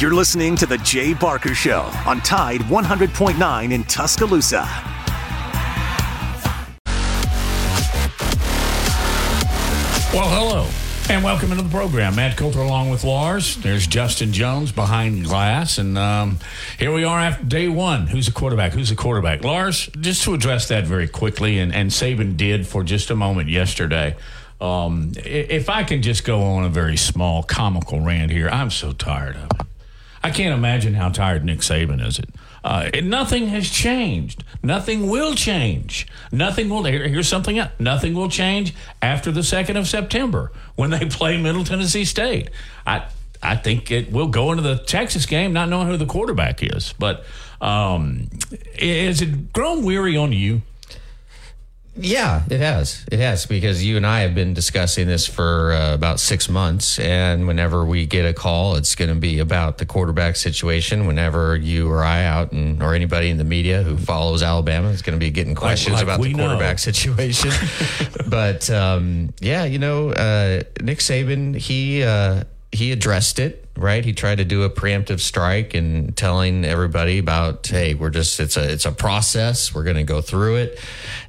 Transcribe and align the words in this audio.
You're 0.00 0.12
listening 0.12 0.56
to 0.56 0.66
The 0.66 0.78
Jay 0.78 1.14
Barker 1.14 1.54
Show 1.54 1.82
on 2.04 2.20
Tide 2.22 2.62
100.9 2.62 3.72
in 3.72 3.84
Tuscaloosa. 3.84 4.68
Well, 10.12 10.28
hello, 10.28 10.68
and 11.08 11.22
welcome 11.22 11.52
into 11.52 11.62
the 11.62 11.70
program. 11.70 12.16
Matt 12.16 12.36
Coulter 12.36 12.58
along 12.58 12.90
with 12.90 13.04
Lars. 13.04 13.54
There's 13.58 13.86
Justin 13.86 14.32
Jones 14.32 14.72
behind 14.72 15.26
glass, 15.26 15.78
and 15.78 15.96
um, 15.96 16.40
here 16.76 16.92
we 16.92 17.04
are 17.04 17.20
after 17.20 17.44
day 17.44 17.68
one. 17.68 18.08
Who's 18.08 18.26
the 18.26 18.32
quarterback? 18.32 18.72
Who's 18.72 18.88
the 18.88 18.96
quarterback? 18.96 19.44
Lars, 19.44 19.88
just 20.00 20.24
to 20.24 20.34
address 20.34 20.66
that 20.68 20.84
very 20.84 21.06
quickly, 21.06 21.60
and, 21.60 21.72
and 21.72 21.90
Saban 21.90 22.36
did 22.36 22.66
for 22.66 22.82
just 22.82 23.10
a 23.10 23.14
moment 23.14 23.48
yesterday. 23.48 24.16
Um, 24.60 25.12
if 25.16 25.68
I 25.68 25.84
can 25.84 26.02
just 26.02 26.24
go 26.24 26.42
on 26.42 26.64
a 26.64 26.68
very 26.68 26.96
small 26.96 27.44
comical 27.44 28.00
rant 28.00 28.32
here, 28.32 28.48
I'm 28.48 28.70
so 28.70 28.92
tired 28.92 29.36
of 29.36 29.44
it. 29.44 29.66
I 30.24 30.30
can't 30.30 30.54
imagine 30.54 30.94
how 30.94 31.10
tired 31.10 31.44
Nick 31.44 31.58
Saban 31.58 32.04
is. 32.04 32.18
It. 32.18 32.30
Uh, 32.64 32.88
nothing 33.02 33.48
has 33.48 33.68
changed. 33.68 34.42
Nothing 34.62 35.10
will 35.10 35.34
change. 35.34 36.06
Nothing 36.32 36.70
will. 36.70 36.84
Here, 36.84 37.06
here's 37.06 37.28
something 37.28 37.58
else. 37.58 37.72
Nothing 37.78 38.14
will 38.14 38.30
change 38.30 38.74
after 39.02 39.30
the 39.30 39.42
second 39.42 39.76
of 39.76 39.86
September 39.86 40.50
when 40.76 40.88
they 40.88 41.04
play 41.10 41.36
Middle 41.36 41.62
Tennessee 41.62 42.06
State. 42.06 42.48
I 42.86 43.04
I 43.42 43.56
think 43.56 43.90
it 43.90 44.10
will 44.10 44.28
go 44.28 44.50
into 44.50 44.62
the 44.62 44.76
Texas 44.76 45.26
game 45.26 45.52
not 45.52 45.68
knowing 45.68 45.88
who 45.88 45.98
the 45.98 46.06
quarterback 46.06 46.62
is. 46.62 46.94
But 46.98 47.24
um, 47.60 48.30
it 48.72 49.52
grown 49.52 49.84
weary 49.84 50.16
on 50.16 50.32
you? 50.32 50.62
Yeah, 51.96 52.42
it 52.50 52.60
has. 52.60 53.04
It 53.10 53.20
has 53.20 53.46
because 53.46 53.84
you 53.84 53.96
and 53.96 54.06
I 54.06 54.20
have 54.20 54.34
been 54.34 54.52
discussing 54.52 55.06
this 55.06 55.26
for 55.26 55.72
uh, 55.72 55.94
about 55.94 56.18
six 56.18 56.48
months. 56.48 56.98
And 56.98 57.46
whenever 57.46 57.84
we 57.84 58.06
get 58.06 58.24
a 58.24 58.32
call, 58.32 58.74
it's 58.74 58.94
going 58.94 59.10
to 59.10 59.14
be 59.14 59.38
about 59.38 59.78
the 59.78 59.86
quarterback 59.86 60.36
situation. 60.36 61.06
Whenever 61.06 61.56
you 61.56 61.88
or 61.88 62.02
I 62.02 62.24
out 62.24 62.52
and 62.52 62.82
or 62.82 62.94
anybody 62.94 63.30
in 63.30 63.38
the 63.38 63.44
media 63.44 63.82
who 63.82 63.96
follows 63.96 64.42
Alabama 64.42 64.88
is 64.88 65.02
going 65.02 65.18
to 65.18 65.24
be 65.24 65.30
getting 65.30 65.54
questions 65.54 65.94
like 65.94 66.02
about 66.02 66.20
the 66.20 66.34
quarterback 66.34 66.74
know. 66.74 66.76
situation. 66.76 67.50
but 68.28 68.68
um, 68.70 69.32
yeah, 69.40 69.64
you 69.64 69.78
know, 69.78 70.10
uh, 70.10 70.62
Nick 70.82 70.98
Saban, 70.98 71.54
he 71.54 72.02
uh, 72.02 72.42
he 72.72 72.90
addressed 72.90 73.38
it 73.38 73.63
right? 73.76 74.04
He 74.04 74.12
tried 74.12 74.38
to 74.38 74.44
do 74.44 74.62
a 74.62 74.70
preemptive 74.70 75.20
strike 75.20 75.74
and 75.74 76.16
telling 76.16 76.64
everybody 76.64 77.18
about, 77.18 77.66
hey, 77.66 77.94
we're 77.94 78.10
just 78.10 78.38
it's 78.40 78.56
a 78.56 78.72
it's 78.72 78.84
a 78.84 78.92
process. 78.92 79.74
We're 79.74 79.84
going 79.84 79.96
to 79.96 80.04
go 80.04 80.20
through 80.20 80.56
it, 80.56 80.80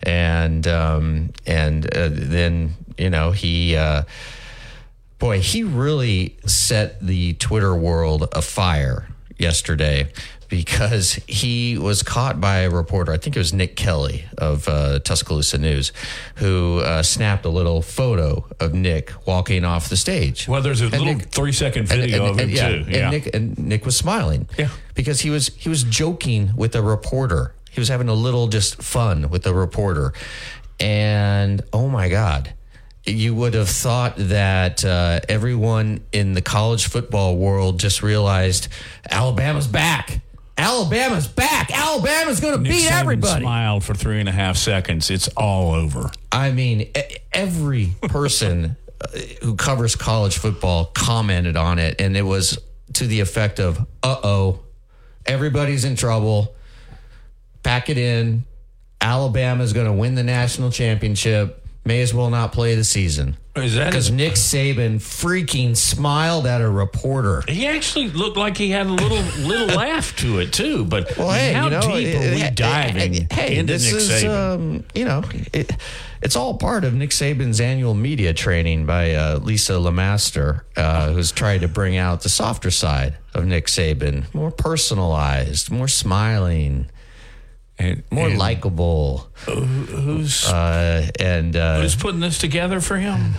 and 0.03 0.67
um, 0.67 1.31
and 1.45 1.85
uh, 1.95 2.09
then 2.11 2.73
you 2.97 3.09
know 3.09 3.31
he. 3.31 3.75
Uh, 3.75 4.03
boy, 5.17 5.39
he 5.39 5.63
really 5.63 6.37
set 6.45 6.99
the 6.99 7.33
Twitter 7.33 7.73
world 7.75 8.27
afire 8.33 9.07
yesterday 9.37 10.11
because 10.49 11.13
he 11.27 11.77
was 11.77 12.03
caught 12.03 12.39
by 12.39 12.59
a 12.59 12.69
reporter. 12.69 13.11
I 13.11 13.17
think 13.17 13.35
it 13.35 13.39
was 13.39 13.53
Nick 13.53 13.75
Kelly 13.75 14.25
of 14.37 14.67
uh, 14.67 14.99
Tuscaloosa 14.99 15.57
News, 15.57 15.91
who 16.35 16.79
uh, 16.79 17.03
snapped 17.03 17.45
a 17.45 17.49
little 17.49 17.81
photo 17.81 18.45
of 18.59 18.73
Nick 18.73 19.11
walking 19.25 19.63
off 19.65 19.89
the 19.89 19.97
stage. 19.97 20.47
Well, 20.47 20.61
there's 20.61 20.81
a 20.81 20.85
And 20.85 20.93
little 20.93 21.13
Nick- 21.15 21.27
three 21.27 21.51
second 21.51 21.87
video 21.87 22.25
of 22.25 22.39
him 22.39 22.49
yeah, 22.49 22.69
too. 22.69 22.85
And 22.89 23.11
Nick 23.11 23.35
and 23.35 23.57
Nick 23.57 23.85
was 23.85 23.95
smiling. 23.97 24.47
Yeah. 24.57 24.69
Because 24.93 25.21
he 25.21 25.29
was 25.29 25.49
he 25.55 25.69
was 25.69 25.83
joking 25.83 26.51
with 26.55 26.75
a 26.75 26.81
reporter. 26.81 27.53
He 27.71 27.79
was 27.81 27.89
having 27.89 28.07
a 28.07 28.13
little 28.13 28.47
just 28.47 28.81
fun 28.81 29.29
with 29.29 29.45
a 29.45 29.53
reporter. 29.53 30.13
And 30.79 31.61
oh 31.73 31.87
my 31.89 32.09
God. 32.09 32.53
You 33.07 33.35
would 33.35 33.53
have 33.53 33.69
thought 33.69 34.15
that 34.17 34.83
uh, 34.83 35.19
everyone 35.29 36.03
in 36.11 36.33
the 36.33 36.41
college 36.41 36.87
football 36.87 37.37
world 37.37 37.79
just 37.79 38.01
realized 38.01 38.67
Alabama's 39.07 39.67
back. 39.67 40.21
Alabama's 40.57 41.27
back. 41.27 41.69
Alabama's 41.71 42.39
going 42.39 42.55
to 42.55 42.61
Nick 42.61 42.71
beat 42.71 42.87
Saban 42.87 43.01
everybody. 43.01 43.41
Smiled 43.41 43.83
for 43.83 43.93
three 43.93 44.19
and 44.19 44.29
a 44.29 44.31
half 44.31 44.57
seconds. 44.57 45.09
It's 45.09 45.27
all 45.29 45.73
over. 45.73 46.09
I 46.31 46.51
mean, 46.51 46.91
every 47.33 47.93
person 48.03 48.77
uh, 49.01 49.07
who 49.41 49.55
covers 49.55 49.95
college 49.95 50.37
football 50.37 50.85
commented 50.85 51.57
on 51.57 51.79
it, 51.79 51.99
and 51.99 52.15
it 52.15 52.21
was 52.21 52.57
to 52.93 53.07
the 53.07 53.19
effect 53.19 53.59
of, 53.59 53.79
uh 54.01 54.19
oh, 54.23 54.61
everybody's 55.25 55.83
in 55.83 55.95
trouble. 55.95 56.55
Pack 57.63 57.89
it 57.89 57.97
in. 57.97 58.45
Alabama's 59.01 59.73
going 59.73 59.87
to 59.87 59.93
win 59.93 60.15
the 60.15 60.23
national 60.23 60.71
championship. 60.71 61.65
May 61.83 62.01
as 62.01 62.13
well 62.13 62.29
not 62.29 62.53
play 62.53 62.75
the 62.75 62.83
season. 62.83 63.37
Is 63.55 63.75
that 63.75 63.91
Because 63.91 64.11
Nick 64.11 64.33
Saban 64.33 64.97
freaking 64.97 65.77
smiled 65.77 66.45
at 66.45 66.59
a 66.59 66.69
reporter. 66.69 67.41
He 67.47 67.65
actually 67.65 68.09
looked 68.09 68.35
like 68.35 68.57
he 68.57 68.69
had 68.69 68.85
a 68.85 68.91
little 68.91 69.21
little 69.47 69.67
laugh 69.77 70.15
to 70.17 70.39
it 70.39 70.51
too. 70.51 70.83
But 70.83 71.17
Well, 71.17 71.31
hey, 71.31 71.53
how 71.53 71.65
you 71.65 71.69
know, 71.71 71.81
deep 71.81 72.15
are 72.15 72.35
we 72.35 72.49
diving 72.51 73.15
eh, 73.15 73.27
hey, 73.31 73.57
into 73.57 73.73
this 73.73 73.85
Nick 73.85 74.01
is, 74.01 74.09
Saban? 74.09 74.55
Um, 74.55 74.83
you 74.93 75.05
know, 75.05 75.23
it, 75.53 75.71
it's 76.21 76.35
all 76.35 76.57
part 76.57 76.83
of 76.83 76.93
Nick 76.93 77.11
Saban's 77.11 77.61
annual 77.61 77.93
media 77.93 78.33
training 78.33 78.85
by 78.85 79.13
uh, 79.13 79.39
Lisa 79.39 79.73
Lamaster, 79.73 80.65
uh, 80.75 81.11
who's 81.11 81.31
trying 81.31 81.61
to 81.61 81.69
bring 81.69 81.95
out 81.95 82.23
the 82.23 82.29
softer 82.29 82.71
side 82.71 83.17
of 83.33 83.45
Nick 83.45 83.67
Saban, 83.67 84.33
more 84.33 84.51
personalized, 84.51 85.71
more 85.71 85.87
smiling, 85.87 86.87
and, 87.77 88.03
more 88.11 88.27
and 88.29 88.37
likable, 88.37 89.27
who's 89.45 90.45
uh, 90.47 91.09
and 91.19 91.55
uh, 91.55 91.81
who's 91.81 91.95
putting 91.95 92.19
this 92.21 92.37
together 92.37 92.79
for 92.81 92.97
him? 92.97 93.33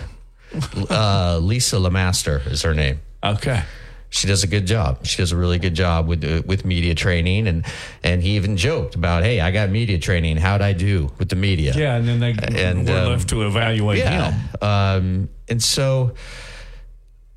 uh, 0.89 1.39
Lisa 1.41 1.77
Lamaster 1.77 2.41
is 2.47 2.61
her 2.61 2.73
name. 2.73 2.99
Okay. 3.23 3.63
she 4.09 4.27
does 4.27 4.43
a 4.43 4.47
good 4.47 4.65
job. 4.65 5.05
She 5.05 5.17
does 5.17 5.31
a 5.31 5.37
really 5.37 5.59
good 5.59 5.73
job 5.73 6.07
with 6.07 6.23
uh, 6.23 6.41
with 6.45 6.63
media 6.65 6.95
training, 6.95 7.47
and 7.47 7.65
and 8.03 8.21
he 8.23 8.35
even 8.35 8.55
joked 8.57 8.95
about, 8.95 9.23
hey, 9.23 9.41
I 9.41 9.51
got 9.51 9.69
media 9.69 9.97
training. 9.99 10.37
How'd 10.37 10.61
I 10.61 10.73
do 10.73 11.11
with 11.17 11.29
the 11.29 11.35
media? 11.35 11.73
Yeah, 11.75 11.95
and 11.97 12.07
then 12.07 12.19
they 12.19 12.31
And, 12.63 12.87
were 12.87 12.97
um, 12.97 13.09
left 13.09 13.29
to 13.29 13.45
evaluate 13.45 13.99
yeah. 13.99 14.31
him. 14.31 14.49
Um, 14.61 15.29
and 15.49 15.61
so 15.61 16.13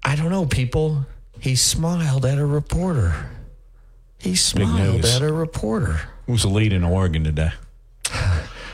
I 0.05 0.17
don't 0.17 0.31
know, 0.31 0.47
people. 0.47 1.07
He 1.41 1.57
smiled 1.57 2.27
at 2.27 2.39
a 2.39 2.45
reporter. 2.47 3.31
He 4.19 4.37
smiled 4.37 5.05
at 5.07 5.23
a 5.23 5.33
reporter. 5.33 6.03
Who's 6.31 6.43
the 6.43 6.49
lead 6.49 6.73
in 6.73 6.85
Oregon 6.85 7.25
today? 7.25 7.51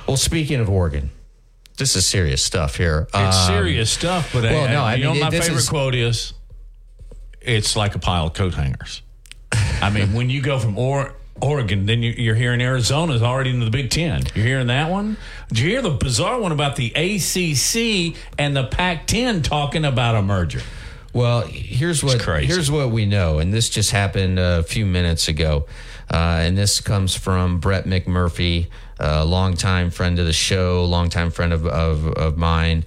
Well, 0.06 0.18
speaking 0.18 0.60
of 0.60 0.68
Oregon, 0.68 1.08
this 1.78 1.96
is 1.96 2.04
serious 2.04 2.42
stuff 2.42 2.76
here. 2.76 3.08
It's 3.14 3.14
Um, 3.38 3.46
serious 3.46 3.88
stuff, 3.90 4.28
but 4.34 4.42
well, 4.42 4.64
uh, 4.64 4.68
no, 4.72 4.82
I 4.84 4.94
you 4.96 5.04
know 5.04 5.12
mean, 5.14 5.22
what 5.22 5.32
my 5.32 5.38
favorite 5.40 5.56
is- 5.60 5.68
quote 5.70 5.94
is? 5.94 6.34
It's 7.40 7.74
like 7.74 7.94
a 7.94 7.98
pile 7.98 8.26
of 8.26 8.34
coat 8.34 8.52
hangers. 8.52 9.00
I 9.80 9.88
mean, 9.88 10.12
when 10.12 10.28
you 10.28 10.42
go 10.42 10.58
from 10.58 10.76
or- 10.76 11.14
Oregon, 11.40 11.86
then 11.86 12.02
you, 12.02 12.10
you're 12.12 12.34
hearing 12.34 12.60
Arizona's 12.60 13.22
already 13.22 13.48
in 13.48 13.60
the 13.60 13.70
Big 13.70 13.88
Ten. 13.88 14.24
You're 14.34 14.44
hearing 14.44 14.66
that 14.66 14.90
one. 14.90 15.16
Did 15.48 15.58
you 15.60 15.70
hear 15.70 15.80
the 15.80 15.90
bizarre 15.92 16.38
one 16.38 16.52
about 16.52 16.76
the 16.76 16.92
ACC 16.94 18.16
and 18.38 18.54
the 18.54 18.64
Pac-10 18.64 19.42
talking 19.42 19.86
about 19.86 20.14
a 20.14 20.20
merger? 20.20 20.60
Well, 21.16 21.46
here's 21.46 22.04
what 22.04 22.20
here's 22.20 22.70
what 22.70 22.90
we 22.90 23.06
know, 23.06 23.38
and 23.38 23.50
this 23.50 23.70
just 23.70 23.90
happened 23.90 24.38
a 24.38 24.62
few 24.62 24.84
minutes 24.84 25.28
ago, 25.28 25.64
uh, 26.12 26.40
and 26.42 26.58
this 26.58 26.82
comes 26.82 27.14
from 27.14 27.58
Brett 27.58 27.86
McMurphy, 27.86 28.66
a 29.00 29.24
longtime 29.24 29.90
friend 29.90 30.18
of 30.18 30.26
the 30.26 30.34
show, 30.34 30.84
longtime 30.84 31.30
friend 31.30 31.54
of 31.54 31.66
of, 31.66 32.06
of 32.08 32.36
mine. 32.36 32.84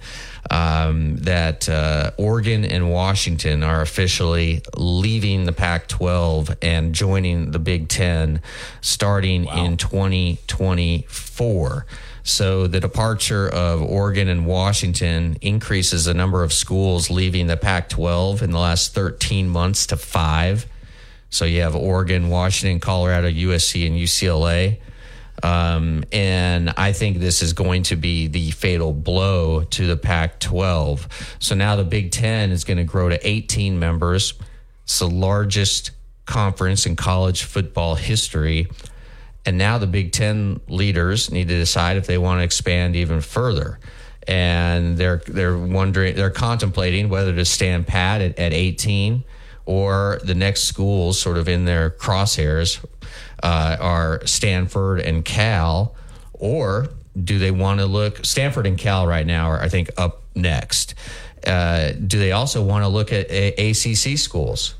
Um, 0.48 1.16
that 1.18 1.68
uh, 1.68 2.12
Oregon 2.18 2.64
and 2.64 2.92
Washington 2.92 3.64
are 3.64 3.82
officially 3.82 4.62
leaving 4.76 5.44
the 5.44 5.52
Pac-12 5.52 6.56
and 6.62 6.94
joining 6.94 7.50
the 7.50 7.58
Big 7.58 7.88
Ten, 7.88 8.40
starting 8.80 9.46
in 9.46 9.76
2024. 9.76 11.84
So 12.30 12.68
the 12.68 12.78
departure 12.78 13.48
of 13.48 13.82
Oregon 13.82 14.28
and 14.28 14.46
Washington 14.46 15.36
increases 15.40 16.04
the 16.04 16.14
number 16.14 16.44
of 16.44 16.52
schools 16.52 17.10
leaving 17.10 17.48
the 17.48 17.56
Pac 17.56 17.88
12 17.88 18.42
in 18.42 18.52
the 18.52 18.58
last 18.58 18.94
13 18.94 19.48
months 19.48 19.88
to 19.88 19.96
five. 19.96 20.66
So 21.28 21.44
you 21.44 21.62
have 21.62 21.74
Oregon, 21.74 22.28
Washington, 22.28 22.78
Colorado, 22.78 23.28
USC, 23.28 23.84
and 23.84 23.96
UCLA. 23.96 24.78
Um, 25.42 26.04
and 26.12 26.72
I 26.76 26.92
think 26.92 27.18
this 27.18 27.42
is 27.42 27.52
going 27.52 27.82
to 27.84 27.96
be 27.96 28.28
the 28.28 28.52
fatal 28.52 28.92
blow 28.92 29.64
to 29.64 29.86
the 29.88 29.96
Pac 29.96 30.38
12. 30.38 31.36
So 31.40 31.56
now 31.56 31.74
the 31.74 31.84
Big 31.84 32.12
Ten 32.12 32.52
is 32.52 32.62
going 32.62 32.78
to 32.78 32.84
grow 32.84 33.08
to 33.08 33.28
18 33.28 33.78
members. 33.78 34.34
It's 34.84 35.00
the 35.00 35.08
largest 35.08 35.90
conference 36.26 36.86
in 36.86 36.94
college 36.94 37.42
football 37.42 37.96
history. 37.96 38.68
And 39.46 39.56
now 39.56 39.78
the 39.78 39.86
Big 39.86 40.12
Ten 40.12 40.60
leaders 40.68 41.30
need 41.30 41.48
to 41.48 41.56
decide 41.56 41.96
if 41.96 42.06
they 42.06 42.18
want 42.18 42.40
to 42.40 42.44
expand 42.44 42.96
even 42.96 43.20
further. 43.20 43.78
And 44.28 44.96
they're 44.96 45.22
they're 45.26 45.56
wondering 45.56 46.14
they're 46.14 46.30
contemplating 46.30 47.08
whether 47.08 47.34
to 47.34 47.44
stand 47.44 47.86
pat 47.86 48.20
at, 48.20 48.38
at 48.38 48.52
18 48.52 49.24
or 49.64 50.20
the 50.24 50.34
next 50.34 50.64
schools 50.64 51.18
sort 51.18 51.36
of 51.36 51.48
in 51.48 51.64
their 51.64 51.90
crosshairs 51.90 52.84
uh, 53.42 53.76
are 53.80 54.24
Stanford 54.26 55.00
and 55.00 55.24
Cal, 55.24 55.94
or 56.34 56.88
do 57.22 57.38
they 57.38 57.50
want 57.50 57.80
to 57.80 57.86
look 57.86 58.24
Stanford 58.24 58.66
and 58.66 58.76
Cal 58.76 59.06
right 59.06 59.26
now 59.26 59.50
are 59.50 59.60
I 59.60 59.68
think 59.68 59.90
up 59.96 60.22
next. 60.34 60.94
Uh, 61.46 61.92
do 61.92 62.18
they 62.18 62.32
also 62.32 62.62
want 62.62 62.84
to 62.84 62.88
look 62.88 63.12
at 63.12 63.30
a- 63.30 63.70
ACC 63.70 64.18
schools? 64.18 64.74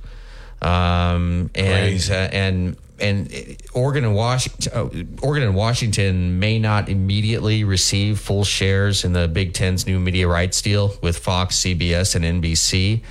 Um, 0.61 1.51
and 1.55 2.09
uh, 2.11 2.15
and 2.15 2.77
and 3.01 3.57
Oregon 3.73 4.05
and 4.05 4.15
Washington, 4.15 4.73
uh, 4.75 5.27
Oregon 5.27 5.49
and 5.49 5.55
Washington 5.55 6.39
may 6.39 6.59
not 6.59 6.89
immediately 6.89 7.65
receive 7.65 8.19
full 8.19 8.45
shares 8.45 9.05
in 9.05 9.13
the 9.13 9.29
Big 9.29 9.53
Ten's 9.53 9.87
new 9.87 9.99
media 9.99 10.29
rights 10.29 10.61
deal 10.63 10.95
with 11.03 11.19
Fox, 11.19 11.57
CBS, 11.57 12.15
and 12.15 12.25
NBC. 12.43 13.03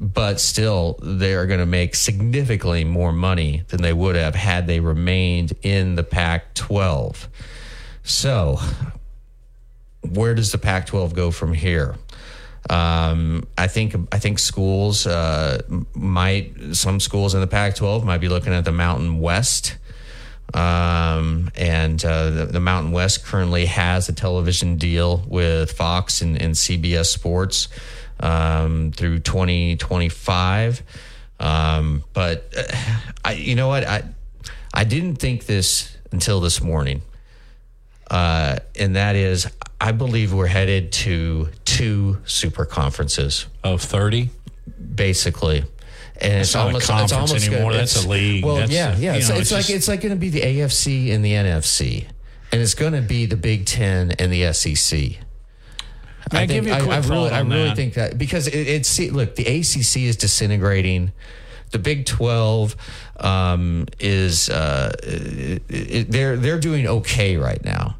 But 0.00 0.40
still, 0.40 0.98
they 1.02 1.34
are 1.34 1.46
going 1.46 1.60
to 1.60 1.66
make 1.66 1.94
significantly 1.94 2.84
more 2.84 3.12
money 3.12 3.62
than 3.68 3.80
they 3.80 3.92
would 3.92 4.16
have 4.16 4.34
had 4.34 4.66
they 4.66 4.80
remained 4.80 5.52
in 5.62 5.94
the 5.94 6.02
Pac 6.02 6.54
12. 6.54 7.28
So, 8.02 8.58
where 10.02 10.34
does 10.34 10.52
the 10.52 10.58
Pac 10.58 10.86
12 10.86 11.14
go 11.14 11.30
from 11.30 11.54
here? 11.54 11.94
Um, 12.70 13.46
I 13.58 13.66
think 13.66 13.94
I 14.10 14.18
think 14.18 14.38
schools 14.38 15.06
uh, 15.06 15.62
might 15.94 16.54
some 16.72 16.98
schools 16.98 17.34
in 17.34 17.40
the 17.40 17.46
Pac-12 17.46 18.04
might 18.04 18.18
be 18.18 18.28
looking 18.28 18.54
at 18.54 18.64
the 18.64 18.72
Mountain 18.72 19.20
West, 19.20 19.76
um, 20.54 21.50
and 21.56 22.02
uh, 22.04 22.30
the, 22.30 22.46
the 22.46 22.60
Mountain 22.60 22.92
West 22.92 23.24
currently 23.24 23.66
has 23.66 24.08
a 24.08 24.14
television 24.14 24.76
deal 24.76 25.22
with 25.28 25.72
Fox 25.72 26.22
and, 26.22 26.40
and 26.40 26.54
CBS 26.54 27.06
Sports 27.06 27.68
um, 28.20 28.92
through 28.92 29.18
2025. 29.18 30.82
Um, 31.40 32.04
but 32.14 32.50
uh, 32.56 32.62
I, 33.24 33.32
you 33.34 33.56
know 33.56 33.68
what, 33.68 33.84
I 33.84 34.04
I 34.72 34.84
didn't 34.84 35.16
think 35.16 35.44
this 35.44 35.94
until 36.12 36.40
this 36.40 36.62
morning. 36.62 37.02
Uh, 38.10 38.56
and 38.78 38.96
that 38.96 39.16
is 39.16 39.50
I 39.84 39.92
believe 39.92 40.32
we're 40.32 40.46
headed 40.46 40.92
to 40.92 41.50
two 41.66 42.16
super 42.24 42.64
conferences, 42.64 43.46
Of 43.62 43.82
30? 43.82 44.30
basically. 44.94 45.62
And 46.22 46.40
it's 46.40 46.54
almost 46.54 46.86
conference 46.86 47.12
it's 47.12 47.32
almost 47.32 47.48
anymore. 47.48 47.72
That's 47.74 48.02
a 48.02 48.08
league. 48.08 48.44
Well, 48.46 48.56
That's 48.56 48.72
yeah, 48.72 48.96
yeah. 48.96 49.14
It's, 49.16 49.28
know, 49.28 49.34
it's 49.34 49.42
it's 49.42 49.52
like 49.52 49.60
just- 49.66 49.70
it's 49.76 49.88
like 49.88 50.00
going 50.00 50.14
to 50.14 50.18
be 50.18 50.30
the 50.30 50.40
AFC 50.40 51.12
and 51.12 51.22
the 51.22 51.32
NFC, 51.32 52.06
and 52.50 52.62
it's 52.62 52.72
going 52.72 52.94
to 52.94 53.02
be 53.02 53.26
the 53.26 53.36
Big 53.36 53.66
Ten 53.66 54.12
and 54.12 54.32
the 54.32 54.50
SEC. 54.54 55.18
I 56.30 56.46
give 56.46 56.66
you 56.66 56.72
a 56.72 56.76
I, 56.76 56.78
I 56.78 56.98
really, 57.00 57.30
I 57.30 57.40
really 57.40 57.64
that? 57.64 57.76
think 57.76 57.94
that 57.94 58.16
because 58.16 58.46
it, 58.46 58.54
it's 58.56 58.98
look, 59.10 59.34
the 59.36 59.44
ACC 59.44 59.98
is 60.08 60.16
disintegrating. 60.16 61.12
The 61.72 61.78
Big 61.78 62.06
Twelve 62.06 62.74
um, 63.18 63.86
is 64.00 64.48
uh, 64.48 64.94
it, 65.02 65.62
it- 65.68 66.10
they're 66.10 66.36
they're 66.38 66.60
doing 66.60 66.86
okay 66.86 67.36
right 67.36 67.62
now. 67.62 67.96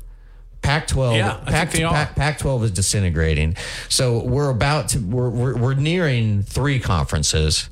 Pac 0.64 0.87
twelve, 0.88 1.16
Yeah, 1.16 1.34
Pac, 1.46 1.70
think 1.70 1.72
they 1.72 1.84
are. 1.84 2.06
Pac 2.06 2.38
twelve 2.38 2.64
is 2.64 2.70
disintegrating. 2.70 3.56
So 3.88 4.25
we're 4.25 4.50
about 4.50 4.88
to 4.90 4.99
we're, 4.99 5.31
we're 5.31 5.56
we're 5.56 5.75
nearing 5.75 6.43
three 6.43 6.81
conferences, 6.81 7.70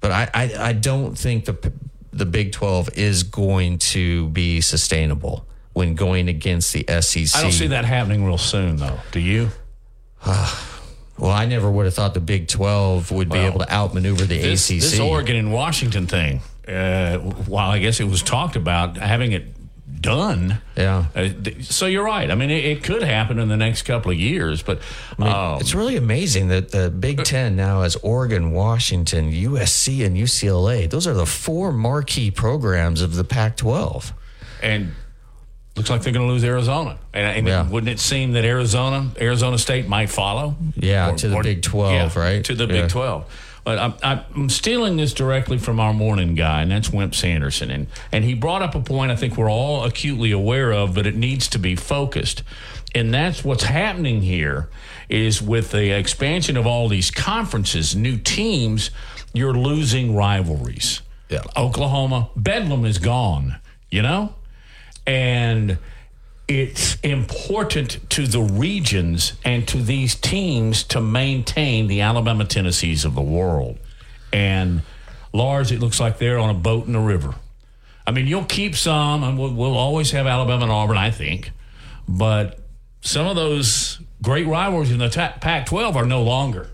but 0.00 0.10
I 0.10 0.30
I, 0.34 0.54
I 0.68 0.72
don't 0.72 1.16
think 1.16 1.44
the 1.44 1.72
the 2.12 2.26
Big 2.26 2.52
Twelve 2.52 2.88
is 2.96 3.22
going 3.22 3.78
to 3.78 4.28
be 4.30 4.60
sustainable 4.60 5.46
when 5.74 5.94
going 5.94 6.28
against 6.28 6.72
the 6.72 6.84
SEC. 7.00 7.38
I 7.38 7.42
don't 7.42 7.52
see 7.52 7.68
that 7.68 7.84
happening 7.84 8.24
real 8.24 8.38
soon, 8.38 8.76
though. 8.76 8.98
Do 9.12 9.20
you? 9.20 9.50
Well, 11.20 11.30
I 11.32 11.44
never 11.44 11.70
would 11.70 11.84
have 11.84 11.92
thought 11.92 12.14
the 12.14 12.20
Big 12.20 12.48
12 12.48 13.10
would 13.10 13.28
be 13.28 13.36
able 13.40 13.58
to 13.58 13.70
outmaneuver 13.70 14.24
the 14.24 14.38
This, 14.38 14.70
ACC. 14.70 14.80
this 14.80 14.98
Oregon 14.98 15.36
and 15.36 15.52
Washington 15.52 16.06
thing, 16.06 16.40
uh, 16.66 17.18
while 17.18 17.68
I 17.70 17.78
guess 17.78 18.00
it 18.00 18.04
was 18.04 18.22
talked 18.22 18.56
about 18.56 18.96
having 18.96 19.32
it 19.32 19.44
done. 20.00 20.58
Yeah. 20.76 21.06
Uh, 21.14 21.28
th- 21.42 21.64
so 21.70 21.86
you're 21.86 22.04
right. 22.04 22.30
I 22.30 22.34
mean, 22.34 22.50
it, 22.50 22.64
it 22.64 22.82
could 22.84 23.02
happen 23.02 23.38
in 23.38 23.48
the 23.48 23.56
next 23.56 23.82
couple 23.82 24.10
of 24.10 24.18
years, 24.18 24.62
but 24.62 24.80
um, 25.18 25.60
It's 25.60 25.74
really 25.74 25.96
amazing 25.96 26.48
that 26.48 26.70
the 26.70 26.90
Big 26.90 27.24
Ten 27.24 27.56
now 27.56 27.82
has 27.82 27.96
Oregon, 27.96 28.52
Washington, 28.52 29.30
USC, 29.32 30.04
and 30.04 30.16
UCLA. 30.16 30.88
Those 30.88 31.06
are 31.06 31.14
the 31.14 31.26
four 31.26 31.72
marquee 31.72 32.30
programs 32.30 33.02
of 33.02 33.14
the 33.16 33.24
Pac 33.24 33.56
12. 33.56 34.12
and 34.62 34.92
looks 35.76 35.88
like 35.88 36.02
they're 36.02 36.12
going 36.12 36.26
to 36.26 36.32
lose 36.32 36.44
Arizona. 36.44 36.98
And, 37.14 37.38
and 37.38 37.46
Yeah. 37.46 37.68
wouldn't 37.68 37.88
it 37.90 38.00
seem 38.00 38.32
that 38.32 38.44
Arizona, 38.44 39.08
Arizona 39.20 39.56
State 39.56 39.88
might 39.88 40.10
follow? 40.10 40.56
Yeah, 40.76 41.12
to 41.12 41.28
the 41.28 41.40
Big 41.42 41.62
12, 41.62 42.16
right? 42.16 42.44
To 42.44 42.54
the 42.54 42.66
Yeah. 42.66 42.82
Big 42.82 42.90
12. 42.90 43.24
But 43.64 43.78
I'm, 43.78 43.94
I'm 44.02 44.48
stealing 44.48 44.96
this 44.96 45.12
directly 45.12 45.58
from 45.58 45.80
our 45.80 45.92
morning 45.92 46.34
guy, 46.34 46.62
and 46.62 46.70
that's 46.70 46.90
Wimp 46.90 47.14
Sanderson. 47.14 47.70
And, 47.70 47.86
and 48.10 48.24
he 48.24 48.34
brought 48.34 48.62
up 48.62 48.74
a 48.74 48.80
point 48.80 49.12
I 49.12 49.16
think 49.16 49.36
we're 49.36 49.50
all 49.50 49.84
acutely 49.84 50.32
aware 50.32 50.72
of, 50.72 50.94
but 50.94 51.06
it 51.06 51.14
needs 51.14 51.48
to 51.48 51.58
be 51.58 51.76
focused. 51.76 52.42
And 52.94 53.14
that's 53.14 53.44
what's 53.44 53.64
happening 53.64 54.22
here 54.22 54.68
is 55.08 55.40
with 55.40 55.70
the 55.70 55.90
expansion 55.90 56.56
of 56.56 56.66
all 56.66 56.88
these 56.88 57.10
conferences, 57.10 57.94
new 57.94 58.16
teams, 58.16 58.90
you're 59.32 59.54
losing 59.54 60.14
rivalries. 60.14 61.02
Yeah. 61.28 61.42
Oklahoma, 61.56 62.30
Bedlam 62.34 62.84
is 62.84 62.98
gone, 62.98 63.60
you 63.90 64.02
know? 64.02 64.34
And 65.06 65.78
it's 66.50 66.96
important 67.02 68.10
to 68.10 68.26
the 68.26 68.40
regions 68.40 69.34
and 69.44 69.68
to 69.68 69.76
these 69.76 70.16
teams 70.16 70.82
to 70.82 71.00
maintain 71.00 71.86
the 71.86 72.00
Alabama 72.00 72.44
Tennessees 72.44 73.04
of 73.04 73.14
the 73.14 73.22
world. 73.22 73.78
And 74.32 74.82
Lars, 75.32 75.70
it 75.70 75.78
looks 75.78 76.00
like 76.00 76.18
they're 76.18 76.40
on 76.40 76.50
a 76.50 76.54
boat 76.54 76.88
in 76.88 76.92
the 76.92 76.98
river. 76.98 77.36
I 78.04 78.10
mean, 78.10 78.26
you'll 78.26 78.46
keep 78.46 78.74
some, 78.74 79.22
and 79.22 79.38
we'll, 79.38 79.54
we'll 79.54 79.76
always 79.76 80.10
have 80.10 80.26
Alabama 80.26 80.64
and 80.64 80.72
Auburn, 80.72 80.96
I 80.96 81.12
think. 81.12 81.52
But 82.08 82.58
some 83.00 83.28
of 83.28 83.36
those 83.36 84.00
great 84.20 84.48
rivalries 84.48 84.90
in 84.90 84.98
the 84.98 85.08
ta- 85.08 85.36
Pac 85.40 85.66
12 85.66 85.96
are 85.96 86.04
no 86.04 86.20
longer. 86.24 86.68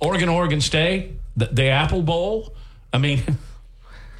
Oregon, 0.00 0.28
Oregon 0.28 0.60
State, 0.60 1.12
the, 1.36 1.46
the 1.46 1.68
Apple 1.68 2.02
Bowl. 2.02 2.56
I 2.92 2.98
mean, 2.98 3.22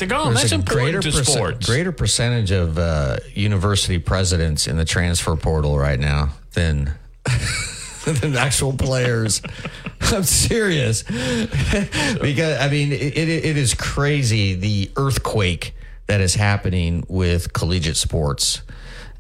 gone. 0.05 0.35
There's 0.35 0.51
That's 0.51 0.53
a 0.53 0.57
important 0.57 1.03
to 1.03 1.25
sports. 1.25 1.67
greater 1.67 1.93
percentage 1.93 2.51
of 2.51 2.79
uh, 2.79 3.17
university 3.33 3.99
presidents 3.99 4.67
in 4.67 4.77
the 4.77 4.85
transfer 4.85 5.35
portal 5.37 5.79
right 5.79 5.99
now 5.99 6.31
than 6.53 6.93
than 8.05 8.37
actual 8.37 8.75
players. 8.75 9.41
I'm 10.01 10.25
serious 10.25 11.03
because 11.03 12.61
I 12.61 12.69
mean 12.71 12.93
it, 12.93 13.17
it, 13.17 13.29
it 13.29 13.57
is 13.57 13.75
crazy 13.75 14.55
the 14.55 14.91
earthquake 14.97 15.75
that 16.07 16.21
is 16.21 16.35
happening 16.35 17.05
with 17.09 17.53
collegiate 17.53 17.97
sports 17.97 18.63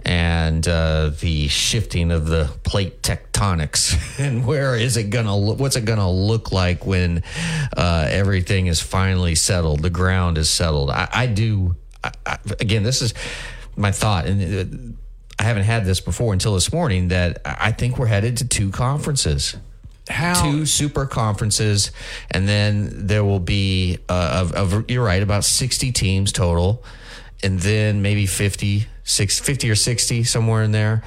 and 0.06 0.69
uh, 0.69 1.11
the 1.20 1.49
shifting 1.49 2.12
of 2.12 2.26
the 2.26 2.49
plate 2.62 3.03
tectonics. 3.03 3.97
And 4.26 4.47
where 4.47 4.75
is 4.75 4.97
it 4.97 5.11
gonna 5.11 5.37
look 5.37 5.58
what's 5.58 5.76
it 5.76 5.85
gonna 5.85 6.11
look 6.11 6.53
like 6.53 6.87
when 6.87 7.23
uh, 7.76 8.06
everything 8.08 8.67
is 8.67 8.81
finally 8.81 9.35
settled 9.35 9.82
the 9.82 9.91
ground 9.91 10.38
is 10.38 10.49
settled? 10.49 10.91
I, 10.91 11.08
I 11.12 11.26
do 11.26 11.76
I, 12.02 12.12
I, 12.25 12.38
again 12.61 12.83
this 12.83 13.02
is 13.02 13.12
my 13.76 13.92
thought 13.92 14.26
and 14.26 14.40
uh, 14.42 15.42
i 15.42 15.42
haven't 15.42 15.64
had 15.64 15.85
this 15.85 16.00
before 16.00 16.33
until 16.33 16.54
this 16.54 16.73
morning 16.73 17.09
that 17.09 17.42
i 17.45 17.71
think 17.73 17.99
we're 17.99 18.07
headed 18.07 18.38
to 18.38 18.49
two 18.49 18.71
conferences. 18.71 19.57
How 20.09 20.40
two 20.40 20.66
super 20.66 21.04
conferences, 21.04 21.90
and 22.30 22.49
then 22.49 23.07
there 23.09 23.25
will 23.25 23.40
be 23.40 23.99
uh, 24.09 24.45
of, 24.45 24.52
of 24.52 24.88
you're 24.88 25.04
right 25.04 25.21
about 25.21 25.45
sixty 25.45 25.90
teams 25.90 26.30
total, 26.30 26.85
and 27.43 27.59
then 27.61 28.02
maybe 28.02 28.26
50, 28.26 28.87
six, 29.05 29.38
50 29.38 29.71
or 29.71 29.75
sixty 29.75 30.25
somewhere 30.25 30.62
in 30.62 30.73
there, 30.73 31.02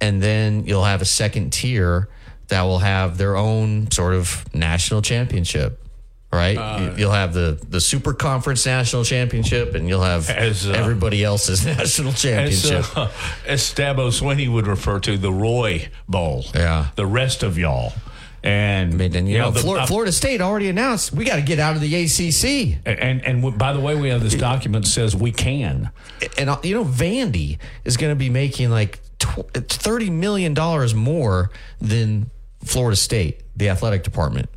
and 0.00 0.22
then 0.22 0.64
you'll 0.66 0.84
have 0.84 1.02
a 1.02 1.06
second 1.06 1.52
tier 1.52 2.08
that 2.48 2.62
will 2.62 2.78
have 2.80 3.18
their 3.18 3.36
own 3.36 3.90
sort 3.90 4.14
of 4.14 4.44
national 4.54 5.02
championship. 5.02 5.82
Right, 6.30 6.58
You- 6.80 6.94
you'll 6.98 7.12
have 7.12 7.32
the 7.32 7.58
the 7.70 7.80
super 7.80 8.12
conference 8.12 8.66
national 8.66 9.02
championship, 9.04 9.74
and 9.74 9.88
you'll 9.88 10.02
have 10.02 10.28
As, 10.28 10.68
uh, 10.68 10.72
everybody 10.72 11.24
else's 11.24 11.64
national 11.78 12.10
as, 12.12 12.20
championship. 12.20 12.84
uh, 12.98 13.08
as 13.46 13.62
Dabo 13.72 14.10
Swinney 14.12 14.46
would 14.52 14.66
refer 14.66 15.00
to 15.00 15.16
the 15.16 15.32
Roy 15.32 15.88
Bowl. 16.06 16.44
Yeah. 16.54 16.88
The 16.96 17.06
rest 17.06 17.42
of 17.42 17.56
y'all. 17.56 17.94
And, 18.42 18.94
I 18.94 18.96
mean, 18.96 19.16
and 19.16 19.28
you 19.28 19.38
know, 19.38 19.50
the- 19.50 19.60
Flor- 19.60 19.80
uh, 19.80 19.86
Florida 19.86 20.12
State 20.12 20.40
already 20.40 20.68
announced 20.68 21.12
we 21.12 21.24
got 21.24 21.36
to 21.36 21.42
get 21.42 21.58
out 21.58 21.74
of 21.74 21.80
the 21.82 21.92
ACC. 21.94 22.78
and, 22.86 23.24
and 23.24 23.42
w- 23.42 23.56
by 23.56 23.72
the 23.72 23.80
way, 23.80 23.96
we 23.96 24.10
have 24.10 24.22
this 24.22 24.34
document 24.34 24.84
that 24.84 24.90
says 24.90 25.16
we 25.16 25.32
can. 25.32 25.90
and 26.38 26.48
uh, 26.50 26.58
you 26.62 26.74
know 26.74 26.84
Vandy 26.84 27.58
is 27.84 27.96
going 27.96 28.12
to 28.12 28.16
be 28.16 28.30
making 28.30 28.70
like 28.70 29.00
tw- 29.18 29.50
thirty 29.54 30.08
million 30.10 30.54
dollars 30.54 30.94
more 30.94 31.50
than 31.80 32.30
Florida 32.64 32.96
State, 32.96 33.42
the 33.56 33.68
athletic 33.70 34.04
department. 34.04 34.48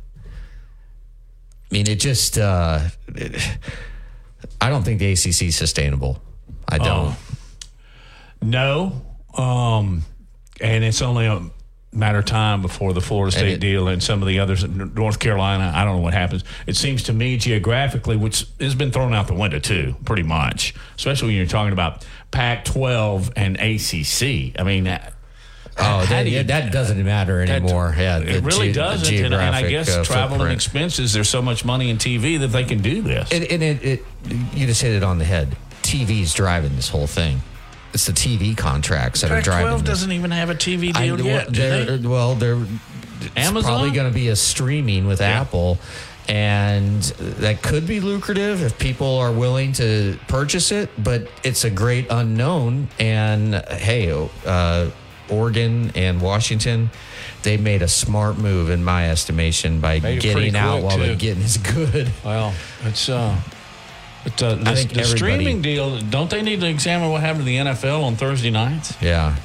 I 1.70 1.74
mean, 1.74 1.88
it 1.88 1.98
just. 2.00 2.38
Uh, 2.38 2.80
it- 3.08 3.58
I 4.60 4.70
don't 4.70 4.84
think 4.84 5.00
the 5.00 5.10
ACC 5.12 5.42
is 5.48 5.56
sustainable. 5.56 6.22
I 6.68 6.78
don't. 6.78 7.16
No. 8.40 9.02
Um, 9.36 10.04
and 10.60 10.84
it's 10.84 11.02
only 11.02 11.26
a 11.26 11.42
matter 11.92 12.18
of 12.18 12.24
time 12.24 12.62
before 12.62 12.92
the 12.94 13.00
Florida 13.00 13.36
State 13.36 13.52
it- 13.54 13.60
deal 13.60 13.88
and 13.88 14.02
some 14.02 14.22
of 14.22 14.28
the 14.28 14.38
others, 14.38 14.64
North 14.66 15.18
Carolina, 15.18 15.72
I 15.74 15.84
don't 15.84 15.96
know 15.96 16.02
what 16.02 16.14
happens. 16.14 16.42
It 16.66 16.76
seems 16.76 17.02
to 17.04 17.12
me 17.12 17.36
geographically, 17.36 18.16
which 18.16 18.46
has 18.60 18.74
been 18.74 18.90
thrown 18.90 19.12
out 19.12 19.26
the 19.26 19.34
window 19.34 19.58
too, 19.58 19.94
pretty 20.04 20.22
much, 20.22 20.74
especially 20.96 21.28
when 21.28 21.36
you're 21.36 21.46
talking 21.46 21.72
about 21.72 22.04
Pac 22.30 22.64
12 22.64 23.32
and 23.36 23.56
ACC. 23.60 24.58
I 24.58 24.62
mean, 24.64 24.86
uh, 24.86 25.10
Oh, 25.78 26.04
that, 26.06 26.24
do 26.24 26.30
you- 26.30 26.42
that 26.42 26.70
doesn't 26.70 27.02
matter 27.02 27.40
anymore. 27.40 27.94
yeah, 27.98 28.18
It 28.18 28.42
really 28.42 28.72
ge- 28.72 28.74
doesn't. 28.74 29.14
And, 29.14 29.32
and 29.34 29.54
I 29.56 29.68
guess 29.70 29.88
uh, 29.88 30.04
travel 30.04 30.42
and 30.42 30.52
expenses, 30.52 31.14
there's 31.14 31.30
so 31.30 31.40
much 31.40 31.64
money 31.64 31.88
in 31.88 31.96
TV 31.96 32.38
that 32.40 32.48
they 32.48 32.64
can 32.64 32.82
do 32.82 33.00
this. 33.00 33.30
And, 33.32 33.44
and 33.44 33.62
it, 33.62 33.82
it, 33.84 34.04
you 34.54 34.66
just 34.66 34.82
hit 34.82 34.92
it 34.94 35.02
on 35.02 35.16
the 35.18 35.24
head. 35.24 35.56
TV's 35.82 36.34
driving 36.34 36.76
this 36.76 36.90
whole 36.90 37.06
thing. 37.06 37.40
It's 37.94 38.06
the 38.06 38.12
TV 38.12 38.56
contracts 38.56 39.20
that 39.20 39.30
are 39.30 39.40
driving 39.42 39.66
Pac-12 39.66 39.78
this. 39.80 39.88
doesn't 39.88 40.12
even 40.12 40.30
have 40.30 40.48
a 40.50 40.54
TV 40.54 40.92
I- 40.94 41.06
deal 41.06 41.20
yet. 41.20 41.52
do 41.52 41.60
they're- 41.60 41.96
they? 41.98 42.06
Well, 42.08 42.34
they're 42.34 42.58
Amazon? 43.36 43.62
probably 43.70 43.90
going 43.90 44.08
to 44.10 44.14
be 44.14 44.28
a 44.28 44.36
streaming 44.36 45.06
with 45.06 45.20
Yeah. 45.20 45.40
Apple, 45.42 45.78
and 46.28 47.02
that 47.40 47.62
could 47.62 47.86
be 47.86 48.00
lucrative 48.00 48.62
if 48.62 48.78
people 48.78 49.18
are 49.18 49.30
willing 49.32 49.72
to 49.74 50.18
purchase 50.28 50.72
it. 50.72 50.88
But 51.02 51.28
it's 51.44 51.64
a 51.64 51.70
great 51.70 52.06
unknown. 52.10 52.88
And 52.98 53.54
hey, 53.70 54.10
uh, 54.46 54.86
Oregon 55.28 55.92
and 55.94 56.20
Washington. 56.20 56.90
They 57.42 57.56
made 57.56 57.82
a 57.82 57.88
smart 57.88 58.38
move, 58.38 58.70
in 58.70 58.84
my 58.84 59.10
estimation, 59.10 59.80
by 59.80 59.98
Made 59.98 60.20
getting 60.20 60.54
out 60.54 60.74
quick, 60.80 60.84
while 60.84 60.96
too. 60.98 61.06
the 61.08 61.14
getting 61.16 61.42
is 61.42 61.56
good. 61.58 62.10
Well, 62.24 62.54
it's 62.84 63.08
uh, 63.08 63.34
but 64.24 64.42
uh, 64.42 64.54
the, 64.54 64.74
think 64.74 64.92
the 64.92 65.04
streaming 65.04 65.62
deal. 65.62 65.98
Don't 66.00 66.30
they 66.30 66.42
need 66.42 66.60
to 66.60 66.68
examine 66.68 67.10
what 67.10 67.20
happened 67.20 67.40
to 67.40 67.46
the 67.46 67.56
NFL 67.56 68.04
on 68.04 68.16
Thursday 68.16 68.50
nights? 68.50 68.94
Yeah. 69.00 69.36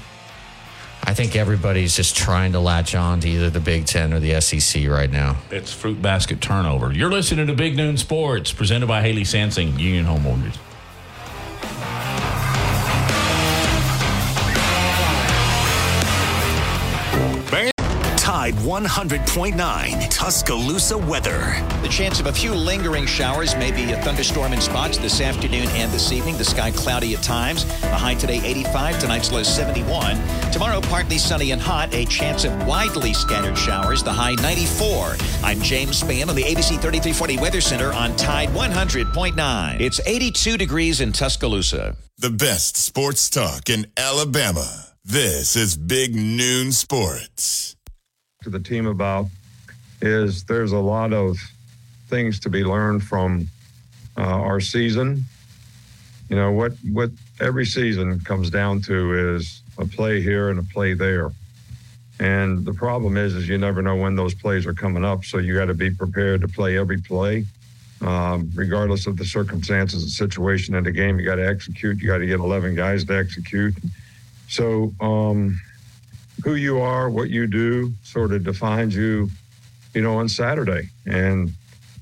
I 1.04 1.14
think 1.14 1.38
everybody's 1.38 1.96
just 1.96 2.18
trying 2.18 2.52
to 2.52 2.60
latch 2.60 2.94
on 2.94 3.22
to 3.22 3.30
either 3.30 3.50
the 3.50 3.62
Big 3.62 3.86
Ten 3.86 4.14
or 4.14 4.20
the 4.20 4.42
SEC 4.42 4.88
right 4.88 5.10
now. 5.10 5.38
It's 5.50 5.72
fruit 5.74 6.02
basket 6.02 6.42
turnover. 6.42 6.92
You're 6.92 7.12
listening 7.12 7.48
to 7.48 7.54
Big 7.54 7.78
Noon 7.78 7.96
Sports, 7.96 8.52
presented 8.52 8.88
by 8.88 9.02
Haley 9.02 9.24
Sansing, 9.24 9.80
Union 9.80 10.04
Home 10.06 10.24
Mortgage. 10.24 10.60
Tide 18.38 18.54
100.9 18.54 20.10
Tuscaloosa 20.12 20.96
weather. 20.96 21.56
The 21.82 21.88
chance 21.90 22.20
of 22.20 22.28
a 22.28 22.32
few 22.32 22.54
lingering 22.54 23.08
showers, 23.08 23.56
maybe 23.56 23.92
a 23.94 24.02
thunderstorm 24.04 24.54
in 24.54 24.62
spots 24.62 25.00
this 25.00 25.22
afternoon 25.22 25.68
and 25.70 25.92
this 25.92 26.12
evening. 26.12 26.38
The 26.38 26.46
sky 26.46 26.70
cloudy 26.70 27.16
at 27.16 27.24
times. 27.24 27.66
The 27.66 27.96
high 27.96 28.14
today 28.14 28.40
85, 28.44 29.00
tonight's 29.00 29.32
low 29.32 29.42
71. 29.42 30.22
Tomorrow 30.52 30.82
partly 30.82 31.18
sunny 31.18 31.50
and 31.50 31.60
hot. 31.60 31.92
A 31.96 32.06
chance 32.06 32.44
of 32.46 32.68
widely 32.68 33.12
scattered 33.12 33.58
showers. 33.58 34.04
The 34.04 34.14
high 34.14 34.36
94. 34.36 35.16
I'm 35.44 35.60
James 35.60 36.04
Spann 36.04 36.30
on 36.30 36.36
the 36.36 36.44
ABC 36.44 36.80
3340 36.80 37.38
Weather 37.40 37.60
Center 37.60 37.92
on 37.92 38.16
Tide 38.18 38.50
100.9. 38.50 39.80
It's 39.82 40.00
82 40.06 40.58
degrees 40.58 41.02
in 41.02 41.12
Tuscaloosa. 41.12 41.96
The 42.20 42.30
best 42.30 42.78
sports 42.78 43.32
talk 43.32 43.68
in 43.68 43.88
Alabama. 43.98 44.94
This 45.04 45.56
is 45.56 45.76
Big 45.76 46.14
Noon 46.14 46.72
Sports. 46.72 47.77
To 48.48 48.58
the 48.58 48.64
team 48.64 48.88
about 48.88 49.26
is 50.02 50.46
there's 50.46 50.72
a 50.72 50.80
lot 50.80 51.12
of 51.12 51.38
things 52.08 52.40
to 52.40 52.50
be 52.50 52.64
learned 52.64 53.04
from 53.04 53.48
uh, 54.18 54.22
our 54.22 54.62
season. 54.62 55.26
You 56.30 56.38
know 56.38 56.52
what 56.52 56.74
what 56.92 57.12
every 57.42 57.66
season 57.66 58.20
comes 58.22 58.50
down 58.50 58.82
to 58.84 59.36
is 59.36 59.62
a 59.78 59.86
play 59.86 60.22
here 60.22 60.50
and 60.50 60.60
a 60.60 60.64
play 60.64 60.94
there. 60.94 61.32
And 62.20 62.66
the 62.66 62.74
problem 62.74 63.18
is 63.18 63.36
is 63.36 63.50
you 63.50 63.58
never 63.58 63.82
know 63.82 63.98
when 63.98 64.16
those 64.16 64.34
plays 64.34 64.66
are 64.66 64.74
coming 64.74 65.04
up, 65.04 65.26
so 65.26 65.38
you 65.40 65.54
got 65.54 65.66
to 65.66 65.74
be 65.74 65.92
prepared 65.92 66.42
to 66.42 66.48
play 66.48 66.78
every 66.78 67.00
play. 67.00 67.46
Um, 68.00 68.52
regardless 68.54 69.08
of 69.08 69.18
the 69.18 69.26
circumstances 69.26 70.04
and 70.04 70.12
situation 70.12 70.76
in 70.76 70.84
the 70.84 70.92
game, 70.92 71.20
you 71.20 71.26
got 71.26 71.36
to 71.36 71.48
execute. 71.48 72.00
You 72.00 72.08
got 72.08 72.20
to 72.20 72.28
get 72.28 72.40
11 72.40 72.76
guys 72.76 73.04
to 73.06 73.18
execute. 73.18 73.74
So, 74.48 74.94
um, 75.02 75.60
who 76.44 76.56
you 76.56 76.80
are, 76.80 77.10
what 77.10 77.30
you 77.30 77.48
do, 77.48 77.94
sort 78.04 78.32
of 78.32 78.44
defines 78.44 78.96
you, 78.96 79.30
you 79.94 80.02
know, 80.02 80.18
on 80.18 80.30
Saturday. 80.30 80.90
And, 81.06 81.50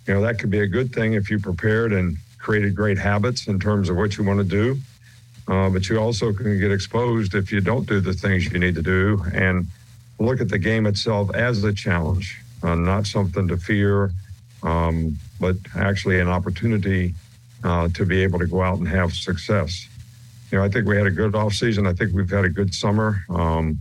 you 0.08 0.14
know, 0.14 0.22
that 0.22 0.40
could 0.40 0.50
be 0.50 0.60
a 0.60 0.68
good 0.68 0.94
thing 0.94 1.14
if 1.14 1.30
you 1.30 1.40
prepared 1.40 1.94
and 1.94 2.18
created 2.38 2.76
great 2.76 2.98
habits 2.98 3.48
in 3.48 3.60
terms 3.60 3.90
of 3.90 3.96
what 3.96 4.18
you 4.18 4.24
want 4.24 4.40
to 4.40 4.44
do. 4.44 4.78
Uh, 5.48 5.70
but 5.70 5.88
you 5.90 5.98
also 5.98 6.34
can 6.34 6.60
get 6.60 6.72
exposed 6.72 7.36
if 7.36 7.52
you 7.52 7.62
don't 7.62 7.88
do 7.88 8.00
the 8.00 8.14
things 8.14 8.52
you 8.52 8.60
need 8.60 8.76
to 8.76 8.82
do 8.82 9.24
and 9.34 9.68
look 10.20 10.42
at 10.42 10.50
the 10.50 10.58
game 10.58 10.86
itself 10.86 11.34
as 11.36 11.64
a 11.64 11.74
challenge, 11.74 12.40
uh, 12.64 12.74
not 12.76 13.06
something 13.06 13.48
to 13.48 13.58
fear, 13.58 14.12
um, 14.64 15.16
but 15.40 15.56
actually 15.76 16.20
an 16.20 16.28
opportunity 16.28 17.14
uh, 17.64 17.88
to 17.90 18.06
be 18.06 18.22
able 18.24 18.40
to 18.40 18.48
go 18.48 18.62
out 18.62 18.80
and 18.80 18.88
have 18.88 19.14
success. 19.14 19.88
You 20.52 20.58
know, 20.58 20.64
I 20.64 20.70
think 20.70 20.88
we 20.88 20.98
had 20.98 21.08
a 21.08 21.12
good 21.12 21.36
off 21.36 21.54
season. 21.54 21.86
I 21.86 21.94
think 21.94 22.14
we've 22.14 22.30
had 22.30 22.46
a 22.46 22.50
good 22.50 22.74
summer. 22.74 23.24
Um, 23.30 23.80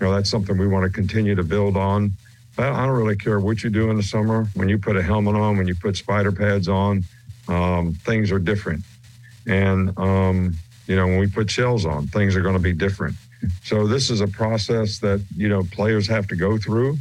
you 0.00 0.06
know, 0.06 0.14
that's 0.14 0.30
something 0.30 0.58
we 0.58 0.66
want 0.66 0.84
to 0.84 0.90
continue 0.90 1.34
to 1.34 1.42
build 1.42 1.76
on. 1.76 2.12
But 2.56 2.72
I 2.72 2.86
don't 2.86 2.96
really 2.96 3.16
care 3.16 3.38
what 3.38 3.62
you 3.62 3.70
do 3.70 3.90
in 3.90 3.96
the 3.96 4.02
summer. 4.02 4.46
When 4.54 4.68
you 4.68 4.78
put 4.78 4.96
a 4.96 5.02
helmet 5.02 5.34
on, 5.34 5.56
when 5.56 5.68
you 5.68 5.74
put 5.74 5.96
spider 5.96 6.32
pads 6.32 6.68
on, 6.68 7.04
um, 7.48 7.94
things 7.94 8.32
are 8.32 8.38
different. 8.38 8.82
And, 9.46 9.96
um, 9.98 10.54
you 10.86 10.96
know, 10.96 11.06
when 11.06 11.18
we 11.18 11.26
put 11.26 11.50
shells 11.50 11.84
on, 11.84 12.06
things 12.08 12.34
are 12.34 12.40
going 12.40 12.54
to 12.54 12.62
be 12.62 12.72
different. 12.72 13.14
So 13.62 13.86
this 13.86 14.10
is 14.10 14.20
a 14.22 14.26
process 14.26 14.98
that, 15.00 15.22
you 15.36 15.48
know, 15.48 15.64
players 15.64 16.06
have 16.08 16.26
to 16.28 16.36
go 16.36 16.56
through. 16.56 16.96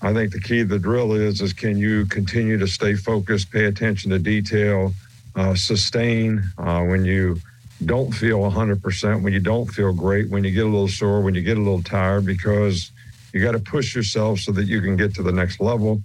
I 0.00 0.12
think 0.12 0.32
the 0.32 0.40
key 0.40 0.58
to 0.58 0.64
the 0.64 0.78
drill 0.78 1.12
is, 1.12 1.40
is 1.40 1.52
can 1.52 1.76
you 1.76 2.06
continue 2.06 2.58
to 2.58 2.66
stay 2.66 2.94
focused, 2.94 3.50
pay 3.50 3.64
attention 3.64 4.10
to 4.10 4.18
detail, 4.18 4.92
uh, 5.34 5.54
sustain 5.54 6.42
uh, 6.58 6.82
when 6.82 7.04
you 7.04 7.38
don't 7.82 8.12
feel 8.12 8.40
100%, 8.40 9.22
when 9.22 9.32
you 9.32 9.40
don't 9.40 9.66
feel 9.66 9.92
great, 9.92 10.30
when 10.30 10.44
you 10.44 10.50
get 10.50 10.64
a 10.64 10.68
little 10.68 10.88
sore, 10.88 11.20
when 11.20 11.34
you 11.34 11.42
get 11.42 11.56
a 11.56 11.60
little 11.60 11.82
tired, 11.82 12.24
because 12.24 12.90
you 13.32 13.42
got 13.42 13.52
to 13.52 13.58
push 13.58 13.94
yourself 13.94 14.40
so 14.40 14.52
that 14.52 14.66
you 14.66 14.80
can 14.80 14.96
get 14.96 15.14
to 15.16 15.22
the 15.22 15.32
next 15.32 15.60
level. 15.60 16.00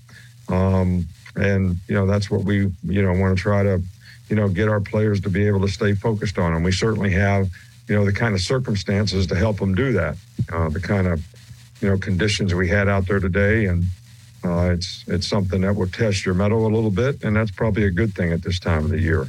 Um, 0.49 1.07
and, 1.35 1.77
you 1.87 1.95
know, 1.95 2.05
that's 2.05 2.29
what 2.31 2.43
we, 2.43 2.71
you 2.83 3.01
know, 3.01 3.13
want 3.13 3.37
to 3.37 3.41
try 3.41 3.63
to, 3.63 3.81
you 4.29 4.35
know, 4.35 4.47
get 4.47 4.69
our 4.69 4.79
players 4.79 5.21
to 5.21 5.29
be 5.29 5.47
able 5.47 5.61
to 5.61 5.67
stay 5.67 5.93
focused 5.93 6.37
on. 6.37 6.53
And 6.53 6.63
we 6.63 6.71
certainly 6.71 7.11
have, 7.11 7.49
you 7.87 7.95
know, 7.95 8.05
the 8.05 8.13
kind 8.13 8.33
of 8.33 8.41
circumstances 8.41 9.27
to 9.27 9.35
help 9.35 9.57
them 9.57 9.75
do 9.75 9.93
that, 9.93 10.17
uh, 10.51 10.69
the 10.69 10.79
kind 10.79 11.07
of, 11.07 11.25
you 11.81 11.89
know, 11.89 11.97
conditions 11.97 12.53
we 12.53 12.67
had 12.67 12.87
out 12.87 13.07
there 13.07 13.19
today. 13.19 13.65
And 13.65 13.83
uh, 14.43 14.71
it's, 14.71 15.03
it's 15.07 15.27
something 15.27 15.61
that 15.61 15.75
will 15.75 15.87
test 15.87 16.25
your 16.25 16.33
mettle 16.33 16.65
a 16.65 16.73
little 16.73 16.91
bit. 16.91 17.23
And 17.23 17.35
that's 17.35 17.51
probably 17.51 17.83
a 17.83 17.91
good 17.91 18.13
thing 18.13 18.31
at 18.31 18.41
this 18.41 18.59
time 18.59 18.85
of 18.85 18.89
the 18.89 18.99
year 18.99 19.27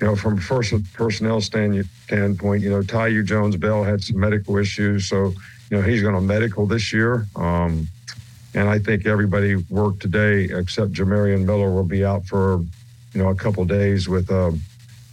you 0.00 0.06
know, 0.06 0.16
from 0.16 0.38
a 0.38 0.80
personnel 0.94 1.40
stand, 1.40 1.84
standpoint, 2.04 2.62
you 2.62 2.70
know, 2.70 2.82
Tyu 2.82 3.24
Jones 3.24 3.56
Bell 3.56 3.82
had 3.82 4.02
some 4.02 4.18
medical 4.18 4.56
issues, 4.56 5.08
so 5.08 5.34
you 5.70 5.76
know 5.76 5.82
he's 5.82 6.02
going 6.02 6.14
to 6.14 6.20
medical 6.20 6.66
this 6.66 6.92
year. 6.92 7.26
Um, 7.34 7.88
and 8.54 8.68
I 8.68 8.78
think 8.78 9.06
everybody 9.06 9.56
worked 9.56 10.00
today 10.00 10.44
except 10.44 10.92
Jamarion 10.92 11.44
Miller 11.44 11.70
will 11.70 11.84
be 11.84 12.04
out 12.04 12.26
for 12.26 12.60
you 13.12 13.22
know 13.22 13.28
a 13.28 13.34
couple 13.34 13.64
days 13.64 14.08
with 14.08 14.30
uh, 14.30 14.52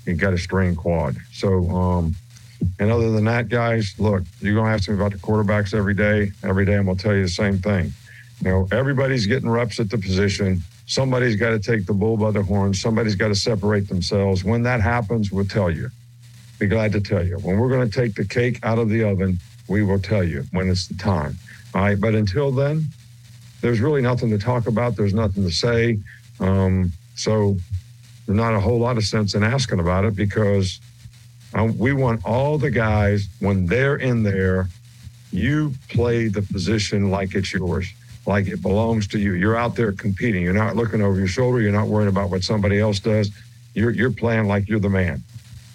he 0.05 0.13
got 0.13 0.33
a 0.33 0.37
strained 0.37 0.77
quad. 0.77 1.15
So, 1.33 1.67
um, 1.69 2.15
and 2.79 2.91
other 2.91 3.11
than 3.11 3.25
that, 3.25 3.49
guys, 3.49 3.95
look, 3.97 4.23
you're 4.39 4.53
going 4.53 4.67
to 4.67 4.71
ask 4.71 4.87
me 4.87 4.95
about 4.95 5.13
the 5.13 5.17
quarterbacks 5.17 5.73
every 5.73 5.95
day. 5.95 6.31
Every 6.43 6.65
day, 6.65 6.75
I'm 6.75 6.85
going 6.85 6.97
to 6.97 7.03
tell 7.03 7.15
you 7.15 7.23
the 7.23 7.29
same 7.29 7.57
thing. 7.57 7.91
You 8.43 8.49
know, 8.51 8.67
everybody's 8.71 9.25
getting 9.25 9.49
reps 9.49 9.79
at 9.79 9.89
the 9.89 9.97
position 9.97 10.61
somebody's 10.85 11.35
got 11.35 11.49
to 11.49 11.59
take 11.59 11.85
the 11.85 11.93
bull 11.93 12.17
by 12.17 12.31
the 12.31 12.43
horns. 12.43 12.79
Somebody's 12.81 13.15
got 13.15 13.29
to 13.29 13.35
separate 13.35 13.87
themselves. 13.87 14.43
When 14.43 14.63
that 14.63 14.81
happens, 14.81 15.31
we'll 15.31 15.45
tell 15.45 15.69
you. 15.69 15.89
Be 16.59 16.67
glad 16.67 16.91
to 16.93 17.01
tell 17.01 17.25
you. 17.25 17.37
When 17.37 17.59
we're 17.59 17.69
going 17.69 17.89
to 17.89 18.01
take 18.01 18.15
the 18.15 18.25
cake 18.25 18.59
out 18.63 18.79
of 18.79 18.89
the 18.89 19.03
oven, 19.03 19.39
we 19.67 19.83
will 19.83 19.99
tell 19.99 20.23
you 20.23 20.45
when 20.51 20.69
it's 20.69 20.87
the 20.87 20.95
time. 20.95 21.37
All 21.73 21.81
right. 21.81 21.99
But 21.99 22.15
until 22.15 22.51
then, 22.51 22.85
there's 23.61 23.81
really 23.81 24.01
nothing 24.01 24.29
to 24.29 24.37
talk 24.37 24.67
about. 24.67 24.95
There's 24.95 25.13
nothing 25.13 25.43
to 25.43 25.51
say. 25.51 25.99
Um, 26.39 26.93
so 27.15 27.57
there's 28.25 28.37
not 28.37 28.53
a 28.53 28.59
whole 28.59 28.79
lot 28.79 28.97
of 28.97 29.03
sense 29.03 29.33
in 29.33 29.43
asking 29.43 29.79
about 29.79 30.05
it 30.05 30.15
because 30.15 30.79
um, 31.53 31.77
we 31.77 31.93
want 31.93 32.23
all 32.25 32.57
the 32.57 32.71
guys, 32.71 33.27
when 33.39 33.65
they're 33.65 33.95
in 33.95 34.23
there, 34.23 34.67
you 35.31 35.73
play 35.89 36.27
the 36.27 36.41
position 36.41 37.09
like 37.09 37.35
it's 37.35 37.53
yours 37.53 37.91
like 38.25 38.47
it 38.47 38.61
belongs 38.61 39.07
to 39.09 39.19
you. 39.19 39.33
You're 39.33 39.55
out 39.55 39.75
there 39.75 39.91
competing. 39.91 40.43
You're 40.43 40.53
not 40.53 40.75
looking 40.75 41.01
over 41.01 41.17
your 41.17 41.27
shoulder. 41.27 41.61
You're 41.61 41.71
not 41.71 41.87
worrying 41.87 42.09
about 42.09 42.29
what 42.29 42.43
somebody 42.43 42.79
else 42.79 42.99
does. 42.99 43.31
You're 43.73 43.91
you're 43.91 44.11
playing 44.11 44.47
like 44.47 44.67
you're 44.67 44.79
the 44.79 44.89
man, 44.89 45.21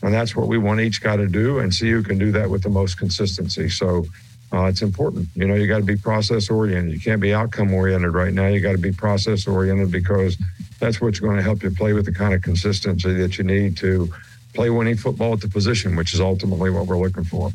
and 0.02 0.12
that's 0.12 0.34
what 0.34 0.48
we 0.48 0.58
want 0.58 0.80
each 0.80 1.02
guy 1.02 1.16
to 1.16 1.26
do, 1.26 1.58
and 1.58 1.74
see 1.74 1.90
who 1.90 2.02
can 2.02 2.18
do 2.18 2.32
that 2.32 2.50
with 2.50 2.62
the 2.62 2.70
most 2.70 2.98
consistency. 2.98 3.68
So. 3.68 4.04
Uh, 4.52 4.64
it's 4.64 4.82
important. 4.82 5.28
You 5.36 5.46
know, 5.46 5.54
you 5.54 5.68
got 5.68 5.78
to 5.78 5.84
be 5.84 5.94
process 5.94 6.50
oriented. 6.50 6.92
You 6.92 6.98
can't 6.98 7.20
be 7.20 7.32
outcome 7.32 7.72
oriented 7.72 8.12
right 8.12 8.34
now. 8.34 8.48
You 8.48 8.58
got 8.58 8.72
to 8.72 8.78
be 8.78 8.90
process 8.90 9.46
oriented 9.46 9.92
because 9.92 10.36
that's 10.80 11.00
what's 11.00 11.20
going 11.20 11.36
to 11.36 11.42
help 11.44 11.62
you 11.62 11.70
play 11.70 11.92
with 11.92 12.04
the 12.04 12.12
kind 12.12 12.34
of 12.34 12.42
consistency 12.42 13.12
that 13.12 13.38
you 13.38 13.44
need 13.44 13.76
to 13.76 14.12
play 14.52 14.70
winning 14.70 14.96
football 14.96 15.34
at 15.34 15.40
the 15.40 15.48
position, 15.48 15.94
which 15.94 16.14
is 16.14 16.20
ultimately 16.20 16.70
what 16.70 16.86
we're 16.86 16.98
looking 16.98 17.22
for. 17.22 17.52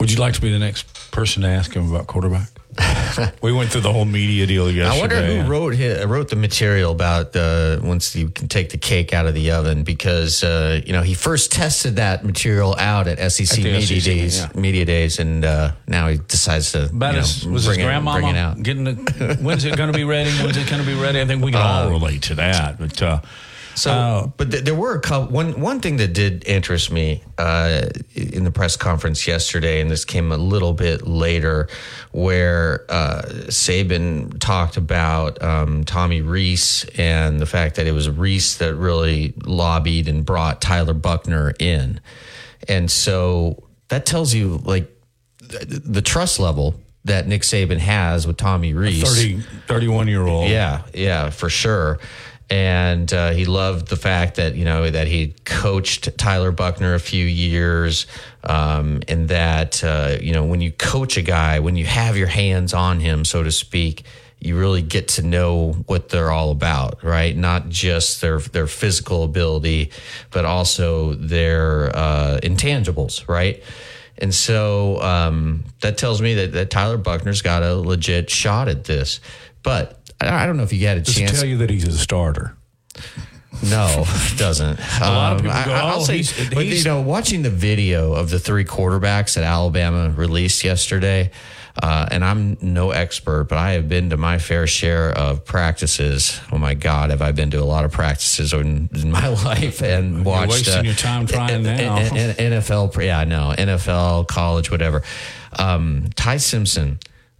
Would 0.00 0.12
you 0.12 0.18
like 0.18 0.34
to 0.34 0.40
be 0.40 0.50
the 0.52 0.58
next 0.58 1.10
person 1.10 1.42
to 1.42 1.48
ask 1.48 1.72
him 1.74 1.92
about 1.92 2.06
quarterback? 2.06 2.48
we 3.42 3.50
went 3.52 3.70
through 3.70 3.80
the 3.80 3.92
whole 3.92 4.04
media 4.04 4.46
deal 4.46 4.70
yesterday. 4.70 4.96
I 4.96 5.00
wonder 5.00 5.42
who 5.42 5.50
wrote 5.50 5.74
his, 5.74 6.04
wrote 6.06 6.28
the 6.28 6.36
material 6.36 6.92
about 6.92 7.34
uh, 7.34 7.80
once 7.82 8.14
you 8.14 8.28
can 8.28 8.46
take 8.46 8.68
the 8.70 8.78
cake 8.78 9.12
out 9.12 9.26
of 9.26 9.34
the 9.34 9.50
oven 9.50 9.82
because 9.82 10.44
uh, 10.44 10.80
you 10.86 10.92
know 10.92 11.02
he 11.02 11.14
first 11.14 11.50
tested 11.50 11.96
that 11.96 12.24
material 12.24 12.76
out 12.78 13.08
at 13.08 13.18
SEC 13.32 13.58
At 13.58 13.64
media 13.64 13.80
SEC, 14.00 14.04
days, 14.04 14.38
yeah. 14.38 14.60
media 14.60 14.84
days, 14.84 15.18
and 15.18 15.44
uh, 15.44 15.72
now 15.88 16.06
he 16.06 16.18
decides 16.18 16.70
to 16.72 16.84
About 16.84 17.08
you 17.08 17.12
know, 17.14 17.18
his, 17.22 17.46
was 17.48 17.64
his 17.64 17.66
bring 17.74 17.80
it- 17.80 17.84
grandmama 17.88 18.28
it 18.28 18.36
out. 18.36 18.62
getting 18.62 18.84
the, 18.84 19.38
when's 19.42 19.64
it 19.64 19.76
going 19.76 19.90
to 19.90 19.96
be 19.98 20.04
ready? 20.04 20.30
When's 20.30 20.56
it 20.56 20.68
going 20.70 20.80
to 20.80 20.86
be 20.86 20.94
ready? 20.94 21.20
I 21.20 21.24
think 21.24 21.42
we 21.42 21.50
can 21.50 21.60
all 21.60 21.90
relate 21.90 22.22
to 22.24 22.36
that. 22.36 22.78
But 22.78 23.02
uh, 23.02 23.20
So, 23.78 23.90
uh, 23.90 24.26
but 24.36 24.50
th- 24.50 24.64
there 24.64 24.74
were 24.74 24.94
a 24.94 25.00
couple. 25.00 25.32
One 25.32 25.60
one 25.60 25.80
thing 25.80 25.98
that 25.98 26.12
did 26.12 26.46
interest 26.46 26.90
me 26.90 27.22
uh, 27.38 27.82
in 28.14 28.44
the 28.44 28.50
press 28.50 28.76
conference 28.76 29.26
yesterday, 29.26 29.80
and 29.80 29.90
this 29.90 30.04
came 30.04 30.32
a 30.32 30.36
little 30.36 30.72
bit 30.72 31.06
later, 31.06 31.68
where 32.10 32.84
uh, 32.88 33.22
Saban 33.46 34.38
talked 34.40 34.76
about 34.76 35.40
um, 35.42 35.84
Tommy 35.84 36.20
Rees 36.20 36.84
and 36.98 37.40
the 37.40 37.46
fact 37.46 37.76
that 37.76 37.86
it 37.86 37.92
was 37.92 38.10
Rees 38.10 38.58
that 38.58 38.74
really 38.74 39.34
lobbied 39.44 40.08
and 40.08 40.24
brought 40.24 40.60
Tyler 40.60 40.94
Buchner 40.94 41.54
in, 41.58 42.00
and 42.68 42.90
so 42.90 43.62
that 43.88 44.06
tells 44.06 44.34
you 44.34 44.58
like 44.64 44.90
th- 45.48 45.64
the 45.68 46.02
trust 46.02 46.40
level 46.40 46.74
that 47.04 47.26
Nick 47.26 47.42
Saban 47.42 47.78
has 47.78 48.26
with 48.26 48.36
Tommy 48.36 48.74
Rees. 48.74 49.02
30, 49.02 49.40
31 49.66 50.08
year 50.08 50.26
old. 50.26 50.48
Yeah, 50.48 50.82
yeah, 50.94 51.30
for 51.30 51.48
sure. 51.48 51.98
And 52.50 53.12
uh, 53.12 53.32
he 53.32 53.44
loved 53.44 53.88
the 53.88 53.96
fact 53.96 54.36
that 54.36 54.54
you 54.54 54.64
know 54.64 54.88
that 54.88 55.06
he 55.06 55.34
coached 55.44 56.16
Tyler 56.16 56.50
Buchner 56.50 56.94
a 56.94 57.00
few 57.00 57.26
years, 57.26 58.06
um, 58.42 59.02
and 59.06 59.28
that 59.28 59.84
uh, 59.84 60.16
you 60.20 60.32
know 60.32 60.44
when 60.44 60.62
you 60.62 60.72
coach 60.72 61.18
a 61.18 61.22
guy, 61.22 61.60
when 61.60 61.76
you 61.76 61.84
have 61.84 62.16
your 62.16 62.26
hands 62.26 62.72
on 62.72 63.00
him, 63.00 63.26
so 63.26 63.42
to 63.42 63.52
speak, 63.52 64.04
you 64.40 64.58
really 64.58 64.82
get 64.82 65.08
to 65.08 65.22
know 65.22 65.72
what 65.86 66.08
they're 66.08 66.30
all 66.30 66.50
about, 66.50 67.04
right? 67.04 67.36
Not 67.36 67.68
just 67.68 68.22
their 68.22 68.38
their 68.38 68.66
physical 68.66 69.24
ability, 69.24 69.90
but 70.30 70.44
also 70.44 71.14
their 71.14 71.94
uh, 71.94 72.40
intangibles, 72.42 73.28
right? 73.28 73.62
And 74.18 74.34
so 74.34 75.00
um, 75.00 75.64
that 75.80 75.96
tells 75.96 76.20
me 76.20 76.34
that, 76.34 76.52
that 76.52 76.70
Tyler 76.70 76.98
Buchner's 76.98 77.42
got 77.42 77.62
a 77.62 77.74
legit 77.74 78.30
shot 78.30 78.68
at 78.68 78.84
this. 78.84 79.20
But 79.62 79.97
I 80.20 80.42
I 80.42 80.46
don't 80.46 80.56
know 80.56 80.62
if 80.64 80.72
you 80.72 80.86
had 80.86 80.98
a 80.98 81.00
Does 81.00 81.16
it 81.16 81.20
chance. 81.20 81.32
tell 81.38 81.48
you 81.48 81.58
that 81.58 81.70
he's 81.70 81.86
a 81.86 81.96
starter? 81.96 82.54
No, 83.62 84.04
it 84.06 84.38
doesn't. 84.38 84.78
A 85.00 85.10
lot 85.10 85.32
of 85.34 85.42
people 85.42 85.56
go, 85.64 85.80
"Oh, 85.96 86.04
he's- 86.04 86.32
but 86.52 86.62
he's- 86.64 86.78
you 86.78 86.84
know, 86.84 87.00
watching 87.00 87.42
the 87.42 87.50
video 87.50 88.12
of 88.12 88.30
the 88.30 88.38
three 88.38 88.64
quarterbacks 88.64 89.34
that 89.34 89.42
Alabama 89.42 90.10
released 90.10 90.62
yesterday, 90.62 91.30
uh, 91.82 92.06
and 92.10 92.24
I'm 92.24 92.56
no 92.60 92.92
expert, 92.92 93.44
but 93.48 93.58
I 93.58 93.72
have 93.72 93.88
been 93.88 94.10
to 94.10 94.16
my 94.16 94.38
fair 94.38 94.66
share 94.68 95.10
of 95.10 95.44
practices. 95.44 96.38
Oh 96.52 96.58
my 96.58 96.74
God, 96.74 97.10
have 97.10 97.22
I 97.22 97.32
been 97.32 97.50
to 97.50 97.60
a 97.60 97.64
lot 97.64 97.84
of 97.84 97.90
practices 97.90 98.52
in, 98.52 98.90
in 98.94 99.10
my 99.10 99.26
life 99.28 99.82
and 99.82 100.24
watched? 100.24 100.50
wasting 100.52 100.84
your 100.84 100.94
time 100.94 101.26
trying 101.26 101.62
now. 101.64 101.96
N- 101.96 102.16
N- 102.16 102.52
NFL, 102.52 102.92
yeah, 103.04 103.18
I 103.18 103.24
know 103.24 103.54
NFL, 103.58 104.24
college, 104.28 104.70
whatever. 104.70 105.02
Um, 105.58 106.10
Ty 106.14 106.36
Simpson 106.36 106.98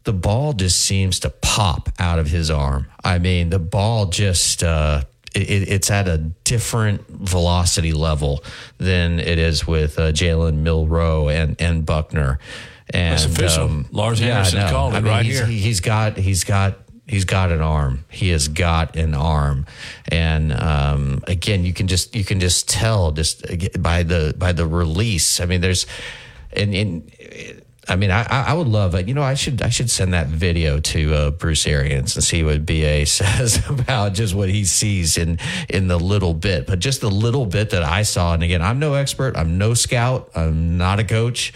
the 0.09 0.12
ball 0.15 0.55
just 0.55 0.81
seems 0.81 1.21
to 1.21 1.29
pop 1.29 1.91
out 1.99 2.19
of 2.19 2.29
his 2.29 2.50
arm. 2.50 2.87
I 3.05 3.19
mean, 3.19 3.50
the 3.50 3.59
ball 3.59 4.07
just 4.07 4.65
uh, 4.65 5.03
it, 5.35 5.69
it's 5.69 5.91
at 5.91 6.09
a 6.09 6.17
different 6.45 7.07
velocity 7.07 7.93
level 7.93 8.43
than 8.79 9.21
it 9.21 9.38
is 9.38 9.67
with 9.67 9.99
uh, 9.99 10.12
Jalen 10.12 10.62
Milroe 10.62 11.29
and 11.29 11.61
and 11.61 11.85
Buchner. 11.85 12.38
And 12.88 13.19
That's 13.19 13.27
official. 13.27 13.85
Lars 13.93 14.23
Anderson 14.23 14.61
I 14.61 14.65
know. 14.65 14.71
called 14.71 14.95
it 14.95 14.97
I 14.97 15.00
mean, 15.00 15.12
right 15.12 15.27
he's, 15.27 15.41
here. 15.41 15.47
He's 15.47 15.81
got 15.81 16.17
he's 16.17 16.45
got 16.45 16.79
he's 17.07 17.27
got 17.27 17.53
an 17.53 17.61
arm. 17.61 18.07
He 18.09 18.31
has 18.31 18.49
got 18.49 18.97
an 18.97 19.12
arm, 19.12 19.67
and 20.11 20.55
um, 20.55 21.23
again, 21.27 21.67
you 21.67 21.75
can 21.75 21.87
just 21.87 22.17
you 22.17 22.25
can 22.25 22.41
just 22.41 22.67
tell 22.67 23.12
just 23.12 23.45
by 23.83 24.05
the 24.05 24.35
by 24.38 24.53
the 24.53 24.67
release. 24.67 25.38
I 25.38 25.45
mean, 25.45 25.61
there's 25.61 25.85
and 26.55 26.75
and. 26.75 27.12
I 27.88 27.97
mean, 27.97 28.11
I, 28.11 28.25
I 28.25 28.52
would 28.52 28.66
love 28.66 28.95
it. 28.95 29.09
You 29.09 29.14
know, 29.14 29.23
I 29.23 29.35
should 29.35 29.62
I 29.62 29.71
should 29.71 29.90
send 29.90 30.12
that 30.12 30.26
video 30.26 30.78
to 30.78 31.14
uh, 31.14 31.30
Bruce 31.30 31.66
Arians 31.66 32.16
and 32.16 32.25
see 32.25 32.42
what 32.42 32.66
BA 32.66 33.07
says 33.07 33.66
about 33.68 34.12
just 34.12 34.35
what 34.35 34.49
he 34.49 34.64
sees 34.64 35.16
in 35.16 35.38
in 35.68 35.88
the 35.88 35.99
little 35.99 36.35
bit, 36.35 36.66
but 36.66 36.78
just 36.78 37.00
the 37.00 37.11
little 37.11 37.47
bit 37.47 37.71
that 37.71 37.83
I 37.83 38.02
saw. 38.02 38.35
And 38.35 38.42
again, 38.42 38.62
I'm 38.62 38.78
no 38.78 38.95
expert. 38.95 39.37
I'm 39.37 39.59
no 39.59 39.75
scout. 39.75 40.30
I'm 40.35 40.76
not 40.76 41.00
a 41.00 41.04
coach. 41.04 41.52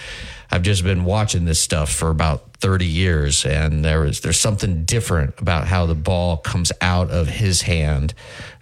I've 0.51 0.63
just 0.63 0.85
been 0.85 1.05
watching 1.05 1.47
this 1.47 1.61
stuff 1.61 1.91
for 1.91 2.11
about 2.11 2.57
30 2.59 2.85
years, 2.85 3.47
and 3.47 3.83
there 3.83 4.05
is 4.05 4.21
there's 4.21 4.39
something 4.39 4.85
different 4.85 5.41
about 5.41 5.67
how 5.67 5.87
the 5.87 5.95
ball 5.95 6.37
comes 6.37 6.71
out 6.81 7.11
of 7.11 7.27
his 7.27 7.63
hand. 7.63 8.13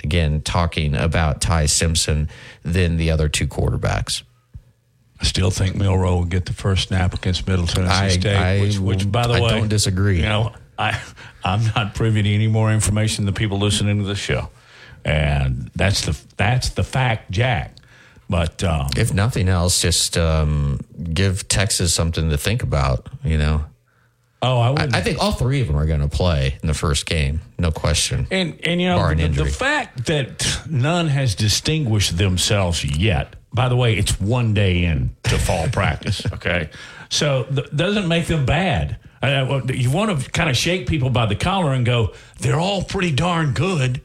Again, 0.04 0.40
talking 0.40 0.94
about 0.94 1.40
Ty 1.40 1.66
Simpson 1.66 2.28
than 2.62 2.96
the 2.96 3.11
other 3.11 3.28
two 3.28 3.46
quarterbacks. 3.46 4.22
I 5.20 5.24
still 5.24 5.50
think 5.50 5.76
Milroe 5.76 6.16
will 6.16 6.24
get 6.24 6.46
the 6.46 6.54
first 6.54 6.88
snap 6.88 7.12
against 7.12 7.46
Middle 7.46 7.66
Tennessee 7.66 7.92
I- 7.94 8.09
State, 8.09 8.37
I 8.37 8.61
which, 8.61 8.78
which, 8.78 9.12
by 9.12 9.26
the 9.26 9.35
I 9.35 9.40
way, 9.40 9.48
I 9.48 9.59
don't 9.59 9.68
disagree. 9.68 10.16
You 10.16 10.22
know, 10.22 10.52
I 10.78 10.98
I'm 11.44 11.64
not 11.76 11.94
privy 11.94 12.22
to 12.22 12.28
any 12.28 12.48
more 12.48 12.72
information 12.72 13.26
than 13.26 13.35
people 13.35 13.59
listening 13.59 13.98
to 13.98 14.04
the 14.04 14.14
show, 14.14 14.48
and 15.04 15.70
that's 15.74 16.06
the 16.06 16.18
that's 16.37 16.70
the 16.70 16.85
fact, 16.85 17.30
Jack. 17.30 17.76
But 18.30 18.62
um, 18.62 18.88
if 18.96 19.12
nothing 19.12 19.48
else, 19.48 19.83
just 19.83 20.16
um, 20.16 20.80
give 21.12 21.48
Texas 21.48 21.92
something 21.92 22.30
to 22.30 22.38
think 22.38 22.62
about. 22.62 23.09
You 23.24 23.37
know, 23.37 23.64
oh, 24.40 24.59
I 24.59 24.68
I, 24.68 24.70
would. 24.70 24.94
I 24.94 25.00
think 25.02 25.18
all 25.18 25.33
three 25.33 25.61
of 25.61 25.66
them 25.66 25.76
are 25.76 25.87
going 25.87 26.00
to 26.00 26.09
play 26.09 26.56
in 26.62 26.66
the 26.66 26.74
first 26.74 27.06
game, 27.06 27.40
no 27.59 27.72
question. 27.72 28.26
And 28.30 28.59
and 28.64 28.80
you 28.80 28.88
know 28.88 29.14
the, 29.14 29.28
the 29.28 29.46
fact 29.46 30.06
that 30.06 30.61
none 30.68 31.09
has 31.09 31.35
distinguished 31.35 32.16
themselves 32.16 32.85
yet. 32.85 33.35
By 33.52 33.68
the 33.68 33.76
way, 33.76 33.96
it's 33.96 34.20
one 34.20 34.54
day 34.54 34.84
in 34.84 35.14
to 35.24 35.38
fall 35.38 35.68
practice. 35.72 36.24
Okay, 36.32 36.70
so 37.08 37.44
th- 37.44 37.70
doesn't 37.74 38.08
make 38.08 38.26
them 38.26 38.46
bad. 38.46 38.98
Uh, 39.22 39.60
you 39.68 39.90
want 39.90 40.18
to 40.18 40.30
kind 40.30 40.48
of 40.48 40.56
shake 40.56 40.86
people 40.86 41.10
by 41.10 41.26
the 41.26 41.34
collar 41.34 41.72
and 41.72 41.84
go, 41.84 42.14
they're 42.38 42.58
all 42.58 42.82
pretty 42.82 43.12
darn 43.12 43.52
good. 43.52 44.00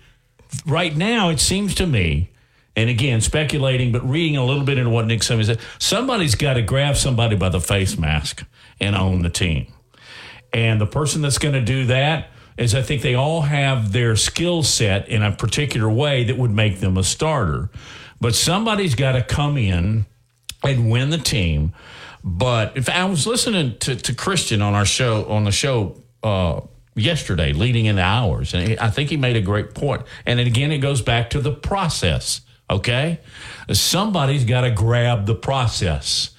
Right 0.66 0.96
now, 0.96 1.30
it 1.30 1.40
seems 1.40 1.74
to 1.76 1.88
me, 1.88 2.32
and 2.76 2.90
again, 2.90 3.22
speculating, 3.22 3.94
but 3.94 4.08
reading 4.08 4.36
a 4.36 4.44
little 4.44 4.66
bit 4.66 4.78
into 4.78 4.90
what 4.90 5.06
Nick 5.06 5.22
Saban 5.22 5.46
said, 5.46 5.60
somebody's 5.80 6.36
got 6.36 6.56
to 6.56 6.62
grab 6.62 6.98
somebody 6.98 7.38
by 7.38 7.48
the 7.48 7.62
face 7.62 7.98
mask 7.98 8.44
and 8.82 8.94
own 8.96 9.22
the 9.22 9.30
team. 9.30 9.68
And 10.52 10.82
the 10.82 10.86
person 10.86 11.22
that's 11.22 11.38
going 11.38 11.54
to 11.54 11.62
do 11.62 11.86
that 11.86 12.30
is 12.58 12.74
I 12.76 12.82
think 12.82 13.02
they 13.02 13.16
all 13.16 13.42
have 13.42 13.92
their 13.92 14.16
skill 14.16 14.64
set 14.64 15.08
in 15.10 15.22
a 15.24 15.32
particular 15.32 15.90
way 15.90 16.24
that 16.26 16.38
would 16.38 16.52
make 16.52 16.80
them 16.80 16.98
a 16.98 17.04
starter. 17.04 17.70
But 18.20 18.36
somebody's 18.36 18.96
got 18.96 19.14
to 19.14 19.24
come 19.24 19.58
in 19.58 20.06
and 20.64 20.90
win 20.90 21.10
the 21.10 21.18
team. 21.18 21.74
But 22.24 22.76
if 22.76 22.90
I 22.90 23.06
was 23.06 23.28
listening 23.28 23.78
to, 23.80 23.96
to 23.96 24.14
Christian 24.16 24.62
on 24.62 24.74
our 24.74 24.86
show 24.86 25.26
on 25.26 25.44
the 25.44 25.52
show 25.52 26.02
uh, 26.24 26.62
yesterday, 26.96 27.54
leading 27.54 27.86
into 27.86 28.02
hours, 28.02 28.54
and 28.54 28.80
I 28.80 28.90
think 28.90 29.10
he 29.10 29.18
made 29.18 29.36
a 29.36 29.42
great 29.42 29.76
point. 29.76 30.04
And 30.26 30.40
again, 30.40 30.72
it 30.72 30.80
goes 30.80 31.02
back 31.02 31.30
to 31.32 31.40
the 31.40 31.52
process. 31.52 32.42
Okay, 32.68 33.20
somebody's 33.72 34.44
got 34.44 34.62
to 34.62 34.72
grab 34.72 35.28
the 35.28 35.36
process 35.36 36.32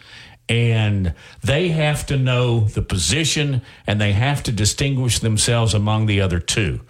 and 0.48 1.14
they 1.42 1.68
have 1.68 2.06
to 2.06 2.16
know 2.16 2.60
the 2.60 2.82
position 2.82 3.62
and 3.86 4.00
they 4.00 4.12
have 4.12 4.42
to 4.44 4.52
distinguish 4.52 5.18
themselves 5.18 5.74
among 5.74 6.06
the 6.06 6.20
other 6.20 6.38
two. 6.38 6.80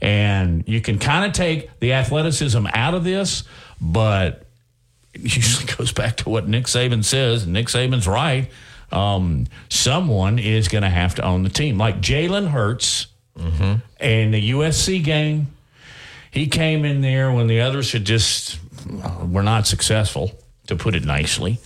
And 0.00 0.64
you 0.66 0.80
can 0.80 0.98
kind 0.98 1.24
of 1.24 1.32
take 1.32 1.78
the 1.80 1.94
athleticism 1.94 2.66
out 2.74 2.94
of 2.94 3.04
this, 3.04 3.44
but 3.80 4.46
it 5.14 5.36
usually 5.36 5.72
goes 5.74 5.92
back 5.92 6.16
to 6.18 6.28
what 6.28 6.48
Nick 6.48 6.64
Saban 6.64 7.04
says, 7.04 7.44
and 7.44 7.52
Nick 7.52 7.66
Saban's 7.66 8.06
right. 8.06 8.50
Um, 8.92 9.46
someone 9.68 10.38
is 10.38 10.68
going 10.68 10.82
to 10.82 10.88
have 10.90 11.16
to 11.16 11.22
own 11.22 11.42
the 11.42 11.48
team, 11.48 11.76
like 11.76 12.00
Jalen 12.00 12.48
Hurts 12.48 13.08
and 14.00 14.32
the 14.32 14.50
USC 14.52 15.02
game. 15.02 15.48
He 16.30 16.46
came 16.46 16.84
in 16.84 17.00
there 17.00 17.32
when 17.32 17.46
the 17.48 17.60
others 17.60 17.92
had 17.92 18.04
just 18.04 18.58
were 19.28 19.42
not 19.42 19.66
successful, 19.66 20.32
to 20.68 20.76
put 20.76 20.94
it 20.94 21.04
nicely, 21.04 21.58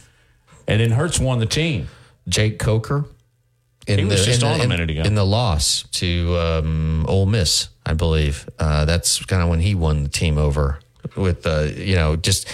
and 0.66 0.80
then 0.80 0.90
Hurts 0.92 1.18
won 1.20 1.38
the 1.38 1.46
team. 1.46 1.88
Jake 2.28 2.58
Coker. 2.58 3.06
In 3.86 3.98
He 3.98 4.04
was 4.04 4.24
just 4.24 4.42
in 4.42 4.48
on 4.48 4.60
a 4.60 4.68
minute 4.68 4.90
ago. 4.90 5.02
In 5.02 5.14
the 5.14 5.24
loss 5.24 5.84
to 5.92 6.36
um, 6.36 7.06
Ole 7.08 7.26
Miss, 7.26 7.68
I 7.84 7.94
believe. 7.94 8.48
Uh, 8.58 8.84
that's 8.84 9.24
kind 9.24 9.42
of 9.42 9.48
when 9.48 9.60
he 9.60 9.74
won 9.74 10.02
the 10.04 10.08
team 10.08 10.38
over 10.38 10.78
with, 11.16 11.46
uh, 11.46 11.68
you 11.74 11.94
know, 11.96 12.16
just 12.16 12.48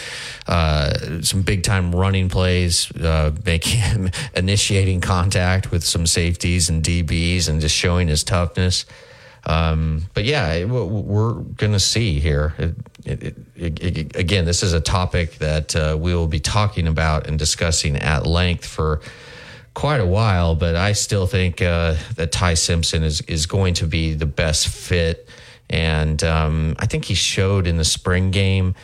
uh, 0.47 1.21
some 1.23 1.43
big 1.43 1.63
time 1.63 1.95
running 1.95 2.29
plays, 2.29 2.91
uh, 2.97 3.33
making 3.45 4.11
initiating 4.35 5.01
contact 5.01 5.71
with 5.71 5.85
some 5.85 6.07
safeties 6.07 6.69
and 6.69 6.83
DBs 6.83 7.49
and 7.49 7.61
just 7.61 7.75
showing 7.75 8.09
his 8.09 8.25
toughness. 8.25 8.87
Um, 9.45 10.03
but 10.15 10.25
yeah, 10.25 10.53
it- 10.55 10.69
we're 10.69 11.35
to 11.73 11.81
see 11.81 12.19
here. 12.19 12.55
It, 12.59 12.75
it- 13.05 14.17
again, 14.17 14.45
this 14.45 14.63
is 14.63 14.73
a 14.73 14.81
topic 14.81 15.39
that 15.39 15.77
uh, 15.77 15.97
we 15.99 16.15
will 16.15 16.27
be 16.27 16.41
talking 16.41 16.89
about 16.89 17.27
and 17.29 17.39
discussing 17.39 17.97
at 17.97 18.27
length 18.27 18.67
for 18.67 19.01
quite 19.75 20.01
a 20.01 20.07
while, 20.07 20.55
but 20.57 20.75
I 20.75 20.93
still 20.93 21.27
think 21.27 21.63
uh, 21.63 21.95
that 22.17 22.33
Ty 22.33 22.55
Simpson 22.55 23.03
is 23.05 23.21
is 23.23 23.47
going 23.47 23.75
to 23.75 23.87
be 23.87 24.15
the 24.15 24.27
best 24.27 24.69
fit, 24.69 25.29
and 25.69 26.23
um, 26.25 26.77
I 26.79 26.87
think 26.87 27.05
he 27.05 27.15
showed 27.15 27.67
in 27.67 27.77
the 27.77 27.85
spring 27.85 28.31
game. 28.31 28.75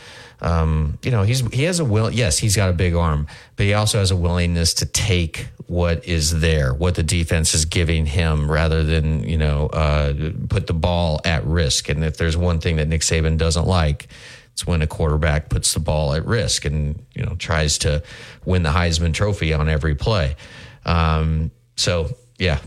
Um, 0.41 0.99
you 1.03 1.13
know, 1.13 1.23
he's 1.23 1.41
he 1.53 1.65
has 1.65 1.79
a 1.79 1.85
will. 1.85 2.11
Yes, 2.11 2.39
he's 2.39 2.57
got 2.57 2.69
a 2.69 2.73
big 2.73 2.95
arm, 2.95 3.29
but 3.57 3.67
he 3.67 3.75
also 3.75 3.99
has 3.99 4.11
a 4.11 4.17
willingness 4.17 4.75
to 4.75 4.87
take 4.87 5.49
what 5.69 6.05
is 6.05 6.41
there, 6.41 6.75
what 6.75 6.97
the 6.97 7.03
defense 7.05 7.55
is 7.55 7.65
giving 7.65 8.07
him, 8.07 8.51
rather 8.51 8.83
than 8.83 9.23
you 9.23 9.39
know 9.39 9.67
uh, 9.69 10.13
put 10.49 10.67
the 10.67 10.75
ball 10.75 11.21
at 11.25 11.45
risk. 11.47 11.89
And 11.89 12.05
if 12.05 12.17
there's 12.17 12.37
one 12.37 12.59
thing 12.59 12.77
that 12.77 12.89
Nick 12.89 13.03
Saban 13.03 13.39
doesn't 13.39 13.67
like, 13.67 14.09
it's 14.53 14.67
when 14.67 14.83
a 14.83 14.87
quarterback 14.89 15.49
puts 15.49 15.75
the 15.75 15.81
ball 15.81 16.13
at 16.13 16.27
risk 16.27 16.65
and 16.65 17.01
you 17.15 17.25
know 17.25 17.37
tries 17.37 17.79
to 17.79 18.03
win 18.45 18.65
the 18.65 18.71
Heisman 18.71 19.15
Trophy 19.15 19.53
on 19.53 19.69
every 19.69 19.95
play. 19.95 20.35
Um, 20.85 21.53
so 21.77 22.17
yeah, 22.39 22.59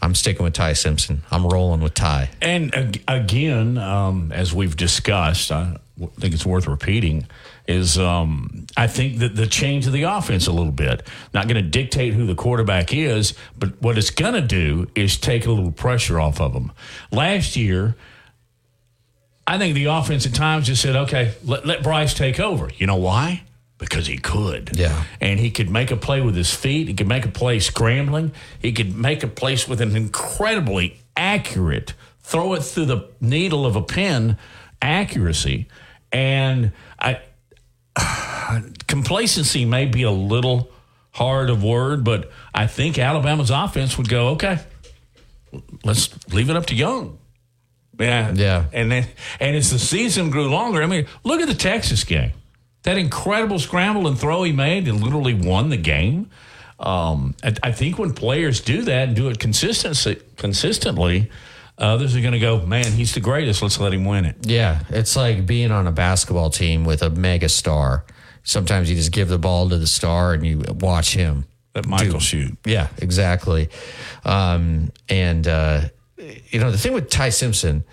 I'm 0.00 0.14
sticking 0.14 0.44
with 0.44 0.54
Ty 0.54 0.74
Simpson. 0.74 1.22
I'm 1.30 1.46
rolling 1.46 1.80
with 1.80 1.94
Ty. 1.94 2.30
And 2.40 2.74
ag- 2.74 3.02
again, 3.08 3.78
um, 3.78 4.30
as 4.32 4.54
we've 4.54 4.76
discussed, 4.76 5.50
I 5.50 5.78
w- 5.98 6.12
think 6.20 6.34
it's 6.34 6.46
worth 6.46 6.66
repeating. 6.66 7.26
Is 7.66 7.98
um, 7.98 8.66
I 8.76 8.86
think 8.86 9.18
that 9.18 9.36
the 9.36 9.46
change 9.46 9.86
of 9.86 9.92
the 9.92 10.04
offense 10.04 10.46
a 10.46 10.52
little 10.52 10.72
bit. 10.72 11.06
Not 11.34 11.48
going 11.48 11.62
to 11.62 11.68
dictate 11.68 12.14
who 12.14 12.24
the 12.26 12.34
quarterback 12.34 12.94
is, 12.94 13.34
but 13.58 13.80
what 13.82 13.98
it's 13.98 14.10
going 14.10 14.34
to 14.34 14.40
do 14.40 14.86
is 14.94 15.18
take 15.18 15.44
a 15.44 15.50
little 15.50 15.72
pressure 15.72 16.18
off 16.18 16.40
of 16.40 16.54
them. 16.54 16.72
Last 17.10 17.56
year, 17.56 17.94
I 19.46 19.58
think 19.58 19.74
the 19.74 19.86
offense 19.86 20.24
at 20.24 20.34
times 20.34 20.66
just 20.68 20.80
said, 20.80 20.96
"Okay, 20.96 21.34
let, 21.44 21.66
let 21.66 21.82
Bryce 21.82 22.14
take 22.14 22.40
over." 22.40 22.70
You 22.78 22.86
know 22.86 22.96
why? 22.96 23.42
Because 23.78 24.06
he 24.08 24.18
could. 24.18 24.76
Yeah. 24.76 25.04
And 25.20 25.38
he 25.38 25.50
could 25.50 25.70
make 25.70 25.90
a 25.92 25.96
play 25.96 26.20
with 26.20 26.34
his 26.34 26.52
feet. 26.52 26.88
He 26.88 26.94
could 26.94 27.06
make 27.06 27.24
a 27.24 27.30
play 27.30 27.60
scrambling. 27.60 28.32
He 28.60 28.72
could 28.72 28.96
make 28.96 29.22
a 29.22 29.28
place 29.28 29.68
with 29.68 29.80
an 29.80 29.94
incredibly 29.96 30.98
accurate 31.16 31.94
throw 32.20 32.52
it 32.52 32.62
through 32.62 32.84
the 32.84 33.08
needle 33.22 33.64
of 33.64 33.74
a 33.74 33.80
pin 33.80 34.36
accuracy. 34.82 35.66
And 36.12 36.72
I 36.98 37.20
complacency 38.86 39.64
may 39.64 39.86
be 39.86 40.02
a 40.02 40.10
little 40.10 40.70
hard 41.12 41.48
of 41.50 41.62
word, 41.64 42.04
but 42.04 42.30
I 42.54 42.66
think 42.66 42.98
Alabama's 42.98 43.50
offense 43.50 43.96
would 43.96 44.08
go, 44.08 44.28
okay, 44.28 44.58
let's 45.84 46.10
leave 46.32 46.50
it 46.50 46.56
up 46.56 46.66
to 46.66 46.74
Young. 46.74 47.18
Yeah, 47.98 48.32
Yeah. 48.34 48.64
and 48.72 48.92
then 48.92 49.06
and 49.40 49.56
as 49.56 49.70
the 49.70 49.78
season 49.78 50.30
grew 50.30 50.48
longer, 50.48 50.82
I 50.82 50.86
mean, 50.86 51.06
look 51.24 51.40
at 51.40 51.48
the 51.48 51.54
Texas 51.54 52.04
game. 52.04 52.32
That 52.88 52.96
incredible 52.96 53.58
scramble 53.58 54.08
and 54.08 54.18
throw 54.18 54.44
he 54.44 54.52
made 54.52 54.88
and 54.88 55.02
literally 55.02 55.34
won 55.34 55.68
the 55.68 55.76
game. 55.76 56.30
Um, 56.80 57.34
I, 57.44 57.54
I 57.64 57.72
think 57.72 57.98
when 57.98 58.14
players 58.14 58.62
do 58.62 58.80
that 58.80 59.08
and 59.08 59.14
do 59.14 59.28
it 59.28 59.38
consistency, 59.38 60.16
consistently, 60.36 61.30
others 61.76 62.16
are 62.16 62.22
going 62.22 62.32
to 62.32 62.38
go, 62.38 62.64
man, 62.64 62.90
he's 62.92 63.12
the 63.12 63.20
greatest. 63.20 63.60
Let's 63.60 63.78
let 63.78 63.92
him 63.92 64.06
win 64.06 64.24
it. 64.24 64.36
Yeah, 64.46 64.84
it's 64.88 65.16
like 65.16 65.44
being 65.44 65.70
on 65.70 65.86
a 65.86 65.92
basketball 65.92 66.48
team 66.48 66.86
with 66.86 67.02
a 67.02 67.10
mega 67.10 67.50
star. 67.50 68.06
Sometimes 68.42 68.88
you 68.88 68.96
just 68.96 69.12
give 69.12 69.28
the 69.28 69.38
ball 69.38 69.68
to 69.68 69.76
the 69.76 69.86
star 69.86 70.32
and 70.32 70.46
you 70.46 70.62
watch 70.80 71.12
him. 71.12 71.44
Let 71.74 71.84
Michael 71.84 72.14
do- 72.14 72.20
shoot. 72.20 72.56
Yeah, 72.64 72.88
exactly. 72.96 73.68
Um, 74.24 74.92
and 75.10 75.46
uh, 75.46 75.82
you 76.16 76.58
know 76.58 76.70
the 76.70 76.78
thing 76.78 76.94
with 76.94 77.10
Ty 77.10 77.28
Simpson, 77.28 77.84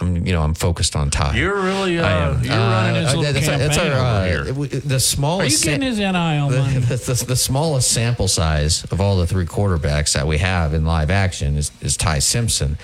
I'm 0.00 0.26
you 0.26 0.32
know 0.32 0.42
I'm 0.42 0.54
focused 0.54 0.96
on 0.96 1.10
Ty. 1.10 1.36
You're 1.36 1.60
really 1.60 1.98
uh, 1.98 2.40
you're 2.40 2.52
running 2.56 3.02
his 3.02 3.12
Uh, 3.14 3.16
little 3.16 3.32
that's 3.32 3.46
campaign 3.46 3.58
that's 3.68 3.78
our, 3.78 3.84
over 3.86 3.94
uh, 3.94 4.26
here. 4.26 4.44
The 4.80 4.96
Are 4.96 4.98
smallest. 4.98 5.64
you 5.64 5.70
getting 5.70 5.86
his 5.86 5.98
NIL 5.98 6.12
money? 6.12 6.78
the, 6.78 6.96
the, 6.96 7.24
the 7.28 7.36
smallest 7.36 7.90
sample 7.92 8.26
size 8.28 8.84
of 8.90 9.00
all 9.00 9.16
the 9.16 9.26
three 9.26 9.46
quarterbacks 9.46 10.14
that 10.14 10.26
we 10.26 10.38
have 10.38 10.74
in 10.74 10.84
live 10.84 11.10
action 11.10 11.56
is, 11.56 11.70
is 11.80 11.96
Ty 11.96 12.18
Simpson. 12.20 12.76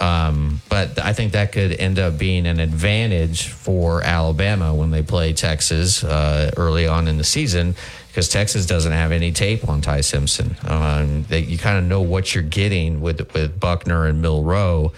Um, 0.00 0.60
but 0.68 0.98
I 0.98 1.12
think 1.12 1.32
that 1.32 1.52
could 1.52 1.72
end 1.72 1.98
up 2.00 2.18
being 2.18 2.46
an 2.46 2.58
advantage 2.58 3.46
for 3.48 4.02
Alabama 4.02 4.74
when 4.74 4.90
they 4.90 5.02
play 5.02 5.32
Texas 5.32 6.02
uh, 6.02 6.50
early 6.56 6.88
on 6.88 7.06
in 7.06 7.18
the 7.18 7.24
season 7.24 7.76
because 8.08 8.28
Texas 8.28 8.66
doesn't 8.66 8.90
have 8.92 9.12
any 9.12 9.30
tape 9.30 9.68
on 9.68 9.80
Ty 9.80 10.00
Simpson. 10.00 10.56
Um, 10.66 11.24
they, 11.28 11.40
you 11.40 11.56
kind 11.56 11.78
of 11.78 11.84
know 11.84 12.00
what 12.00 12.34
you're 12.34 12.42
getting 12.42 13.00
with 13.00 13.32
with 13.32 13.60
Buchner 13.60 14.06
and 14.06 14.20
Milroe, 14.20 14.92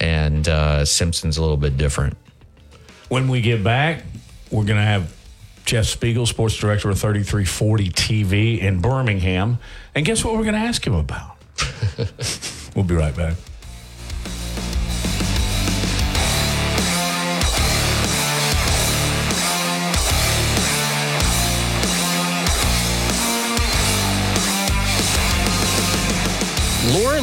and 0.00 0.48
uh, 0.48 0.84
Simpson's 0.84 1.36
a 1.36 1.40
little 1.40 1.56
bit 1.56 1.76
different. 1.76 2.16
When 3.08 3.28
we 3.28 3.40
get 3.40 3.62
back, 3.62 4.02
we're 4.50 4.64
going 4.64 4.78
to 4.78 4.82
have 4.82 5.14
Jeff 5.64 5.84
Speegle, 5.84 6.26
sports 6.26 6.56
director 6.56 6.90
of 6.90 6.98
3340 6.98 7.90
TV 7.90 8.60
in 8.60 8.80
Birmingham. 8.80 9.58
And 9.94 10.06
guess 10.06 10.24
what 10.24 10.34
we're 10.34 10.44
going 10.44 10.54
to 10.54 10.60
ask 10.60 10.86
him 10.86 10.94
about? 10.94 11.36
we'll 12.74 12.84
be 12.84 12.94
right 12.94 13.16
back. 13.16 13.34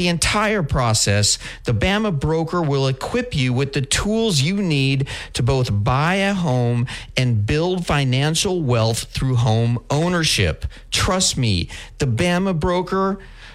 the 0.00 0.08
entire 0.08 0.62
process, 0.62 1.38
the 1.64 1.74
Bama 1.74 2.18
broker 2.18 2.62
will 2.62 2.88
equip 2.88 3.36
you 3.36 3.52
with 3.52 3.74
the 3.74 3.82
tools 3.82 4.40
you 4.40 4.56
need 4.62 5.06
to 5.34 5.42
both 5.42 5.68
buy 5.84 6.14
a 6.14 6.32
home 6.32 6.86
and 7.18 7.44
build 7.44 7.86
financial 7.86 8.62
wealth 8.62 9.02
through 9.12 9.36
home 9.36 9.78
ownership. 9.90 10.64
Trust 10.90 11.36
me, 11.36 11.68
the 11.98 12.06
Bama 12.06 12.58
broker 12.58 13.18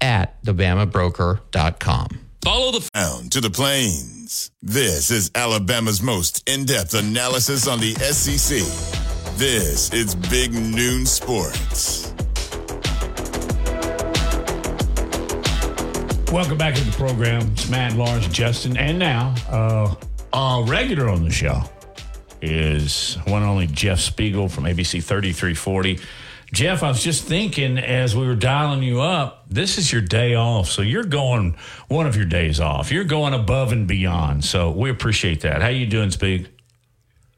at 0.00 0.42
thebamabroker.com. 0.44 2.08
Follow 2.42 2.72
the 2.72 2.88
Down 2.94 3.28
to 3.30 3.40
the 3.40 3.50
plains. 3.50 4.50
This 4.62 5.10
is 5.10 5.30
Alabama's 5.34 6.00
most 6.02 6.48
in-depth 6.48 6.94
analysis 6.94 7.68
on 7.68 7.80
the 7.80 7.94
SEC. 7.94 8.58
This 9.36 9.92
is 9.92 10.14
Big 10.14 10.52
Noon 10.52 11.04
Sports. 11.04 12.12
Welcome 16.32 16.58
back 16.58 16.74
to 16.76 16.84
the 16.84 16.92
program. 16.96 17.42
It's 17.52 17.68
Matt, 17.68 17.94
Lawrence, 17.94 18.28
Justin, 18.28 18.76
and 18.76 18.98
now 18.98 19.34
uh, 19.48 19.94
a 20.32 20.64
regular 20.66 21.08
on 21.08 21.24
the 21.24 21.30
show 21.30 21.62
is 22.40 23.18
one 23.26 23.42
and 23.42 23.50
only 23.50 23.66
Jeff 23.66 23.98
Speegle 23.98 24.50
from 24.50 24.64
ABC 24.64 25.02
3340. 25.02 25.98
Jeff, 26.52 26.82
I 26.82 26.88
was 26.88 27.02
just 27.02 27.24
thinking 27.24 27.78
as 27.78 28.16
we 28.16 28.26
were 28.26 28.34
dialing 28.34 28.82
you 28.82 29.00
up, 29.00 29.44
this 29.48 29.78
is 29.78 29.92
your 29.92 30.02
day 30.02 30.34
off. 30.34 30.68
So 30.68 30.82
you're 30.82 31.04
going 31.04 31.56
one 31.88 32.06
of 32.06 32.16
your 32.16 32.24
days 32.24 32.58
off. 32.60 32.90
You're 32.90 33.04
going 33.04 33.34
above 33.34 33.70
and 33.72 33.86
beyond. 33.86 34.44
So 34.44 34.70
we 34.70 34.90
appreciate 34.90 35.42
that. 35.42 35.62
How 35.62 35.68
you 35.68 35.86
doing, 35.86 36.10
Spieg? 36.10 36.48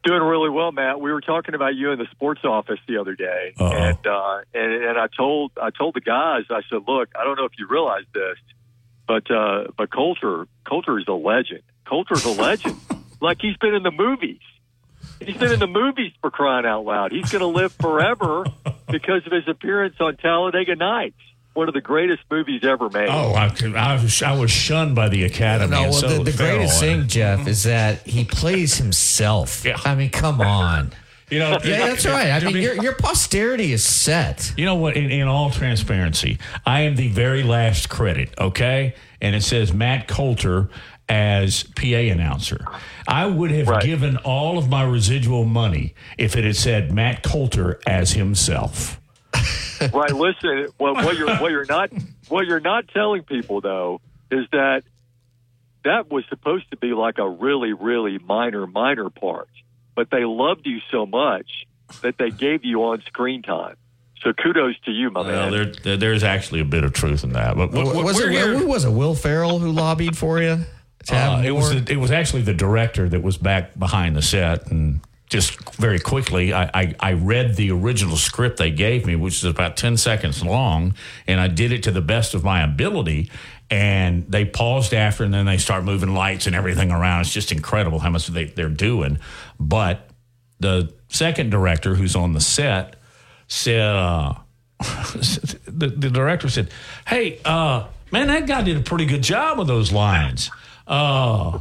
Doing 0.04 0.22
really 0.22 0.50
well, 0.50 0.72
Matt. 0.72 1.00
We 1.00 1.12
were 1.12 1.20
talking 1.20 1.54
about 1.54 1.74
you 1.76 1.92
in 1.92 1.98
the 1.98 2.08
sports 2.10 2.40
office 2.44 2.80
the 2.88 2.96
other 2.96 3.14
day, 3.14 3.52
Uh-oh. 3.60 3.70
and 3.70 4.04
uh, 4.04 4.40
and 4.52 4.72
and 4.84 4.98
I 4.98 5.06
told 5.16 5.52
I 5.62 5.70
told 5.70 5.94
the 5.94 6.00
guys 6.00 6.42
I 6.50 6.62
said, 6.68 6.80
look, 6.88 7.10
I 7.14 7.22
don't 7.22 7.36
know 7.36 7.44
if 7.44 7.52
you 7.56 7.68
realize 7.68 8.02
this, 8.12 8.36
but 9.06 9.30
uh, 9.30 9.68
but 9.76 9.92
Coulter 9.92 10.48
Coulter 10.68 10.98
is 10.98 11.04
a 11.06 11.12
legend. 11.12 11.62
Coulter's 11.86 12.24
a 12.24 12.30
legend. 12.30 12.80
like 13.20 13.38
he's 13.40 13.56
been 13.58 13.74
in 13.74 13.84
the 13.84 13.92
movies. 13.92 14.40
He's 15.26 15.36
been 15.36 15.52
in 15.52 15.60
the 15.60 15.66
movies 15.66 16.12
for 16.20 16.30
crying 16.30 16.66
out 16.66 16.84
loud. 16.84 17.12
He's 17.12 17.30
going 17.30 17.40
to 17.40 17.46
live 17.46 17.72
forever 17.72 18.44
because 18.88 19.26
of 19.26 19.32
his 19.32 19.46
appearance 19.48 19.96
on 20.00 20.16
Talladega 20.16 20.76
Nights. 20.76 21.16
one 21.54 21.68
of 21.68 21.74
the 21.74 21.80
greatest 21.80 22.22
movies 22.30 22.62
ever 22.64 22.88
made. 22.90 23.08
Oh, 23.08 23.32
I, 23.32 23.54
I, 23.76 24.02
was, 24.02 24.22
I 24.22 24.38
was 24.38 24.50
shunned 24.50 24.94
by 24.94 25.08
the 25.08 25.24
Academy. 25.24 25.70
No, 25.70 25.82
and 25.82 25.90
well, 25.90 26.00
so 26.00 26.08
the, 26.08 26.30
the 26.30 26.36
greatest 26.36 26.80
thing, 26.80 27.06
Jeff, 27.08 27.46
is 27.46 27.64
that 27.64 28.06
he 28.06 28.24
plays 28.40 28.76
himself. 28.78 29.64
Yeah. 29.64 29.78
I 29.84 29.94
mean, 29.94 30.10
come 30.10 30.40
on. 30.40 30.92
You 31.30 31.38
know, 31.38 31.58
Yeah, 31.64 31.86
that's 31.86 32.04
right. 32.04 32.30
I 32.30 32.44
mean, 32.44 32.62
your, 32.62 32.74
your 32.82 32.94
posterity 32.94 33.72
is 33.72 33.82
set. 33.82 34.52
You 34.58 34.66
know 34.66 34.74
what? 34.74 34.98
In, 34.98 35.10
in 35.10 35.28
all 35.28 35.50
transparency, 35.50 36.38
I 36.66 36.82
am 36.82 36.96
the 36.96 37.08
very 37.08 37.42
last 37.42 37.88
credit, 37.88 38.34
okay? 38.38 38.94
And 39.22 39.34
it 39.34 39.42
says 39.42 39.72
Matt 39.72 40.08
Coulter 40.08 40.68
as 41.12 41.64
PA 41.76 41.84
announcer. 42.10 42.64
I 43.06 43.26
would 43.26 43.50
have 43.50 43.68
Right. 43.68 43.82
given 43.84 44.16
all 44.18 44.56
of 44.56 44.70
my 44.70 44.82
residual 44.82 45.44
money 45.44 45.94
if 46.16 46.36
it 46.36 46.44
had 46.44 46.56
said 46.56 46.90
Matt 46.90 47.22
Coulter 47.22 47.78
as 47.86 48.12
himself. 48.12 48.98
right. 49.92 50.10
Listen, 50.12 50.68
what, 50.78 50.94
what 51.04 51.16
you're 51.18 51.36
what 51.36 51.50
you're 51.50 51.66
not 51.66 51.90
what 52.28 52.46
you're 52.46 52.60
not 52.60 52.88
telling 52.88 53.22
people 53.24 53.60
though 53.60 54.00
is 54.30 54.46
that 54.52 54.84
that 55.84 56.10
was 56.10 56.24
supposed 56.30 56.70
to 56.70 56.76
be 56.78 56.94
like 56.94 57.18
a 57.18 57.28
really 57.28 57.74
really 57.74 58.18
minor 58.18 58.66
minor 58.66 59.10
part, 59.10 59.48
but 59.94 60.08
they 60.10 60.24
loved 60.24 60.66
you 60.66 60.78
so 60.90 61.04
much 61.04 61.66
that 62.00 62.16
they 62.16 62.30
gave 62.30 62.64
you 62.64 62.84
on 62.84 63.02
screen 63.02 63.42
time. 63.42 63.76
So 64.22 64.32
kudos 64.32 64.76
to 64.86 64.92
you, 64.92 65.10
my 65.10 65.20
Well, 65.22 65.50
man. 65.50 65.50
there, 65.50 65.64
there- 65.82 65.96
there's 65.98 66.22
actually 66.24 66.60
a 66.60 66.64
bit 66.64 66.84
of 66.84 66.92
truth 66.94 67.22
in 67.24 67.32
that. 67.34 67.54
But 67.56 67.66
w- 67.72 67.84
w- 67.86 68.04
was 68.04 68.18
it 68.20 68.32
who 68.56 68.66
was 68.66 68.84
it? 68.86 68.90
Will 68.92 69.14
Ferrell 69.14 69.58
who 69.58 69.72
lobbied 69.72 70.16
for 70.16 70.40
you? 70.40 70.60
Uh, 71.10 71.42
it 71.44 71.50
was 71.50 71.70
the, 71.70 71.92
it 71.92 71.96
was 71.96 72.10
actually 72.10 72.42
the 72.42 72.54
director 72.54 73.08
that 73.08 73.22
was 73.22 73.36
back 73.36 73.78
behind 73.78 74.16
the 74.16 74.22
set 74.22 74.70
and 74.70 75.00
just 75.28 75.58
very 75.76 75.98
quickly 75.98 76.52
I, 76.52 76.70
I, 76.74 76.94
I 77.00 77.12
read 77.14 77.56
the 77.56 77.70
original 77.70 78.16
script 78.16 78.58
they 78.58 78.70
gave 78.70 79.06
me 79.06 79.16
which 79.16 79.38
is 79.38 79.44
about 79.44 79.78
10 79.78 79.96
seconds 79.96 80.44
long 80.44 80.94
and 81.26 81.40
i 81.40 81.48
did 81.48 81.72
it 81.72 81.84
to 81.84 81.90
the 81.90 82.02
best 82.02 82.34
of 82.34 82.44
my 82.44 82.62
ability. 82.62 83.30
And 83.70 84.30
they 84.30 84.44
paused 84.44 84.92
after 84.92 85.24
and 85.24 85.32
then 85.32 85.46
they 85.46 85.56
start 85.56 85.84
moving 85.84 86.12
lights 86.12 86.46
and 86.46 86.54
everything 86.54 86.90
around. 86.90 87.22
It's 87.22 87.32
just 87.32 87.52
incredible 87.52 88.00
how 88.00 88.10
much 88.10 88.26
they, 88.26 88.44
they're 88.44 88.68
doing. 88.68 89.18
But 89.58 90.10
the 90.60 90.92
second 91.08 91.50
director 91.50 91.94
who's 91.94 92.14
on 92.14 92.34
the 92.34 92.40
set 92.40 92.96
said 93.48 93.80
uh, 93.80 94.34
the, 94.80 95.92
the 95.96 96.10
director 96.10 96.48
said, 96.48 96.70
"Hey, 97.06 97.40
uh, 97.44 97.86
man, 98.10 98.28
that 98.28 98.46
guy 98.46 98.62
did 98.62 98.76
a 98.76 98.80
pretty 98.80 99.06
good 99.06 99.22
job 99.22 99.58
with 99.58 99.68
those 99.68 99.90
lines." 99.90 100.50
Uh, 100.86 101.60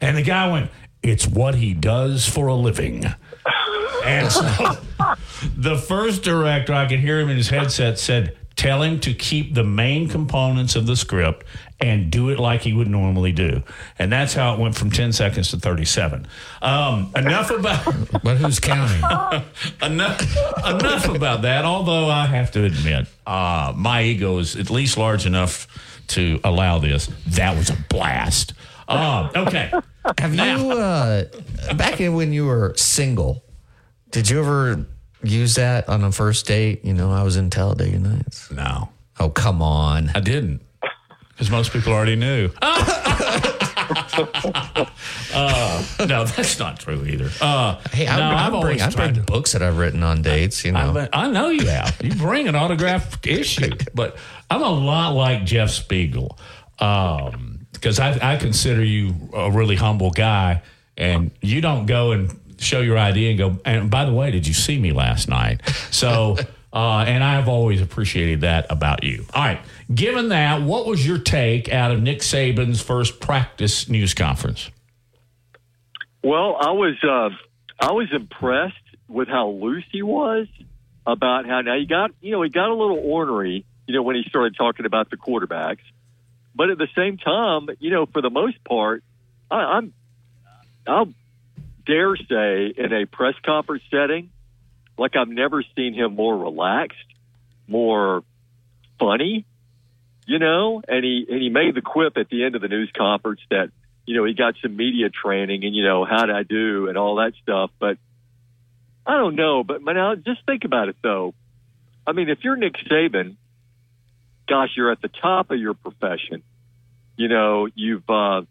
and 0.00 0.16
the 0.16 0.22
guy 0.22 0.50
went, 0.50 0.70
"It's 1.02 1.26
what 1.26 1.54
he 1.54 1.74
does 1.74 2.26
for 2.28 2.46
a 2.46 2.54
living." 2.54 3.04
And 4.04 4.32
so 4.32 4.42
the 5.56 5.76
first 5.76 6.22
director, 6.22 6.72
I 6.74 6.86
could 6.86 7.00
hear 7.00 7.20
him 7.20 7.28
in 7.28 7.36
his 7.36 7.48
headset 7.48 7.98
said, 7.98 8.36
"Tell 8.56 8.82
him 8.82 9.00
to 9.00 9.14
keep 9.14 9.54
the 9.54 9.64
main 9.64 10.08
components 10.08 10.76
of 10.76 10.86
the 10.86 10.96
script 10.96 11.46
and 11.80 12.10
do 12.10 12.28
it 12.28 12.38
like 12.38 12.62
he 12.62 12.72
would 12.72 12.88
normally 12.88 13.32
do." 13.32 13.62
And 13.98 14.10
that's 14.10 14.34
how 14.34 14.54
it 14.54 14.60
went 14.60 14.74
from 14.74 14.90
ten 14.90 15.12
seconds 15.12 15.50
to 15.50 15.58
thirty-seven. 15.58 16.26
Um, 16.62 17.12
enough 17.14 17.50
about. 17.50 17.84
but 18.24 18.36
who's 18.38 18.58
counting? 18.60 18.98
enough, 19.82 20.20
enough 20.66 21.08
about 21.08 21.42
that. 21.42 21.64
Although 21.64 22.08
I 22.08 22.26
have 22.26 22.50
to 22.52 22.64
admit, 22.64 23.06
uh, 23.26 23.72
my 23.76 24.02
ego 24.02 24.38
is 24.38 24.56
at 24.56 24.70
least 24.70 24.96
large 24.96 25.26
enough 25.26 25.68
to 26.08 26.40
allow 26.44 26.78
this. 26.78 27.08
That 27.28 27.56
was 27.56 27.70
a 27.70 27.76
blast. 27.88 28.54
Uh, 28.88 29.30
okay. 29.34 29.72
Have 30.18 30.34
you 30.34 30.70
uh, 30.72 31.24
back 31.76 32.00
in 32.00 32.14
when 32.14 32.32
you 32.32 32.46
were 32.46 32.74
single? 32.76 33.44
Did 34.10 34.28
you 34.28 34.40
ever 34.40 34.84
use 35.22 35.54
that 35.54 35.88
on 35.88 36.04
a 36.04 36.12
first 36.12 36.46
date? 36.46 36.84
You 36.84 36.92
know, 36.92 37.10
I 37.10 37.22
was 37.22 37.36
in 37.36 37.48
Talladega 37.50 37.98
Nights. 37.98 38.50
No, 38.50 38.90
Oh, 39.20 39.30
come 39.30 39.62
on. 39.62 40.10
I 40.14 40.20
didn't. 40.20 40.60
Because 41.30 41.50
most 41.50 41.72
people 41.72 41.92
already 41.92 42.16
knew. 42.16 42.50
uh, 45.34 45.84
no, 46.06 46.24
that's 46.24 46.58
not 46.58 46.78
true 46.80 47.04
either. 47.06 47.30
Uh, 47.40 47.76
Hey, 47.92 48.06
I, 48.06 48.16
no, 48.18 48.22
I, 48.24 48.44
I've 48.46 48.50
bring, 48.50 48.62
always 48.62 48.82
I 48.82 48.90
bring 48.90 49.14
to. 49.14 49.20
books 49.22 49.52
that 49.52 49.62
I've 49.62 49.78
written 49.78 50.02
on 50.02 50.22
dates. 50.22 50.64
You 50.64 50.72
know, 50.72 51.08
I, 51.12 51.24
I 51.24 51.30
know 51.30 51.48
you 51.48 51.66
have. 51.66 52.00
You 52.02 52.14
bring 52.14 52.48
an 52.48 52.54
autographed 52.56 53.26
issue, 53.26 53.70
but 53.94 54.16
I'm 54.50 54.62
a 54.62 54.68
lot 54.70 55.10
like 55.10 55.44
Jeff 55.44 55.70
Speegle 55.70 56.38
because 56.78 57.98
I, 57.98 58.34
I 58.34 58.36
consider 58.36 58.84
you 58.84 59.14
a 59.32 59.50
really 59.50 59.76
humble 59.76 60.10
guy, 60.10 60.62
and 60.96 61.30
you 61.40 61.60
don't 61.60 61.86
go 61.86 62.12
and 62.12 62.38
show 62.58 62.80
your 62.80 62.98
ID 62.98 63.30
and 63.30 63.38
go. 63.38 63.58
And 63.64 63.90
by 63.90 64.04
the 64.04 64.12
way, 64.12 64.30
did 64.30 64.46
you 64.46 64.54
see 64.54 64.78
me 64.78 64.92
last 64.92 65.28
night? 65.28 65.60
So, 65.90 66.36
uh, 66.72 67.04
and 67.06 67.22
I've 67.22 67.48
always 67.48 67.80
appreciated 67.82 68.40
that 68.40 68.66
about 68.70 69.04
you. 69.04 69.26
All 69.34 69.42
right, 69.42 69.60
given 69.94 70.30
that, 70.30 70.62
what 70.62 70.86
was 70.86 71.06
your 71.06 71.18
take 71.18 71.70
out 71.70 71.90
of 71.90 72.02
Nick 72.02 72.20
Saban's 72.20 72.80
first 72.80 73.20
practice 73.20 73.88
news 73.88 74.14
conference? 74.14 74.70
Well, 76.22 76.56
I 76.58 76.70
was 76.70 76.94
uh, 77.02 77.30
I 77.80 77.92
was 77.92 78.08
impressed 78.12 78.76
with 79.08 79.28
how 79.28 79.48
loose 79.48 79.84
he 79.90 80.02
was 80.02 80.46
about 81.06 81.46
how 81.46 81.60
now 81.60 81.76
he 81.76 81.86
got 81.86 82.12
you 82.20 82.32
know 82.32 82.42
he 82.42 82.48
got 82.48 82.68
a 82.68 82.74
little 82.74 82.98
ornery 82.98 83.66
you 83.86 83.94
know 83.94 84.02
when 84.02 84.16
he 84.16 84.22
started 84.28 84.56
talking 84.56 84.86
about 84.86 85.10
the 85.10 85.16
quarterbacks, 85.16 85.82
but 86.54 86.70
at 86.70 86.78
the 86.78 86.88
same 86.96 87.18
time 87.18 87.68
you 87.80 87.90
know 87.90 88.06
for 88.06 88.22
the 88.22 88.30
most 88.30 88.62
part 88.64 89.02
I, 89.50 89.56
I'm 89.56 89.92
I'll 90.86 91.12
dare 91.84 92.16
say 92.16 92.72
in 92.76 92.92
a 92.92 93.06
press 93.06 93.34
conference 93.44 93.82
setting 93.90 94.30
like 94.98 95.16
I've 95.16 95.28
never 95.28 95.62
seen 95.76 95.94
him 95.94 96.14
more 96.14 96.36
relaxed, 96.36 96.98
more 97.66 98.22
funny, 98.98 99.44
you 100.26 100.38
know, 100.38 100.82
and 100.86 101.04
he 101.04 101.26
and 101.28 101.42
he 101.42 101.48
made 101.48 101.74
the 101.74 101.82
quip 101.82 102.16
at 102.16 102.28
the 102.28 102.44
end 102.44 102.54
of 102.54 102.62
the 102.62 102.68
news 102.68 102.90
conference 102.96 103.40
that 103.50 103.70
you 104.06 104.16
know 104.16 104.24
he 104.24 104.34
got 104.34 104.54
some 104.62 104.76
media 104.76 105.08
training 105.10 105.64
and 105.64 105.74
you 105.74 105.84
know 105.84 106.04
how'd 106.04 106.30
I 106.30 106.42
do 106.42 106.88
and 106.88 106.96
all 106.96 107.16
that 107.16 107.32
stuff, 107.42 107.70
but 107.78 107.98
I 109.06 109.16
don't 109.16 109.34
know. 109.34 109.64
But 109.64 109.82
now 109.82 110.14
just 110.14 110.44
think 110.46 110.64
about 110.64 110.88
it 110.88 110.96
though. 111.02 111.34
I 112.06 112.12
mean, 112.12 112.28
if 112.28 112.38
you're 112.42 112.56
Nick 112.56 112.74
Saban, 112.90 113.36
gosh, 114.48 114.70
you're 114.76 114.90
at 114.90 115.00
the 115.00 115.08
top 115.08 115.50
of 115.50 115.58
your 115.58 115.74
profession. 115.74 116.42
You 117.16 117.28
know, 117.28 117.68
you've 117.74 118.08
uh, 118.08 118.42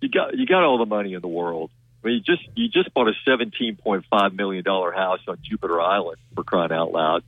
you 0.00 0.08
got 0.08 0.36
you 0.36 0.46
got 0.46 0.64
all 0.64 0.78
the 0.78 0.86
money 0.86 1.14
in 1.14 1.20
the 1.20 1.28
world. 1.28 1.70
I 2.04 2.08
mean, 2.08 2.16
you 2.16 2.20
just 2.36 2.48
you 2.54 2.68
just 2.68 2.92
bought 2.92 3.08
a 3.08 3.14
seventeen 3.24 3.76
point 3.76 4.04
five 4.10 4.34
million 4.34 4.62
dollar 4.62 4.92
house 4.92 5.20
on 5.26 5.38
Jupiter 5.42 5.80
Island 5.80 6.18
for 6.34 6.44
crying 6.44 6.72
out 6.72 6.92
loud. 6.92 7.24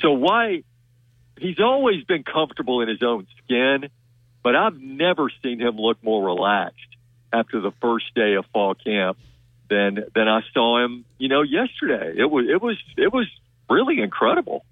So 0.00 0.12
why? 0.12 0.64
He's 1.38 1.58
always 1.58 2.04
been 2.04 2.22
comfortable 2.22 2.82
in 2.82 2.88
his 2.88 3.02
own 3.02 3.26
skin, 3.42 3.88
but 4.42 4.54
I've 4.54 4.78
never 4.78 5.30
seen 5.42 5.60
him 5.60 5.76
look 5.76 6.02
more 6.02 6.24
relaxed 6.24 6.78
after 7.32 7.60
the 7.60 7.72
first 7.80 8.14
day 8.14 8.34
of 8.34 8.44
fall 8.52 8.74
camp 8.74 9.16
than 9.70 10.04
than 10.14 10.28
I 10.28 10.42
saw 10.52 10.84
him. 10.84 11.06
You 11.18 11.28
know, 11.28 11.42
yesterday. 11.42 12.14
It 12.16 12.30
was 12.30 12.46
it 12.48 12.60
was 12.60 12.76
it 12.98 13.12
was 13.12 13.26
really 13.70 14.00
incredible. 14.00 14.64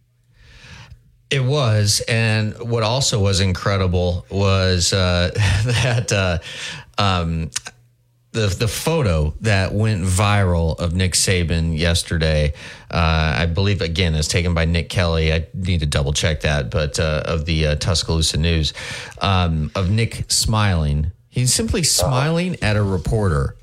It 1.31 1.45
was, 1.45 2.03
and 2.09 2.59
what 2.59 2.83
also 2.83 3.21
was 3.21 3.41
incredible 3.41 4.27
was 4.31 4.93
uh, 4.93 5.31
that 5.65 6.13
uh, 6.13 6.39
um, 6.99 7.51
the 8.33 8.47
the 8.47 8.69
photo 8.69 9.35
that 9.41 9.73
went 9.75 10.03
viral 10.05 10.79
of 10.79 10.95
Nick 10.95 11.13
Saban 11.15 11.77
yesterday. 11.77 12.53
Uh, 12.91 13.35
I 13.39 13.47
believe 13.47 13.81
again 13.83 14.15
is 14.15 14.29
taken 14.29 14.55
by 14.55 14.65
Nick 14.67 14.89
Kelly. 14.89 15.33
I 15.33 15.47
need 15.55 15.81
to 15.81 15.87
double 15.87 16.13
check 16.13 16.43
that, 16.43 16.71
but 16.71 17.01
uh, 17.01 17.23
of 17.25 17.45
the 17.45 17.67
uh, 17.69 17.75
Tuscaloosa 17.77 18.37
News 18.39 18.73
um, 19.21 19.71
of 19.75 19.91
Nick 19.91 20.25
smiling. 20.31 21.11
He's 21.29 21.53
simply 21.55 21.83
smiling 21.83 22.57
at 22.63 22.77
a 22.77 22.83
reporter, 22.83 23.57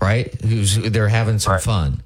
right? 0.00 0.32
Who's 0.42 0.76
they're 0.76 1.08
having 1.08 1.38
some 1.38 1.58
fun, 1.58 2.02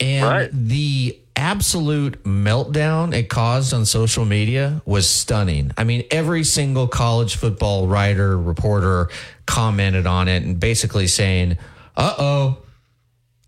and 0.00 0.24
Right. 0.26 0.50
the 0.52 1.18
absolute 1.40 2.22
meltdown 2.24 3.14
it 3.14 3.28
caused 3.28 3.72
on 3.74 3.84
social 3.86 4.24
media 4.24 4.82
was 4.84 5.08
stunning. 5.08 5.72
I 5.76 5.84
mean, 5.84 6.04
every 6.10 6.44
single 6.44 6.86
college 6.86 7.36
football 7.36 7.86
writer, 7.88 8.38
reporter 8.38 9.08
commented 9.46 10.06
on 10.06 10.28
it 10.28 10.42
and 10.44 10.60
basically 10.60 11.06
saying, 11.06 11.56
uh 11.96 12.14
oh, 12.18 12.58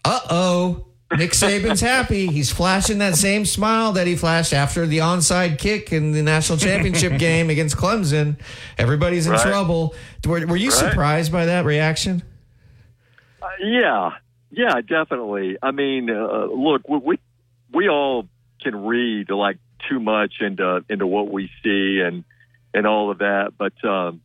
uh 0.05 0.20
oh. 0.31 0.87
Nick 1.14 1.33
Saban's 1.33 1.83
happy. 1.83 2.26
He's 2.28 2.50
flashing 2.50 2.96
that 2.98 3.16
same 3.16 3.44
smile 3.44 3.92
that 3.92 4.07
he 4.07 4.16
flashed 4.16 4.55
after 4.55 4.87
the 4.87 4.98
onside 4.98 5.59
kick 5.59 5.92
in 5.92 6.12
the 6.12 6.22
national 6.22 6.57
championship 6.57 7.18
game 7.18 7.50
against 7.50 7.76
Clemson. 7.76 8.37
Everybody's 8.78 9.26
in 9.26 9.33
Right. 9.33 9.42
trouble. 9.42 9.94
Were, 10.26 10.46
were 10.46 10.57
you 10.57 10.70
Right. 10.70 10.78
surprised 10.78 11.31
by 11.31 11.44
that 11.46 11.66
reaction? 11.66 12.22
Uh, 13.42 13.46
yeah, 13.61 14.11
yeah, 14.52 14.81
definitely. 14.81 15.59
I 15.62 15.70
mean, 15.70 16.09
uh, 16.09 16.46
look, 16.46 16.88
we, 16.88 16.96
we 16.96 17.18
we 17.72 17.88
all 17.88 18.28
can 18.61 18.85
read 18.85 19.30
like 19.30 19.58
too 19.88 20.00
much 20.00 20.35
into 20.40 20.85
into 20.88 21.06
what 21.06 21.30
we 21.30 21.50
see 21.62 22.00
and 22.00 22.24
and 22.74 22.87
all 22.87 23.11
of 23.11 23.18
that, 23.18 23.52
but 23.58 23.72
um, 23.85 24.22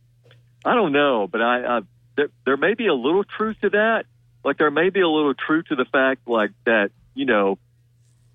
I 0.64 0.74
don't 0.74 0.92
know. 0.92 1.28
But 1.30 1.42
I, 1.42 1.78
I 1.78 1.80
there, 2.16 2.28
there 2.44 2.56
may 2.56 2.74
be 2.74 2.86
a 2.86 2.94
little 2.94 3.24
truth 3.24 3.56
to 3.62 3.70
that. 3.70 4.04
Like 4.44 4.58
there 4.58 4.70
may 4.70 4.90
be 4.90 5.00
a 5.00 5.08
little 5.08 5.34
truth 5.34 5.66
to 5.66 5.76
the 5.76 5.84
fact 5.84 6.26
like 6.26 6.52
that. 6.64 6.90
You 7.14 7.26
know, 7.26 7.58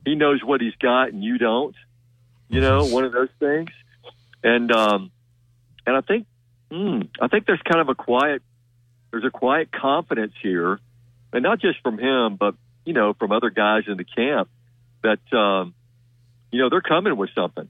he 0.05 0.15
knows 0.15 0.43
what 0.43 0.61
he's 0.61 0.75
got 0.75 1.09
and 1.09 1.23
you 1.23 1.37
don't. 1.37 1.75
You 2.49 2.61
know, 2.61 2.85
one 2.85 3.03
of 3.05 3.11
those 3.13 3.29
things. 3.39 3.69
and 4.43 4.71
um, 4.71 5.11
and 5.87 5.95
I 5.95 6.01
think 6.01 6.27
mm, 6.71 7.09
I 7.19 7.27
think 7.27 7.45
there's 7.45 7.61
kind 7.63 7.81
of 7.81 7.89
a 7.89 7.95
quiet 7.95 8.41
there's 9.11 9.25
a 9.25 9.31
quiet 9.31 9.71
confidence 9.71 10.33
here, 10.41 10.79
and 11.31 11.43
not 11.43 11.59
just 11.59 11.79
from 11.81 11.97
him, 11.97 12.35
but 12.35 12.55
you 12.85 12.93
know 12.93 13.13
from 13.13 13.31
other 13.31 13.49
guys 13.49 13.83
in 13.87 13.97
the 13.97 14.03
camp 14.03 14.49
that 15.03 15.37
um, 15.37 15.73
you 16.51 16.59
know 16.59 16.69
they're 16.69 16.81
coming 16.81 17.15
with 17.15 17.29
something, 17.35 17.67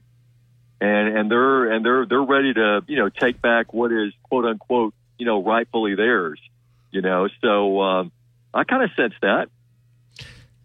and 0.80 1.16
and 1.16 1.30
they're 1.30 1.70
and 1.72 1.84
they're 1.84 2.06
they're 2.06 2.22
ready 2.22 2.54
to 2.54 2.82
you 2.86 2.96
know 2.96 3.08
take 3.08 3.40
back 3.42 3.72
what 3.72 3.92
is 3.92 4.12
quote 4.22 4.44
unquote 4.44 4.94
you 5.18 5.26
know 5.26 5.42
rightfully 5.42 5.94
theirs, 5.94 6.40
you 6.90 7.02
know. 7.02 7.28
So 7.42 7.80
um, 7.80 8.12
I 8.52 8.64
kind 8.64 8.82
of 8.82 8.90
sense 8.96 9.14
that. 9.22 9.48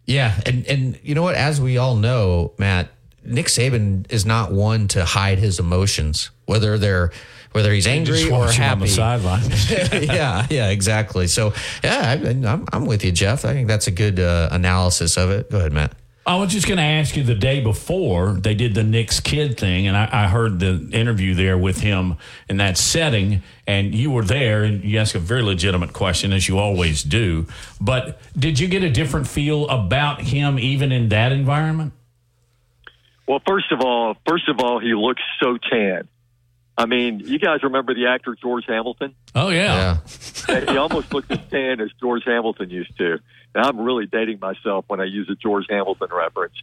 Yeah, 0.05 0.39
and 0.45 0.65
and 0.67 0.99
you 1.03 1.13
know 1.13 1.23
what? 1.23 1.35
As 1.35 1.61
we 1.61 1.77
all 1.77 1.95
know, 1.95 2.53
Matt, 2.57 2.89
Nick 3.23 3.45
Saban 3.47 4.11
is 4.11 4.25
not 4.25 4.51
one 4.51 4.87
to 4.89 5.05
hide 5.05 5.37
his 5.37 5.59
emotions, 5.59 6.31
whether 6.45 6.77
they're 6.77 7.11
whether 7.51 7.73
he's 7.73 7.87
angry 7.87 8.17
Just 8.17 8.31
or 8.31 8.39
watch 8.39 8.55
him 8.55 8.63
on 8.63 8.69
happy. 8.69 8.81
the 8.81 8.87
sideline. 8.87 10.03
yeah, 10.03 10.45
yeah, 10.49 10.69
exactly. 10.69 11.27
So, 11.27 11.53
yeah, 11.83 12.17
I, 12.23 12.29
I'm 12.29 12.65
I'm 12.71 12.85
with 12.85 13.03
you, 13.03 13.11
Jeff. 13.11 13.45
I 13.45 13.53
think 13.53 13.67
that's 13.67 13.87
a 13.87 13.91
good 13.91 14.19
uh, 14.19 14.49
analysis 14.51 15.17
of 15.17 15.31
it. 15.31 15.49
Go 15.49 15.57
ahead, 15.57 15.73
Matt. 15.73 15.93
I 16.29 16.35
was 16.35 16.51
just 16.51 16.67
going 16.67 16.77
to 16.77 16.83
ask 16.83 17.17
you 17.17 17.23
the 17.23 17.33
day 17.33 17.59
before 17.59 18.33
they 18.33 18.53
did 18.53 18.75
the 18.75 18.83
Nick's 18.83 19.19
kid 19.19 19.59
thing, 19.59 19.87
and 19.87 19.97
I, 19.97 20.07
I 20.11 20.27
heard 20.27 20.59
the 20.59 20.87
interview 20.91 21.33
there 21.33 21.57
with 21.57 21.81
him 21.81 22.17
in 22.47 22.57
that 22.57 22.77
setting, 22.77 23.41
and 23.65 23.95
you 23.95 24.11
were 24.11 24.23
there, 24.23 24.63
and 24.63 24.83
you 24.83 24.99
asked 24.99 25.15
a 25.15 25.19
very 25.19 25.41
legitimate 25.41 25.91
question, 25.91 26.31
as 26.31 26.47
you 26.47 26.59
always 26.59 27.01
do. 27.01 27.47
But 27.81 28.21
did 28.37 28.59
you 28.59 28.67
get 28.67 28.83
a 28.83 28.91
different 28.91 29.27
feel 29.27 29.67
about 29.69 30.21
him 30.21 30.59
even 30.59 30.91
in 30.91 31.09
that 31.09 31.31
environment? 31.31 31.93
Well, 33.27 33.41
first 33.47 33.71
of 33.71 33.81
all, 33.81 34.15
first 34.27 34.47
of 34.49 34.59
all, 34.59 34.77
he 34.77 34.93
looks 34.93 35.23
so 35.41 35.57
tan. 35.57 36.07
I 36.77 36.85
mean, 36.85 37.21
you 37.21 37.39
guys 37.39 37.63
remember 37.63 37.95
the 37.95 38.05
actor 38.05 38.37
George 38.39 38.65
Hamilton? 38.67 39.15
Oh 39.33 39.49
yeah, 39.49 39.97
he 40.47 40.77
almost 40.77 41.11
looks 41.11 41.31
as 41.31 41.39
tan 41.49 41.81
as 41.81 41.89
George 41.99 42.21
Hamilton 42.23 42.69
used 42.69 42.95
to. 42.99 43.17
And 43.55 43.65
I'm 43.65 43.79
really 43.79 44.05
dating 44.05 44.39
myself 44.39 44.85
when 44.87 44.99
I 44.99 45.05
use 45.05 45.29
a 45.29 45.35
George 45.35 45.65
Hamilton 45.69 46.09
reference. 46.11 46.55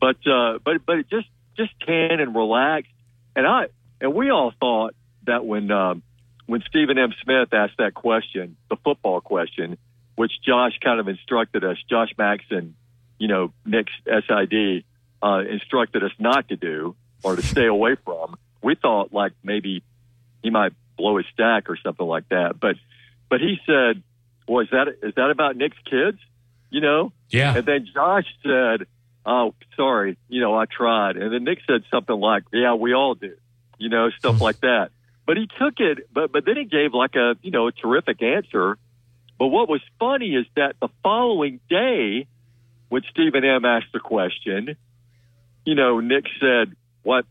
But 0.00 0.16
uh, 0.26 0.58
but 0.64 0.84
but 0.84 1.08
just 1.08 1.28
just 1.56 1.72
tan 1.86 2.20
and 2.20 2.34
relaxed. 2.34 2.90
And 3.36 3.46
I 3.46 3.66
and 4.00 4.14
we 4.14 4.30
all 4.30 4.52
thought 4.58 4.94
that 5.26 5.44
when 5.44 5.70
um, 5.70 6.02
when 6.46 6.62
Stephen 6.68 6.98
M. 6.98 7.12
Smith 7.22 7.52
asked 7.52 7.78
that 7.78 7.94
question, 7.94 8.56
the 8.68 8.76
football 8.76 9.20
question, 9.20 9.78
which 10.16 10.32
Josh 10.44 10.78
kind 10.82 11.00
of 11.00 11.08
instructed 11.08 11.64
us, 11.64 11.76
Josh 11.88 12.10
Maxson, 12.18 12.74
you 13.18 13.28
know, 13.28 13.52
Nick's 13.64 13.92
SID, 14.04 14.84
uh, 15.22 15.42
instructed 15.48 16.02
us 16.02 16.12
not 16.18 16.48
to 16.48 16.56
do 16.56 16.96
or 17.22 17.36
to 17.36 17.42
stay 17.42 17.66
away 17.66 17.94
from. 18.04 18.36
We 18.62 18.74
thought 18.74 19.12
like 19.12 19.32
maybe 19.42 19.84
he 20.42 20.50
might 20.50 20.72
blow 20.96 21.16
his 21.16 21.26
stack 21.32 21.70
or 21.70 21.76
something 21.76 22.06
like 22.06 22.28
that. 22.30 22.58
But 22.60 22.76
but 23.28 23.40
he 23.40 23.58
said, 23.66 24.02
"Well, 24.48 24.60
is 24.60 24.70
that 24.70 24.88
is 25.02 25.14
that 25.14 25.30
about 25.30 25.56
Nick's 25.56 25.78
kids?" 25.88 26.18
You 26.72 26.80
know? 26.80 27.12
Yeah. 27.28 27.54
And 27.54 27.66
then 27.66 27.86
Josh 27.92 28.24
said, 28.42 28.86
"Oh, 29.26 29.54
sorry, 29.76 30.16
you 30.28 30.40
know, 30.40 30.56
I 30.56 30.64
tried." 30.64 31.16
And 31.18 31.32
then 31.32 31.44
Nick 31.44 31.58
said 31.66 31.84
something 31.90 32.18
like, 32.18 32.44
"Yeah, 32.50 32.74
we 32.74 32.94
all 32.94 33.14
do," 33.14 33.36
you 33.78 33.90
know, 33.90 34.08
stuff 34.18 34.38
hmm. 34.38 34.42
like 34.42 34.60
that. 34.60 34.90
But 35.26 35.36
he 35.36 35.46
took 35.46 35.74
it, 35.78 36.08
but 36.12 36.32
but 36.32 36.46
then 36.46 36.56
he 36.56 36.64
gave 36.64 36.94
like 36.94 37.14
a 37.14 37.36
you 37.42 37.50
know 37.50 37.68
a 37.68 37.72
terrific 37.72 38.22
answer. 38.22 38.78
But 39.38 39.48
what 39.48 39.68
was 39.68 39.82
funny 39.98 40.34
is 40.34 40.46
that 40.56 40.76
the 40.80 40.88
following 41.02 41.60
day, 41.68 42.26
when 42.88 43.02
Stephen 43.10 43.44
M. 43.44 43.66
asked 43.66 43.92
the 43.92 44.00
question, 44.00 44.76
you 45.66 45.74
know, 45.74 46.00
Nick 46.00 46.24
said, 46.40 46.74
"What? 47.02 47.26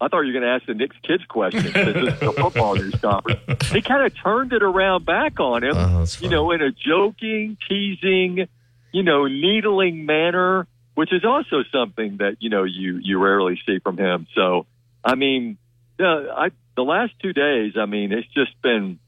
I 0.00 0.08
thought 0.08 0.20
you 0.20 0.32
were 0.32 0.40
going 0.40 0.42
to 0.42 0.48
ask 0.50 0.66
the 0.66 0.74
Nick's 0.74 0.96
kids 1.02 1.24
question 1.26 1.62
this 1.72 1.96
is 1.96 2.22
a 2.22 2.32
football 2.32 2.74
news 2.74 2.94
conference." 3.00 3.68
He 3.70 3.80
kind 3.80 4.04
of 4.04 4.14
turned 4.20 4.52
it 4.52 4.62
around 4.62 5.06
back 5.06 5.40
on 5.40 5.64
him, 5.64 5.76
Oh, 5.76 6.04
you 6.20 6.28
know, 6.28 6.50
in 6.50 6.62
a 6.62 6.70
joking, 6.72 7.56
teasing, 7.68 8.48
you 8.92 9.02
know, 9.02 9.26
needling 9.26 10.04
manner, 10.06 10.66
which 10.94 11.12
is 11.12 11.24
also 11.24 11.62
something 11.72 12.18
that 12.18 12.36
you 12.40 12.50
know 12.50 12.64
you 12.64 12.98
you 13.02 13.18
rarely 13.18 13.58
see 13.66 13.78
from 13.78 13.96
him. 13.96 14.26
So, 14.34 14.66
I 15.04 15.14
mean, 15.14 15.58
yeah, 15.98 16.26
I 16.36 16.50
the 16.76 16.84
last 16.84 17.12
two 17.22 17.32
days, 17.32 17.74
I 17.76 17.86
mean, 17.86 18.12
it's 18.12 18.28
just 18.34 18.60
been 18.62 18.98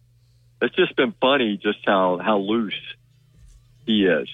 it's 0.63 0.75
just 0.75 0.97
been 0.97 1.15
funny 1.21 1.59
just 1.63 1.79
how 1.85 2.19
how 2.19 2.39
loose 2.39 2.75
he 3.87 4.07
is. 4.07 4.29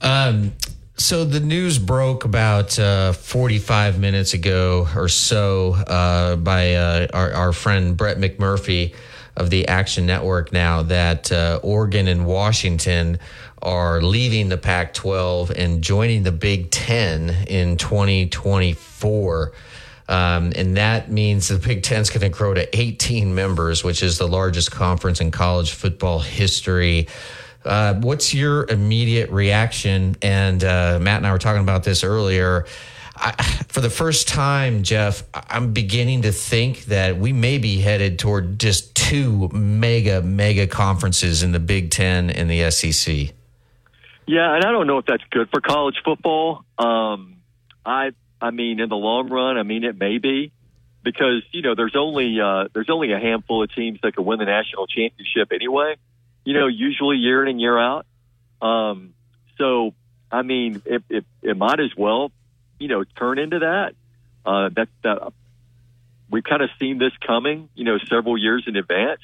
Um, 0.00 0.52
so 0.98 1.24
the 1.24 1.40
news 1.40 1.78
broke 1.78 2.24
about 2.24 2.78
uh, 2.78 3.12
45 3.12 4.00
minutes 4.00 4.32
ago 4.32 4.88
or 4.96 5.08
so 5.08 5.74
uh, 5.74 6.36
by 6.36 6.74
uh, 6.74 7.06
our, 7.12 7.32
our 7.32 7.52
friend 7.52 7.96
Brett 7.96 8.16
McMurphy 8.16 8.94
of 9.36 9.50
the 9.50 9.68
Action 9.68 10.06
Network 10.06 10.52
now 10.52 10.82
that 10.82 11.30
uh, 11.30 11.60
Oregon 11.62 12.08
and 12.08 12.26
Washington 12.26 13.18
are 13.60 14.00
leaving 14.00 14.48
the 14.48 14.56
Pac 14.56 14.94
12 14.94 15.50
and 15.50 15.82
joining 15.82 16.22
the 16.22 16.32
Big 16.32 16.70
Ten 16.70 17.30
in 17.46 17.76
2024. 17.76 19.52
Um, 20.08 20.52
and 20.56 20.76
that 20.76 21.10
means 21.10 21.48
the 21.48 21.58
Big 21.58 21.82
Ten's 21.82 22.08
going 22.08 22.20
to 22.20 22.28
grow 22.28 22.54
to 22.54 22.78
18 22.78 23.34
members, 23.34 23.84
which 23.84 24.02
is 24.02 24.18
the 24.18 24.28
largest 24.28 24.70
conference 24.70 25.20
in 25.20 25.30
college 25.30 25.72
football 25.72 26.20
history. 26.20 27.08
Uh, 27.66 27.94
what's 27.94 28.32
your 28.32 28.64
immediate 28.70 29.30
reaction? 29.30 30.16
And 30.22 30.62
uh, 30.62 30.98
Matt 31.00 31.18
and 31.18 31.26
I 31.26 31.32
were 31.32 31.38
talking 31.38 31.62
about 31.62 31.84
this 31.84 32.04
earlier. 32.04 32.66
I, 33.16 33.32
for 33.68 33.80
the 33.80 33.90
first 33.90 34.28
time, 34.28 34.82
Jeff, 34.82 35.22
I'm 35.34 35.72
beginning 35.72 36.22
to 36.22 36.32
think 36.32 36.84
that 36.86 37.18
we 37.18 37.32
may 37.32 37.58
be 37.58 37.80
headed 37.80 38.18
toward 38.18 38.58
just 38.58 38.94
two 38.94 39.48
mega, 39.48 40.22
mega 40.22 40.66
conferences 40.66 41.42
in 41.42 41.52
the 41.52 41.60
Big 41.60 41.90
Ten 41.90 42.30
and 42.30 42.50
the 42.50 42.70
SEC. 42.70 43.32
Yeah, 44.26 44.54
and 44.54 44.64
I 44.64 44.72
don't 44.72 44.86
know 44.86 44.98
if 44.98 45.06
that's 45.06 45.22
good 45.30 45.48
for 45.50 45.60
college 45.60 45.96
football. 46.04 46.64
Um, 46.78 47.36
I 47.84 48.10
I 48.40 48.50
mean, 48.50 48.80
in 48.80 48.88
the 48.88 48.96
long 48.96 49.28
run, 49.30 49.56
I 49.56 49.62
mean 49.62 49.84
it 49.84 49.96
may 49.98 50.18
be 50.18 50.52
because 51.02 51.42
you 51.52 51.62
know 51.62 51.74
there's 51.74 51.94
only 51.96 52.40
uh, 52.40 52.68
there's 52.74 52.90
only 52.90 53.12
a 53.12 53.18
handful 53.18 53.62
of 53.62 53.72
teams 53.74 54.00
that 54.02 54.14
can 54.14 54.24
win 54.24 54.40
the 54.40 54.44
national 54.44 54.88
championship 54.88 55.52
anyway. 55.52 55.96
You 56.46 56.54
know, 56.54 56.68
usually 56.68 57.16
year 57.16 57.42
in 57.42 57.48
and 57.50 57.60
year 57.60 57.76
out. 57.76 58.06
Um, 58.62 59.14
so 59.58 59.94
I 60.30 60.42
mean, 60.42 60.80
it, 60.86 61.02
it 61.10 61.24
it 61.42 61.56
might 61.56 61.80
as 61.80 61.90
well 61.96 62.30
you 62.78 62.88
know 62.88 63.04
turn 63.04 63.38
into 63.38 63.58
that. 63.58 63.94
Uh, 64.44 64.70
that 64.76 64.88
that 65.02 65.32
we've 66.30 66.44
kind 66.44 66.62
of 66.62 66.70
seen 66.78 66.98
this 66.98 67.12
coming. 67.26 67.68
You 67.74 67.84
know, 67.84 67.98
several 68.08 68.38
years 68.38 68.64
in 68.66 68.76
advance. 68.76 69.22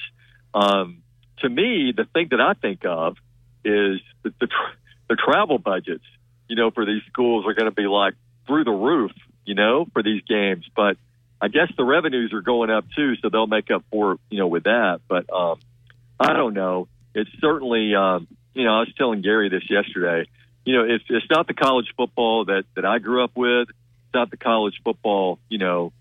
Um, 0.53 1.03
to 1.39 1.49
me, 1.49 1.93
the 1.97 2.05
thing 2.13 2.29
that 2.33 2.41
I 2.41 2.55
think 2.55 2.85
of 2.85 3.17
is 3.65 4.01
the 4.25 4.35
the, 4.41 4.49
tra- 4.49 4.77
the 5.09 5.17
travel 5.17 5.59
budgets. 5.59 6.05
You 6.49 6.57
know, 6.57 6.73
for 6.73 6.85
these 6.85 7.03
schools 7.09 7.47
are 7.47 7.55
going 7.55 7.71
to 7.71 7.75
be 7.75 7.87
like 7.87 8.15
through 8.47 8.65
the 8.65 8.73
roof, 8.73 9.13
you 9.45 9.55
know, 9.55 9.87
for 9.93 10.03
these 10.03 10.23
games. 10.23 10.69
But 10.75 10.97
I 11.41 11.49
guess 11.49 11.73
the 11.77 11.85
revenues 11.85 12.33
are 12.33 12.43
going 12.43 12.71
up 12.71 12.85
too, 12.97 13.15
so 13.23 13.29
they'll 13.29 13.47
make 13.47 13.71
up 13.71 13.85
for 13.91 14.19
you 14.29 14.39
know 14.39 14.49
with 14.49 14.65
that. 14.65 15.01
But 15.09 15.33
um, 15.33 15.61
I 16.19 16.33
don't 16.33 16.55
know. 16.55 16.89
It's 17.15 17.31
certainly 17.41 17.95
um, 17.95 18.29
you 18.55 18.65
know 18.65 18.75
I 18.75 18.81
was 18.81 18.93
telling 18.97 19.23
Gary 19.23 19.49
this 19.49 19.69
yesterday. 19.69 20.29
You 20.65 20.77
know, 20.77 20.85
it's 20.85 21.05
it's 21.09 21.27
not 21.31 21.47
the 21.47 21.55
college 21.55 21.93
football 21.97 22.45
that 22.47 22.65
that 22.77 22.85
I 22.85 22.99
grew 22.99 23.25
up 23.25 23.33
with. 23.37 23.69
It's 23.69 24.15
not 24.15 24.31
the 24.31 24.37
college 24.37 24.81
football 24.85 25.39
you 25.49 25.59
know 25.59 25.93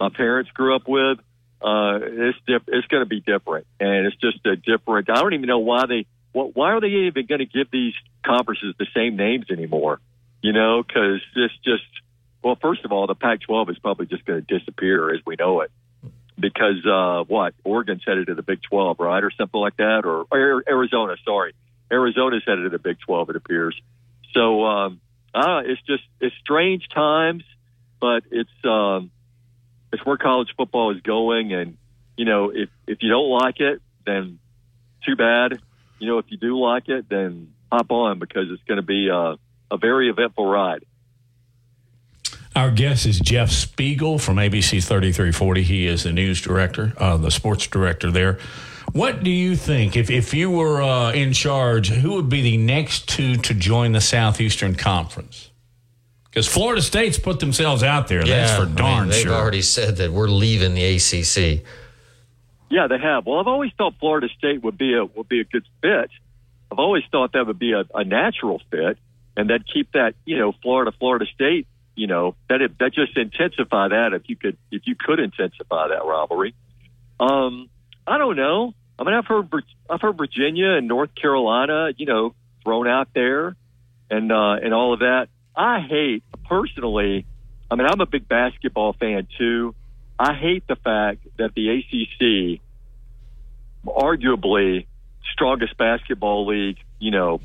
my 0.00 0.10
parents 0.10 0.50
grew 0.52 0.74
up 0.76 0.88
with. 0.88 1.18
Uh, 1.60 1.98
it's 2.02 2.38
diff- 2.46 2.68
it's 2.68 2.86
going 2.86 3.02
to 3.02 3.08
be 3.08 3.20
different, 3.20 3.66
and 3.80 4.06
it's 4.06 4.16
just 4.16 4.44
a 4.46 4.56
different. 4.56 5.10
I 5.10 5.14
don't 5.14 5.34
even 5.34 5.46
know 5.46 5.58
why 5.58 5.86
they. 5.86 6.06
What, 6.32 6.54
why 6.54 6.72
are 6.72 6.80
they 6.80 6.88
even 6.88 7.26
going 7.26 7.40
to 7.40 7.46
give 7.46 7.70
these 7.70 7.94
conferences 8.24 8.74
the 8.78 8.86
same 8.94 9.16
names 9.16 9.46
anymore? 9.50 9.98
You 10.40 10.52
know, 10.52 10.84
because 10.86 11.20
it's 11.34 11.54
just 11.64 11.82
well, 12.42 12.56
first 12.60 12.84
of 12.84 12.92
all, 12.92 13.06
the 13.06 13.14
Pac-12 13.14 13.70
is 13.70 13.78
probably 13.78 14.06
just 14.06 14.24
going 14.24 14.44
to 14.44 14.58
disappear 14.58 15.12
as 15.12 15.20
we 15.26 15.34
know 15.36 15.62
it, 15.62 15.72
because 16.38 16.84
uh, 16.86 17.24
what 17.24 17.54
Oregon's 17.64 18.02
headed 18.06 18.28
to 18.28 18.34
the 18.34 18.42
Big 18.42 18.60
12, 18.62 19.00
right, 19.00 19.22
or 19.22 19.30
something 19.30 19.60
like 19.60 19.76
that, 19.78 20.02
or, 20.04 20.26
or 20.30 20.64
Arizona. 20.68 21.16
Sorry, 21.24 21.54
Arizona's 21.90 22.42
headed 22.46 22.64
to 22.64 22.70
the 22.70 22.78
Big 22.78 22.98
12. 23.00 23.30
It 23.30 23.36
appears. 23.36 23.80
So 24.34 24.64
um, 24.64 25.00
uh, 25.34 25.62
it's 25.64 25.80
just 25.82 26.04
it's 26.20 26.34
strange 26.40 26.88
times, 26.94 27.44
but 28.00 28.24
it's 28.30 28.50
um, 28.64 29.10
it's 29.92 30.04
where 30.04 30.16
college 30.16 30.48
football 30.56 30.94
is 30.94 31.00
going, 31.02 31.52
and 31.52 31.76
you 32.16 32.24
know, 32.24 32.50
if 32.50 32.68
if 32.86 32.98
you 33.02 33.10
don't 33.10 33.30
like 33.30 33.60
it, 33.60 33.80
then 34.06 34.38
too 35.06 35.16
bad. 35.16 35.60
You 35.98 36.06
know, 36.06 36.18
if 36.18 36.26
you 36.28 36.38
do 36.38 36.58
like 36.58 36.88
it, 36.88 37.08
then 37.08 37.52
hop 37.72 37.90
on 37.90 38.18
because 38.18 38.46
it's 38.50 38.62
going 38.64 38.76
to 38.76 38.86
be 38.86 39.08
a, 39.08 39.36
a 39.70 39.78
very 39.78 40.08
eventful 40.08 40.46
ride. 40.46 40.84
Our 42.58 42.72
guest 42.72 43.06
is 43.06 43.20
Jeff 43.20 43.50
Speegle 43.50 44.20
from 44.20 44.34
ABC 44.34 44.82
3340. 44.82 45.62
He 45.62 45.86
is 45.86 46.02
the 46.02 46.10
news 46.10 46.42
director, 46.42 46.92
uh, 46.96 47.16
the 47.16 47.30
sports 47.30 47.68
director 47.68 48.10
there. 48.10 48.40
What 48.90 49.22
do 49.22 49.30
you 49.30 49.54
think, 49.54 49.94
if, 49.96 50.10
if 50.10 50.34
you 50.34 50.50
were 50.50 50.82
uh, 50.82 51.12
in 51.12 51.32
charge, 51.32 51.90
who 51.90 52.14
would 52.14 52.28
be 52.28 52.42
the 52.42 52.56
next 52.56 53.08
two 53.08 53.36
to 53.36 53.54
join 53.54 53.92
the 53.92 54.00
Southeastern 54.00 54.74
Conference? 54.74 55.52
Because 56.24 56.48
Florida 56.48 56.82
State's 56.82 57.16
put 57.16 57.38
themselves 57.38 57.84
out 57.84 58.08
there. 58.08 58.24
That's 58.24 58.56
for 58.56 58.62
I 58.82 59.02
mean, 59.02 59.10
they've 59.10 59.22
sure. 59.22 59.34
already 59.34 59.62
said 59.62 59.98
that 59.98 60.10
we're 60.10 60.26
leaving 60.26 60.74
the 60.74 60.96
ACC. 60.96 61.64
Yeah, 62.70 62.88
they 62.88 62.98
have. 62.98 63.24
Well, 63.24 63.38
I've 63.38 63.46
always 63.46 63.70
thought 63.78 63.94
Florida 64.00 64.28
State 64.36 64.64
would 64.64 64.76
be 64.76 64.94
a 64.94 65.04
would 65.04 65.28
be 65.28 65.40
a 65.40 65.44
good 65.44 65.64
fit. 65.80 66.10
I've 66.72 66.80
always 66.80 67.04
thought 67.12 67.34
that 67.34 67.46
would 67.46 67.60
be 67.60 67.72
a, 67.74 67.84
a 67.94 68.02
natural 68.02 68.60
fit, 68.68 68.98
and 69.36 69.48
that 69.50 69.60
keep 69.72 69.92
that 69.92 70.16
you 70.24 70.38
know 70.38 70.54
Florida 70.60 70.90
Florida 70.98 71.26
State. 71.32 71.68
You 71.98 72.06
know 72.06 72.36
that 72.48 72.62
it, 72.62 72.78
that 72.78 72.94
just 72.94 73.16
intensify 73.16 73.88
that 73.88 74.12
if 74.12 74.22
you 74.28 74.36
could 74.36 74.56
if 74.70 74.82
you 74.86 74.94
could 74.94 75.18
intensify 75.18 75.88
that 75.88 76.04
rivalry. 76.04 76.54
Um, 77.18 77.68
I 78.06 78.18
don't 78.18 78.36
know. 78.36 78.72
I 78.98 79.02
mean, 79.02 79.14
I've 79.14 79.26
heard 79.26 79.48
I've 79.90 80.00
heard 80.00 80.16
Virginia 80.16 80.70
and 80.70 80.86
North 80.86 81.12
Carolina, 81.16 81.90
you 81.96 82.06
know, 82.06 82.34
thrown 82.62 82.86
out 82.86 83.08
there, 83.14 83.56
and 84.08 84.30
uh, 84.30 84.52
and 84.62 84.72
all 84.72 84.92
of 84.92 85.00
that. 85.00 85.26
I 85.56 85.80
hate 85.80 86.22
personally. 86.48 87.26
I 87.68 87.74
mean, 87.74 87.88
I'm 87.90 88.00
a 88.00 88.06
big 88.06 88.28
basketball 88.28 88.92
fan 88.92 89.26
too. 89.36 89.74
I 90.20 90.34
hate 90.34 90.68
the 90.68 90.76
fact 90.76 91.26
that 91.36 91.54
the 91.54 91.68
ACC, 91.68 92.60
arguably 93.84 94.86
strongest 95.32 95.76
basketball 95.76 96.46
league, 96.46 96.78
you 97.00 97.10
know, 97.10 97.40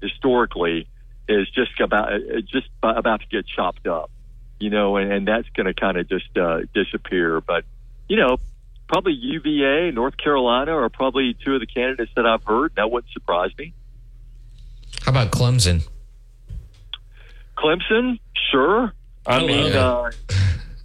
historically, 0.00 0.88
is 1.28 1.48
just 1.50 1.80
about 1.80 2.12
uh, 2.12 2.40
just 2.40 2.68
about 2.82 3.20
to 3.20 3.26
get 3.26 3.46
chopped 3.46 3.86
up, 3.86 4.10
you 4.58 4.70
know, 4.70 4.96
and, 4.96 5.12
and 5.12 5.28
that's 5.28 5.48
going 5.50 5.66
to 5.66 5.74
kind 5.74 5.96
of 5.96 6.08
just 6.08 6.36
uh, 6.36 6.60
disappear. 6.74 7.40
But 7.40 7.64
you 8.08 8.16
know, 8.16 8.38
probably 8.88 9.12
UVA, 9.12 9.90
North 9.92 10.16
Carolina, 10.16 10.72
are 10.72 10.88
probably 10.88 11.36
two 11.44 11.54
of 11.54 11.60
the 11.60 11.66
candidates 11.66 12.12
that 12.16 12.26
I've 12.26 12.44
heard. 12.44 12.74
That 12.76 12.90
wouldn't 12.90 13.12
surprise 13.12 13.50
me. 13.58 13.72
How 15.02 15.10
about 15.10 15.30
Clemson? 15.30 15.86
Clemson, 17.56 18.18
sure. 18.50 18.92
I 19.26 19.38
Hello. 19.40 19.46
mean, 19.46 19.72
uh, 19.72 20.10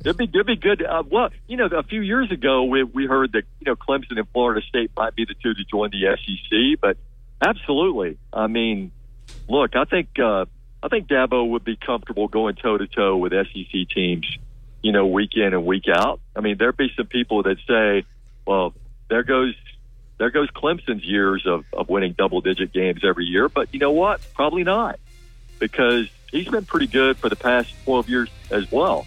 it'd 0.01 0.17
be 0.17 0.25
it'd 0.25 0.47
be 0.47 0.55
good. 0.55 0.83
Uh, 0.83 1.03
well, 1.09 1.29
you 1.47 1.57
know, 1.57 1.65
a 1.65 1.83
few 1.83 2.01
years 2.01 2.31
ago 2.31 2.63
we 2.63 2.83
we 2.83 3.05
heard 3.05 3.33
that 3.33 3.43
you 3.59 3.65
know 3.65 3.75
Clemson 3.75 4.17
and 4.17 4.27
Florida 4.29 4.61
State 4.67 4.91
might 4.95 5.15
be 5.15 5.25
the 5.25 5.35
two 5.35 5.53
to 5.53 5.63
join 5.65 5.91
the 5.91 6.17
SEC, 6.17 6.79
but 6.81 6.97
absolutely. 7.41 8.17
I 8.33 8.47
mean, 8.47 8.91
look, 9.51 9.75
I 9.75 9.85
think 9.85 10.17
uh, 10.19 10.45
I 10.81 10.87
think 10.87 11.07
Dabo 11.07 11.49
would 11.49 11.63
be 11.63 11.75
comfortable 11.75 12.27
going 12.27 12.55
toe 12.55 12.77
to 12.77 12.87
toe 12.87 13.17
with 13.17 13.33
SEC 13.33 13.89
teams, 13.93 14.25
you 14.81 14.91
know, 14.91 15.05
week 15.05 15.31
in 15.35 15.53
and 15.53 15.65
week 15.65 15.85
out. 15.93 16.19
I 16.35 16.41
mean, 16.41 16.57
there'd 16.57 16.77
be 16.77 16.91
some 16.95 17.07
people 17.07 17.43
that 17.43 17.57
say, 17.67 18.05
well, 18.45 18.73
there 19.09 19.23
goes 19.23 19.53
there 20.17 20.29
goes 20.29 20.49
Clemson's 20.51 21.03
years 21.03 21.45
of, 21.45 21.65
of 21.73 21.89
winning 21.89 22.13
double 22.17 22.41
digit 22.41 22.71
games 22.71 23.01
every 23.03 23.25
year, 23.25 23.49
but 23.49 23.73
you 23.73 23.79
know 23.79 23.91
what? 23.91 24.21
Probably 24.33 24.63
not 24.63 24.99
because 25.59 26.07
he's 26.31 26.47
been 26.47 26.65
pretty 26.65 26.87
good 26.87 27.17
for 27.17 27.29
the 27.29 27.35
past 27.35 27.73
12 27.85 28.09
years 28.09 28.29
as 28.49 28.71
well. 28.71 29.05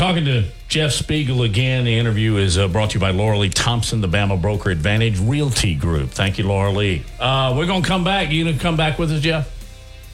Talking 0.00 0.24
to 0.24 0.44
Jeff 0.68 0.92
Speegle 0.92 1.44
again. 1.44 1.84
The 1.84 1.98
interview 1.98 2.38
is 2.38 2.56
uh, 2.56 2.68
brought 2.68 2.88
to 2.92 2.94
you 2.94 3.00
by 3.00 3.10
Laura 3.10 3.36
Lee 3.36 3.50
Thompson, 3.50 4.00
the 4.00 4.08
Bama 4.08 4.40
Broker 4.40 4.70
Advantage 4.70 5.20
Realty 5.20 5.74
Group. 5.74 6.08
Thank 6.08 6.38
you, 6.38 6.46
Laura 6.46 6.70
Lee. 6.70 7.04
Uh, 7.20 7.52
we're 7.54 7.66
going 7.66 7.82
to 7.82 7.86
come 7.86 8.02
back. 8.02 8.30
You 8.30 8.44
going 8.44 8.56
to 8.56 8.62
come 8.62 8.78
back 8.78 8.98
with 8.98 9.12
us, 9.12 9.20
Jeff? 9.20 9.52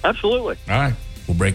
Absolutely. 0.02 0.56
All 0.68 0.80
right. 0.80 0.94
We'll 1.28 1.36
break 1.36 1.54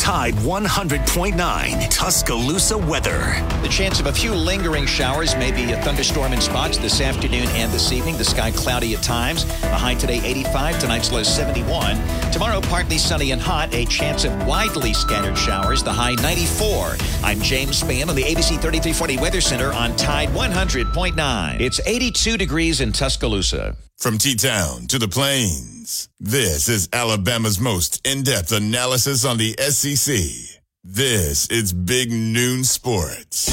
Tide 0.00 0.32
100.9 0.32 1.90
Tuscaloosa 1.90 2.78
weather. 2.78 3.18
The 3.60 3.68
chance 3.68 4.00
of 4.00 4.06
a 4.06 4.12
few 4.12 4.34
lingering 4.34 4.86
showers, 4.86 5.36
maybe 5.36 5.70
a 5.72 5.82
thunderstorm 5.82 6.32
in 6.32 6.40
spots 6.40 6.78
this 6.78 7.02
afternoon 7.02 7.46
and 7.50 7.70
this 7.70 7.92
evening. 7.92 8.16
The 8.16 8.24
sky 8.24 8.50
cloudy 8.50 8.94
at 8.94 9.02
times. 9.02 9.44
The 9.44 9.68
high 9.74 9.92
today 9.94 10.22
85, 10.24 10.78
tonight's 10.78 11.12
low 11.12 11.22
71. 11.22 11.98
Tomorrow 12.32 12.62
partly 12.62 12.96
sunny 12.96 13.32
and 13.32 13.42
hot. 13.42 13.74
A 13.74 13.84
chance 13.84 14.24
of 14.24 14.32
widely 14.46 14.94
scattered 14.94 15.36
showers. 15.36 15.82
The 15.82 15.92
high 15.92 16.14
94. 16.14 16.96
I'm 17.22 17.40
James 17.42 17.82
Spann 17.82 18.08
on 18.08 18.16
the 18.16 18.24
ABC 18.24 18.58
3340 18.58 19.18
Weather 19.18 19.42
Center 19.42 19.70
on 19.74 19.94
Tide 19.96 20.30
100.9. 20.30 21.60
It's 21.60 21.78
82 21.84 22.38
degrees 22.38 22.80
in 22.80 22.92
Tuscaloosa. 22.92 23.76
From 23.98 24.16
T 24.16 24.34
Town 24.34 24.86
to 24.86 24.98
the 24.98 25.08
Plains, 25.08 25.79
this 26.20 26.68
is 26.68 26.88
Alabama's 26.92 27.58
most 27.58 28.06
in 28.06 28.22
depth 28.22 28.52
analysis 28.52 29.24
on 29.24 29.38
the 29.38 29.54
SEC. 29.58 30.60
This 30.84 31.48
is 31.48 31.72
Big 31.72 32.10
Noon 32.10 32.64
Sports. 32.64 33.46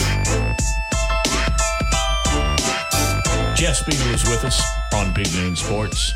Jeff 3.56 3.80
Speegle 3.80 4.14
is 4.14 4.24
with 4.30 4.46
us 4.46 4.62
on 4.94 5.14
Big 5.14 5.34
Noon 5.34 5.56
Sports. 5.56 6.14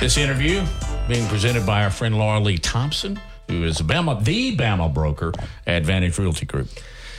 This 0.00 0.16
interview 0.16 0.64
being 1.08 1.26
presented 1.28 1.66
by 1.66 1.84
our 1.84 1.90
friend 1.90 2.16
Laura 2.16 2.40
Lee 2.40 2.56
Thompson, 2.56 3.20
who 3.48 3.64
is 3.64 3.80
a 3.80 3.84
Bama, 3.84 4.24
the 4.24 4.56
Bama 4.56 4.92
broker 4.92 5.32
at 5.66 5.76
Advantage 5.76 6.18
Realty 6.18 6.46
Group. 6.46 6.68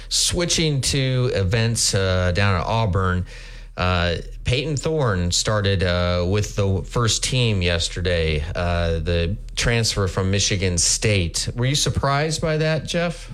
Switching 0.09 0.81
to 0.81 1.29
events 1.35 1.93
uh, 1.93 2.31
down 2.31 2.59
at 2.59 2.65
Auburn, 2.65 3.25
uh, 3.77 4.17
Payton 4.43 4.77
Thorne 4.77 5.31
started 5.31 5.83
uh, 5.83 6.25
with 6.27 6.55
the 6.55 6.83
first 6.83 7.23
team 7.23 7.61
yesterday, 7.61 8.43
uh, 8.55 8.99
the 8.99 9.37
transfer 9.55 10.07
from 10.07 10.29
Michigan 10.29 10.77
State. 10.77 11.49
Were 11.55 11.65
you 11.65 11.75
surprised 11.75 12.41
by 12.41 12.57
that, 12.57 12.85
Jeff? 12.85 13.31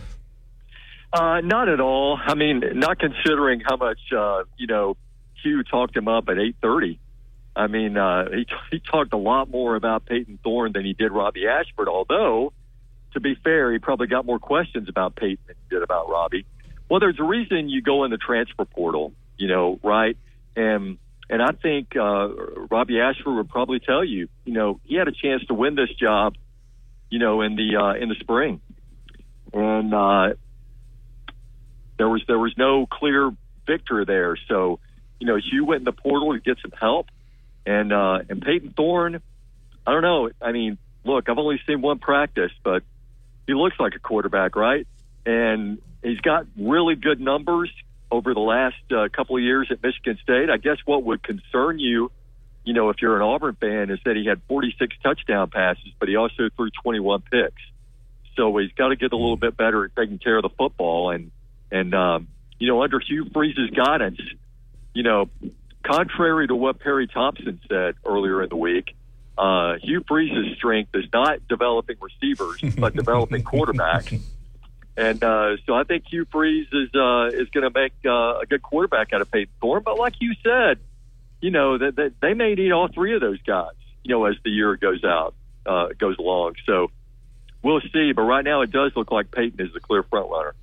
Uh, 1.12 1.42
not 1.42 1.70
at 1.70 1.80
all. 1.80 2.20
I 2.24 2.36
mean, 2.36 2.62
not 2.76 3.00
considering 3.00 3.62
how 3.62 3.78
much 3.78 4.00
uh, 4.16 4.44
you 4.58 4.68
know 4.68 4.98
Hugh 5.42 5.64
talked 5.64 5.96
him 5.96 6.08
up 6.08 6.30
at 6.30 6.38
eight 6.38 6.58
thirty. 6.62 7.00
I 7.56 7.68
mean, 7.68 7.98
uh, 7.98 8.30
he 8.30 8.46
he 8.70 8.80
talked 8.80 9.14
a 9.14 9.18
lot 9.18 9.50
more 9.50 9.76
about 9.76 10.06
Payton 10.06 10.40
Thorne 10.44 10.74
than 10.74 10.86
he 10.86 10.94
did 10.94 11.12
Robby 11.12 11.48
Ashford. 11.48 11.88
Although, 11.88 12.54
to 13.14 13.20
be 13.20 13.36
fair, 13.36 13.72
he 13.72 13.80
probably 13.80 14.08
got 14.08 14.26
more 14.26 14.38
questions 14.38 14.90
about 14.90 15.16
Payton 15.16 15.40
than 15.48 15.56
he 15.68 15.76
did 15.76 15.82
about 15.82 16.10
Robby. 16.10 16.46
Well, 16.90 17.00
there's 17.00 17.20
a 17.20 17.24
reason 17.24 17.70
you 17.70 17.82
go 17.82 18.04
in 18.04 18.12
the 18.12 18.18
transfer 18.18 18.66
portal, 18.66 19.14
you 19.38 19.48
know, 19.48 19.80
right? 19.84 20.16
And 20.58 20.98
and 21.30 21.42
I 21.42 21.52
think 21.52 21.96
uh, 21.96 22.30
Robby 22.70 23.00
Ashford 23.00 23.36
would 23.36 23.50
probably 23.50 23.80
tell 23.80 24.04
you, 24.04 24.28
you 24.44 24.54
know, 24.54 24.80
he 24.84 24.96
had 24.96 25.08
a 25.08 25.12
chance 25.12 25.46
to 25.46 25.54
win 25.54 25.76
this 25.76 25.94
job, 25.94 26.36
you 27.10 27.20
know, 27.20 27.42
in 27.42 27.56
the 27.56 27.78
uh, 27.78 27.94
in 27.94 28.10
the 28.10 28.16
spring, 28.16 28.60
and 29.54 29.94
uh, 29.94 30.34
there 31.98 32.10
was 32.10 32.24
there 32.28 32.40
was 32.40 32.54
no 32.58 32.88
clear 32.88 33.32
victor 33.68 34.04
there. 34.04 34.36
So, 34.48 34.80
you 35.20 35.28
know, 35.28 35.36
Hugh 35.36 35.66
went 35.66 35.82
in 35.82 35.86
the 35.86 35.92
portal 35.92 36.34
to 36.34 36.40
get 36.40 36.58
some 36.62 36.72
help, 36.72 37.08
and 37.66 37.94
uh, 37.94 38.20
and 38.28 38.42
Payton 38.42 38.74
Thorne, 38.76 39.22
I 39.86 39.92
don't 39.92 40.02
know. 40.02 40.30
I 40.42 40.52
mean, 40.54 40.80
look, 41.04 41.30
I've 41.30 41.38
only 41.38 41.62
seen 41.68 41.82
one 41.82 42.00
practice, 42.00 42.52
but 42.64 42.84
he 43.46 43.54
looks 43.54 43.80
like 43.80 43.96
a 43.96 44.00
quarterback, 44.00 44.56
right? 44.56 44.88
And 45.24 45.80
he's 46.02 46.20
got 46.22 46.48
really 46.58 46.96
good 46.96 47.20
numbers 47.20 47.70
over 48.12 48.34
the 48.34 48.40
last 48.40 48.76
uh, 48.92 49.08
couple 49.10 49.38
of 49.38 49.44
years 49.44 49.68
at 49.72 49.82
Michigan 49.84 50.18
State. 50.24 50.50
I 50.50 50.58
guess 50.58 50.78
what 50.86 51.04
would 51.04 51.24
concern 51.24 51.80
you, 51.80 52.12
you 52.64 52.74
know, 52.74 52.90
if 52.90 52.98
you're 53.02 53.16
an 53.16 53.22
Auburn 53.22 53.56
fan, 53.60 53.90
is 53.90 54.00
that 54.06 54.16
he 54.16 54.26
had 54.26 54.42
46 54.48 54.96
touchdown 55.04 55.50
passes, 55.50 55.92
but 56.00 56.10
he 56.10 56.16
also 56.16 56.50
threw 56.56 56.70
21 56.84 57.22
picks. 57.22 57.62
So 58.36 58.56
he's 58.58 58.72
got 58.74 58.90
to 58.90 58.96
get 58.96 59.14
a 59.14 59.18
little 59.18 59.38
bit 59.38 59.58
better 59.58 59.86
at 59.86 59.96
taking 59.96 60.20
care 60.20 60.38
of 60.38 60.44
the 60.44 60.50
football. 60.50 61.12
And 61.12 61.32
and 61.72 61.94
um, 61.94 62.28
you 62.60 62.68
know, 62.68 62.82
under 62.84 63.00
Hugh 63.00 63.30
Freeze's 63.34 63.72
guidance, 63.72 64.20
you 64.94 65.04
know, 65.04 65.30
contrary 65.84 66.48
to 66.48 66.56
what 66.56 66.80
Perry 66.80 67.08
Thompson 67.08 67.60
said 67.68 67.96
earlier 68.06 68.44
in 68.44 68.50
the 68.50 68.56
week, 68.56 68.96
uh, 69.38 69.76
Hugh 69.82 70.04
Freeze's 70.08 70.56
strength 70.56 70.96
is 70.96 71.06
not 71.14 71.48
developing 71.48 71.98
receivers, 72.00 72.62
but 72.78 72.96
developing 72.96 73.44
quarterbacks. 73.44 74.22
And 74.98 75.24
uh, 75.24 75.58
so 75.68 75.76
I 75.76 75.84
think 75.84 76.06
Hugh 76.10 76.26
Freeze 76.32 76.68
is 76.74 76.90
uh, 76.96 77.28
is 77.28 77.50
going 77.50 77.72
to 77.72 77.80
make 77.80 77.94
uh, 78.04 78.40
a 78.40 78.46
good 78.50 78.64
quarterback 78.64 79.14
out 79.14 79.22
of 79.22 79.32
Payton 79.32 79.54
Thorne. 79.62 79.84
But 79.86 80.00
like 80.00 80.16
you 80.20 80.34
said, 80.44 80.80
you 81.40 81.52
know 81.52 81.78
that, 81.78 81.96
that 81.98 82.14
they 82.20 82.34
may 82.34 82.56
need 82.56 82.72
all 82.72 82.88
three 82.88 83.14
of 83.14 83.22
those 83.22 83.42
guys. 83.44 83.74
You 84.04 84.16
know, 84.16 84.26
as 84.26 84.36
the 84.44 84.50
year 84.50 84.76
goes 84.76 85.04
out 85.04 85.36
uh, 85.68 85.90
goes 85.98 86.18
along. 86.18 86.56
So 86.66 86.90
we'll 87.62 87.82
see. 87.94 88.12
But 88.14 88.24
right 88.24 88.44
now, 88.44 88.62
it 88.62 88.72
does 88.72 88.92
look 88.96 89.12
like 89.12 89.32
Payton 89.32 89.66
is 89.66 89.74
the 89.74 89.80
clear 89.80 90.04
front 90.04 90.30
runner. 90.30 90.56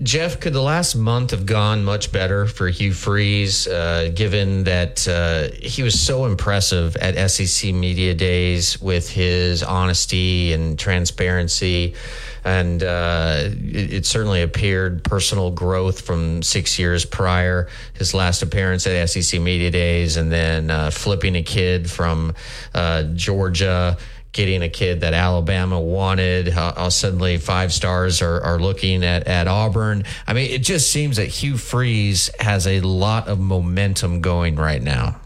Jeff, 0.00 0.38
could 0.38 0.52
the 0.52 0.62
last 0.62 0.94
month 0.94 1.32
have 1.32 1.44
gone 1.44 1.84
much 1.84 2.12
better 2.12 2.46
for 2.46 2.68
Hugh 2.68 2.92
Freeze, 2.92 3.66
uh, 3.66 4.12
given 4.14 4.62
that 4.62 5.08
uh, 5.08 5.48
he 5.60 5.82
was 5.82 6.00
so 6.00 6.24
impressive 6.24 6.94
at 6.96 7.28
SEC 7.28 7.74
Media 7.74 8.14
Days 8.14 8.80
with 8.80 9.10
his 9.10 9.64
honesty 9.64 10.52
and 10.52 10.78
transparency? 10.78 11.96
And 12.44 12.82
uh, 12.82 13.44
it, 13.44 13.92
it, 13.92 14.06
certainly 14.06 14.42
appeared 14.42 15.04
personal 15.04 15.50
growth 15.50 16.00
from 16.00 16.42
six 16.42 16.78
years 16.78 17.04
prior. 17.04 17.68
His 17.94 18.14
last 18.14 18.42
appearance 18.42 18.86
at 18.86 19.08
SEC 19.08 19.40
Media 19.40 19.70
Days, 19.70 20.16
and 20.16 20.30
then 20.30 20.70
uh, 20.70 20.90
flipping 20.90 21.36
a 21.36 21.42
kid 21.42 21.90
from 21.90 22.34
uh, 22.74 23.04
Georgia 23.14 23.98
getting 24.32 24.62
a 24.62 24.68
kid 24.68 25.00
that 25.00 25.14
Alabama 25.14 25.80
wanted. 25.80 26.48
How, 26.48 26.88
suddenly 26.90 27.38
five 27.38 27.72
stars 27.72 28.22
are, 28.22 28.40
are 28.40 28.58
looking 28.58 29.04
at, 29.04 29.26
at 29.26 29.48
Auburn. 29.48 30.04
I 30.26 30.32
mean, 30.32 30.50
it 30.50 30.62
just 30.62 30.90
seems 30.90 31.16
that 31.16 31.26
Hugh 31.26 31.56
Freeze 31.56 32.30
has 32.38 32.66
a 32.66 32.80
lot 32.80 33.28
of 33.28 33.40
momentum 33.40 34.20
going 34.20 34.56
right 34.56 34.82
now. 34.82 35.20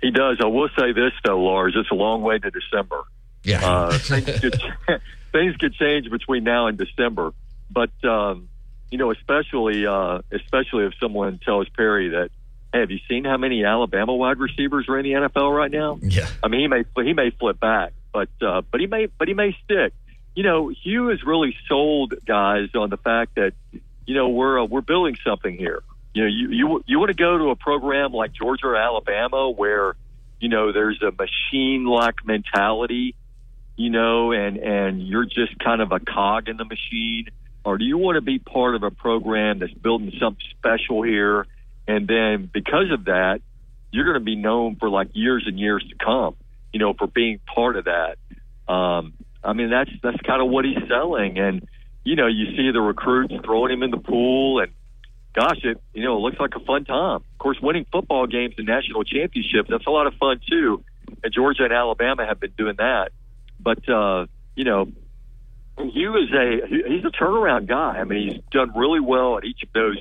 He 0.00 0.10
does. 0.10 0.38
I 0.42 0.46
will 0.46 0.68
say 0.76 0.92
this 0.92 1.12
though, 1.24 1.40
Lars. 1.40 1.74
It's 1.76 1.90
a 1.90 1.94
long 1.94 2.22
way 2.22 2.38
to 2.38 2.50
December. 2.50 3.04
Yeah, 3.44 3.64
uh, 3.64 3.98
things, 3.98 4.40
could, 4.40 4.60
things 5.32 5.56
could 5.56 5.74
change 5.74 6.10
between 6.10 6.44
now 6.44 6.66
and 6.66 6.78
December. 6.78 7.32
But 7.70 7.90
um, 8.04 8.48
you 8.90 8.98
know, 8.98 9.10
especially 9.10 9.86
uh, 9.86 10.20
especially 10.30 10.84
if 10.84 10.92
someone 11.00 11.38
tells 11.38 11.68
Perry 11.70 12.10
that 12.10 12.30
Hey, 12.72 12.80
have 12.80 12.90
you 12.90 13.00
seen 13.06 13.24
how 13.24 13.36
many 13.36 13.64
Alabama 13.64 14.14
wide 14.14 14.38
receivers 14.38 14.88
are 14.88 14.98
in 14.98 15.04
the 15.04 15.12
NFL 15.12 15.54
right 15.54 15.70
now? 15.70 15.98
Yeah. 16.00 16.26
I 16.42 16.48
mean, 16.48 16.60
he 16.60 16.68
may 16.68 16.84
he 17.04 17.12
may 17.12 17.30
flip 17.30 17.60
back, 17.60 17.92
but 18.12 18.30
uh, 18.40 18.62
but 18.70 18.80
he 18.80 18.86
may 18.86 19.06
but 19.06 19.28
he 19.28 19.34
may 19.34 19.54
stick. 19.64 19.92
You 20.34 20.42
know, 20.42 20.68
Hugh 20.68 21.08
has 21.08 21.22
really 21.22 21.54
sold 21.68 22.14
guys 22.24 22.70
on 22.74 22.88
the 22.88 22.96
fact 22.96 23.34
that 23.34 23.52
you 24.06 24.14
know 24.14 24.30
we're 24.30 24.62
uh, 24.62 24.64
we're 24.64 24.80
building 24.80 25.18
something 25.22 25.54
here. 25.54 25.82
You 26.14 26.22
know, 26.22 26.28
you 26.28 26.48
you 26.48 26.84
you 26.86 26.98
want 26.98 27.10
to 27.10 27.14
go 27.14 27.36
to 27.36 27.50
a 27.50 27.56
program 27.56 28.12
like 28.12 28.32
Georgia 28.32 28.68
or 28.68 28.76
Alabama 28.76 29.50
where 29.50 29.94
you 30.40 30.48
know 30.48 30.72
there's 30.72 31.02
a 31.02 31.12
machine 31.12 31.84
like 31.84 32.24
mentality, 32.24 33.14
you 33.76 33.90
know, 33.90 34.32
and 34.32 34.56
and 34.58 35.02
you're 35.02 35.24
just 35.24 35.58
kind 35.58 35.80
of 35.80 35.92
a 35.92 36.00
cog 36.00 36.48
in 36.48 36.56
the 36.56 36.64
machine, 36.64 37.26
or 37.64 37.78
do 37.78 37.84
you 37.84 37.98
want 37.98 38.16
to 38.16 38.20
be 38.20 38.38
part 38.38 38.74
of 38.74 38.82
a 38.82 38.90
program 38.90 39.58
that's 39.58 39.72
building 39.72 40.12
something 40.20 40.44
special 40.58 41.02
here? 41.02 41.46
And 41.86 42.06
then 42.06 42.50
because 42.52 42.90
of 42.92 43.06
that, 43.06 43.40
you're 43.90 44.04
going 44.04 44.18
to 44.18 44.24
be 44.24 44.36
known 44.36 44.76
for 44.76 44.88
like 44.88 45.08
years 45.12 45.44
and 45.46 45.58
years 45.58 45.84
to 45.88 46.04
come, 46.04 46.34
you 46.72 46.80
know, 46.80 46.94
for 46.94 47.06
being 47.06 47.40
part 47.54 47.76
of 47.76 47.84
that. 47.84 48.16
Um, 48.72 49.12
I 49.44 49.52
mean, 49.52 49.70
that's, 49.70 49.90
that's 50.02 50.20
kind 50.22 50.40
of 50.40 50.48
what 50.48 50.64
he's 50.64 50.78
selling. 50.88 51.38
And, 51.38 51.68
you 52.04 52.16
know, 52.16 52.26
you 52.26 52.56
see 52.56 52.70
the 52.72 52.80
recruits 52.80 53.34
throwing 53.44 53.72
him 53.72 53.82
in 53.82 53.90
the 53.90 53.98
pool 53.98 54.60
and 54.60 54.72
gosh, 55.34 55.58
it, 55.64 55.80
you 55.92 56.04
know, 56.04 56.16
it 56.16 56.20
looks 56.20 56.38
like 56.38 56.54
a 56.54 56.60
fun 56.60 56.84
time. 56.84 57.16
Of 57.16 57.38
course, 57.38 57.58
winning 57.60 57.86
football 57.90 58.26
games 58.26 58.54
and 58.58 58.66
national 58.66 59.04
championships, 59.04 59.68
that's 59.70 59.86
a 59.86 59.90
lot 59.90 60.06
of 60.06 60.14
fun 60.14 60.40
too. 60.48 60.84
And 61.22 61.32
Georgia 61.32 61.64
and 61.64 61.72
Alabama 61.72 62.26
have 62.26 62.40
been 62.40 62.52
doing 62.56 62.76
that. 62.78 63.12
But, 63.62 63.88
uh, 63.88 64.26
you 64.56 64.64
know, 64.64 64.90
Hugh 65.78 66.16
is 66.16 66.30
a, 66.32 66.66
he's 66.66 67.04
a 67.04 67.10
turnaround 67.10 67.66
guy. 67.66 67.98
I 67.98 68.04
mean, 68.04 68.32
he's 68.32 68.42
done 68.50 68.72
really 68.76 69.00
well 69.00 69.38
at 69.38 69.44
each 69.44 69.62
of 69.62 69.72
those 69.72 69.98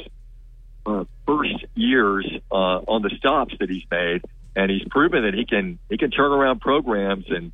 uh, 0.85 1.05
first 1.25 1.65
years 1.75 2.29
uh, 2.51 2.55
on 2.55 3.01
the 3.01 3.11
stops 3.17 3.53
that 3.59 3.69
he's 3.69 3.85
made, 3.89 4.23
and 4.55 4.69
he's 4.71 4.83
proven 4.89 5.23
that 5.23 5.33
he 5.33 5.45
can 5.45 5.79
he 5.89 5.97
can 5.97 6.11
turn 6.11 6.31
around 6.31 6.59
programs. 6.59 7.25
And 7.29 7.51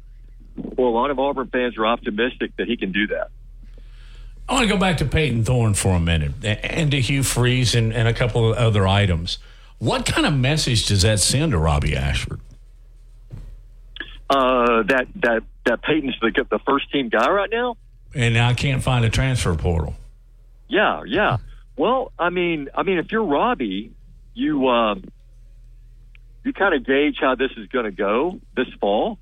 well, 0.55 0.87
a 0.87 0.95
lot 0.95 1.11
of 1.11 1.19
Auburn 1.19 1.47
fans 1.47 1.77
are 1.77 1.85
optimistic 1.85 2.55
that 2.57 2.67
he 2.67 2.77
can 2.77 2.91
do 2.91 3.07
that. 3.07 3.29
I 4.49 4.53
want 4.53 4.67
to 4.67 4.73
go 4.73 4.79
back 4.79 4.97
to 4.97 5.05
Payton 5.05 5.43
Thorne 5.43 5.73
for 5.73 5.89
a 5.89 5.99
minute 5.99 6.33
and 6.43 6.89
to 6.91 7.01
Hugh 7.01 7.23
Freeze 7.23 7.75
and, 7.75 7.91
and 7.91 8.07
a 8.07 8.13
couple 8.13 8.49
of 8.49 8.57
other 8.57 8.87
items. 8.87 9.39
What 9.77 10.05
kind 10.05 10.25
of 10.25 10.33
message 10.33 10.87
does 10.87 11.01
that 11.01 11.19
send 11.19 11.51
to 11.51 11.57
Robby 11.57 11.95
Ashford? 11.95 12.39
Uh, 14.29 14.83
that 14.83 15.07
that 15.15 15.43
that 15.65 15.81
Payton's 15.81 16.15
the 16.21 16.45
the 16.49 16.59
first 16.59 16.91
team 16.91 17.09
guy 17.09 17.29
right 17.29 17.49
now, 17.49 17.77
and 18.13 18.37
I 18.37 18.53
can't 18.53 18.83
find 18.83 19.05
a 19.05 19.09
transfer 19.09 19.55
portal. 19.55 19.95
Yeah, 20.67 21.03
yeah. 21.05 21.37
Well, 21.77 22.11
I 22.19 22.29
mean, 22.29 22.69
I 22.75 22.83
mean, 22.83 22.97
if 22.97 23.11
you're 23.11 23.23
Robby, 23.23 23.93
you 24.33 24.67
um, 24.67 25.05
you 26.43 26.53
kind 26.53 26.73
of 26.73 26.85
gauge 26.85 27.17
how 27.21 27.35
this 27.35 27.51
is 27.57 27.67
going 27.67 27.85
to 27.85 27.91
go 27.91 28.39
this 28.55 28.67
fall, 28.81 29.17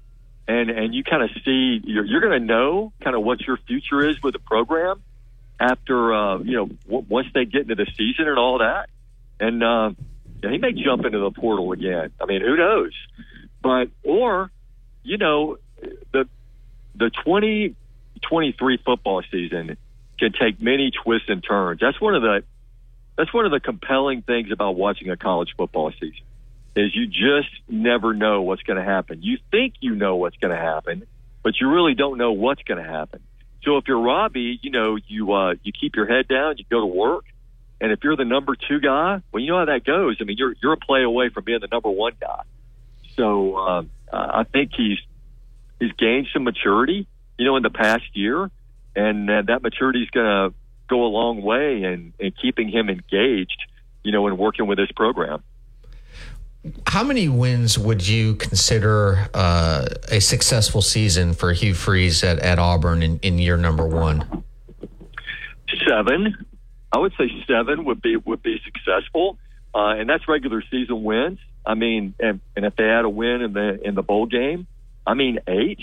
and 0.48 0.70
and 0.70 0.96
you 0.96 1.04
kind 1.04 1.22
of 1.24 1.30
see 1.44 1.82
you're, 1.84 2.06
you're 2.06 2.22
going 2.22 2.40
to 2.40 2.46
know 2.46 2.94
kind 3.04 3.16
of 3.16 3.24
what 3.24 3.42
your 3.42 3.58
future 3.58 4.08
is 4.08 4.22
with 4.24 4.34
the 4.34 4.40
program 4.40 5.04
after 5.60 6.14
uh, 6.14 6.38
you 6.40 6.54
know 6.58 6.66
w- 6.86 7.06
once 7.08 7.28
they 7.34 7.46
get 7.46 7.62
into 7.64 7.76
the 7.76 7.88
season 7.98 8.28
and 8.28 8.38
all 8.38 8.60
that, 8.60 8.90
and 9.40 9.64
uh, 9.64 9.92
yeah, 10.44 10.50
he 10.52 10.58
may 10.58 10.74
jump 10.74 11.06
into 11.06 11.20
the 11.20 11.32
portal 11.32 11.72
again. 11.72 12.12
I 12.20 12.26
mean, 12.26 12.42
who 12.42 12.56
knows? 12.58 12.94
But 13.62 13.90
or 14.04 14.52
you 15.06 15.18
know 15.18 15.58
the 16.12 16.28
the 16.96 17.10
2023 17.10 18.78
football 18.84 19.22
season 19.32 19.78
can 20.18 20.32
take 20.32 20.62
many 20.62 20.92
twists 20.92 21.30
and 21.30 21.44
turns. 21.44 21.80
That's 21.80 22.00
one 22.00 22.16
of 22.16 22.22
the 22.22 22.44
that's 23.18 23.34
one 23.34 23.46
of 23.46 23.52
the 23.52 23.60
compelling 23.60 24.22
things 24.24 24.52
about 24.52 24.76
watching 24.76 25.10
a 25.10 25.18
college 25.18 25.54
football 25.56 25.92
season 25.92 26.26
is 26.76 26.94
you 26.94 27.08
just 27.08 27.50
never 27.70 28.14
know 28.14 28.42
what's 28.42 28.64
going 28.64 28.78
to 28.78 28.84
happen. 28.84 29.22
You 29.22 29.38
think 29.52 29.76
you 29.80 29.96
know 29.96 30.18
what's 30.18 30.36
going 30.38 30.54
to 30.54 30.60
happen, 30.60 31.08
but 31.42 31.54
you 31.60 31.70
really 31.70 31.94
don't 31.94 32.18
know 32.18 32.34
what's 32.34 32.64
going 32.64 32.84
to 32.84 32.90
happen. 32.90 33.22
So 33.64 33.78
if 33.78 33.88
you're 33.88 34.02
Robby, 34.02 34.60
you 34.62 34.72
know 34.72 34.98
you 35.08 35.32
uh, 35.34 35.56
you 35.64 35.72
keep 35.72 35.96
your 35.96 36.08
head 36.08 36.28
down, 36.28 36.58
you 36.58 36.66
go 36.70 36.82
to 36.82 36.86
work, 36.86 37.26
and 37.80 37.92
if 37.92 38.04
you're 38.04 38.16
the 38.16 38.26
number 38.26 38.56
two 38.56 38.80
guy, 38.80 39.22
well, 39.32 39.42
you 39.42 39.52
know 39.52 39.60
how 39.60 39.66
that 39.66 39.84
goes. 39.84 40.18
I 40.20 40.24
mean, 40.24 40.38
you're 40.38 40.54
you're 40.62 40.74
a 40.74 40.78
play 40.78 41.04
away 41.04 41.30
from 41.30 41.46
being 41.46 41.60
the 41.62 41.68
number 41.68 41.90
one 41.90 42.14
guy. 42.20 42.42
So 43.16 43.86
uh, 44.12 44.28
I 44.34 44.44
think 44.44 44.72
he's 44.76 45.00
he's 45.80 45.92
gained 45.94 46.28
some 46.34 46.44
maturity, 46.44 47.08
you 47.38 47.46
know, 47.46 47.56
in 47.58 47.64
the 47.64 47.70
past 47.70 48.06
year, 48.14 48.50
and 48.96 49.30
uh, 49.30 49.42
that 49.48 49.62
maturity 49.62 50.04
is 50.04 50.10
going 50.10 50.26
to 50.26 50.56
go 50.88 51.04
a 51.04 51.08
long 51.08 51.42
way 51.42 51.84
in, 51.84 52.14
in 52.20 52.32
keeping 52.32 52.70
him 52.70 52.90
engaged, 52.90 53.66
you 54.04 54.12
know, 54.12 54.28
in 54.28 54.38
working 54.38 54.68
with 54.68 54.78
this 54.78 54.92
program. 54.92 55.44
How 56.88 57.04
many 57.04 57.30
wins 57.30 57.78
would 57.78 58.08
you 58.08 58.36
consider 58.36 59.30
uh, 59.34 59.86
a 60.10 60.20
successful 60.20 60.82
season 60.82 61.34
for 61.34 61.54
Hugh 61.54 61.76
Freeze 61.76 62.24
at, 62.24 62.40
at 62.40 62.58
Auburn 62.58 63.04
in, 63.04 63.20
in 63.20 63.38
year 63.38 63.58
number 63.58 63.86
one? 63.86 64.44
Seven. 65.88 66.36
I 66.92 66.98
would 66.98 67.14
say 67.18 67.30
seven 67.46 67.86
would 67.86 68.02
be 68.02 68.16
would 68.16 68.42
be 68.42 68.60
successful, 68.64 69.38
uh, 69.76 69.96
and 69.98 70.10
that's 70.10 70.28
regular 70.28 70.64
season 70.72 71.04
wins. 71.04 71.40
I 71.66 71.74
mean, 71.74 72.14
and, 72.20 72.42
and 72.56 72.66
if 72.66 72.76
they 72.76 72.84
had 72.84 73.06
a 73.06 73.10
win 73.10 73.42
in 73.42 73.54
the 73.54 73.80
in 73.84 73.96
the 73.96 74.04
bowl 74.04 74.26
game, 74.26 74.68
I 75.06 75.14
mean 75.14 75.40
eight. 75.48 75.80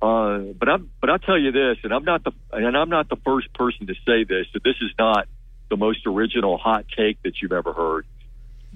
Uh, 0.00 0.38
but 0.58 0.68
I'm, 0.68 0.90
but 1.00 1.10
I'll 1.10 1.20
tell 1.20 1.38
you 1.38 1.52
this, 1.52 1.78
and 1.84 1.94
I'm 1.94 2.04
not 2.04 2.24
the, 2.24 2.32
and 2.52 2.76
I'm 2.76 2.88
not 2.88 3.08
the 3.08 3.16
first 3.24 3.52
person 3.54 3.86
to 3.86 3.94
say 4.04 4.24
this. 4.24 4.46
So 4.52 4.58
this 4.64 4.74
is 4.80 4.90
not 4.98 5.28
the 5.70 5.76
most 5.76 6.06
original 6.06 6.58
hot 6.58 6.86
take 6.96 7.22
that 7.22 7.34
you've 7.40 7.52
ever 7.52 7.72
heard. 7.72 8.04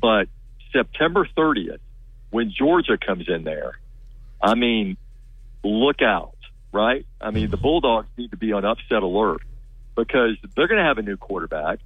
But 0.01 0.28
September 0.72 1.28
30th, 1.36 1.80
when 2.30 2.53
Georgia 2.57 2.97
comes 2.97 3.28
in 3.28 3.42
there, 3.42 3.78
I 4.40 4.55
mean, 4.55 4.97
look 5.64 6.01
out, 6.01 6.36
right? 6.70 7.05
I 7.20 7.32
mean, 7.32 7.51
the 7.51 7.57
Bulldogs 7.57 8.09
need 8.16 8.30
to 8.30 8.36
be 8.36 8.53
on 8.53 8.64
upset 8.64 9.03
alert 9.03 9.42
because 9.97 10.36
they're 10.55 10.68
going 10.68 10.80
to 10.80 10.86
have 10.86 10.99
a 10.99 11.03
new 11.03 11.16
quarterback. 11.16 11.80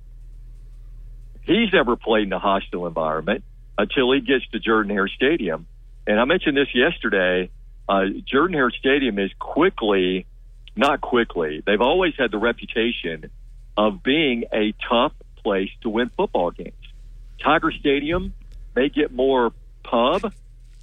He's 1.42 1.72
never 1.72 1.96
played 1.96 2.24
in 2.24 2.32
a 2.32 2.38
hostile 2.38 2.86
environment 2.86 3.42
until 3.80 4.12
he 4.12 4.20
gets 4.20 4.46
to 4.48 4.58
Jordan 4.58 4.92
Hare 4.92 5.08
Stadium. 5.08 5.66
And 6.06 6.20
I 6.20 6.24
mentioned 6.24 6.56
this 6.56 6.74
yesterday 6.74 7.50
uh, 7.88 8.04
Jordan 8.24 8.54
Hare 8.54 8.70
Stadium 8.70 9.18
is 9.18 9.32
quickly, 9.40 10.24
not 10.76 11.00
quickly, 11.00 11.60
they've 11.66 11.80
always 11.80 12.14
had 12.16 12.30
the 12.30 12.38
reputation 12.38 13.30
of 13.76 14.02
being 14.02 14.44
a 14.52 14.72
tough 14.88 15.12
place 15.42 15.70
to 15.80 15.88
win 15.88 16.08
football 16.16 16.52
games. 16.52 16.74
Tiger 17.42 17.72
Stadium 17.72 18.32
may 18.76 18.90
get 18.90 19.12
more 19.12 19.52
pub. 19.82 20.32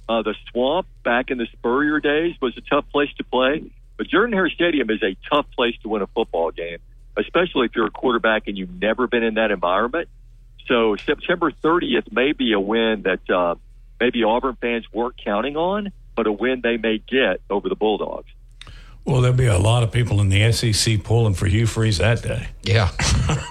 Uh, 0.06 0.22
the 0.22 0.34
swamp 0.50 0.86
back 1.02 1.30
in 1.30 1.38
the 1.38 1.46
Spurrier 1.52 2.00
days 2.00 2.34
was 2.42 2.56
a 2.58 2.60
tough 2.60 2.84
place 2.90 3.10
to 3.16 3.24
play, 3.24 3.70
but 3.96 4.06
Jordan 4.06 4.34
Hare 4.34 4.50
Stadium 4.50 4.90
is 4.90 5.02
a 5.02 5.16
tough 5.32 5.46
place 5.56 5.76
to 5.82 5.88
win 5.88 6.02
a 6.02 6.06
football 6.08 6.50
game, 6.50 6.78
especially 7.16 7.66
if 7.66 7.72
you're 7.74 7.86
a 7.86 7.90
quarterback 7.90 8.48
and 8.48 8.58
you've 8.58 8.82
never 8.82 9.06
been 9.06 9.22
in 9.22 9.34
that 9.34 9.50
environment. 9.50 10.08
So 10.68 10.96
September 10.96 11.50
30th 11.50 12.12
may 12.12 12.32
be 12.32 12.52
a 12.52 12.60
win 12.60 13.02
that 13.02 13.28
uh, 13.30 13.54
maybe 13.98 14.22
Auburn 14.22 14.56
fans 14.60 14.84
weren't 14.92 15.16
counting 15.22 15.56
on, 15.56 15.90
but 16.14 16.26
a 16.26 16.32
win 16.32 16.60
they 16.62 16.76
may 16.76 16.98
get 16.98 17.40
over 17.48 17.68
the 17.68 17.74
Bulldogs. 17.74 18.30
Well, 19.04 19.22
there'll 19.22 19.36
be 19.36 19.46
a 19.46 19.58
lot 19.58 19.82
of 19.82 19.90
people 19.90 20.20
in 20.20 20.28
the 20.28 20.52
SEC 20.52 21.02
pulling 21.02 21.32
for 21.32 21.46
Hugh 21.46 21.66
Freeze 21.66 21.96
that 21.98 22.22
day. 22.22 22.48
Yeah. 22.62 22.90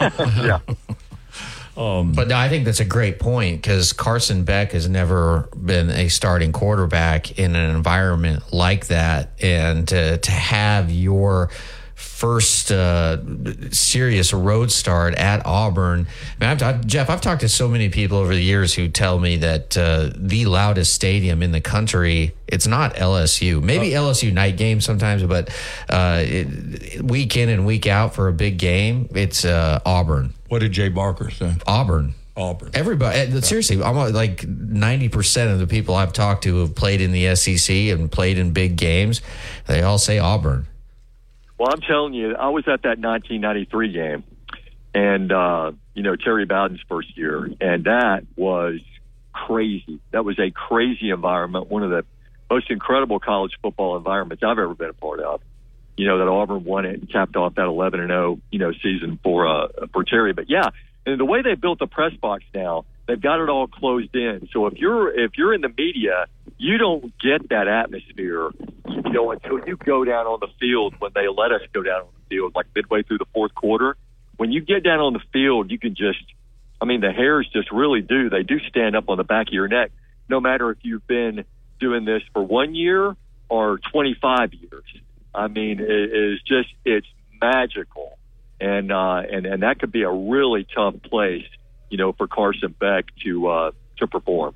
yeah. 0.20 0.59
Um, 1.76 2.13
but 2.13 2.32
I 2.32 2.49
think 2.49 2.65
that's 2.65 2.80
a 2.80 2.86
great 2.86 3.20
point 3.20 3.61
because 3.61 3.93
Carson 3.93 4.43
Beck 4.43 4.72
has 4.72 4.88
never 4.89 5.49
been 5.55 5.89
a 5.91 6.09
starting 6.09 6.51
quarterback 6.51 7.38
in 7.38 7.55
an 7.55 7.76
environment 7.76 8.51
like 8.51 8.88
that, 8.88 9.32
and 9.41 9.88
to 9.89 10.18
to 10.18 10.32
have 10.32 10.89
your 10.89 11.51
first 11.98 12.72
uh, 12.72 13.18
serious 13.72 14.32
road 14.32 14.72
start 14.72 15.16
at 15.16 15.43
Auburn. 15.45 16.08
I 16.39 16.43
mean, 16.43 16.50
I've, 16.52 16.62
I've, 16.64 16.86
Jeff, 16.86 17.10
I've 17.10 17.22
talked 17.22 17.41
to 17.41 17.50
so 17.50 17.68
many 17.68 17.89
people 17.89 18.20
over 18.20 18.36
the 18.36 18.41
years 18.43 18.74
who 18.76 18.88
tell 18.88 19.18
me 19.18 19.38
that 19.38 19.76
uh, 19.76 20.12
the 20.16 20.45
loudest 20.45 20.93
stadium 20.93 21.41
in 21.41 21.52
the 21.52 21.62
country. 21.62 22.34
It's 22.48 22.68
not 22.68 22.95
LSU. 22.95 23.62
Maybe 23.62 23.95
Oh. 23.95 24.04
LSU 24.12 24.32
night 24.32 24.58
games 24.58 24.86
sometimes, 24.86 25.24
but 25.24 25.50
uh, 25.89 26.22
it, 26.24 27.02
week 27.02 27.36
in 27.36 27.50
and 27.50 27.66
week 27.66 27.88
out 27.88 28.14
for 28.14 28.28
a 28.28 28.34
big 28.34 28.58
game, 28.60 29.10
it's 29.14 29.43
uh, 29.43 29.80
Auburn. 29.86 30.34
What 30.50 30.60
did 30.60 30.72
Jay 30.74 30.89
Barker 30.89 31.32
say? 31.32 31.56
Auburn. 31.66 32.14
Auburn. 32.38 32.70
Everybody, 32.76 33.36
uh, 33.36 33.41
seriously, 33.41 33.82
almost 33.82 34.14
like 34.14 34.48
ninety 34.48 35.10
percent 35.10 35.52
of 35.52 35.58
the 35.58 35.66
people 35.66 35.95
I've 35.95 36.14
talked 36.14 36.43
to 36.43 36.52
who 36.52 36.60
have 36.60 36.76
played 36.76 37.02
in 37.02 37.12
the 37.12 37.36
SEC 37.36 37.76
and 37.76 38.12
played 38.12 38.38
in 38.38 38.52
big 38.52 38.76
games, 38.78 39.22
they 39.66 39.82
all 39.82 39.98
say 39.98 40.20
Auburn. 40.20 40.68
Well, 41.58 41.70
I'm 41.72 41.82
telling 41.82 42.14
you, 42.14 42.36
I 42.36 42.49
was 42.49 42.66
at 42.68 42.84
that 42.84 42.99
1993 42.99 43.91
game, 43.91 44.24
and 44.93 45.32
uh, 45.32 45.72
you 45.95 46.03
know 46.03 46.16
Terry 46.16 46.45
Bowden's 46.45 46.82
first 46.88 47.18
year, 47.18 47.49
and 47.60 47.86
that 47.86 48.26
was 48.36 48.80
crazy. 49.34 49.99
That 50.12 50.24
was 50.24 50.38
a 50.39 50.51
crazy 50.51 51.10
environment, 51.10 51.70
one 51.70 51.84
of 51.84 51.89
the 51.89 52.05
most 52.49 52.70
incredible 52.70 53.20
college 53.20 53.53
football 53.62 53.97
environments 53.97 54.43
I've 54.43 54.58
ever 54.58 54.74
been 54.74 54.89
a 54.89 54.93
part 54.93 55.20
of. 55.20 55.41
You 55.97 56.05
know 56.05 56.20
that 56.20 56.28
Auburn 56.28 56.64
won 56.64 56.86
it 56.86 56.99
and 56.99 57.12
capped 57.12 57.36
off 57.36 57.55
that 57.55 57.66
11 57.66 58.01
and 58.01 58.10
0, 58.10 58.39
you 58.51 58.60
know, 58.60 58.72
season 58.84 59.20
for 59.24 59.47
uh, 59.47 59.68
for 59.93 60.03
Terry. 60.03 60.34
But 60.34 60.49
yeah, 60.49 60.70
and 61.08 61.20
the 61.20 61.26
way 61.26 61.41
they 61.41 61.55
built 61.55 61.80
the 61.80 61.88
press 61.88 62.14
box 62.14 62.43
now, 62.53 62.86
they've 63.08 63.20
got 63.20 63.41
it 63.41 63.49
all 63.49 63.66
closed 63.66 64.16
in. 64.16 64.47
So 64.53 64.68
if 64.68 64.76
you're 64.76 65.10
if 65.10 65.32
you're 65.38 65.55
in 65.55 65.62
the 65.62 65.74
media, 65.76 66.28
you 66.58 66.78
don't 66.78 67.14
get 67.20 67.49
that 67.49 67.68
atmosphere, 67.68 68.49
you 68.88 69.12
know, 69.12 69.32
until 69.32 69.60
you 69.68 69.78
go 69.78 70.03
down 70.03 70.26
on 70.26 70.39
the 70.39 70.47
field 70.60 70.95
when 70.99 71.12
they 71.14 71.28
let 71.28 71.51
us 71.51 71.62
go 71.74 71.84
down 71.84 72.01
on 72.01 72.08
the 72.16 72.36
field, 72.36 72.53
like 72.55 72.66
midway 72.76 73.03
through 73.03 73.20
the 73.20 73.28
fourth 73.34 73.53
quarter. 73.53 73.95
When 74.38 74.51
you 74.51 74.62
get 74.62 74.84
down 74.84 74.99
on 74.99 75.14
the 75.14 75.22
field, 75.32 75.72
you 75.72 75.80
can 75.80 75.95
just, 75.95 76.24
I 76.82 76.86
mean, 76.86 77.01
the 77.01 77.12
hairs 77.12 77.47
just 77.53 77.72
really 77.72 78.01
do. 78.01 78.30
They 78.30 78.43
do 78.43 78.60
stand 78.70 78.95
up 78.95 79.10
on 79.10 79.18
the 79.18 79.24
back 79.24 79.47
of 79.47 79.53
your 79.53 79.68
neck, 79.68 79.91
no 80.30 80.39
matter 80.39 80.72
if 80.72 80.78
you've 80.82 81.05
been 81.05 81.45
doing 81.80 82.05
this 82.05 82.24
for 82.34 82.43
one 82.43 82.74
year 82.74 83.16
or 83.49 83.80
25 83.91 84.53
years. 84.53 84.84
I 85.34 85.47
mean, 85.47 85.80
it 85.80 85.89
is 85.89 86.41
just, 86.41 86.70
it's 86.86 87.08
magical. 87.39 88.18
And, 88.60 88.91
uh, 88.91 89.22
and, 89.32 89.45
and 89.45 89.62
that 89.62 89.80
could 89.80 89.91
be 89.91 90.01
a 90.01 90.12
really 90.12 90.66
tough 90.76 90.95
place, 91.03 91.45
you 91.89 91.97
know, 91.97 92.14
for 92.14 92.28
Carson 92.28 92.74
Beck 92.80 93.05
to, 93.24 93.47
uh, 93.47 93.72
to 93.97 94.08
perform. 94.08 94.55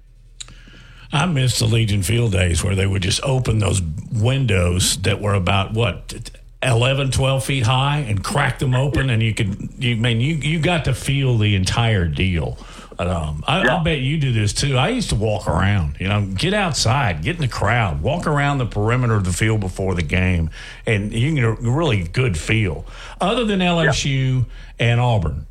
I 1.13 1.25
miss 1.25 1.59
the 1.59 1.65
Legion 1.65 2.03
Field 2.03 2.31
days 2.31 2.63
where 2.63 2.75
they 2.75 2.87
would 2.87 3.01
just 3.01 3.21
open 3.23 3.59
those 3.59 3.81
windows 4.11 4.97
that 5.01 5.21
were 5.21 5.33
about 5.33 5.73
what 5.73 6.31
11, 6.63 7.11
12 7.11 7.43
feet 7.43 7.63
high 7.65 7.99
and 7.99 8.23
crack 8.23 8.59
them 8.59 8.75
open, 8.75 9.09
and 9.09 9.21
you 9.21 9.33
could. 9.33 9.71
You 9.77 9.95
I 9.95 9.99
mean 9.99 10.21
you 10.21 10.35
you 10.35 10.59
got 10.59 10.85
to 10.85 10.93
feel 10.93 11.37
the 11.37 11.55
entire 11.55 12.07
deal. 12.07 12.57
Um, 12.99 13.43
I, 13.47 13.67
I 13.67 13.81
bet 13.81 13.99
you 13.99 14.19
do 14.19 14.31
this 14.31 14.53
too. 14.53 14.77
I 14.77 14.89
used 14.89 15.09
to 15.09 15.15
walk 15.15 15.47
around, 15.47 15.97
you 15.99 16.07
know, 16.07 16.27
get 16.35 16.53
outside, 16.53 17.23
get 17.23 17.35
in 17.35 17.41
the 17.41 17.47
crowd, 17.47 18.03
walk 18.03 18.27
around 18.27 18.59
the 18.59 18.67
perimeter 18.67 19.15
of 19.15 19.23
the 19.23 19.33
field 19.33 19.59
before 19.59 19.95
the 19.95 20.03
game, 20.03 20.51
and 20.85 21.11
you 21.11 21.33
get 21.33 21.43
a 21.43 21.53
really 21.53 22.03
good 22.03 22.37
feel. 22.37 22.85
Other 23.19 23.43
than 23.43 23.59
LSU 23.59 24.45
and 24.77 24.99
Auburn, 24.99 25.47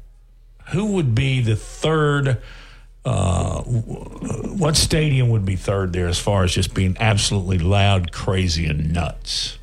who 0.68 0.92
would 0.92 1.14
be 1.14 1.40
the 1.40 1.56
third? 1.56 2.40
Uh, 3.05 3.62
what 3.62 4.76
stadium 4.76 5.30
would 5.30 5.44
be 5.44 5.57
third 5.57 5.92
there 5.92 6.07
as 6.07 6.18
far 6.18 6.44
as 6.44 6.55
just 6.55 6.74
being 6.74 6.96
absolutely 7.01 7.59
loud, 7.59 8.12
crazy, 8.12 8.66
and 8.66 8.92
nuts? 8.92 9.59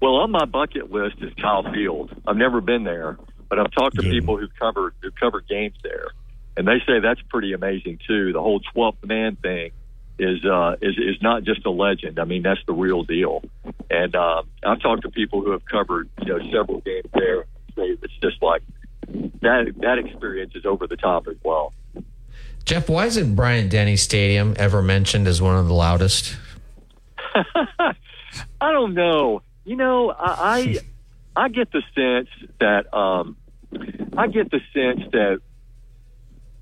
Well, 0.00 0.16
on 0.16 0.30
my 0.30 0.44
bucket 0.44 0.90
list 0.90 1.16
is 1.20 1.32
Kyle 1.34 1.64
Field. 1.72 2.10
I've 2.26 2.36
never 2.36 2.60
been 2.60 2.84
there, 2.84 3.18
but 3.48 3.58
I've 3.58 3.70
talked 3.72 3.96
to 3.96 4.02
Good. 4.02 4.12
people 4.12 4.36
who've 4.38 4.54
covered 4.58 4.94
who've 5.02 5.14
covered 5.16 5.48
games 5.48 5.74
there, 5.82 6.08
and 6.56 6.66
they 6.66 6.78
say 6.86 7.00
that's 7.00 7.20
pretty 7.28 7.52
amazing 7.52 7.98
too. 8.06 8.32
The 8.32 8.40
whole 8.40 8.60
twelfth 8.72 9.04
man 9.04 9.36
thing 9.36 9.72
is 10.18 10.44
uh, 10.44 10.76
is 10.80 10.96
is 10.96 11.20
not 11.20 11.42
just 11.42 11.66
a 11.66 11.70
legend. 11.70 12.18
I 12.18 12.24
mean, 12.24 12.42
that's 12.42 12.60
the 12.66 12.72
real 12.72 13.02
deal. 13.02 13.42
And 13.90 14.14
uh, 14.14 14.42
I've 14.64 14.80
talked 14.80 15.02
to 15.02 15.10
people 15.10 15.42
who 15.42 15.50
have 15.50 15.64
covered 15.64 16.08
you 16.22 16.28
know 16.28 16.38
several 16.52 16.80
games 16.80 17.10
there. 17.12 17.44
Say 17.76 17.96
it's 18.02 18.16
just 18.22 18.40
like 18.42 18.62
that. 19.42 19.74
That 19.80 19.98
experience 19.98 20.54
is 20.54 20.64
over 20.64 20.86
the 20.86 20.96
top 20.96 21.26
as 21.26 21.36
well. 21.42 21.74
Jeff, 22.64 22.88
why 22.88 23.06
isn't 23.06 23.34
Bryant 23.34 23.70
Denny 23.70 23.96
Stadium 23.96 24.54
ever 24.58 24.82
mentioned 24.82 25.26
as 25.26 25.42
one 25.42 25.56
of 25.56 25.66
the 25.66 25.74
loudest? 25.74 26.36
I 27.34 28.72
don't 28.72 28.94
know. 28.94 29.42
You 29.64 29.76
know, 29.76 30.10
I 30.10 30.78
I, 31.36 31.44
I 31.44 31.48
get 31.48 31.70
the 31.72 31.82
sense 31.94 32.28
that 32.60 32.92
um, 32.96 33.36
I 34.16 34.26
get 34.28 34.50
the 34.50 34.60
sense 34.72 35.10
that 35.12 35.40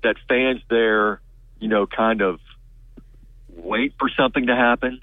that 0.03 0.15
fans 0.27 0.61
there, 0.69 1.21
you 1.59 1.67
know, 1.67 1.85
kind 1.85 2.21
of 2.21 2.39
wait 3.49 3.93
for 3.99 4.09
something 4.09 4.47
to 4.47 4.55
happen 4.55 4.99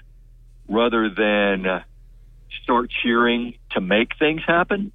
rather 0.67 1.09
than 1.09 1.65
uh, 1.65 1.83
start 2.63 2.91
cheering 3.03 3.55
to 3.71 3.81
make 3.81 4.17
things 4.17 4.41
happen. 4.45 4.91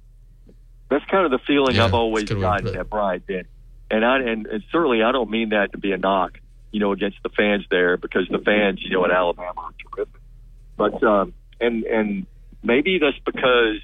That's 0.89 1.05
kind 1.05 1.25
of 1.25 1.31
the 1.31 1.39
feeling 1.45 1.75
Yeah, 1.75 1.85
I've 1.85 1.93
always 1.93 2.23
that's 2.23 2.31
a 2.31 2.35
good 2.35 2.43
way 2.43 2.57
to 2.57 2.63
gotten 2.63 2.79
at 2.79 2.89
Bryant 2.89 3.27
Denny. 3.27 3.47
And 3.93 4.03
I 4.03 4.17
and, 4.21 4.47
and 4.47 4.63
certainly 4.71 5.03
I 5.03 5.11
don't 5.11 5.29
mean 5.29 5.49
that 5.49 5.73
to 5.73 5.77
be 5.77 5.91
a 5.91 5.99
knock, 5.99 6.39
you 6.71 6.79
know, 6.79 6.93
against 6.93 7.17
the 7.21 7.29
fans 7.29 7.63
there 7.69 7.95
because 7.95 8.27
the 8.27 8.39
fans, 8.39 8.81
you 8.81 8.89
know, 8.89 9.05
at 9.05 9.11
Alabama 9.11 9.53
are 9.55 9.73
terrific. 9.95 10.19
But 10.75 11.03
um, 11.03 11.33
and 11.61 11.83
and 11.83 12.25
maybe 12.63 12.97
that's 12.97 13.19
because 13.23 13.77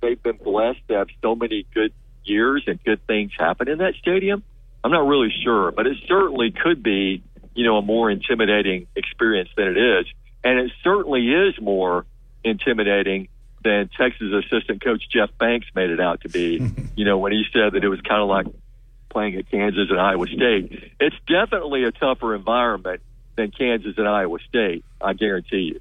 they've 0.00 0.20
been 0.20 0.38
blessed 0.38 0.80
to 0.88 0.94
have 0.94 1.06
so 1.22 1.36
many 1.36 1.64
good 1.72 1.92
years 2.24 2.64
and 2.66 2.82
good 2.82 3.06
things 3.06 3.30
happen 3.38 3.68
in 3.68 3.78
that 3.78 3.94
stadium. 4.02 4.42
I'm 4.82 4.90
not 4.90 5.06
really 5.06 5.32
sure, 5.44 5.70
but 5.70 5.86
it 5.86 5.98
certainly 6.08 6.50
could 6.50 6.82
be, 6.82 7.22
you 7.54 7.64
know, 7.64 7.76
a 7.76 7.82
more 7.82 8.10
intimidating 8.10 8.88
experience 8.96 9.50
than 9.56 9.68
it 9.68 9.76
is, 9.76 10.06
and 10.42 10.58
it 10.58 10.72
certainly 10.82 11.28
is 11.28 11.54
more 11.60 12.06
intimidating 12.42 13.28
than 13.62 13.88
Texas 13.96 14.32
assistant 14.32 14.82
coach 14.82 15.04
Jeff 15.12 15.30
Banks 15.38 15.68
made 15.76 15.90
it 15.90 16.00
out 16.00 16.22
to 16.22 16.28
be. 16.28 16.60
you 16.96 17.04
know, 17.04 17.18
when 17.18 17.30
he 17.30 17.44
said 17.52 17.74
that 17.74 17.84
it 17.84 17.88
was 17.88 18.00
kind 18.00 18.20
of 18.20 18.28
like 18.28 18.46
playing 19.08 19.36
at 19.36 19.50
Kansas 19.50 19.88
and 19.90 20.00
Iowa 20.00 20.26
State. 20.26 20.92
It's 21.00 21.16
definitely 21.26 21.84
a 21.84 21.92
tougher 21.92 22.34
environment 22.34 23.00
than 23.36 23.50
Kansas 23.50 23.94
and 23.96 24.08
Iowa 24.08 24.38
State. 24.48 24.84
I 25.00 25.12
guarantee 25.12 25.74
you. 25.74 25.80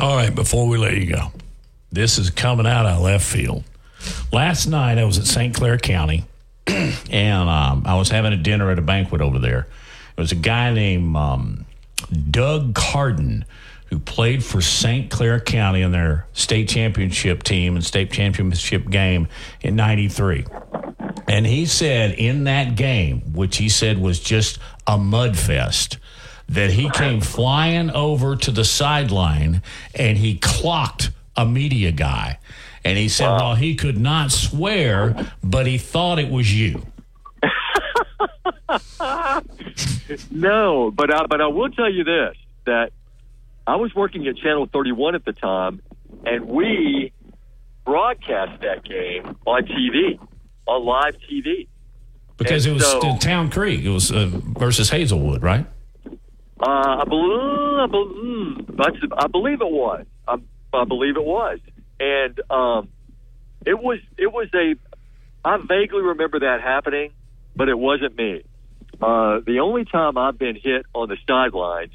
All 0.00 0.16
right, 0.16 0.34
before 0.34 0.68
we 0.68 0.78
let 0.78 0.96
you 0.96 1.12
go, 1.12 1.32
this 1.90 2.18
is 2.18 2.30
coming 2.30 2.66
out 2.66 2.86
of 2.86 3.00
left 3.00 3.24
field. 3.24 3.64
Last 4.32 4.66
night 4.66 4.98
I 4.98 5.04
was 5.04 5.18
at 5.18 5.26
St. 5.26 5.54
Clair 5.54 5.78
County, 5.78 6.24
and 6.66 7.48
um, 7.48 7.82
I 7.84 7.96
was 7.96 8.08
having 8.08 8.32
a 8.32 8.36
dinner 8.36 8.70
at 8.70 8.78
a 8.78 8.82
banquet 8.82 9.20
over 9.20 9.38
there. 9.38 9.66
It 10.16 10.20
was 10.20 10.32
a 10.32 10.36
guy 10.36 10.72
named 10.72 11.16
um, 11.16 11.66
Doug 12.30 12.74
Carden 12.74 13.44
who 13.86 13.98
played 13.98 14.44
for 14.44 14.60
St. 14.60 15.10
Clair 15.10 15.40
County 15.40 15.82
in 15.82 15.90
their 15.90 16.26
state 16.32 16.68
championship 16.68 17.42
team 17.42 17.74
and 17.74 17.84
state 17.84 18.12
championship 18.12 18.88
game 18.88 19.26
in 19.60 19.74
'93. 19.74 20.44
And 21.30 21.46
he 21.46 21.64
said 21.64 22.10
in 22.18 22.42
that 22.44 22.74
game, 22.74 23.32
which 23.32 23.58
he 23.58 23.68
said 23.68 23.98
was 23.98 24.18
just 24.18 24.58
a 24.84 24.98
mud 24.98 25.38
fest, 25.38 25.96
that 26.48 26.72
he 26.72 26.90
came 26.90 27.20
flying 27.20 27.88
over 27.90 28.34
to 28.34 28.50
the 28.50 28.64
sideline 28.64 29.62
and 29.94 30.18
he 30.18 30.38
clocked 30.38 31.12
a 31.36 31.46
media 31.46 31.92
guy. 31.92 32.40
And 32.84 32.98
he 32.98 33.08
said, 33.08 33.28
well, 33.28 33.54
he 33.54 33.76
could 33.76 33.96
not 33.96 34.32
swear, 34.32 35.30
but 35.44 35.66
he 35.68 35.78
thought 35.78 36.18
it 36.18 36.32
was 36.32 36.52
you. 36.52 36.84
No, 40.30 40.90
but 40.90 41.14
I, 41.14 41.26
but 41.26 41.40
I 41.40 41.46
will 41.46 41.70
tell 41.70 41.90
you 41.90 42.02
this: 42.02 42.36
that 42.64 42.92
I 43.66 43.76
was 43.76 43.94
working 43.94 44.26
at 44.26 44.36
Channel 44.36 44.68
31 44.72 45.14
at 45.14 45.24
the 45.24 45.32
time, 45.32 45.80
and 46.24 46.46
we 46.46 47.12
broadcast 47.84 48.60
that 48.62 48.84
game 48.84 49.36
on 49.46 49.64
TV, 49.66 50.18
on 50.66 50.84
live 50.84 51.16
TV. 51.30 51.66
Because 52.36 52.64
And 52.66 52.72
it 52.76 52.78
was 52.78 52.90
so- 52.90 53.16
Town 53.18 53.50
Creek. 53.50 53.84
It 53.84 53.90
was 53.90 54.10
uh, 54.10 54.30
versus 54.32 54.90
Hazelwood, 54.90 55.42
right? 55.42 55.66
Uh, 56.62 56.66
I 57.00 57.04
believe, 57.04 57.40
I, 57.80 57.86
bel- 57.86 59.18
I 59.18 59.26
believe 59.28 59.60
it 59.60 59.70
was. 59.70 60.04
I, 60.28 60.36
I 60.74 60.84
believe 60.84 61.16
it 61.16 61.24
was, 61.24 61.58
and 61.98 62.38
um, 62.50 62.88
it 63.66 63.78
was 63.78 63.98
it 64.18 64.30
was 64.32 64.48
a. 64.54 64.74
I 65.42 65.56
vaguely 65.56 66.02
remember 66.02 66.40
that 66.40 66.60
happening, 66.60 67.12
but 67.56 67.68
it 67.70 67.78
wasn't 67.78 68.16
me. 68.16 68.42
Uh, 69.00 69.40
the 69.46 69.60
only 69.60 69.86
time 69.86 70.18
I've 70.18 70.38
been 70.38 70.54
hit 70.56 70.84
on 70.94 71.08
the 71.08 71.16
sidelines 71.26 71.92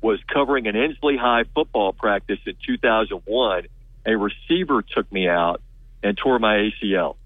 was 0.00 0.18
covering 0.32 0.66
an 0.66 0.74
Ensley 0.74 1.16
High 1.16 1.44
football 1.54 1.92
practice 1.92 2.40
in 2.44 2.54
2001. 2.66 3.66
A 4.06 4.16
receiver 4.16 4.82
took 4.82 5.10
me 5.12 5.28
out 5.28 5.60
and 6.02 6.16
tore 6.16 6.38
my 6.40 6.70
ACL. 6.82 7.16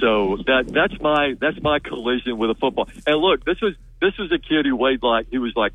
So 0.00 0.38
that 0.46 0.68
that's 0.68 0.98
my 1.00 1.34
that's 1.40 1.60
my 1.62 1.78
collision 1.78 2.38
with 2.38 2.50
a 2.50 2.54
football. 2.54 2.88
And 3.06 3.16
look, 3.18 3.44
this 3.44 3.60
was 3.60 3.74
this 4.00 4.16
was 4.18 4.32
a 4.32 4.38
kid 4.38 4.66
who 4.66 4.76
weighed 4.76 5.02
like 5.02 5.26
he 5.30 5.38
was 5.38 5.52
like 5.54 5.72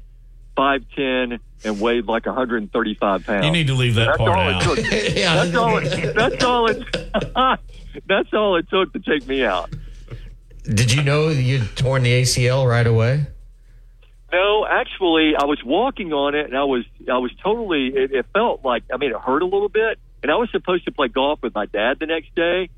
five 0.56 0.84
ten, 0.96 1.40
and 1.64 1.82
weighed 1.82 2.06
like 2.06 2.26
135 2.26 3.26
pounds. 3.26 3.46
You 3.46 3.52
need 3.52 3.68
to 3.68 3.74
leave 3.74 3.96
that 3.96 4.06
that's 4.06 4.18
part 4.18 4.38
all 4.38 4.50
out. 4.50 4.78
It 4.78 4.84
took. 4.84 4.92
Yeah. 5.16 5.44
That's 5.44 5.56
all. 5.56 5.78
It, 5.78 6.16
that's 6.16 6.44
all 6.44 6.70
it. 6.70 6.84
that's 8.08 8.34
all 8.34 8.56
it 8.58 8.70
took 8.70 8.94
to 8.94 9.00
take 9.00 9.28
me 9.28 9.44
out. 9.44 9.70
Did 10.64 10.92
you 10.92 11.04
know 11.04 11.30
you'd 11.30 11.76
torn 11.76 12.04
the 12.04 12.22
ACL 12.22 12.68
right 12.68 12.88
away? 12.88 13.28
No, 14.34 14.66
actually, 14.66 15.34
I 15.38 15.46
was 15.46 15.62
walking 15.64 16.12
on 16.12 16.36
it, 16.36 16.46
and 16.48 16.58
I 16.58 16.64
was 16.64 16.84
I 17.12 17.20
was 17.20 17.32
totally. 17.44 17.88
It, 17.88 18.12
it 18.12 18.26
felt 18.34 18.66
like 18.66 18.84
I 18.94 18.98
mean, 18.98 19.12
it 19.12 19.18
hurt 19.18 19.42
a 19.42 19.46
little 19.46 19.70
bit, 19.70 20.00
and 20.24 20.32
I 20.32 20.36
was 20.36 20.50
supposed 20.52 20.86
to 20.86 20.92
play 20.92 21.08
golf 21.08 21.42
with 21.42 21.54
my 21.54 21.66
dad 21.68 21.98
the 22.00 22.08
next 22.08 22.34
day, 22.36 22.70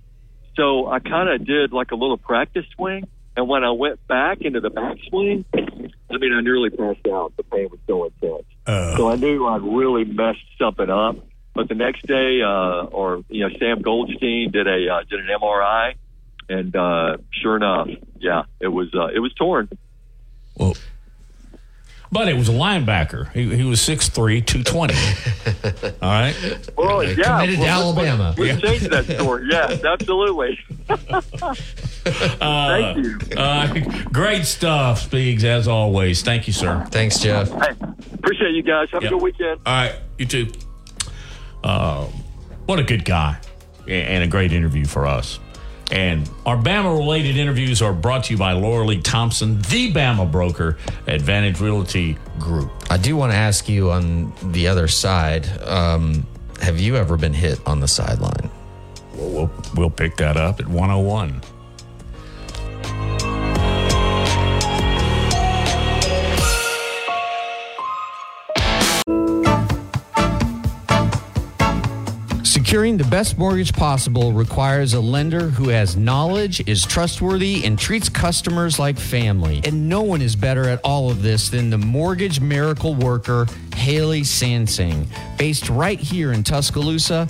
so 0.58 0.88
I 0.88 1.00
kind 1.00 1.30
of 1.30 1.46
did 1.46 1.72
like 1.72 1.92
a 1.92 1.96
little 1.96 2.18
practice 2.18 2.66
swing, 2.76 3.08
and 3.38 3.48
when 3.48 3.64
I 3.64 3.72
went 3.72 4.06
back 4.08 4.42
into 4.42 4.60
the 4.60 4.70
backswing, 4.70 5.46
I 5.54 6.18
mean, 6.18 6.34
I 6.34 6.42
nearly 6.42 6.70
passed 6.72 7.08
out. 7.08 7.32
The 7.38 7.44
pain 7.44 7.70
was 7.70 7.80
so 7.88 8.06
intense, 8.06 8.46
Uh, 8.66 8.98
so 8.98 9.10
I 9.10 9.16
knew 9.16 9.46
I'd 9.46 9.62
really 9.62 10.04
messed 10.04 10.40
something 10.60 10.90
up. 10.90 11.16
But 11.54 11.70
the 11.70 11.76
next 11.76 12.06
day, 12.06 12.42
uh, 12.42 12.84
or 12.86 13.24
you 13.30 13.48
know, 13.48 13.56
Sam 13.58 13.82
Goldstein 13.82 14.52
did 14.52 14.68
a 14.68 14.94
uh, 14.94 15.04
did 15.10 15.20
an 15.20 15.28
MRI, 15.42 15.94
and 16.50 16.76
uh, 16.76 17.18
sure 17.32 17.56
enough, 17.56 17.88
yeah, 18.20 18.44
it 18.60 18.68
was 18.68 18.94
uh, 18.94 19.08
it 19.08 19.20
was 19.20 19.34
torn. 19.34 19.70
well, 20.56 20.76
but 22.12 22.28
it 22.28 22.36
was 22.36 22.50
a 22.50 22.54
linebacker. 22.54 23.32
He, 23.34 23.56
he 23.56 23.64
was 23.64 23.80
6'3", 23.82 24.46
220. 24.46 24.94
All 26.02 26.10
right. 26.10 26.70
Well, 26.78 27.04
yeah, 27.04 27.16
Committed 27.40 27.56
to 27.56 27.62
well, 27.62 27.94
Alabama. 27.94 28.36
We, 28.38 28.54
we 28.54 28.62
changed 28.62 28.90
that 28.92 29.06
story. 29.06 29.48
Yes, 29.50 29.84
absolutely. 29.84 30.60
Uh, 32.08 32.94
Thank 32.94 33.06
you. 33.06 33.20
Uh, 33.38 34.04
great 34.14 34.46
stuff, 34.46 35.10
Speegs, 35.12 35.44
as 35.44 35.68
always. 35.68 36.22
Thank 36.22 36.48
you, 36.48 36.54
sir. 36.54 36.86
Thanks, 36.90 37.20
Jeff. 37.20 37.50
Hey, 37.52 37.74
appreciate 38.14 38.56
you 38.56 38.64
guys. 38.64 38.88
Have 38.94 39.04
Yep. 39.04 39.12
a 39.12 39.16
good 39.16 39.22
weekend. 39.24 39.60
All 39.66 39.74
right, 39.74 39.96
you 40.18 40.26
too. 40.26 40.48
Uh, 41.66 42.06
what 42.66 42.80
a 42.80 42.84
good 42.84 43.04
guy, 43.04 43.38
and 43.90 44.24
a 44.24 44.28
great 44.28 44.54
interview 44.54 44.86
for 44.86 45.06
us. 45.06 45.40
And 45.92 46.30
our 46.46 46.58
Bama 46.58 46.98
related 46.98 47.38
interviews 47.38 47.82
are 47.82 47.94
brought 47.94 48.26
to 48.26 48.34
you 48.34 48.38
by 48.38 48.52
Laura 48.52 48.86
Lee 48.86 49.02
Thompson, 49.02 49.62
the 49.64 49.94
Bama 49.94 50.30
broker, 50.30 50.78
Advantage 51.08 51.62
Realty 51.62 52.18
Group. 52.40 52.72
I 52.90 52.98
do 52.98 53.16
want 53.16 53.32
to 53.32 53.38
ask 53.38 53.70
you 53.70 53.92
on 53.92 54.34
the 54.52 54.68
other 54.68 54.88
side. 54.88 55.48
Um, 55.64 56.28
have 56.62 56.80
you 56.80 56.98
ever 56.98 57.16
been 57.16 57.34
hit 57.34 57.60
on 57.66 57.80
the 57.80 57.88
sideline? 57.88 58.50
We'll, 59.14 59.30
we'll, 59.30 59.52
we'll 59.76 59.90
pick 59.90 60.18
that 60.18 60.36
up 60.36 60.60
at 60.60 60.68
101. 60.68 61.42
Securing 72.68 72.98
the 72.98 73.06
best 73.06 73.38
mortgage 73.38 73.72
possible 73.72 74.34
requires 74.34 74.94
a 74.94 75.00
lender 75.00 75.48
who 75.48 75.70
has 75.70 75.96
knowledge, 75.96 76.68
is 76.68 76.86
trustworthy, 76.86 77.64
and 77.64 77.80
treats 77.80 78.10
customers 78.10 78.78
like 78.78 79.00
family. 79.00 79.62
And 79.64 79.88
no 79.88 80.02
one 80.02 80.22
is 80.22 80.36
better 80.36 80.68
at 80.68 80.82
all 80.84 81.10
of 81.10 81.22
this 81.22 81.48
than 81.48 81.70
the 81.70 81.78
mortgage 81.78 82.42
miracle 82.42 82.94
worker, 82.94 83.48
Haley 83.74 84.24
Sansing. 84.24 85.08
Based 85.38 85.70
right 85.70 85.98
here 85.98 86.34
in 86.34 86.44
Tuscaloosa, 86.44 87.30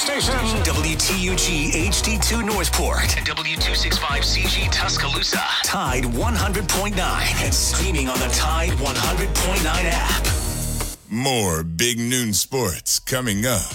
Station. 0.00 0.32
WTUG 0.64 1.72
HD2 1.90 2.46
Northport. 2.46 3.18
And 3.18 3.26
W265CG 3.26 4.72
Tuscaloosa. 4.72 5.42
Tide 5.62 6.04
100.9. 6.04 7.44
And 7.44 7.52
streaming 7.54 8.08
on 8.08 8.18
the 8.18 8.28
Tide 8.28 8.70
100.9 8.70 9.62
app. 9.66 10.26
More 11.10 11.62
big 11.62 11.98
noon 11.98 12.32
sports 12.32 12.98
coming 12.98 13.44
up. 13.44 13.68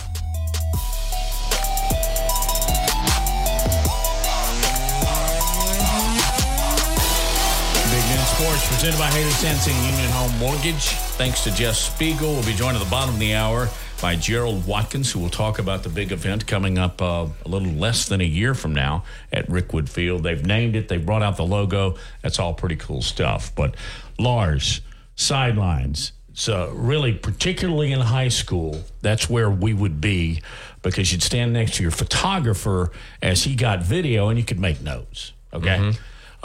Big 7.92 8.06
Noon 8.10 8.26
Sports 8.26 8.68
presented 8.68 8.98
by 8.98 9.12
Haley 9.12 9.30
Sansing 9.30 9.76
Union 9.92 10.10
Home 10.14 10.36
Mortgage. 10.40 10.88
Thanks 11.18 11.44
to 11.44 11.52
Jeff 11.54 11.76
Speegle. 11.76 12.34
We'll 12.34 12.46
be 12.46 12.56
joined 12.56 12.78
at 12.78 12.84
the 12.84 12.90
bottom 12.90 13.14
of 13.14 13.20
the 13.20 13.36
hour 13.36 13.70
by 14.02 14.16
Gerald 14.16 14.68
Watkins, 14.68 15.12
who 15.12 15.20
will 15.20 15.30
talk 15.30 15.60
about 15.60 15.84
the 15.84 15.90
big 15.90 16.12
event 16.12 16.46
coming 16.48 16.78
up 16.78 17.02
uh, 17.02 17.28
a 17.46 17.48
little 17.48 17.72
less 17.72 18.08
than 18.08 18.22
a 18.22 18.26
year 18.26 18.54
from 18.54 18.74
now 18.74 19.04
at 19.32 19.48
Rickwood 19.48 19.90
Field. 19.90 20.24
They've 20.24 20.46
named 20.46 20.76
it, 20.76 20.88
they've 20.88 21.06
brought 21.06 21.24
out 21.24 21.38
the 21.38 21.46
logo. 21.46 21.96
That's 22.22 22.40
all 22.40 22.54
pretty 22.54 22.76
cool 22.76 23.02
stuff. 23.02 23.54
But 23.56 23.76
Lars, 24.20 24.82
sidelines. 25.16 26.12
So, 26.34 26.70
really, 26.72 27.14
particularly 27.14 27.94
in 27.94 28.02
high 28.02 28.28
school, 28.28 28.84
that's 29.02 29.30
where 29.30 29.50
we 29.50 29.74
would 29.74 30.02
be 30.02 30.42
because 30.82 31.12
you'd 31.12 31.24
stand 31.24 31.54
next 31.54 31.76
to 31.76 31.82
your 31.82 31.94
photographer 31.94 32.92
as 33.22 33.44
he 33.46 33.56
got 33.56 33.82
video 33.82 34.28
and 34.28 34.38
you 34.38 34.44
could 34.44 34.60
make 34.60 34.82
notes. 34.82 35.32
Okay. 35.54 35.94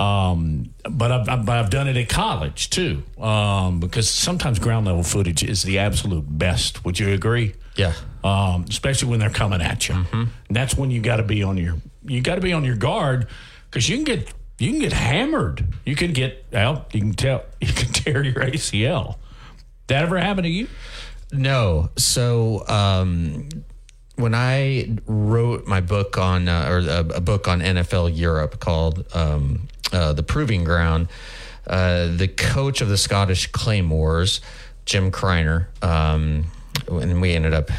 Um, 0.01 0.73
but 0.91 1.13
I've, 1.13 1.29
I've, 1.29 1.49
I've 1.49 1.71
done 1.71 1.87
it 1.87 1.97
at 1.99 2.09
college 2.09 2.71
too, 2.71 3.03
um, 3.19 3.81
because 3.81 4.09
sometimes 4.09 4.59
ground 4.59 4.87
level 4.87 5.03
footage 5.03 5.43
is 5.43 5.63
the 5.63 5.79
absolute 5.79 6.25
best. 6.27 6.87
Would 6.87 6.99
you 6.99 7.13
agree? 7.13 7.55
Yeah. 7.77 7.93
Um, 8.25 8.65
especially 8.69 9.11
when 9.11 9.21
they're 9.21 9.29
coming 9.29 9.61
at 9.61 9.89
you. 9.89 10.07
And 10.13 10.31
that's 10.49 10.75
when 10.75 10.91
you 10.91 11.03
got 11.03 11.17
to 11.17 11.23
be 11.23 11.43
on 11.43 11.57
your 11.59 11.77
you 12.05 12.23
got 12.23 12.37
to 12.37 12.41
be 12.41 12.53
on 12.53 12.65
your 12.65 12.77
guard 12.77 13.29
because 13.71 13.89
you 13.89 13.97
can 13.97 14.05
get 14.05 14.33
you 14.59 14.71
can 14.71 14.81
get 14.81 14.93
hammered. 14.93 15.67
You 15.85 15.95
can 15.97 16.13
get 16.13 16.47
well, 16.51 16.87
you 16.93 17.01
can 17.01 17.13
tell 17.13 17.45
you 17.61 17.73
can 17.73 17.93
tear 17.93 18.23
your 18.25 18.35
ACL. 18.35 19.17
That 19.89 20.05
ever 20.05 20.19
happen 20.19 20.45
to 20.45 20.51
you? 20.51 20.69
No. 21.33 21.91
So 21.97 22.67
um, 22.69 23.49
when 24.21 24.35
I 24.35 24.97
wrote 25.07 25.67
my 25.67 25.81
book 25.81 26.19
on, 26.19 26.49
uh, 26.49 26.69
or 26.69 26.79
a, 26.79 27.17
a 27.17 27.21
book 27.21 27.49
on 27.49 27.61
NFL 27.61 28.17
Europe 28.17 28.61
called 28.61 29.05
um, 29.15 29.69
uh, 29.93 30.13
The 30.13 30.23
Proving 30.23 30.65
Ground, 30.65 31.09
uh, 31.67 32.09
the 32.17 32.29
coach 32.29 32.81
of 32.81 32.89
the 32.89 32.97
Scottish 32.97 33.47
Claymores, 33.49 34.41
Jim 34.87 35.11
Criner, 35.11 35.69
um, 35.83 36.45
and 36.89 37.21
we 37.21 37.35
ended 37.35 37.55
up 37.55 37.71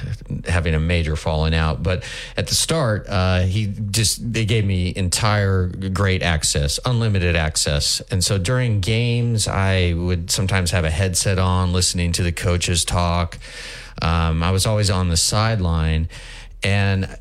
having 0.46 0.74
a 0.74 0.80
major 0.80 1.16
falling 1.16 1.54
out. 1.54 1.84
But 1.84 2.04
at 2.38 2.48
the 2.48 2.56
start, 2.56 3.06
uh, 3.10 3.42
he 3.42 3.68
just 3.68 4.34
they 4.34 4.46
gave 4.46 4.66
me 4.66 4.94
entire 4.96 5.68
great 5.68 6.22
access, 6.24 6.80
unlimited 6.86 7.36
access, 7.36 8.02
and 8.12 8.24
so 8.24 8.38
during 8.38 8.80
games, 8.80 9.48
I 9.48 9.94
would 9.94 10.32
sometimes 10.32 10.72
have 10.72 10.86
a 10.86 10.92
headset 10.92 11.40
on, 11.40 11.74
listening 11.74 12.12
to 12.14 12.24
the 12.24 12.32
coaches 12.32 12.86
talk. 12.86 13.38
Um, 14.02 14.44
I 14.44 14.52
was 14.52 14.66
always 14.66 14.90
on 14.90 15.10
the 15.10 15.18
sideline, 15.18 16.10
and 16.64 17.18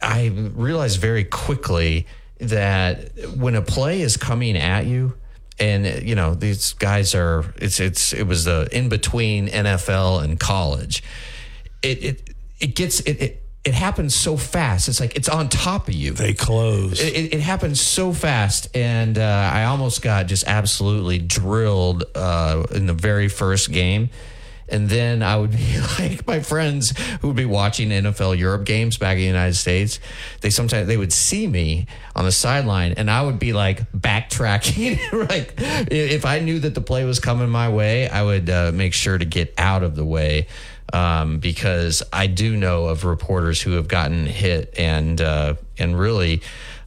I 0.00 0.28
realized 0.28 1.00
very 1.00 1.24
quickly 1.24 2.06
that 2.38 3.10
when 3.36 3.54
a 3.54 3.62
play 3.62 4.00
is 4.00 4.16
coming 4.16 4.56
at 4.56 4.86
you, 4.86 5.14
and 5.58 6.02
you 6.02 6.14
know 6.14 6.34
these 6.34 6.72
guys 6.72 7.14
are 7.14 7.44
it's 7.56 7.80
it's 7.80 8.12
it 8.12 8.26
was 8.26 8.44
the 8.44 8.68
in 8.72 8.88
between 8.88 9.48
NFL 9.48 10.24
and 10.24 10.40
college. 10.40 11.02
It 11.82 12.02
it 12.02 12.30
it 12.60 12.74
gets 12.74 13.00
it 13.00 13.20
it 13.20 13.42
it 13.62 13.74
happens 13.74 14.14
so 14.14 14.36
fast. 14.36 14.88
It's 14.88 15.00
like 15.00 15.16
it's 15.16 15.28
on 15.28 15.48
top 15.50 15.88
of 15.88 15.94
you. 15.94 16.12
They 16.12 16.32
close. 16.32 17.00
It, 17.00 17.14
it, 17.14 17.34
it 17.34 17.40
happens 17.40 17.80
so 17.80 18.12
fast, 18.12 18.74
and 18.74 19.18
uh, 19.18 19.50
I 19.52 19.64
almost 19.64 20.00
got 20.00 20.26
just 20.26 20.46
absolutely 20.46 21.18
drilled 21.18 22.04
uh, 22.14 22.64
in 22.70 22.86
the 22.86 22.94
very 22.94 23.28
first 23.28 23.70
game. 23.70 24.08
And 24.70 24.88
then 24.88 25.22
I 25.22 25.36
would 25.36 25.52
be 25.52 25.78
like 25.98 26.26
my 26.26 26.40
friends 26.40 26.96
who 27.20 27.28
would 27.28 27.36
be 27.36 27.44
watching 27.44 27.90
NFL 27.90 28.38
Europe 28.38 28.64
games 28.64 28.96
back 28.98 29.14
in 29.14 29.20
the 29.20 29.26
United 29.26 29.54
States. 29.54 30.00
They 30.40 30.50
sometimes 30.50 30.86
they 30.86 30.96
would 30.96 31.12
see 31.12 31.46
me 31.46 31.86
on 32.14 32.24
the 32.24 32.32
sideline, 32.32 32.92
and 32.92 33.10
I 33.10 33.22
would 33.22 33.38
be 33.38 33.52
like 33.52 33.90
backtracking. 33.92 34.98
like 35.28 35.54
if 35.58 36.24
I 36.24 36.40
knew 36.40 36.60
that 36.60 36.74
the 36.74 36.80
play 36.80 37.04
was 37.04 37.20
coming 37.20 37.50
my 37.50 37.68
way, 37.68 38.08
I 38.08 38.22
would 38.22 38.48
uh, 38.48 38.72
make 38.74 38.94
sure 38.94 39.18
to 39.18 39.24
get 39.24 39.54
out 39.58 39.82
of 39.82 39.96
the 39.96 40.04
way 40.04 40.46
um, 40.92 41.38
because 41.38 42.02
I 42.12 42.26
do 42.26 42.56
know 42.56 42.86
of 42.86 43.04
reporters 43.04 43.60
who 43.60 43.72
have 43.72 43.88
gotten 43.88 44.26
hit 44.26 44.74
and 44.78 45.20
uh, 45.20 45.54
and 45.78 45.98
really. 45.98 46.42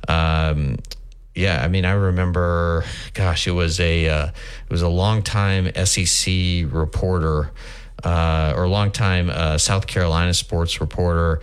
Um, 0.06 0.80
yeah, 1.36 1.64
I 1.64 1.68
mean, 1.68 1.86
I 1.86 1.92
remember, 1.94 2.86
gosh, 3.14 3.48
it 3.48 3.52
was 3.52 3.80
a 3.80 4.08
uh, 4.08 4.28
it 4.28 4.70
was 4.70 4.82
a 4.82 4.88
long 4.90 5.22
time 5.24 5.72
SEC 5.86 6.32
reporter 6.68 7.52
uh, 8.04 8.54
or 8.56 8.68
longtime 8.68 9.30
uh, 9.30 9.58
South 9.58 9.88
Carolina 9.88 10.34
sports 10.34 10.82
reporter, 10.82 11.42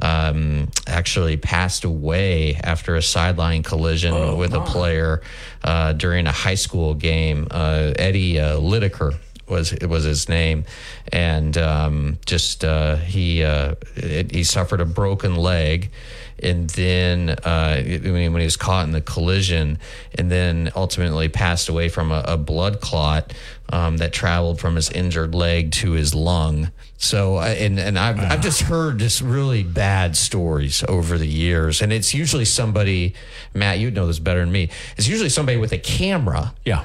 um, 0.00 0.68
actually 0.86 1.36
passed 1.36 1.84
away 1.84 2.54
after 2.62 2.96
a 2.96 3.02
sideline 3.02 3.62
collision 3.62 4.12
Oh, 4.12 4.36
with 4.36 4.52
a 4.54 4.60
player 4.60 5.22
uh, 5.64 5.92
during 5.92 6.26
a 6.26 6.32
high 6.32 6.56
school 6.56 6.94
game. 6.94 7.46
Uh, 7.50 7.92
Eddie 7.96 8.38
uh, 8.38 8.58
Lideker 8.58 9.16
was 9.48 9.72
it 9.72 9.86
was 9.86 10.04
his 10.04 10.28
name, 10.28 10.64
and 11.12 11.56
um, 11.58 12.18
just 12.26 12.64
uh, 12.64 12.96
he 12.96 13.42
uh, 13.42 13.74
it, 13.96 14.32
he 14.32 14.44
suffered 14.44 14.80
a 14.80 14.84
broken 14.84 15.36
leg, 15.36 15.90
and 16.38 16.70
then 16.70 17.30
uh, 17.30 17.82
when 17.82 18.32
when 18.32 18.40
he 18.40 18.44
was 18.44 18.56
caught 18.56 18.86
in 18.86 18.92
the 18.92 19.00
collision, 19.00 19.78
and 20.16 20.30
then 20.30 20.70
ultimately 20.74 21.28
passed 21.28 21.68
away 21.68 21.88
from 21.88 22.10
a, 22.12 22.22
a 22.26 22.36
blood 22.36 22.80
clot 22.80 23.32
um, 23.70 23.96
that 23.98 24.12
traveled 24.12 24.60
from 24.60 24.76
his 24.76 24.90
injured 24.90 25.34
leg 25.34 25.72
to 25.72 25.92
his 25.92 26.14
lung. 26.14 26.70
So, 26.96 27.40
and 27.40 27.80
and 27.80 27.98
I've 27.98 28.20
I've 28.20 28.42
just 28.42 28.60
heard 28.62 28.98
just 28.98 29.22
really 29.22 29.64
bad 29.64 30.16
stories 30.16 30.84
over 30.88 31.18
the 31.18 31.26
years, 31.26 31.82
and 31.82 31.92
it's 31.92 32.14
usually 32.14 32.44
somebody, 32.44 33.14
Matt, 33.54 33.80
you'd 33.80 33.94
know 33.94 34.06
this 34.06 34.20
better 34.20 34.40
than 34.40 34.52
me. 34.52 34.70
It's 34.96 35.08
usually 35.08 35.28
somebody 35.28 35.58
with 35.58 35.72
a 35.72 35.78
camera 35.78 36.54
Yeah. 36.64 36.84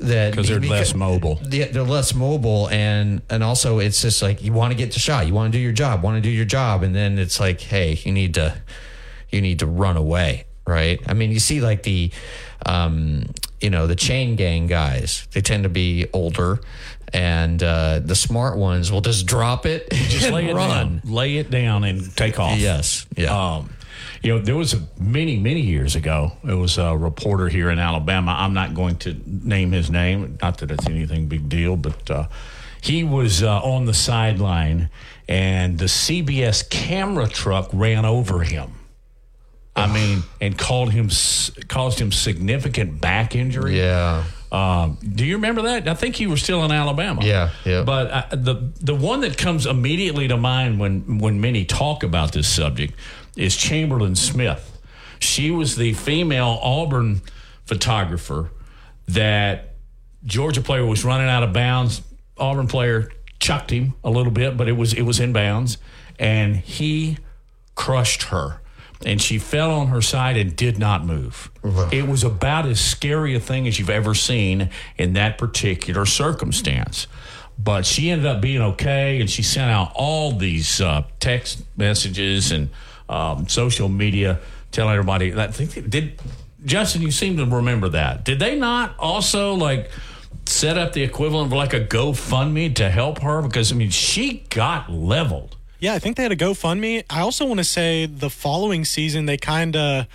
That 0.00 0.30
Because 0.32 0.48
they're 0.48 0.60
less 0.60 0.94
mobile. 0.94 1.40
yeah, 1.50 1.66
they're 1.66 1.82
less 1.82 2.14
mobile, 2.14 2.68
and 2.70 3.22
and 3.30 3.42
also 3.42 3.78
it's 3.78 4.00
just 4.02 4.22
like 4.22 4.42
you 4.42 4.52
want 4.52 4.72
to 4.72 4.76
get 4.76 4.92
the 4.92 4.98
shot, 4.98 5.26
you 5.26 5.34
want 5.34 5.52
to 5.52 5.58
do 5.58 5.62
your 5.62 5.72
job, 5.72 6.02
want 6.02 6.16
to 6.16 6.20
do 6.20 6.30
your 6.30 6.44
job, 6.44 6.82
and 6.82 6.94
then 6.94 7.18
it's 7.18 7.40
like, 7.40 7.60
hey, 7.60 7.98
you 8.04 8.12
need 8.12 8.34
to, 8.34 8.54
you 9.30 9.40
need 9.40 9.58
to 9.60 9.66
run 9.66 9.96
away, 9.96 10.44
right? 10.66 11.00
I 11.06 11.14
mean, 11.14 11.30
you 11.32 11.40
see 11.40 11.60
like 11.60 11.82
the, 11.82 12.10
um, 12.66 13.26
you 13.60 13.70
know, 13.70 13.86
the 13.86 13.96
chain 13.96 14.36
gang 14.36 14.66
guys, 14.66 15.26
they 15.32 15.40
tend 15.40 15.64
to 15.64 15.68
be 15.68 16.06
older, 16.12 16.60
and 17.12 17.62
uh, 17.62 18.00
the 18.04 18.14
smart 18.14 18.56
ones 18.58 18.92
will 18.92 19.00
just 19.00 19.26
drop 19.26 19.66
it, 19.66 19.88
Just 19.90 20.24
and 20.26 20.34
lay 20.34 20.48
it 20.48 20.54
run. 20.54 20.68
down. 20.68 21.00
Lay 21.04 21.36
it 21.38 21.50
down 21.50 21.84
and 21.84 22.14
take 22.16 22.38
off. 22.38 22.58
Yes, 22.58 23.06
yeah. 23.16 23.54
Um, 23.56 23.70
you 24.22 24.34
know, 24.34 24.40
there 24.40 24.56
was 24.56 24.74
a, 24.74 24.80
many, 24.98 25.38
many 25.38 25.60
years 25.60 25.94
ago. 25.94 26.32
It 26.44 26.54
was 26.54 26.78
a 26.78 26.96
reporter 26.96 27.48
here 27.48 27.70
in 27.70 27.78
Alabama. 27.78 28.34
I'm 28.38 28.54
not 28.54 28.74
going 28.74 28.96
to 28.98 29.16
name 29.26 29.72
his 29.72 29.90
name. 29.90 30.38
Not 30.42 30.58
that 30.58 30.70
it's 30.70 30.86
anything 30.86 31.28
big 31.28 31.48
deal, 31.48 31.76
but 31.76 32.10
uh, 32.10 32.28
he 32.80 33.04
was 33.04 33.42
uh, 33.42 33.60
on 33.62 33.84
the 33.84 33.94
sideline, 33.94 34.90
and 35.28 35.78
the 35.78 35.86
CBS 35.86 36.68
camera 36.68 37.28
truck 37.28 37.70
ran 37.72 38.04
over 38.04 38.42
him. 38.42 38.72
I 39.76 39.86
mean, 39.86 40.24
and 40.40 40.58
called 40.58 40.90
him 40.90 41.08
caused 41.68 42.00
him 42.00 42.10
significant 42.10 43.00
back 43.00 43.36
injury. 43.36 43.78
Yeah. 43.78 44.24
Um, 44.50 44.98
do 45.02 45.26
you 45.26 45.36
remember 45.36 45.62
that? 45.62 45.86
I 45.88 45.94
think 45.94 46.20
you 46.20 46.30
were 46.30 46.36
still 46.36 46.64
in 46.64 46.72
Alabama. 46.72 47.22
Yeah, 47.24 47.50
yeah. 47.64 47.82
But 47.82 48.10
uh, 48.10 48.36
the 48.36 48.72
the 48.80 48.94
one 48.94 49.20
that 49.20 49.36
comes 49.36 49.66
immediately 49.66 50.28
to 50.28 50.36
mind 50.36 50.80
when 50.80 51.18
when 51.18 51.40
many 51.40 51.64
talk 51.64 52.02
about 52.02 52.32
this 52.32 52.48
subject 52.48 52.94
is 53.36 53.56
Chamberlain 53.56 54.16
Smith. 54.16 54.80
She 55.18 55.50
was 55.50 55.76
the 55.76 55.92
female 55.94 56.58
Auburn 56.62 57.20
photographer 57.66 58.50
that 59.08 59.74
Georgia 60.24 60.62
player 60.62 60.86
was 60.86 61.04
running 61.04 61.28
out 61.28 61.42
of 61.42 61.52
bounds. 61.52 62.02
Auburn 62.38 62.68
player 62.68 63.10
chucked 63.40 63.70
him 63.70 63.94
a 64.02 64.10
little 64.10 64.32
bit, 64.32 64.56
but 64.56 64.68
it 64.68 64.72
was 64.72 64.94
it 64.94 65.02
was 65.02 65.20
in 65.20 65.32
bounds, 65.32 65.78
and 66.18 66.56
he 66.56 67.18
crushed 67.74 68.24
her. 68.24 68.60
And 69.06 69.22
she 69.22 69.38
fell 69.38 69.70
on 69.70 69.88
her 69.88 70.02
side 70.02 70.36
and 70.36 70.56
did 70.56 70.78
not 70.78 71.04
move. 71.04 71.50
It 71.92 72.08
was 72.08 72.24
about 72.24 72.66
as 72.66 72.80
scary 72.80 73.34
a 73.34 73.40
thing 73.40 73.68
as 73.68 73.78
you've 73.78 73.90
ever 73.90 74.14
seen 74.14 74.70
in 74.96 75.12
that 75.12 75.38
particular 75.38 76.04
circumstance. 76.04 77.06
But 77.58 77.86
she 77.86 78.10
ended 78.10 78.26
up 78.26 78.40
being 78.40 78.60
okay, 78.60 79.20
and 79.20 79.28
she 79.28 79.42
sent 79.42 79.70
out 79.70 79.92
all 79.94 80.32
these 80.32 80.80
uh, 80.80 81.02
text 81.20 81.64
messages 81.76 82.52
and 82.52 82.70
um, 83.08 83.48
social 83.48 83.88
media 83.88 84.40
telling 84.70 84.94
everybody. 84.94 85.34
I 85.34 85.48
think 85.48 85.88
did 85.90 86.20
Justin, 86.64 87.02
you 87.02 87.10
seem 87.10 87.36
to 87.36 87.44
remember 87.46 87.88
that. 87.90 88.24
Did 88.24 88.38
they 88.38 88.58
not 88.58 88.94
also 88.98 89.54
like 89.54 89.90
set 90.46 90.78
up 90.78 90.92
the 90.92 91.02
equivalent 91.02 91.52
of 91.52 91.52
like 91.52 91.72
a 91.74 91.80
GoFundMe 91.80 92.74
to 92.76 92.90
help 92.90 93.20
her? 93.20 93.42
Because 93.42 93.72
I 93.72 93.74
mean, 93.76 93.90
she 93.90 94.44
got 94.50 94.90
leveled. 94.90 95.56
Yeah, 95.80 95.94
I 95.94 95.98
think 95.98 96.16
they 96.16 96.22
had 96.24 96.32
a 96.32 96.36
GoFundMe. 96.36 97.04
I 97.08 97.20
also 97.20 97.46
want 97.46 97.58
to 97.58 97.64
say 97.64 98.06
the 98.06 98.30
following 98.30 98.84
season 98.84 99.26
they 99.26 99.36
kind 99.36 99.76
of 99.76 100.06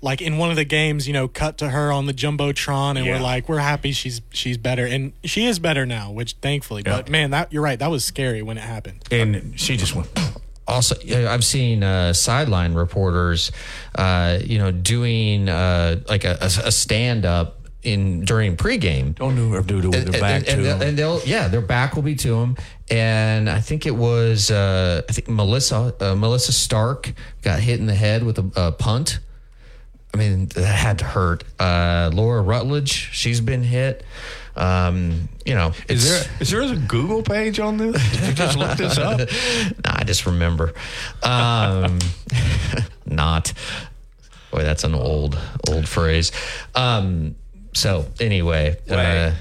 like 0.00 0.22
in 0.22 0.38
one 0.38 0.50
of 0.50 0.56
the 0.56 0.64
games, 0.64 1.08
you 1.08 1.12
know, 1.12 1.26
cut 1.26 1.58
to 1.58 1.70
her 1.70 1.90
on 1.90 2.06
the 2.06 2.14
jumbotron, 2.14 2.96
and 2.96 3.04
Yeah. 3.04 3.14
we're 3.16 3.22
like, 3.22 3.48
we're 3.48 3.58
happy 3.58 3.90
she's 3.92 4.20
she's 4.30 4.56
better, 4.56 4.86
and 4.86 5.12
she 5.24 5.46
is 5.46 5.58
better 5.58 5.84
now, 5.84 6.12
which 6.12 6.34
thankfully. 6.34 6.82
But 6.84 7.08
man, 7.08 7.30
that 7.32 7.52
you're 7.52 7.62
right, 7.62 7.78
that 7.78 7.90
was 7.90 8.04
scary 8.04 8.42
when 8.42 8.58
it 8.58 8.62
happened. 8.62 9.02
And 9.10 9.58
she 9.58 9.76
just 9.76 9.94
went. 9.94 10.08
also 10.68 10.94
I've 11.26 11.44
seen 11.44 11.82
uh, 11.82 12.12
sideline 12.12 12.74
reporters, 12.74 13.50
uh, 13.96 14.38
you 14.44 14.58
know, 14.58 14.70
doing 14.70 15.48
uh, 15.48 16.00
like 16.08 16.24
a, 16.24 16.38
a, 16.40 16.50
a 16.66 16.72
stand 16.72 17.24
up 17.24 17.57
in 17.82 18.24
during 18.24 18.56
pregame. 18.56 19.14
Don't 19.14 19.36
do 19.36 19.54
or 19.54 19.62
do 19.62 19.76
with 19.76 20.10
their 20.10 20.20
back 20.20 20.36
and, 20.36 20.46
to 20.46 20.52
and, 20.52 20.64
them. 20.64 20.82
and 20.82 20.98
they'll 20.98 21.20
yeah, 21.24 21.48
their 21.48 21.60
back 21.60 21.94
will 21.94 22.02
be 22.02 22.14
to 22.16 22.30
them. 22.30 22.56
And 22.90 23.48
I 23.48 23.60
think 23.60 23.86
it 23.86 23.94
was 23.94 24.50
uh, 24.50 25.02
I 25.08 25.12
think 25.12 25.28
Melissa 25.28 25.94
uh, 26.00 26.14
Melissa 26.14 26.52
Stark 26.52 27.12
got 27.42 27.60
hit 27.60 27.80
in 27.80 27.86
the 27.86 27.94
head 27.94 28.24
with 28.24 28.38
a, 28.38 28.50
a 28.56 28.72
punt. 28.72 29.20
I 30.12 30.16
mean, 30.16 30.46
that 30.46 30.64
had 30.64 30.98
to 31.00 31.04
hurt. 31.04 31.44
Uh, 31.60 32.10
Laura 32.12 32.40
Rutledge, 32.40 33.10
she's 33.12 33.40
been 33.40 33.62
hit. 33.62 34.04
Um, 34.56 35.28
you 35.44 35.54
know, 35.54 35.72
Is 35.88 36.08
there 36.08 36.24
is 36.40 36.50
there 36.50 36.62
a 36.62 36.76
Google 36.76 37.22
page 37.22 37.60
on 37.60 37.76
this? 37.76 38.10
Did 38.12 38.28
you 38.28 38.34
just 38.34 38.58
look 38.58 38.76
this 38.76 38.98
up? 38.98 39.20
Nah, 39.84 39.94
I 39.94 40.04
just 40.04 40.26
remember. 40.26 40.74
Um, 41.22 42.00
not. 43.06 43.52
Boy, 44.50 44.62
that's 44.62 44.82
an 44.82 44.94
old 44.94 45.38
old 45.68 45.86
phrase. 45.88 46.32
Um, 46.74 47.36
so 47.78 48.06
anyway, 48.20 48.76
uh, 48.90 49.32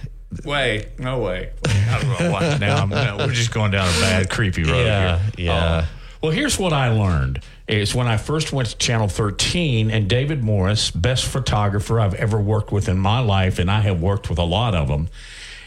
Wait, 0.45 0.99
no 0.99 1.19
way. 1.19 1.51
I 1.65 1.99
don't 2.01 2.19
know 2.19 2.31
why. 2.31 2.57
Now 2.57 2.77
I'm, 2.83 2.89
no, 2.89 3.17
we're 3.19 3.31
just 3.33 3.53
going 3.53 3.71
down 3.71 3.87
a 3.87 3.99
bad, 4.01 4.29
creepy 4.29 4.63
road 4.63 4.85
Yeah, 4.85 5.19
here. 5.19 5.45
yeah. 5.45 5.53
Uh, 5.65 5.85
well, 6.21 6.31
here's 6.31 6.59
what 6.59 6.73
I 6.73 6.89
learned. 6.89 7.41
Is 7.67 7.93
when 7.95 8.07
I 8.07 8.17
first 8.17 8.51
went 8.53 8.69
to 8.69 8.77
Channel 8.77 9.07
13, 9.07 9.89
and 9.91 10.09
David 10.09 10.43
Morris, 10.43 10.89
best 10.91 11.25
photographer 11.25 11.99
I've 11.99 12.13
ever 12.15 12.39
worked 12.39 12.71
with 12.71 12.87
in 12.89 12.97
my 12.97 13.19
life, 13.19 13.59
and 13.59 13.69
I 13.71 13.81
have 13.81 14.01
worked 14.01 14.29
with 14.29 14.39
a 14.39 14.43
lot 14.43 14.73
of 14.75 14.87
them. 14.87 15.09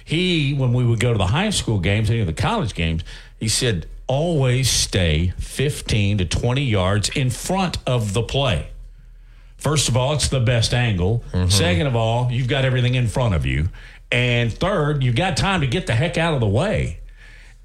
He, 0.04 0.54
when 0.54 0.72
we 0.72 0.84
would 0.84 0.98
go 1.00 1.12
to 1.12 1.18
the 1.18 1.26
high 1.28 1.50
school 1.50 1.78
games, 1.78 2.10
any 2.10 2.20
of 2.20 2.26
the 2.26 2.32
college 2.32 2.74
games, 2.74 3.02
he 3.38 3.48
said, 3.48 3.86
always 4.06 4.68
stay 4.68 5.32
15 5.38 6.18
to 6.18 6.24
20 6.24 6.62
yards 6.64 7.08
in 7.10 7.30
front 7.30 7.78
of 7.86 8.12
the 8.12 8.22
play. 8.22 8.68
First 9.60 9.88
of 9.88 9.96
all, 9.96 10.14
it's 10.14 10.28
the 10.28 10.40
best 10.40 10.74
angle. 10.74 11.22
Second 11.48 11.86
of 11.86 11.94
all, 11.96 12.30
you've 12.32 12.48
got 12.48 12.64
everything 12.64 12.94
in 12.94 13.06
front 13.08 13.34
of 13.34 13.44
you. 13.46 13.68
And 14.10 14.52
third, 14.52 15.04
you've 15.04 15.14
got 15.16 15.36
time 15.36 15.60
to 15.60 15.66
get 15.66 15.86
the 15.86 15.94
heck 15.94 16.18
out 16.18 16.34
of 16.34 16.40
the 16.40 16.48
way. 16.48 16.98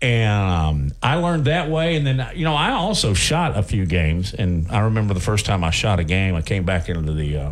And 0.02 0.30
um, 0.30 0.92
I 1.02 1.16
learned 1.16 1.46
that 1.46 1.70
way. 1.70 1.96
And 1.96 2.06
then, 2.06 2.28
you 2.36 2.44
know, 2.44 2.54
I 2.54 2.72
also 2.72 3.14
shot 3.14 3.58
a 3.58 3.64
few 3.64 3.86
games. 3.86 4.34
And 4.34 4.68
I 4.70 4.80
remember 4.82 5.14
the 5.14 5.20
first 5.22 5.46
time 5.46 5.64
I 5.64 5.72
shot 5.72 6.00
a 6.00 6.04
game, 6.04 6.36
I 6.36 6.42
came 6.42 6.64
back 6.66 6.90
into 6.90 7.14
the 7.14 7.38
uh, 7.38 7.52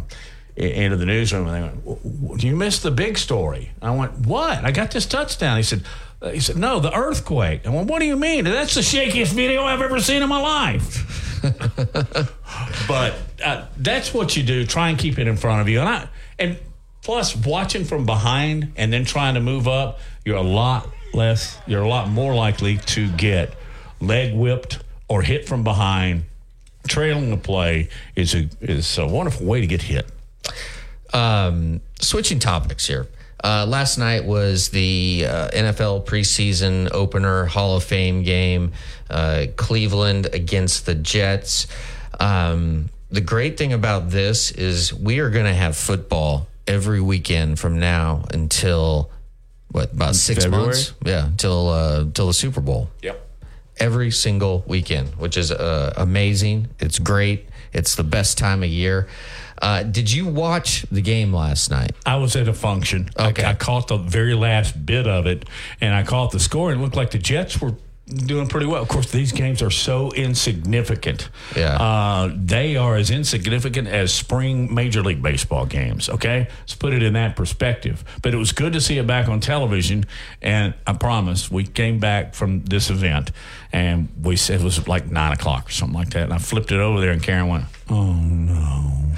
into 0.56 0.98
the 0.98 1.06
newsroom 1.06 1.48
and 1.48 1.56
they 1.56 1.62
went, 1.62 1.86
"W- 1.86 2.22
w- 2.36 2.48
"You 2.50 2.56
missed 2.56 2.84
the 2.84 2.92
big 2.92 3.18
story." 3.18 3.72
I 3.82 3.90
went, 3.92 4.20
"What? 4.28 4.64
I 4.64 4.72
got 4.72 4.92
this 4.92 5.06
touchdown." 5.06 5.58
He 5.58 5.64
said. 5.64 5.84
He 6.32 6.40
said, 6.40 6.56
"No, 6.58 6.80
the 6.80 6.94
earthquake." 6.94 7.66
I 7.66 7.70
went, 7.70 7.88
"What 7.90 8.00
do 8.00 8.06
you 8.06 8.16
mean? 8.16 8.44
That's 8.46 8.76
the 8.76 8.82
shakiest 8.82 9.34
video 9.34 9.64
I've 9.64 9.82
ever 9.82 10.00
seen 10.00 10.22
in 10.22 10.30
my 10.30 10.40
life." 10.40 11.23
but 12.88 13.16
uh, 13.44 13.66
that's 13.78 14.14
what 14.14 14.36
you 14.36 14.44
do. 14.44 14.66
Try 14.66 14.90
and 14.90 14.98
keep 14.98 15.20
it 15.20 15.28
in 15.28 15.36
front 15.38 15.62
of 15.62 15.70
you, 15.70 15.80
and 15.80 15.90
I 15.90 16.08
and 16.40 16.58
plus 17.02 17.36
watching 17.36 17.84
from 17.84 18.06
behind 18.06 18.72
and 18.78 18.92
then 18.94 19.04
trying 19.06 19.34
to 19.36 19.42
move 19.42 19.68
up, 19.68 20.00
you're 20.26 20.38
a 20.38 20.42
lot 20.42 20.88
less. 21.14 21.58
You're 21.68 21.82
a 21.84 21.88
lot 21.88 22.10
more 22.10 22.34
likely 22.34 22.78
to 22.78 23.10
get 23.12 23.54
leg 24.00 24.34
whipped 24.34 24.80
or 25.08 25.22
hit 25.22 25.48
from 25.48 25.64
behind. 25.64 26.24
Trailing 26.88 27.30
the 27.30 27.38
play 27.38 27.90
is 28.16 28.34
a 28.36 28.50
is 28.62 28.98
a 28.98 29.08
wonderful 29.08 29.46
way 29.46 29.62
to 29.62 29.68
get 29.68 29.82
hit. 29.84 30.06
um, 31.14 31.82
switching 32.00 32.40
topics 32.40 32.88
here. 32.88 33.08
Uh, 33.44 33.66
last 33.68 33.98
night 33.98 34.24
was 34.24 34.70
the 34.70 35.26
uh, 35.28 35.50
NFL 35.50 36.06
preseason 36.06 36.90
opener 36.94 37.46
Hall 37.46 37.76
of 37.76 37.84
Fame 37.84 38.24
game, 38.24 38.72
uh, 39.10 39.48
Cleveland 39.58 40.30
against 40.32 40.86
the 40.86 40.96
Jets. 40.96 41.68
Um, 42.20 42.90
the 43.10 43.20
great 43.22 43.58
thing 43.58 43.74
about 43.74 44.10
this 44.10 44.52
is 44.52 44.94
we 44.94 45.20
are 45.20 45.30
going 45.30 45.46
to 45.46 45.54
have 45.54 45.76
football 45.76 46.48
every 46.68 47.02
weekend 47.02 47.60
from 47.60 47.80
now 47.80 48.24
until 48.34 49.12
what 49.72 49.92
about 49.92 50.16
six 50.16 50.46
February? 50.46 50.68
months? 50.68 50.94
Yeah, 51.04 51.26
until 51.26 51.68
uh, 51.70 52.00
until 52.02 52.28
the 52.28 52.34
Super 52.34 52.62
Bowl. 52.62 52.90
Yep. 53.02 53.20
every 53.80 54.12
single 54.12 54.64
weekend, 54.68 55.10
which 55.16 55.36
is 55.36 55.52
uh, 55.52 55.94
amazing. 55.98 56.70
It's 56.80 57.00
great. 57.00 57.50
It's 57.74 57.96
the 57.96 58.04
best 58.04 58.38
time 58.38 58.64
of 58.64 58.70
year. 58.70 59.08
Uh, 59.62 59.84
did 59.84 60.12
you 60.12 60.28
watch 60.28 60.86
the 60.92 61.02
game 61.02 61.34
last 61.34 61.70
night? 61.70 61.92
I 62.06 62.18
was 62.18 62.36
at 62.36 62.48
a 62.48 62.54
function. 62.54 63.10
Okay. 63.20 63.44
I, 63.44 63.52
I 63.52 63.54
caught 63.54 63.88
the 63.88 63.98
very 63.98 64.34
last 64.34 64.86
bit 64.86 65.08
of 65.08 65.26
it, 65.26 65.46
and 65.80 65.94
I 65.94 66.04
caught 66.04 66.32
the 66.32 66.40
score, 66.40 66.72
and 66.72 66.80
it 66.80 66.84
looked 66.84 66.96
like 66.96 67.12
the 67.12 67.20
Jets 67.20 67.62
were 67.62 67.74
doing 68.08 68.48
pretty 68.48 68.66
well. 68.66 68.82
Of 68.82 68.90
course, 68.90 69.12
these 69.12 69.32
games 69.32 69.62
are 69.62 69.70
so 69.70 70.12
insignificant. 70.12 71.30
Yeah. 71.56 71.76
Uh, 71.76 72.32
they 72.36 72.76
are 72.76 72.96
as 72.96 73.10
insignificant 73.10 73.88
as 73.88 74.14
spring 74.14 74.74
Major 74.74 75.02
League 75.02 75.22
Baseball 75.22 75.66
games, 75.66 76.10
okay? 76.10 76.48
Let's 76.60 76.76
put 76.76 76.94
it 76.94 77.02
in 77.02 77.14
that 77.14 77.36
perspective. 77.36 78.04
But 78.22 78.34
it 78.34 78.38
was 78.38 78.52
good 78.52 78.74
to 78.74 78.82
see 78.82 78.98
it 78.98 79.08
back 79.08 79.30
on 79.30 79.40
television, 79.40 80.06
and 80.42 80.74
I 80.86 80.94
promise 80.94 81.50
we 81.50 81.64
came 81.64 82.00
back 82.00 82.36
from 82.36 82.66
this 82.66 82.90
event, 82.90 83.32
and 83.72 84.10
we 84.22 84.36
said 84.36 84.60
it 84.60 84.64
was 84.64 84.86
like 84.88 85.10
9 85.10 85.32
o'clock 85.32 85.70
or 85.70 85.72
something 85.72 85.98
like 85.98 86.10
that, 86.12 86.24
and 86.24 86.34
I 86.34 86.40
flipped 86.40 86.72
it 86.72 86.80
over 86.80 87.00
there, 87.00 87.12
and 87.12 87.24
Karen 87.24 87.48
went, 87.48 87.66
oh, 87.90 88.14
no. 88.14 89.14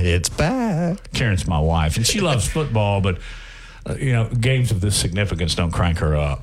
it's 0.00 0.28
back. 0.28 1.12
Karen's 1.12 1.46
my 1.46 1.60
wife, 1.60 1.96
and 1.96 2.06
she 2.06 2.20
loves 2.20 2.48
football, 2.48 3.00
but 3.00 3.18
uh, 3.88 3.94
you 3.94 4.12
know, 4.12 4.28
games 4.28 4.72
of 4.72 4.80
this 4.80 4.96
significance 4.96 5.54
don't 5.54 5.70
crank 5.70 5.98
her 5.98 6.16
up. 6.16 6.42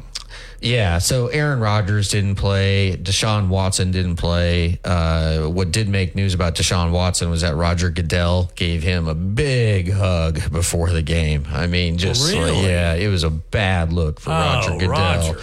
Yeah, 0.63 0.99
so 0.99 1.27
Aaron 1.27 1.59
Rodgers 1.59 2.07
didn't 2.09 2.35
play. 2.35 2.95
Deshaun 2.95 3.49
Watson 3.49 3.91
didn't 3.91 4.15
play. 4.15 4.79
Uh, 4.83 5.41
what 5.47 5.71
did 5.71 5.89
make 5.89 6.15
news 6.15 6.33
about 6.33 6.55
Deshaun 6.55 6.91
Watson 6.91 7.29
was 7.29 7.41
that 7.41 7.55
Roger 7.55 7.89
Goodell 7.89 8.49
gave 8.55 8.81
him 8.81 9.07
a 9.09 9.13
big 9.13 9.91
hug 9.91 10.51
before 10.51 10.89
the 10.89 11.01
game. 11.01 11.45
I 11.51 11.67
mean, 11.67 11.97
just 11.97 12.33
like, 12.33 12.55
yeah, 12.63 12.93
it 12.93 13.09
was 13.09 13.23
a 13.23 13.29
bad 13.29 13.91
look 13.91 14.19
for 14.21 14.29
Oh, 14.29 14.33
Roger 14.33 14.71
Goodell. 14.71 14.87
Roger. 14.89 15.39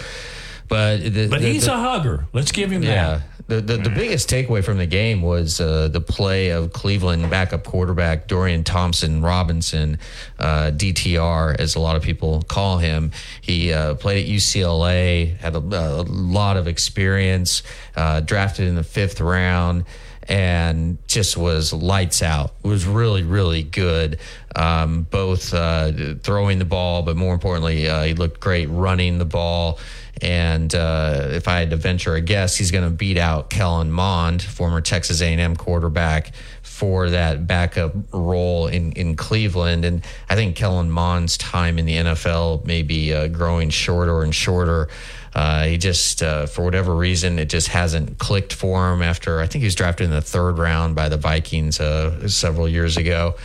But 0.67 1.01
the, 1.03 1.27
But 1.27 1.41
the- 1.41 1.47
he's 1.51 1.65
the- 1.65 1.73
a 1.75 1.77
hugger. 1.77 2.25
Let's 2.33 2.51
give 2.51 2.71
him 2.71 2.81
yeah. 2.81 3.19
that. 3.19 3.21
The, 3.51 3.59
the, 3.59 3.75
the 3.75 3.89
biggest 3.89 4.29
takeaway 4.29 4.63
from 4.63 4.77
the 4.77 4.85
game 4.85 5.21
was 5.21 5.59
uh, 5.59 5.89
the 5.89 5.99
play 5.99 6.51
of 6.51 6.71
Cleveland 6.71 7.29
backup 7.29 7.65
quarterback 7.65 8.29
Dorian 8.29 8.63
Thompson 8.63 9.21
Robinson, 9.21 9.99
uh, 10.39 10.71
DTR, 10.73 11.59
as 11.59 11.75
a 11.75 11.81
lot 11.81 11.97
of 11.97 12.01
people 12.01 12.43
call 12.43 12.77
him. 12.77 13.11
He 13.41 13.73
uh, 13.73 13.95
played 13.95 14.23
at 14.23 14.31
UCLA, 14.31 15.35
had 15.35 15.55
a, 15.55 15.57
a 15.57 16.03
lot 16.03 16.55
of 16.55 16.69
experience, 16.69 17.61
uh, 17.97 18.21
drafted 18.21 18.69
in 18.69 18.75
the 18.75 18.85
fifth 18.85 19.19
round. 19.19 19.83
And 20.29 20.99
just 21.07 21.35
was 21.35 21.73
lights 21.73 22.21
out. 22.21 22.53
Was 22.63 22.85
really, 22.85 23.23
really 23.23 23.63
good. 23.63 24.19
Um, 24.55 25.03
both 25.09 25.53
uh, 25.53 25.91
throwing 26.23 26.57
the 26.57 26.63
ball, 26.63 27.01
but 27.01 27.17
more 27.17 27.33
importantly, 27.33 27.89
uh, 27.89 28.03
he 28.03 28.13
looked 28.13 28.39
great 28.39 28.67
running 28.67 29.17
the 29.17 29.25
ball. 29.25 29.77
And 30.21 30.73
uh, 30.75 31.29
if 31.31 31.47
I 31.47 31.59
had 31.59 31.71
to 31.71 31.75
venture 31.75 32.13
a 32.15 32.21
guess, 32.21 32.55
he's 32.55 32.71
going 32.71 32.83
to 32.83 32.91
beat 32.91 33.17
out 33.17 33.49
Kellen 33.49 33.91
Mond, 33.91 34.41
former 34.41 34.81
Texas 34.81 35.21
A&M 35.21 35.55
quarterback, 35.55 36.31
for 36.61 37.09
that 37.09 37.47
backup 37.47 37.93
role 38.11 38.67
in, 38.67 38.91
in 38.93 39.15
Cleveland. 39.15 39.85
And 39.85 40.03
I 40.29 40.35
think 40.35 40.55
Kellen 40.55 40.89
Mond's 40.91 41.37
time 41.37 41.79
in 41.79 41.85
the 41.85 41.95
NFL 41.95 42.65
may 42.65 42.81
be 42.83 43.13
uh, 43.13 43.27
growing 43.27 43.69
shorter 43.69 44.23
and 44.23 44.33
shorter. 44.33 44.89
Uh, 45.33 45.63
he 45.63 45.77
just, 45.77 46.21
uh, 46.21 46.45
for 46.45 46.63
whatever 46.63 46.95
reason, 46.95 47.39
it 47.39 47.49
just 47.49 47.69
hasn't 47.69 48.17
clicked 48.17 48.53
for 48.53 48.93
him 48.93 49.01
after 49.01 49.39
I 49.39 49.47
think 49.47 49.61
he 49.61 49.65
was 49.65 49.75
drafted 49.75 50.05
in 50.05 50.11
the 50.11 50.21
third 50.21 50.57
round 50.57 50.95
by 50.95 51.09
the 51.09 51.17
Vikings 51.17 51.79
uh, 51.79 52.27
several 52.27 52.67
years 52.67 52.97
ago. 52.97 53.35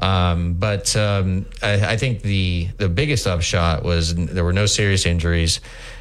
Um, 0.00 0.54
but 0.54 0.96
um, 0.96 1.46
I, 1.62 1.92
I 1.92 1.96
think 1.96 2.22
the 2.22 2.68
the 2.78 2.88
biggest 2.88 3.26
upshot 3.26 3.82
was 3.84 4.14
there 4.14 4.44
were 4.44 4.52
no 4.52 4.66
serious 4.66 5.04
injuries, 5.04 5.60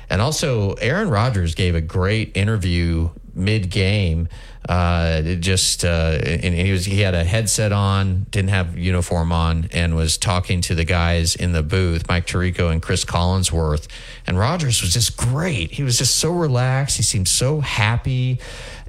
and 0.09 0.21
also 0.21 0.73
Aaron 0.73 1.09
Rodgers 1.09 1.55
gave 1.55 1.75
a 1.75 1.81
great 1.81 2.35
interview 2.35 3.09
mid 3.33 3.69
game. 3.69 4.27
Uh, 4.67 5.21
just 5.35 5.85
uh, 5.85 6.19
and 6.21 6.53
he 6.53 6.71
was 6.71 6.85
he 6.85 7.01
had 7.01 7.15
a 7.15 7.23
headset 7.23 7.71
on, 7.71 8.25
didn't 8.29 8.49
have 8.49 8.77
uniform 8.77 9.31
on, 9.31 9.69
and 9.71 9.95
was 9.95 10.17
talking 10.17 10.61
to 10.61 10.75
the 10.75 10.83
guys 10.83 11.35
in 11.35 11.53
the 11.53 11.63
booth, 11.63 12.07
Mike 12.07 12.27
Tirico 12.27 12.71
and 12.71 12.81
Cris 12.81 13.05
Collinsworth. 13.05 13.87
And 14.27 14.37
Rodgers 14.37 14.81
was 14.81 14.93
just 14.93 15.17
great. 15.17 15.71
He 15.71 15.81
was 15.81 15.97
just 15.97 16.17
so 16.17 16.31
relaxed. 16.31 16.97
He 16.97 17.03
seemed 17.03 17.27
so 17.27 17.61
happy 17.61 18.39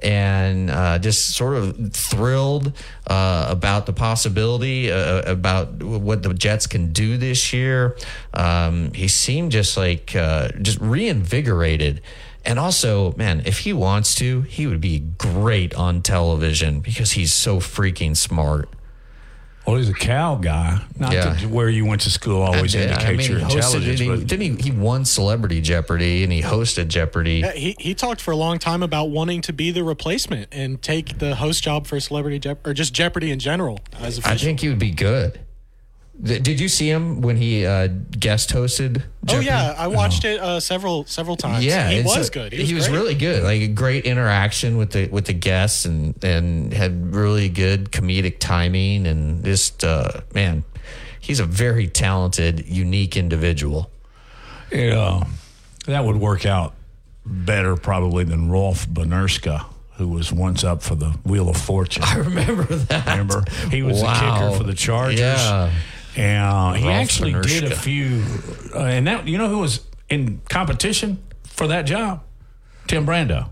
and 0.02 0.70
uh, 0.70 0.98
just 0.98 1.34
sort 1.34 1.56
of 1.56 1.92
thrilled 1.92 2.72
uh, 3.06 3.46
about 3.48 3.86
the 3.86 3.92
possibility 3.92 4.90
uh, 4.90 5.30
about 5.30 5.82
what 5.82 6.22
the 6.22 6.32
Jets 6.34 6.66
can 6.66 6.92
do 6.92 7.16
this 7.16 7.52
year. 7.52 7.96
Um, 8.34 8.92
he 8.92 9.08
seemed 9.08 9.52
just 9.52 9.76
like 9.76 10.14
uh, 10.16 10.48
just 10.60 10.80
reinvigorated. 10.80 12.02
And 12.44 12.58
also, 12.58 13.12
man, 13.16 13.42
if 13.44 13.58
he 13.60 13.72
wants 13.72 14.14
to, 14.16 14.40
he 14.42 14.66
would 14.66 14.80
be 14.80 15.00
great 15.18 15.74
on 15.74 16.02
television 16.02 16.80
because 16.80 17.12
he's 17.12 17.32
so 17.34 17.58
freaking 17.58 18.16
smart. 18.16 18.68
Well, 19.66 19.76
he's 19.76 19.90
a 19.90 19.94
Cal 19.94 20.36
guy. 20.36 20.80
Not 20.98 21.12
Yeah. 21.12 21.34
that 21.34 21.46
where 21.50 21.68
you 21.68 21.84
went 21.84 22.00
to 22.02 22.10
school 22.10 22.40
always 22.40 22.74
I- 22.74 22.78
I 22.78 22.82
indicates 22.84 23.18
mean, 23.18 23.30
your 23.30 23.38
he 23.40 23.44
hosted- 23.44 23.54
intelligence. 23.56 23.84
didn't, 23.98 24.00
he, 24.00 24.08
but 24.20 24.26
didn't 24.26 24.56
he? 24.58 24.62
He 24.64 24.70
won 24.70 25.04
Celebrity 25.04 25.60
Jeopardy 25.60 26.24
and 26.24 26.32
he 26.32 26.40
hosted 26.42 26.88
Jeopardy. 26.88 27.40
Yeah, 27.40 27.52
he 27.52 27.76
he 27.78 27.94
talked 27.94 28.22
for 28.22 28.30
a 28.30 28.36
long 28.36 28.58
time 28.58 28.82
about 28.82 29.10
wanting 29.10 29.42
to 29.42 29.52
be 29.52 29.70
the 29.70 29.84
replacement 29.84 30.48
and 30.50 30.80
take 30.80 31.18
the 31.18 31.34
host 31.36 31.62
job 31.62 31.86
for 31.86 32.00
Celebrity 32.00 32.38
Jeopardy 32.38 32.70
or 32.70 32.74
just 32.74 32.94
Jeopardy 32.94 33.30
in 33.30 33.38
general 33.38 33.78
as 34.00 34.18
a 34.18 34.26
I 34.28 34.36
think 34.38 34.60
he 34.60 34.68
would 34.70 34.78
be 34.78 34.90
good. 34.92 35.38
Th- 36.24 36.42
Did 36.42 36.60
you 36.60 36.68
see 36.68 36.88
him 36.90 37.22
when 37.22 37.36
he 37.36 37.64
uh, 37.64 37.88
guest 38.18 38.50
hosted? 38.50 39.02
Oh 39.28 39.40
yeah, 39.40 39.74
I 39.78 39.86
watched 39.86 40.24
it 40.24 40.38
uh, 40.40 40.60
several 40.60 41.04
several 41.06 41.36
times. 41.36 41.64
Yeah, 41.64 41.88
he 41.90 42.02
was 42.02 42.28
a- 42.28 42.32
good. 42.32 42.52
He 42.52 42.74
was, 42.74 42.88
great. 42.88 42.96
really 42.98 43.14
good. 43.14 43.42
Like 43.42 43.62
a 43.62 43.68
great 43.68 44.04
interaction 44.04 44.76
with 44.76 44.90
the 44.90 45.08
with 45.08 45.24
the 45.26 45.32
guests, 45.32 45.84
and 45.86 46.22
and 46.22 46.72
had 46.74 47.14
really 47.14 47.48
good 47.48 47.90
comedic 47.90 48.38
timing, 48.38 49.06
and 49.06 49.42
just 49.44 49.82
uh, 49.82 50.20
man, 50.34 50.64
he's 51.20 51.40
a 51.40 51.46
very 51.46 51.86
talented, 51.88 52.66
unique 52.66 53.16
individual. 53.16 53.90
yeah, 54.70 55.24
that 55.86 56.04
would 56.04 56.16
work 56.16 56.44
out 56.44 56.74
better 57.24 57.76
probably 57.76 58.24
than 58.24 58.50
Rolf 58.50 58.86
Benirschke, 58.88 59.64
who 59.92 60.08
was 60.08 60.32
once 60.32 60.64
up 60.64 60.82
for 60.82 60.94
the 60.96 61.10
Wheel 61.24 61.48
of 61.48 61.56
Fortune. 61.56 62.02
I 62.06 62.16
remember 62.16 62.64
that. 62.64 63.06
Remember, 63.06 63.44
he 63.70 63.82
was 63.82 64.02
Wow. 64.02 64.12
the 64.14 64.20
kicker 64.48 64.58
for 64.58 64.64
the 64.64 64.74
Chargers. 64.74 65.20
Yeah. 65.20 65.70
And 66.16 66.42
uh, 66.42 66.72
he 66.72 66.84
Rolf 66.88 66.96
actually 66.96 67.32
did 67.32 67.64
a 67.70 67.76
few, 67.76 68.22
uh, 68.74 68.78
and 68.80 69.06
that 69.06 69.28
you 69.28 69.38
know 69.38 69.48
who 69.48 69.58
was 69.58 69.80
in 70.08 70.40
competition 70.48 71.22
for 71.44 71.68
that 71.68 71.82
job? 71.82 72.22
Tim 72.88 73.06
Brando. 73.06 73.50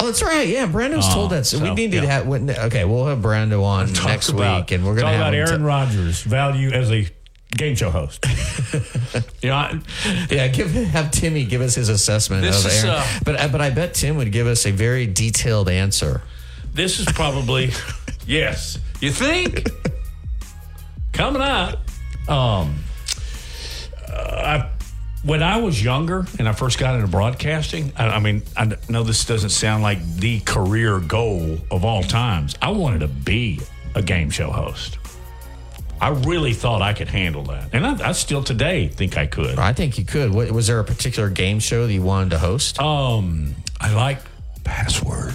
Oh, 0.00 0.06
that's 0.06 0.22
right. 0.22 0.48
Yeah, 0.48 0.66
Brando's 0.66 1.04
Oh, 1.10 1.14
told 1.14 1.30
that. 1.32 1.46
So, 1.46 1.58
we 1.58 1.66
so, 1.68 1.74
need 1.74 1.92
to 1.92 1.98
yeah. 1.98 2.06
have. 2.06 2.26
when- 2.26 2.50
Okay, 2.50 2.84
we'll 2.84 3.06
have 3.06 3.18
Brando 3.18 3.62
on 3.62 3.92
Talk 3.92 4.06
next 4.08 4.28
about- 4.30 4.62
week, 4.62 4.70
and 4.72 4.82
we're 4.84 4.94
going 4.94 5.06
to 5.06 5.12
talk 5.12 5.12
have 5.12 5.20
about 5.20 5.34
Aaron 5.34 5.60
t- 5.60 5.64
Rodgers' 5.66 6.22
value 6.22 6.70
as 6.70 6.90
a 6.90 7.06
game 7.56 7.74
show 7.76 7.90
host. 7.90 8.24
you 9.42 9.50
know, 9.50 9.54
I- 9.56 9.78
Yeah, 10.30 10.48
give 10.48 10.70
have 10.72 11.10
Timmy 11.10 11.44
give 11.44 11.60
us 11.60 11.74
his 11.74 11.90
assessment 11.90 12.42
This 12.42 12.64
of 12.64 12.70
is, 12.72 12.84
Aaron. 12.84 12.96
uh, 12.96 13.06
but 13.24 13.52
but 13.52 13.60
I 13.60 13.70
bet 13.70 13.92
Tim 13.94 14.16
would 14.16 14.32
give 14.32 14.46
us 14.46 14.64
a 14.66 14.70
very 14.72 15.06
detailed 15.06 15.68
answer. 15.68 16.22
this 16.72 16.98
is 16.98 17.06
probably 17.06 17.70
yes. 18.26 18.78
You 19.00 19.10
think 19.12 19.68
coming 21.12 21.42
up? 21.42 21.78
Um, 22.28 22.76
uh, 24.08 24.12
I, 24.12 24.70
when 25.22 25.42
I 25.42 25.58
was 25.58 25.82
younger 25.82 26.26
and 26.38 26.48
I 26.48 26.52
first 26.52 26.78
got 26.78 26.94
into 26.94 27.08
broadcasting, 27.08 27.92
I, 27.96 28.08
I 28.08 28.18
mean, 28.20 28.42
I 28.56 28.76
know 28.88 29.02
this 29.02 29.24
doesn't 29.24 29.50
sound 29.50 29.82
like 29.82 30.04
the 30.16 30.40
career 30.40 31.00
goal 31.00 31.58
of 31.70 31.84
all 31.84 32.02
times. 32.02 32.54
I 32.62 32.70
wanted 32.70 33.00
to 33.00 33.08
be 33.08 33.60
a 33.94 34.02
game 34.02 34.30
show 34.30 34.50
host. 34.50 34.98
I 36.00 36.08
really 36.08 36.54
thought 36.54 36.80
I 36.80 36.94
could 36.94 37.08
handle 37.08 37.42
that, 37.44 37.74
and 37.74 37.86
I, 37.86 38.08
I 38.08 38.12
still 38.12 38.42
today 38.42 38.88
think 38.88 39.18
I 39.18 39.26
could. 39.26 39.58
I 39.58 39.74
think 39.74 39.98
you 39.98 40.04
could. 40.06 40.32
What, 40.32 40.50
was 40.50 40.66
there 40.66 40.80
a 40.80 40.84
particular 40.84 41.28
game 41.28 41.58
show 41.58 41.86
that 41.86 41.92
you 41.92 42.00
wanted 42.00 42.30
to 42.30 42.38
host? 42.38 42.80
Um, 42.80 43.54
I 43.78 43.92
like 43.92 44.18
password. 44.64 45.34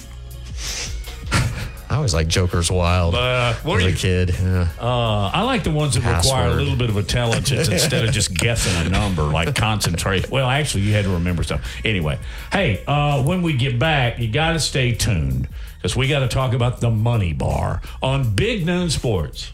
I 1.96 1.98
always 1.98 2.14
like 2.14 2.28
Joker's 2.28 2.70
Wild 2.70 3.16
Uh, 3.16 3.54
what 3.64 3.78
as 3.78 3.86
are 3.86 3.88
a 3.88 3.92
you- 3.92 3.96
kid. 3.96 4.36
Yeah. 4.38 4.68
Uh, 4.82 5.28
I 5.34 5.44
like 5.44 5.64
the 5.64 5.72
ones 5.72 5.94
that 5.94 6.04
require 6.04 6.50
a 6.50 6.56
little 6.56 6.76
bit 6.76 6.90
of 6.90 6.98
intelligence 6.98 7.70
instead 7.70 8.04
of 8.04 8.12
just 8.12 8.34
guessing 8.34 8.86
a 8.86 8.90
number, 8.90 9.22
like 9.24 9.56
concentrate. 9.56 10.30
Well, 10.30 10.46
actually, 10.50 10.84
you 10.84 10.92
had 10.94 11.06
to 11.06 11.12
remember 11.12 11.42
stuff. 11.44 11.62
Anyway, 11.86 12.20
hey, 12.52 12.84
uh, 12.86 13.24
when 13.24 13.42
we 13.44 13.54
get 13.54 13.80
back, 13.80 14.20
you 14.20 14.28
got 14.28 14.52
to 14.54 14.60
stay 14.60 14.92
tuned 14.92 15.48
because 15.78 15.96
we 15.96 16.10
got 16.10 16.20
to 16.20 16.28
talk 16.28 16.52
about 16.54 16.82
the 16.82 16.92
money 16.92 17.32
bar 17.32 17.82
on 18.04 18.36
Big 18.36 18.66
Noon 18.66 18.90
Sports. 18.90 19.54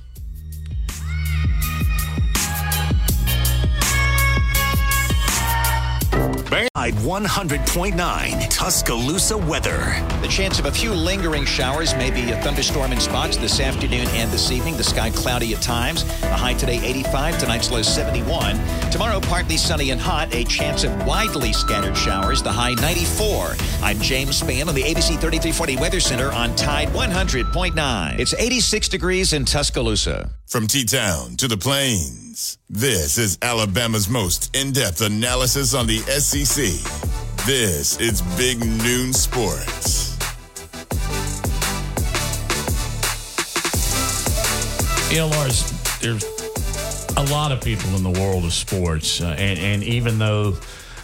Tide 6.51 6.95
100.9 6.95 8.49
Tuscaloosa 8.49 9.37
weather. 9.37 9.95
The 10.21 10.27
chance 10.27 10.57
of 10.57 10.65
a 10.65 10.71
few 10.71 10.91
lingering 10.93 11.45
showers, 11.45 11.93
maybe 11.95 12.31
a 12.31 12.41
thunderstorm 12.41 12.91
in 12.91 12.99
spots 12.99 13.37
this 13.37 13.59
afternoon 13.59 14.07
and 14.09 14.31
this 14.31 14.51
evening. 14.51 14.77
The 14.77 14.83
sky 14.83 15.11
cloudy 15.11 15.53
at 15.53 15.61
times. 15.61 16.03
The 16.21 16.35
high 16.35 16.55
today 16.55 16.83
85, 16.83 17.37
tonight's 17.37 17.69
low 17.69 17.83
71. 17.83 18.59
Tomorrow 18.89 19.19
partly 19.21 19.57
sunny 19.57 19.91
and 19.91 20.01
hot. 20.01 20.33
A 20.33 20.43
chance 20.43 20.83
of 20.83 21.05
widely 21.05 21.53
scattered 21.53 21.95
showers. 21.95 22.41
The 22.41 22.51
high 22.51 22.73
94. 22.73 23.55
I'm 23.83 23.99
James 23.99 24.41
Spann 24.41 24.67
on 24.67 24.73
the 24.73 24.83
ABC 24.83 25.19
3340 25.19 25.77
Weather 25.77 25.99
Center 25.99 26.31
on 26.31 26.55
Tide 26.55 26.89
100.9. 26.89 28.19
It's 28.19 28.33
86 28.33 28.89
degrees 28.89 29.33
in 29.33 29.45
Tuscaloosa. 29.45 30.31
From 30.47 30.67
T 30.67 30.83
Town 30.83 31.35
to 31.37 31.47
the 31.47 31.57
plains, 31.57 32.20
this 32.69 33.17
is 33.17 33.37
Alabama's 33.41 34.07
most 34.07 34.55
in 34.55 34.71
depth 34.71 35.01
analysis 35.01 35.73
on 35.73 35.85
the 35.85 35.97
SEC. 35.97 36.63
This 37.45 37.99
is 37.99 38.21
Big 38.37 38.59
Noon 38.59 39.11
Sports. 39.11 40.17
Yeah, 45.11 45.23
Lars, 45.23 45.69
there's 45.99 46.23
a 47.17 47.33
lot 47.33 47.51
of 47.51 47.61
people 47.61 47.89
in 47.97 48.03
the 48.03 48.17
world 48.17 48.45
of 48.45 48.53
sports, 48.53 49.19
uh, 49.19 49.35
and, 49.37 49.59
and 49.59 49.83
even 49.83 50.17
though 50.17 50.55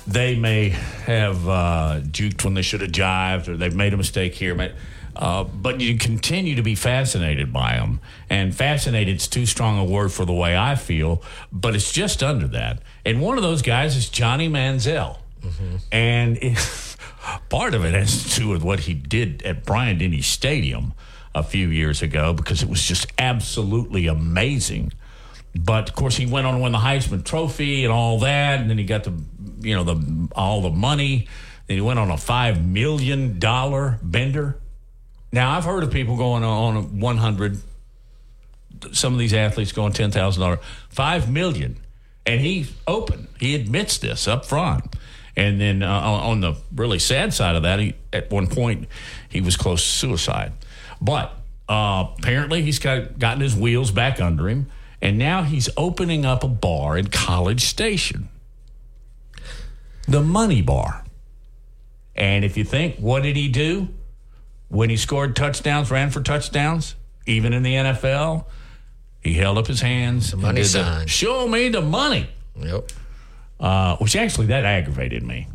they 0.08 0.36
may 0.36 0.70
have 0.70 1.50
uh, 1.50 2.00
juked 2.04 2.46
when 2.46 2.54
they 2.54 2.62
should 2.62 2.80
have 2.80 2.92
jived 2.92 3.50
or 3.50 3.58
they've 3.58 3.76
made 3.76 3.94
a 3.94 3.98
mistake 3.98 4.34
here, 4.34 4.56
but, 4.56 4.72
uh, 5.18 5.44
but 5.44 5.82
you 5.82 5.98
continue 5.98 6.56
to 6.56 6.62
be 6.62 6.76
fascinated 6.76 7.52
by 7.52 7.74
them. 7.74 8.00
And 8.30 8.56
fascinated's 8.56 9.28
too 9.28 9.46
strong 9.46 9.80
a 9.80 9.84
word 9.86 10.12
for 10.12 10.26
the 10.26 10.34
way 10.34 10.56
I 10.56 10.76
feel, 10.76 11.24
but 11.52 11.76
it's 11.76 11.92
just 11.92 12.22
under 12.22 12.48
that. 12.50 12.82
And 13.06 13.22
one 13.22 13.38
of 13.38 13.44
those 13.44 13.62
guys 13.62 13.96
is 13.96 14.10
Johnny 14.10 14.48
Manziel. 14.50 15.18
And 15.92 16.38
it, 16.42 16.58
part 17.50 17.74
of 17.74 17.84
it 17.86 17.94
has 17.94 18.24
to 18.36 18.40
do 18.42 18.50
with 18.50 18.64
what 18.64 18.82
he 18.82 18.94
did 18.94 19.44
at 19.44 19.66
Bryant 19.66 20.00
Denny 20.00 20.22
Stadium 20.22 20.94
a 21.34 21.44
few 21.44 21.68
years 21.70 22.02
ago 22.02 22.34
because 22.34 22.64
it 22.64 22.70
was 22.70 22.84
just 22.84 23.08
absolutely 23.18 24.08
amazing. 24.08 24.92
But 25.56 25.90
of 25.90 25.96
course, 25.96 26.16
he 26.18 26.26
went 26.26 26.46
on 26.46 26.56
to 26.56 26.60
win 26.60 26.72
the 26.72 26.78
Heisman 26.78 27.24
Trophy 27.24 27.84
and 27.84 27.92
all 27.92 28.20
that, 28.20 28.60
and 28.60 28.70
then 28.70 28.78
he 28.78 28.84
got 28.84 29.04
the, 29.04 29.14
you 29.62 29.76
know, 29.76 29.84
the 29.84 30.30
all 30.36 30.62
the 30.62 30.70
money. 30.70 31.28
Then 31.68 31.78
he 31.78 31.82
went 31.82 31.98
on 32.00 32.12
a 32.12 32.18
five 32.18 32.64
million 32.64 33.40
dollar 33.40 34.00
bender. 34.04 34.60
Now 35.32 35.58
I've 35.58 35.66
heard 35.66 35.84
of 35.84 35.92
people 35.92 36.18
going 36.18 36.44
on 36.44 36.78
a 36.78 36.82
one 36.82 37.18
hundred. 37.18 37.60
Some 38.92 39.14
of 39.14 39.20
these 39.20 39.34
athletes 39.34 39.72
going 39.72 39.94
ten 39.94 40.12
thousand 40.12 40.42
dollars, 40.42 40.60
five 40.90 41.32
million, 41.32 41.78
and 42.26 42.40
he's 42.42 42.74
open. 42.86 43.28
He 43.40 43.56
admits 43.56 43.98
this 43.98 44.28
up 44.28 44.46
front. 44.46 44.96
And 45.36 45.62
then 45.62 45.84
uh, 45.84 45.90
on 45.92 46.42
the 46.42 46.56
really 46.74 46.98
sad 46.98 47.34
side 47.34 47.56
of 47.56 47.64
that, 47.64 47.80
he 47.80 47.94
at 48.12 48.32
one 48.32 48.48
point 48.48 48.88
he 49.30 49.42
was 49.42 49.56
close 49.56 49.84
to 49.84 49.90
suicide. 49.90 50.52
But 51.00 51.36
uh, 51.70 52.08
apparently 52.18 52.64
he's 52.64 52.80
got 52.80 53.20
gotten 53.20 53.42
his 53.42 53.56
wheels 53.56 53.92
back 53.92 54.20
under 54.20 54.50
him, 54.50 54.68
and 55.02 55.18
now 55.18 55.44
he's 55.44 55.70
opening 55.78 56.26
up 56.26 56.44
a 56.44 56.48
bar 56.48 56.98
in 56.98 57.08
College 57.10 57.66
Station, 57.66 58.30
the 60.08 60.22
Money 60.22 60.62
Bar. 60.62 61.04
And 62.16 62.44
if 62.44 62.58
you 62.58 62.64
think, 62.64 62.98
what 62.98 63.22
did 63.22 63.36
he 63.36 63.48
do 63.48 63.90
when 64.70 64.90
he 64.90 64.98
scored 64.98 65.36
touchdowns, 65.36 65.92
ran 65.92 66.10
for 66.10 66.22
touchdowns, 66.22 66.96
even 67.26 67.54
in 67.54 67.64
the 67.64 67.74
NFL? 67.74 68.46
He 69.22 69.34
held 69.34 69.58
up 69.58 69.68
his 69.68 69.82
hands. 69.82 70.32
The 70.32 70.38
money 70.38 70.64
sign. 70.64 71.08
Show 71.08 71.48
me 71.48 71.70
the 71.70 71.82
money. 71.82 72.30
Yep. 72.56 72.92
Uh, 73.60 73.98
which 73.98 74.16
actually 74.16 74.48
that 74.48 74.66
aggravated 74.66 75.24
me. 75.24 75.48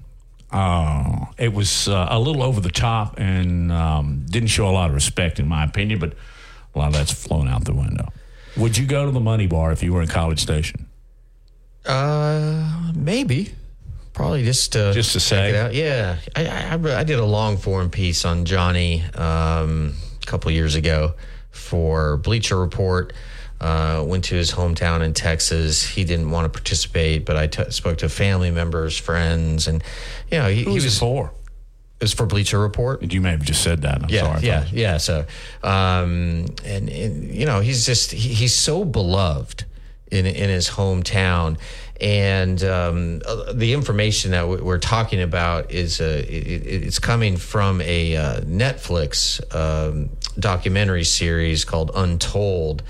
Uh, 0.51 1.27
it 1.39 1.53
was 1.53 1.89
uh, 1.89 2.09
a 2.11 2.19
little 2.19 2.43
over 2.43 2.61
the 2.61 2.71
top 2.71 3.19
and 3.19 3.73
um, 3.73 4.27
didn't 4.29 4.49
show 4.49 4.69
a 4.69 4.73
lot 4.73 4.91
of 4.91 4.95
respect, 4.95 5.39
in 5.39 5.49
my 5.49 5.65
opinion. 5.65 5.99
But 5.99 6.15
a 6.75 6.79
lot 6.79 6.89
of 6.89 6.93
that's 6.95 7.13
flown 7.13 7.49
out 7.49 7.65
the 7.65 7.73
window. 7.73 8.09
Would 8.57 8.77
you 8.77 8.87
go 8.87 9.07
to 9.07 9.11
the 9.11 9.21
Money 9.21 9.47
Bar 9.47 9.73
if 9.73 9.83
you 9.83 9.93
were 9.95 10.03
in 10.03 10.09
College 10.09 10.41
Station? 10.41 10.87
Uh, 11.87 12.93
maybe. 12.95 13.55
Probably 14.13 14.45
just 14.45 14.73
to 14.73 14.93
Just 14.93 15.13
to 15.13 15.21
check 15.21 15.29
say? 15.29 15.51
it 15.51 15.57
out. 15.57 15.75
Yeah, 15.75 16.19
I, 16.37 16.77
I, 16.77 17.01
I 17.01 17.05
did 17.05 17.19
a 17.19 17.25
long 17.25 17.57
form 17.57 17.89
piece 17.91 18.25
on 18.25 18.45
Johnny 18.45 19.03
um, 19.15 19.95
a 20.23 20.27
couple 20.27 20.51
years 20.51 20.75
ago 20.75 21.15
for 21.51 22.19
Bleacher 22.19 22.59
Report. 22.59 23.13
Uh, 23.61 24.03
went 24.05 24.25
to 24.25 24.35
his 24.35 24.51
hometown 24.51 25.03
in 25.03 25.15
Texas. 25.15 25.87
He 25.87 26.03
didn't 26.03 26.31
want 26.31 26.45
to 26.45 26.49
participate, 26.49 27.25
but 27.25 27.37
I 27.37 27.47
t- 27.47 27.71
spoke 27.71 27.99
to 27.99 28.09
family 28.09 28.51
members, 28.51 28.99
friends, 28.99 29.69
and 29.69 29.85
you 30.31 30.39
know 30.39 30.49
he, 30.49 30.65
he 30.65 30.71
was 30.71 30.99
for? 30.99 31.33
It 32.01 32.05
was 32.07 32.13
for 32.13 32.27
Bleacher 32.27 32.59
Report. 32.59 33.13
You 33.13 33.21
may 33.21 33.31
have 33.31 33.45
just 33.45 33.63
said 33.63 33.83
that. 33.83 34.03
I'm 34.03 34.11
yeah, 34.11 34.21
sorry. 34.23 34.41
Yeah, 34.41 34.67
yeah. 34.73 34.97
So, 34.97 35.25
um, 35.63 36.47
and, 36.65 36.89
and 36.89 37.33
you 37.33 37.47
know, 37.47 37.61
he's 37.61 37.87
just 37.87 38.11
he, 38.11 38.35
he's 38.35 38.53
so 38.55 38.85
beloved 38.85 39.65
in 40.11 40.27
in 40.27 40.51
his 40.51 40.69
hometown, 40.71 41.57
and 42.03 42.63
um, 42.65 43.23
uh, 43.25 43.53
the 43.53 43.73
information 43.73 44.33
that 44.33 44.49
we- 44.49 44.57
we're 44.57 44.79
talking 44.79 45.23
about 45.23 45.71
is 45.71 46.01
uh, 46.01 46.25
it's 46.29 46.99
coming 46.99 47.37
from 47.37 47.81
a 47.81 48.17
uh, 48.17 48.41
Netflix 48.41 49.41
um, 49.55 50.11
documentary 50.37 51.05
series 51.05 51.65
called 51.65 51.93
Untold. 51.95 52.83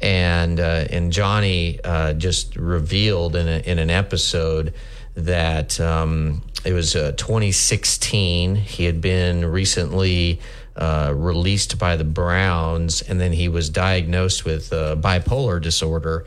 And 0.00 0.58
uh, 0.60 0.84
and 0.90 1.12
Johnny 1.12 1.80
uh, 1.82 2.12
just 2.14 2.56
revealed 2.56 3.36
in 3.36 3.48
a, 3.48 3.58
in 3.58 3.78
an 3.78 3.90
episode 3.90 4.74
that 5.14 5.80
um, 5.80 6.42
it 6.64 6.72
was 6.72 6.94
uh, 6.96 7.12
2016. 7.16 8.54
He 8.56 8.84
had 8.84 9.00
been 9.00 9.44
recently 9.44 10.40
released 10.76 11.78
by 11.78 11.96
the 11.96 12.04
Browns, 12.04 13.02
and 13.02 13.20
then 13.20 13.32
he 13.32 13.48
was 13.48 13.68
diagnosed 13.70 14.44
with 14.44 14.70
bipolar 14.70 15.60
disorder. 15.60 16.24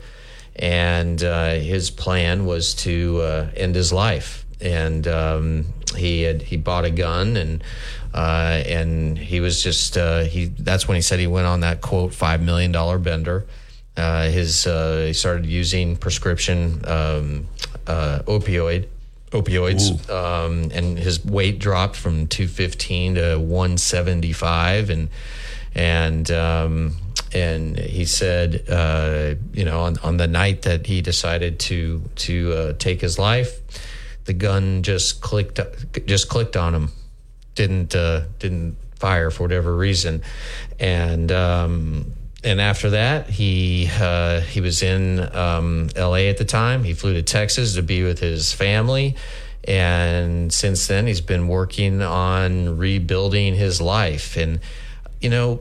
And 0.56 1.22
uh, 1.22 1.54
his 1.54 1.90
plan 1.90 2.46
was 2.46 2.74
to 2.76 3.20
uh, 3.20 3.50
end 3.56 3.74
his 3.74 3.92
life. 3.92 4.44
And 4.60 5.06
um, 5.06 5.66
he 5.94 6.22
had 6.22 6.42
he 6.42 6.56
bought 6.56 6.84
a 6.84 6.90
gun 6.90 7.36
and. 7.36 7.62
Uh, 8.14 8.62
and 8.64 9.18
he 9.18 9.40
was 9.40 9.62
just 9.62 9.98
uh, 9.98 10.20
he. 10.20 10.46
That's 10.46 10.88
when 10.88 10.94
he 10.94 11.02
said 11.02 11.18
he 11.18 11.26
went 11.26 11.46
on 11.46 11.60
that 11.60 11.82
quote 11.82 12.14
five 12.14 12.40
million 12.40 12.72
dollar 12.72 12.98
bender. 12.98 13.44
Uh, 13.94 14.30
his 14.30 14.66
uh, 14.66 15.04
he 15.08 15.12
started 15.12 15.44
using 15.44 15.96
prescription 15.96 16.80
um, 16.86 17.46
uh, 17.86 18.20
opioid 18.26 18.86
opioids, 19.30 20.08
um, 20.10 20.70
and 20.72 20.98
his 20.98 21.24
weight 21.24 21.58
dropped 21.58 21.96
from 21.96 22.26
215 22.26 23.16
to 23.16 23.36
175, 23.36 24.90
and 24.90 25.08
and 25.74 26.30
um, 26.30 26.96
and 27.32 27.78
he 27.78 28.04
said, 28.04 28.68
uh, 28.68 29.34
you 29.52 29.64
know, 29.64 29.80
on, 29.80 29.98
on 29.98 30.16
the 30.16 30.26
night 30.26 30.62
that 30.62 30.86
he 30.86 31.02
decided 31.02 31.58
to 31.60 32.02
to 32.16 32.52
uh, 32.52 32.72
take 32.74 33.00
his 33.00 33.18
life, 33.18 33.60
the 34.24 34.32
gun 34.32 34.82
just 34.82 35.20
clicked 35.20 35.60
just 36.06 36.28
clicked 36.28 36.56
on 36.56 36.74
him, 36.74 36.92
didn't 37.54 37.94
uh, 37.94 38.24
didn't 38.38 38.76
fire 38.96 39.30
for 39.30 39.44
whatever 39.44 39.74
reason, 39.74 40.22
and. 40.78 41.32
Um, 41.32 42.12
and 42.44 42.60
after 42.60 42.90
that, 42.90 43.28
he 43.28 43.90
uh, 43.98 44.40
he 44.40 44.60
was 44.60 44.80
in 44.80 45.18
um, 45.34 45.88
L.A. 45.96 46.28
at 46.28 46.36
the 46.36 46.44
time. 46.44 46.84
He 46.84 46.94
flew 46.94 47.14
to 47.14 47.22
Texas 47.22 47.74
to 47.74 47.82
be 47.82 48.04
with 48.04 48.20
his 48.20 48.52
family, 48.52 49.16
and 49.64 50.52
since 50.52 50.86
then, 50.86 51.08
he's 51.08 51.20
been 51.20 51.48
working 51.48 52.02
on 52.02 52.78
rebuilding 52.78 53.56
his 53.56 53.80
life. 53.80 54.36
And 54.36 54.60
you 55.20 55.28
know, 55.28 55.60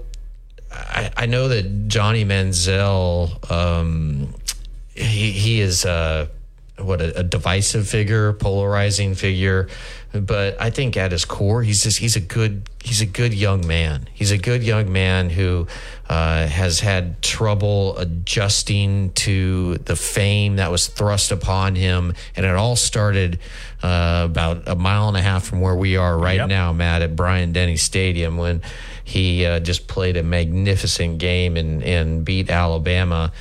I, 0.75 1.11
I 1.15 1.25
know 1.25 1.47
that 1.47 1.87
Johnny 1.87 2.25
Manziel, 2.25 3.49
um, 3.51 4.33
he 4.93 5.31
he 5.31 5.59
is 5.61 5.85
uh, 5.85 6.27
what 6.77 7.01
a, 7.01 7.19
a 7.19 7.23
divisive 7.23 7.87
figure, 7.87 8.33
polarizing 8.33 9.15
figure. 9.15 9.67
But 10.13 10.61
I 10.61 10.69
think 10.69 10.95
at 10.95 11.11
his 11.11 11.25
core, 11.25 11.61
he's 11.61 11.83
just 11.83 11.97
he's 11.97 12.15
a 12.15 12.21
good 12.21 12.69
he's 12.81 13.01
a 13.01 13.05
good 13.05 13.33
young 13.33 13.67
man. 13.67 14.07
He's 14.13 14.31
a 14.31 14.37
good 14.37 14.63
young 14.63 14.91
man 14.93 15.29
who 15.29 15.67
uh, 16.07 16.47
has 16.47 16.79
had 16.79 17.21
trouble 17.21 17.97
adjusting 17.97 19.11
to 19.13 19.75
the 19.79 19.97
fame 19.97 20.55
that 20.55 20.71
was 20.71 20.87
thrust 20.87 21.33
upon 21.33 21.75
him, 21.75 22.13
and 22.35 22.45
it 22.45 22.55
all 22.55 22.77
started 22.77 23.39
uh, 23.83 24.21
about 24.29 24.67
a 24.69 24.75
mile 24.75 25.09
and 25.09 25.17
a 25.17 25.21
half 25.21 25.43
from 25.43 25.59
where 25.59 25.75
we 25.75 25.97
are 25.97 26.17
right 26.17 26.37
Yep. 26.37 26.47
now, 26.47 26.71
Matt, 26.71 27.01
at 27.01 27.17
Bryant 27.17 27.51
Denny 27.51 27.75
Stadium 27.75 28.37
when 28.37 28.61
he 29.05 29.45
uh, 29.45 29.59
just 29.59 29.87
played 29.87 30.17
a 30.17 30.23
magnificent 30.23 31.19
game 31.19 31.55
and 31.55 31.83
and 31.83 32.25
beat 32.25 32.49
Alabama. 32.49 33.31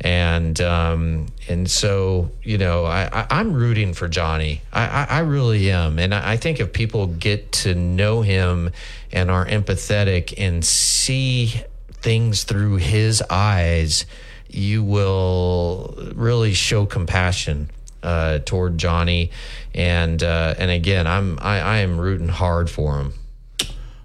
And 0.00 0.60
um, 0.60 1.28
and 1.48 1.68
so 1.68 2.30
you 2.42 2.58
know 2.58 2.84
I, 2.84 3.08
I 3.10 3.26
I'm 3.30 3.54
rooting 3.54 3.94
for 3.94 4.06
Johnny. 4.06 4.60
I, 4.70 4.86
I, 4.86 5.06
I 5.08 5.18
really 5.20 5.70
am, 5.70 5.98
and 5.98 6.14
I, 6.14 6.32
I 6.32 6.36
think 6.36 6.60
if 6.60 6.74
people 6.74 7.06
get 7.06 7.52
to 7.52 7.74
know 7.74 8.20
him 8.20 8.70
and 9.12 9.30
are 9.30 9.46
empathetic 9.46 10.34
and 10.36 10.62
see 10.62 11.54
things 12.02 12.44
through 12.44 12.76
his 12.76 13.22
eyes, 13.30 14.04
you 14.50 14.84
will 14.84 15.94
really 16.14 16.52
show 16.52 16.84
compassion 16.84 17.70
uh, 18.02 18.40
toward 18.40 18.76
Johnny, 18.76 19.30
and 19.74 20.22
uh, 20.22 20.54
and 20.58 20.70
again, 20.70 21.06
I'm 21.06 21.38
I, 21.40 21.60
I 21.60 21.76
am 21.78 21.98
rooting 21.98 22.28
hard 22.28 22.68
for 22.68 22.98
him. 22.98 23.14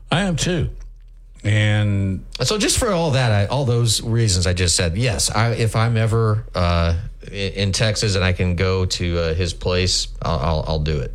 I 0.10 0.22
am 0.22 0.38
too. 0.38 0.70
And 1.44 2.26
so, 2.42 2.58
just 2.58 2.78
for 2.78 2.92
all 2.92 3.12
that, 3.12 3.32
I, 3.32 3.46
all 3.46 3.64
those 3.66 4.02
reasons 4.02 4.46
I 4.46 4.54
just 4.54 4.76
said, 4.76 4.98
yes, 4.98 5.32
I, 5.32 5.52
if 5.52 5.76
I'm 5.76 5.96
ever 5.96 6.46
uh, 6.54 6.98
in 7.32 7.72
Texas 7.72 8.16
and 8.16 8.24
I 8.24 8.34
can 8.34 8.56
go 8.56 8.86
to 8.86 9.20
uh, 9.20 9.34
his 9.34 9.54
place, 9.54 10.10
I'll, 10.22 10.40
I'll, 10.40 10.66
I'll 10.68 10.80
do 10.80 11.00
it. 11.00 11.14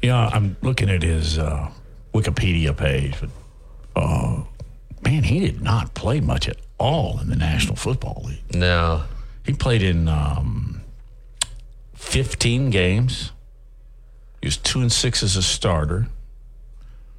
Yeah, 0.00 0.28
I'm 0.32 0.56
looking 0.62 0.88
at 0.88 1.02
his 1.02 1.38
uh, 1.38 1.70
Wikipedia 2.14 2.74
page. 2.76 3.16
But, 3.20 3.30
uh, 3.96 4.44
man, 5.02 5.24
he 5.24 5.40
did 5.40 5.60
not 5.60 5.94
play 5.94 6.20
much 6.20 6.48
at 6.48 6.56
all 6.78 7.20
in 7.20 7.28
the 7.28 7.36
National 7.36 7.76
Football 7.76 8.22
League. 8.26 8.54
No, 8.54 9.04
he 9.44 9.52
played 9.52 9.82
in 9.82 10.08
um, 10.08 10.80
15 11.94 12.70
games. 12.70 13.32
He 14.40 14.46
was 14.46 14.56
two 14.56 14.80
and 14.80 14.90
six 14.90 15.22
as 15.22 15.36
a 15.36 15.42
starter. 15.42 16.08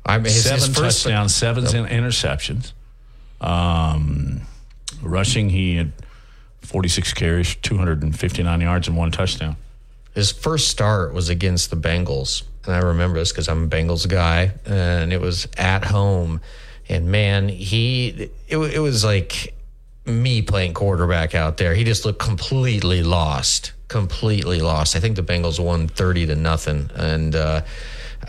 I 0.06 0.18
mean, 0.18 0.26
his- 0.26 0.36
his 0.36 0.44
seven 0.64 0.74
first- 0.74 1.04
touchdowns, 1.04 1.36
seven 1.36 1.64
Nope. 1.66 1.88
interceptions. 1.90 2.72
Um, 3.42 4.42
rushing, 5.02 5.50
he 5.50 5.76
had 5.76 5.92
46 6.62 7.14
carries, 7.14 7.56
259 7.56 8.62
yards, 8.62 8.88
and 8.88 8.98
one 8.98 9.12
touchdown. 9.12 9.56
His 10.14 10.32
first 10.32 10.68
start 10.68 11.14
was 11.14 11.30
against 11.30 11.70
the 11.70 11.78
Bengals. 11.78 12.44
And 12.66 12.76
I 12.76 12.80
remember 12.80 13.20
this 13.20 13.32
because 13.32 13.48
I'm 13.48 13.64
a 13.64 13.68
Bengals 13.68 14.08
guy. 14.08 14.52
And 14.66 15.14
it 15.14 15.22
was 15.22 15.48
at 15.58 15.86
home. 15.86 16.42
And 16.90 17.08
man, 17.10 17.48
he, 17.48 18.30
it, 18.48 18.58
it 18.58 18.80
was 18.80 19.04
like 19.06 19.54
me 20.06 20.42
playing 20.42 20.74
quarterback 20.74 21.36
out 21.36 21.58
there. 21.58 21.74
He 21.76 21.84
just 21.84 22.04
looked 22.04 22.20
completely 22.20 23.04
lost. 23.04 23.72
Completely 23.88 24.60
lost. 24.60 24.96
I 24.96 25.00
think 25.00 25.16
the 25.16 25.24
Bengals 25.24 25.60
won 25.60 25.88
30 25.88 26.26
to 26.28 26.36
nothing. 26.36 26.90
And, 26.96 27.36
uh, 27.36 27.62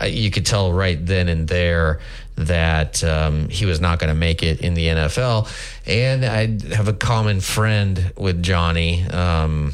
you 0.05 0.31
could 0.31 0.45
tell 0.45 0.71
right 0.73 1.03
then 1.05 1.27
and 1.27 1.47
there 1.47 1.99
that 2.35 3.03
um, 3.03 3.49
he 3.49 3.65
was 3.65 3.79
not 3.79 3.99
going 3.99 4.09
to 4.09 4.15
make 4.15 4.43
it 4.43 4.61
in 4.61 4.73
the 4.73 4.87
NFL. 4.87 5.49
And 5.85 6.25
I 6.25 6.75
have 6.75 6.87
a 6.87 6.93
common 6.93 7.41
friend 7.41 8.13
with 8.17 8.41
Johnny. 8.41 9.03
Um, 9.03 9.73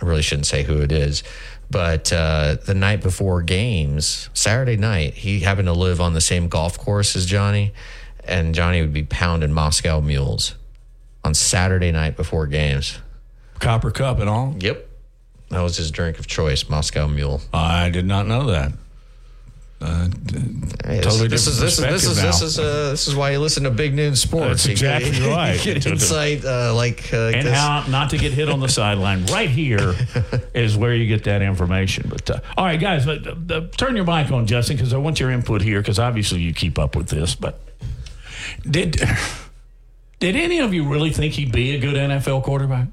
I 0.00 0.04
really 0.04 0.22
shouldn't 0.22 0.46
say 0.46 0.62
who 0.62 0.80
it 0.80 0.92
is, 0.92 1.24
but 1.70 2.12
uh, 2.12 2.56
the 2.64 2.74
night 2.74 3.02
before 3.02 3.42
games, 3.42 4.30
Saturday 4.32 4.76
night, 4.76 5.14
he 5.14 5.40
happened 5.40 5.66
to 5.66 5.72
live 5.72 6.00
on 6.00 6.14
the 6.14 6.20
same 6.20 6.48
golf 6.48 6.78
course 6.78 7.16
as 7.16 7.26
Johnny, 7.26 7.72
and 8.24 8.54
Johnny 8.54 8.80
would 8.80 8.92
be 8.92 9.02
pounding 9.02 9.52
Moscow 9.52 10.00
mules 10.00 10.54
on 11.24 11.34
Saturday 11.34 11.90
night 11.90 12.16
before 12.16 12.46
games. 12.46 12.98
Copper 13.58 13.90
Cup 13.90 14.20
and 14.20 14.30
all? 14.30 14.54
Yep. 14.60 14.88
That 15.50 15.62
was 15.62 15.76
his 15.76 15.90
drink 15.90 16.18
of 16.18 16.26
choice, 16.26 16.68
Moscow 16.68 17.08
Mule. 17.08 17.40
I 17.52 17.90
did 17.90 18.06
not 18.06 18.26
know 18.26 18.46
that. 18.46 18.72
Uh, 19.80 20.08
totally 20.08 21.28
this, 21.28 21.44
different 21.44 21.46
is 21.46 21.60
this 21.60 21.78
is 21.78 21.78
this 21.78 22.02
is 22.04 22.08
perspective 22.08 22.14
this 22.16 22.42
is 22.42 22.58
uh, 22.58 22.90
this 22.90 23.06
is 23.06 23.14
why 23.14 23.30
you 23.30 23.38
listen 23.38 23.62
to 23.62 23.70
Big 23.70 23.94
Noon 23.94 24.16
Sports. 24.16 24.64
That's 24.64 24.66
You 24.66 24.74
get- 24.88 25.02
exactly 25.02 25.24
you 25.30 25.32
right. 25.34 25.60
get 25.60 25.86
insight 25.86 26.44
uh, 26.44 26.74
like 26.74 27.12
uh, 27.12 27.30
and 27.34 27.46
this. 27.46 27.56
how 27.56 27.84
not 27.88 28.10
to 28.10 28.18
get 28.18 28.32
hit 28.32 28.48
on 28.48 28.58
the 28.58 28.68
sideline. 28.68 29.24
Right 29.26 29.48
here 29.48 29.94
is 30.54 30.76
where 30.76 30.94
you 30.94 31.06
get 31.06 31.22
that 31.24 31.42
information. 31.42 32.08
But 32.08 32.28
uh, 32.28 32.40
all 32.56 32.64
right, 32.64 32.80
guys, 32.80 33.06
but, 33.06 33.24
uh, 33.24 33.54
uh, 33.54 33.68
turn 33.76 33.94
your 33.94 34.04
mic 34.04 34.32
on, 34.32 34.46
Justin, 34.48 34.76
because 34.76 34.92
I 34.92 34.96
want 34.96 35.20
your 35.20 35.30
input 35.30 35.62
here. 35.62 35.80
Because 35.80 36.00
obviously 36.00 36.40
you 36.40 36.52
keep 36.52 36.76
up 36.76 36.96
with 36.96 37.08
this. 37.08 37.36
But 37.36 37.60
did 38.68 39.00
did 40.18 40.34
any 40.34 40.58
of 40.58 40.74
you 40.74 40.88
really 40.88 41.10
think 41.10 41.34
he'd 41.34 41.52
be 41.52 41.76
a 41.76 41.78
good 41.78 41.94
NFL 41.94 42.42
quarterback? 42.42 42.88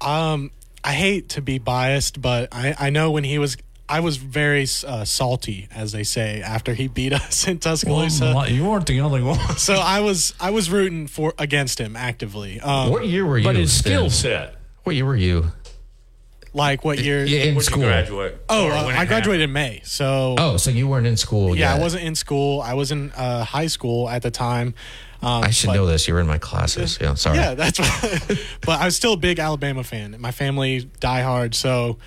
Um, 0.00 0.52
I 0.82 0.92
hate 0.94 1.28
to 1.30 1.42
be 1.42 1.58
biased, 1.58 2.22
but 2.22 2.48
I, 2.52 2.74
I 2.78 2.90
know 2.90 3.10
when 3.10 3.24
he 3.24 3.38
was, 3.38 3.56
I 3.88 4.00
was 4.00 4.16
very 4.18 4.66
uh, 4.86 5.04
salty, 5.04 5.68
as 5.74 5.92
they 5.92 6.02
say, 6.04 6.42
after 6.42 6.74
he 6.74 6.88
beat 6.88 7.12
us 7.12 7.48
in 7.48 7.58
Tuscaloosa. 7.58 8.32
Well, 8.34 8.50
you 8.50 8.64
weren't 8.66 8.86
the 8.86 9.00
only 9.00 9.22
one. 9.22 9.38
so 9.56 9.74
I 9.74 10.00
was, 10.00 10.34
I 10.40 10.50
was 10.50 10.70
rooting 10.70 11.06
for 11.06 11.32
against 11.38 11.80
him 11.80 11.96
actively. 11.96 12.60
Um, 12.60 12.90
what 12.90 13.06
year 13.06 13.24
were 13.24 13.38
you? 13.38 13.44
But 13.44 13.56
his 13.56 13.76
skill 13.76 14.10
set. 14.10 14.56
What 14.84 14.94
year 14.94 15.04
were 15.06 15.16
you? 15.16 15.52
Like 16.54 16.84
what 16.84 16.98
year? 16.98 17.24
Yeah, 17.24 17.40
in 17.40 17.54
Where'd 17.54 17.56
you 17.56 17.62
school. 17.62 17.82
graduate? 17.82 18.42
Oh, 18.48 18.68
uh, 18.70 18.86
I 18.86 19.04
graduated 19.04 19.44
in 19.44 19.52
May. 19.52 19.80
So 19.84 20.34
Oh, 20.38 20.56
so 20.56 20.70
you 20.70 20.88
weren't 20.88 21.06
in 21.06 21.16
school 21.16 21.54
yeah, 21.54 21.72
yet? 21.72 21.78
I 21.78 21.82
wasn't 21.82 22.04
in 22.04 22.14
school. 22.14 22.60
I 22.62 22.74
was 22.74 22.90
in 22.90 23.10
uh, 23.12 23.44
high 23.44 23.66
school 23.66 24.08
at 24.08 24.22
the 24.22 24.30
time. 24.30 24.74
Um, 25.20 25.44
I 25.44 25.50
should 25.50 25.68
but- 25.68 25.74
know 25.74 25.86
this. 25.86 26.08
You 26.08 26.14
were 26.14 26.20
in 26.20 26.26
my 26.26 26.38
classes. 26.38 26.98
Yeah, 27.00 27.14
sorry. 27.14 27.36
Yeah, 27.38 27.54
that's 27.54 27.78
right. 28.30 28.46
but 28.62 28.80
I 28.80 28.86
was 28.86 28.96
still 28.96 29.12
a 29.12 29.16
big 29.18 29.38
Alabama 29.38 29.84
fan. 29.84 30.16
My 30.18 30.30
family 30.32 30.88
diehard, 31.00 31.54
so 31.54 31.98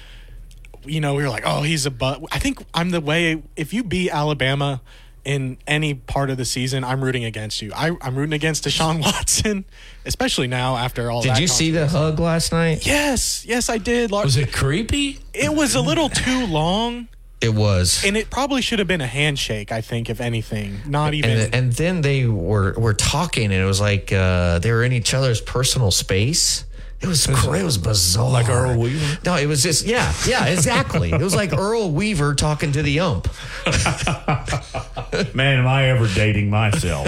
you 0.85 1.01
know 1.01 1.15
we 1.15 1.23
were 1.23 1.29
like, 1.29 1.43
oh, 1.45 1.61
he's 1.61 1.85
a 1.85 1.91
but. 1.91 2.21
I 2.31 2.39
think 2.39 2.63
I'm 2.73 2.91
the 2.91 3.01
way. 3.01 3.41
If 3.55 3.73
you 3.73 3.83
beat 3.83 4.11
Alabama 4.11 4.81
in 5.23 5.57
any 5.67 5.93
part 5.93 6.29
of 6.29 6.37
the 6.37 6.45
season, 6.45 6.83
I'm 6.83 7.03
rooting 7.03 7.25
against 7.25 7.61
you. 7.61 7.71
I, 7.75 7.91
I'm 8.01 8.15
rooting 8.15 8.33
against 8.33 8.65
Deshaun 8.65 9.01
Watson, 9.01 9.65
especially 10.05 10.47
now 10.47 10.77
after 10.77 11.11
all. 11.11 11.21
Did 11.21 11.37
you 11.37 11.47
see 11.47 11.71
the 11.71 11.87
hug 11.87 12.19
last 12.19 12.51
night? 12.51 12.85
Yes, 12.85 13.45
yes, 13.45 13.69
I 13.69 13.77
did. 13.77 14.11
Was 14.11 14.37
it 14.37 14.51
creepy? 14.51 15.19
It 15.33 15.53
was 15.53 15.75
a 15.75 15.81
little 15.81 16.09
too 16.09 16.45
long. 16.47 17.07
It 17.41 17.55
was. 17.55 18.03
And 18.05 18.15
it 18.15 18.29
probably 18.29 18.61
should 18.61 18.77
have 18.77 18.87
been 18.87 19.01
a 19.01 19.07
handshake. 19.07 19.71
I 19.71 19.81
think, 19.81 20.11
if 20.11 20.21
anything, 20.21 20.79
not 20.85 21.15
even. 21.15 21.31
And, 21.31 21.55
and 21.55 21.73
then 21.73 22.01
they 22.01 22.27
were 22.27 22.73
were 22.77 22.93
talking, 22.93 23.45
and 23.45 23.53
it 23.61 23.65
was 23.65 23.81
like 23.81 24.13
uh, 24.13 24.59
they 24.59 24.71
were 24.71 24.83
in 24.83 24.93
each 24.93 25.13
other's 25.15 25.41
personal 25.41 25.89
space. 25.89 26.65
It 27.01 27.07
was 27.07 27.27
it 27.27 27.63
was 27.63 27.77
bizarre. 27.79 28.29
Like 28.29 28.47
Earl 28.47 28.77
Weaver? 28.79 29.19
No, 29.25 29.35
it 29.35 29.47
was 29.47 29.63
just 29.63 29.85
yeah, 29.85 30.13
yeah, 30.27 30.45
exactly. 30.45 31.11
it 31.11 31.19
was 31.21 31.33
like 31.35 31.51
Earl 31.51 31.89
Weaver 31.91 32.35
talking 32.35 32.71
to 32.73 32.83
the 32.83 32.99
ump. 32.99 33.27
Man, 35.35 35.59
am 35.59 35.67
I 35.67 35.85
ever 35.89 36.07
dating 36.13 36.49
myself? 36.51 37.07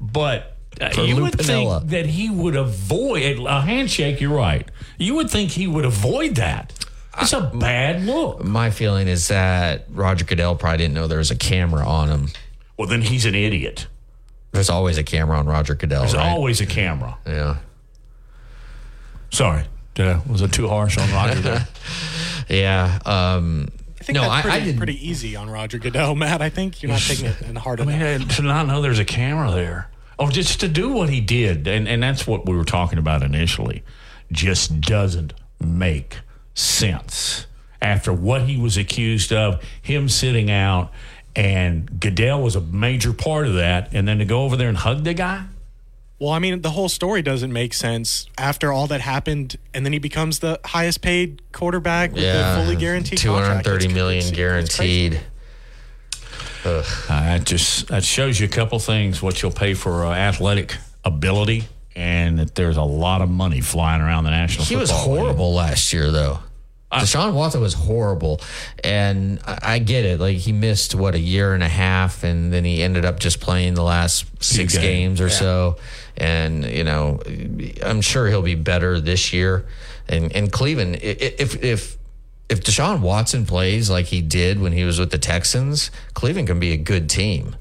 But 0.00 0.56
uh, 0.80 0.90
you 0.96 1.16
Lou 1.16 1.22
would 1.24 1.34
Piniella. 1.34 1.80
think 1.80 1.90
that 1.90 2.06
he 2.06 2.30
would 2.30 2.56
avoid 2.56 3.38
a 3.38 3.60
handshake. 3.60 4.20
You're 4.20 4.34
right. 4.36 4.68
You 4.98 5.14
would 5.16 5.30
think 5.30 5.50
he 5.50 5.66
would 5.66 5.84
avoid 5.84 6.36
that. 6.36 6.72
It's 7.20 7.32
a 7.32 7.42
bad 7.42 8.02
look. 8.02 8.42
My 8.42 8.70
feeling 8.70 9.06
is 9.08 9.28
that 9.28 9.84
Roger 9.90 10.24
Goodell 10.24 10.56
probably 10.56 10.78
didn't 10.78 10.94
know 10.94 11.06
there 11.06 11.18
was 11.18 11.30
a 11.30 11.36
camera 11.36 11.86
on 11.86 12.08
him. 12.08 12.28
Well, 12.76 12.88
then 12.88 13.02
he's 13.02 13.24
an 13.24 13.34
idiot. 13.36 13.86
There's 14.50 14.70
always 14.70 14.98
a 14.98 15.04
camera 15.04 15.38
on 15.38 15.46
Roger 15.46 15.74
Goodell. 15.74 16.00
There's 16.00 16.16
right? 16.16 16.28
always 16.30 16.60
a 16.60 16.66
camera. 16.66 17.16
yeah. 17.26 17.58
Sorry, 19.34 19.64
Did 19.94 20.06
I- 20.06 20.20
was 20.30 20.42
it 20.42 20.52
too 20.52 20.68
harsh 20.68 20.96
on 20.98 21.10
Roger 21.12 21.40
there? 21.40 21.68
Yeah. 22.48 22.98
Um, 23.06 23.68
I 24.00 24.04
think 24.04 24.16
no, 24.16 24.22
that's 24.22 24.42
pretty, 24.42 24.56
I 24.58 24.60
did. 24.64 24.76
pretty 24.76 25.08
easy 25.08 25.34
on 25.34 25.48
Roger 25.48 25.78
Goodell, 25.78 26.14
Matt. 26.22 26.42
I 26.42 26.50
think 26.50 26.82
you're 26.82 26.92
not 26.92 27.00
taking 27.00 27.24
it 27.26 27.40
in 27.42 27.56
hard 27.56 27.80
I 27.80 27.84
mean, 27.86 28.00
enough. 28.02 28.36
to 28.36 28.42
not 28.42 28.66
know 28.66 28.82
there's 28.82 28.98
a 28.98 29.04
camera 29.04 29.50
there, 29.50 29.88
or 30.18 30.28
just 30.30 30.60
to 30.60 30.68
do 30.68 30.90
what 30.92 31.08
he 31.08 31.20
did, 31.22 31.66
and 31.66 31.88
and 31.88 32.02
that's 32.02 32.26
what 32.26 32.46
we 32.46 32.54
were 32.54 32.64
talking 32.66 32.98
about 32.98 33.22
initially, 33.22 33.82
just 34.30 34.80
doesn't 34.82 35.32
make 35.58 36.18
sense. 36.54 37.46
After 37.80 38.12
what 38.12 38.42
he 38.42 38.58
was 38.58 38.76
accused 38.76 39.32
of, 39.32 39.62
him 39.80 40.08
sitting 40.10 40.50
out, 40.50 40.92
and 41.34 41.98
Goodell 42.00 42.42
was 42.42 42.56
a 42.56 42.60
major 42.60 43.12
part 43.14 43.46
of 43.46 43.54
that, 43.54 43.88
and 43.94 44.06
then 44.06 44.18
to 44.18 44.24
go 44.26 44.42
over 44.44 44.56
there 44.56 44.68
and 44.68 44.76
hug 44.76 45.04
the 45.04 45.14
guy. 45.14 45.44
Well, 46.24 46.32
I 46.32 46.38
mean, 46.38 46.62
the 46.62 46.70
whole 46.70 46.88
story 46.88 47.20
doesn't 47.20 47.52
make 47.52 47.74
sense 47.74 48.26
after 48.38 48.72
all 48.72 48.86
that 48.86 49.02
happened, 49.02 49.56
and 49.74 49.84
then 49.84 49.92
he 49.92 49.98
becomes 49.98 50.38
the 50.38 50.58
highest 50.64 51.02
paid 51.02 51.42
quarterback 51.52 52.12
with 52.14 52.22
yeah, 52.22 52.56
the 52.56 52.62
fully 52.64 52.76
guaranteed 52.76 53.18
two 53.18 53.30
hundred 53.30 53.44
contract. 53.44 53.66
thirty 53.66 53.84
It's- 53.84 53.94
million 53.94 54.18
it's- 54.20 54.30
it's 54.30 54.36
guaranteed. 54.38 55.20
Ugh. 56.64 56.84
Uh, 57.10 57.20
that 57.20 57.44
just 57.44 57.88
that 57.88 58.04
shows 58.04 58.40
you 58.40 58.46
a 58.46 58.48
couple 58.48 58.78
things: 58.78 59.20
what 59.20 59.42
you'll 59.42 59.50
pay 59.50 59.74
for 59.74 60.06
uh, 60.06 60.14
athletic 60.14 60.76
ability, 61.04 61.64
and 61.94 62.38
that 62.38 62.54
there's 62.54 62.78
a 62.78 62.82
lot 62.82 63.20
of 63.20 63.28
money 63.28 63.60
flying 63.60 64.00
around 64.00 64.24
the 64.24 64.30
national. 64.30 64.64
He 64.64 64.76
was 64.76 64.90
Football 64.90 65.12
League. 65.12 65.20
horrible 65.24 65.52
last 65.52 65.92
year, 65.92 66.10
though. 66.10 66.38
Deshaun 67.02 67.32
Watson 67.34 67.60
was 67.60 67.74
horrible, 67.74 68.40
and 68.82 69.40
I, 69.46 69.58
I 69.74 69.78
get 69.78 70.04
it. 70.04 70.20
Like 70.20 70.36
he 70.36 70.52
missed 70.52 70.94
what 70.94 71.14
a 71.14 71.18
year 71.18 71.54
and 71.54 71.62
a 71.62 71.68
half, 71.68 72.24
and 72.24 72.52
then 72.52 72.64
he 72.64 72.82
ended 72.82 73.04
up 73.04 73.18
just 73.20 73.40
playing 73.40 73.74
the 73.74 73.82
last 73.82 74.24
six 74.42 74.74
games, 74.74 75.18
games 75.18 75.20
or 75.20 75.28
so. 75.30 75.76
And 76.16 76.64
you 76.64 76.84
know, 76.84 77.20
I'm 77.84 78.00
sure 78.00 78.28
he'll 78.28 78.42
be 78.42 78.54
better 78.54 79.00
this 79.00 79.32
year. 79.32 79.66
And 80.08 80.30
and 80.34 80.52
Cleveland, 80.52 80.96
i- 80.96 81.06
i- 81.06 81.34
if 81.38 81.62
if 81.62 81.96
if 82.48 82.62
Deshaun 82.62 83.00
Watson 83.00 83.46
plays 83.46 83.88
like 83.88 84.06
he 84.06 84.20
did 84.20 84.60
when 84.60 84.72
he 84.72 84.84
was 84.84 84.98
with 85.00 85.10
the 85.10 85.18
Texans, 85.18 85.90
Cleveland 86.12 86.46
can 86.48 86.60
be 86.60 86.72
a 86.72 86.76
good 86.76 87.08
team 87.08 87.56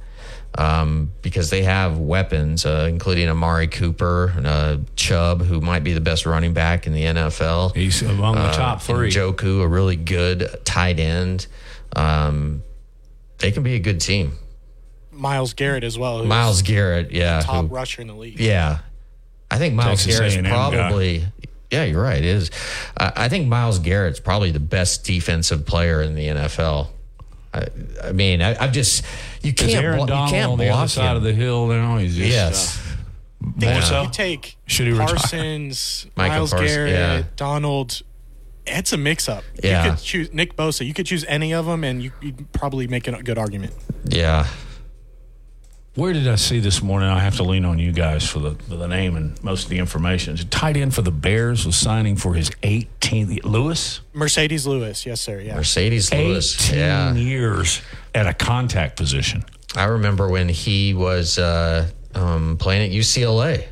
um, 0.57 1.11
because 1.21 1.49
they 1.49 1.63
have 1.63 1.97
weapons, 1.97 2.65
uh, 2.65 2.87
including 2.89 3.27
Amari 3.29 3.67
Cooper, 3.67 4.33
uh, 4.45 4.77
Chubb, 4.95 5.41
who 5.41 5.61
might 5.61 5.83
be 5.83 5.93
the 5.93 6.01
best 6.01 6.25
running 6.25 6.53
back 6.53 6.85
in 6.87 6.93
the 6.93 7.03
NFL. 7.03 7.75
He's 7.75 8.01
among 8.01 8.35
the 8.35 8.41
Uh, 8.41 8.53
top 8.53 8.81
three. 8.81 9.09
Njoku, 9.11 9.61
a 9.61 9.67
really 9.67 9.95
good 9.95 10.47
tight 10.65 10.99
end. 10.99 11.47
Um, 11.95 12.63
they 13.39 13.51
can 13.51 13.63
be 13.63 13.75
a 13.75 13.79
good 13.79 13.99
team. 13.99 14.37
Myles 15.11 15.53
Garrett 15.53 15.83
as 15.83 15.97
well. 15.97 16.23
Myles 16.23 16.61
Garrett, 16.61 17.11
yeah, 17.11 17.41
top 17.41 17.67
who- 17.67 17.73
rusher 17.75 18.01
in 18.01 18.07
the 18.07 18.15
league. 18.15 18.39
yeah. 18.39 18.79
I 19.51 19.57
think 19.59 19.75
Myles 19.75 19.99
Texas 20.03 20.17
Garrett's 20.17 20.35
A&M 20.35 20.43
guy. 20.45 20.49
probably 20.49 21.25
Yeah, 21.69 21.83
you're 21.85 22.01
right. 22.01 22.17
It 22.17 22.25
is. 22.25 22.49
Uh, 22.97 23.11
I 23.15 23.29
think 23.29 23.47
Myles 23.47 23.77
Garrett's 23.79 24.19
probably 24.19 24.49
the 24.51 24.59
best 24.59 25.03
defensive 25.03 25.65
player 25.65 26.01
in 26.03 26.13
the 26.15 26.27
NFL. 26.27 26.87
I, 27.53 27.67
I 28.03 28.11
mean, 28.11 28.41
I, 28.41 28.55
I've 28.63 28.71
just 28.71 29.05
you 29.41 29.53
can't 29.53 29.71
Aaron 29.71 30.05
blo- 30.05 30.23
you 30.25 30.29
can't 30.31 30.51
on 30.53 30.57
the 30.57 30.69
other 30.69 30.87
side 30.87 31.11
him. 31.11 31.17
of 31.17 31.23
the 31.23 31.33
hill 31.33 31.67
now? 31.67 31.97
He's 31.97 32.15
just, 32.15 32.29
yes. 32.29 32.79
uh, 32.79 33.49
Think 33.59 33.73
more 33.73 33.81
so. 33.81 34.01
You 34.03 34.09
take 34.11 34.57
Should 34.65 34.87
he? 34.87 34.93
Parsons, 34.97 36.07
Michael 36.15 36.33
Myles 36.35 36.49
Parsons, 36.51 36.71
Garrett, 36.71 36.91
yeah. 36.91 37.23
Donald. 37.35 38.01
It's 38.65 38.93
a 38.93 38.97
mix-up. 38.97 39.43
Yeah. 39.61 39.83
You 39.83 39.91
could 39.91 39.99
choose 39.99 40.33
Nick 40.33 40.55
Bosa. 40.55 40.85
You 40.85 40.93
could 40.93 41.05
choose 41.05 41.25
any 41.25 41.53
of 41.53 41.65
them, 41.65 41.83
and 41.83 42.01
you, 42.01 42.13
you'd 42.21 42.49
probably 42.53 42.87
make 42.87 43.09
a 43.09 43.21
good 43.21 43.37
argument. 43.37 43.73
yeah. 44.05 44.47
Where 45.95 46.11
did 46.11 46.27
I 46.27 46.35
see 46.35 46.59
this 46.59 46.81
morning? 46.81 47.07
I 47.07 47.19
have 47.19 47.35
to 47.35 47.43
lean 47.43 47.65
on 47.65 47.77
you 47.77 47.91
guys 47.91 48.27
for 48.27 48.39
the 48.39 48.55
for 48.67 48.77
the 48.77 48.87
name 48.87 49.15
and 49.15 49.41
most 49.43 49.65
of 49.65 49.69
the 49.69 49.77
information. 49.77 50.35
The 50.35 50.43
tight 50.45 50.75
end 50.75 50.95
for 50.95 51.03
the 51.03 51.11
Bears 51.11 51.67
was 51.67 51.75
signing 51.75 52.15
for 52.15 52.33
his 52.33 52.49
18th 52.63 53.43
Lewis. 53.43 54.01
Marcedes 54.15 54.65
Lewis, 54.65 55.05
yes 55.05 55.21
sir. 55.21 55.39
Yeah. 55.39 55.55
Marcedes 55.55 56.11
Lewis. 56.11 56.69
18 56.71 56.79
Yeah. 56.79 57.13
years 57.13 57.81
at 58.15 58.25
a 58.25 58.33
contact 58.33 58.97
position. 58.97 59.43
I 59.75 59.83
remember 59.85 60.27
when 60.29 60.49
he 60.49 60.95
was 60.95 61.37
uh, 61.37 61.87
um, 62.15 62.57
playing 62.57 62.89
at 62.91 62.95
UCLA. 62.95 63.65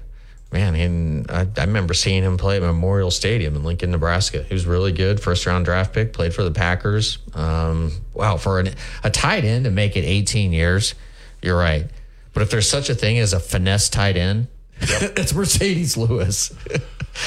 Man, 0.52 0.76
and 0.76 1.32
I, 1.32 1.48
I 1.58 1.64
remember 1.64 1.94
seeing 1.96 2.22
him 2.24 2.38
play 2.38 2.58
at 2.58 2.62
Memorial 2.62 3.10
Stadium 3.10 3.56
in 3.56 3.64
Lincoln, 3.64 3.90
Nebraska. 3.90 4.44
He 4.44 4.54
was 4.54 4.68
really 4.68 4.92
good, 4.92 5.20
first 5.22 5.46
round 5.48 5.64
draft 5.66 5.94
pick, 5.94 6.12
played 6.14 6.34
for 6.36 6.44
the 6.44 6.52
Packers. 6.52 7.18
Um, 7.34 7.92
wow, 8.14 8.36
for 8.38 8.60
an, 8.60 8.76
a 9.04 9.10
tight 9.10 9.46
end 9.46 9.64
to 9.64 9.72
make 9.72 9.96
it 9.96 10.04
18 10.04 10.52
years, 10.52 10.94
you're 11.42 11.58
right. 11.58 11.88
But 12.34 12.44
if 12.44 12.50
there's 12.50 12.70
such 12.70 12.90
a 12.90 12.96
thing 12.96 13.18
as 13.20 13.34
a 13.34 13.40
finesse 13.40 13.90
tight 13.90 14.18
end, 14.18 14.48
it's 14.80 15.34
Marcedes 15.34 15.98
Lewis. 15.98 16.54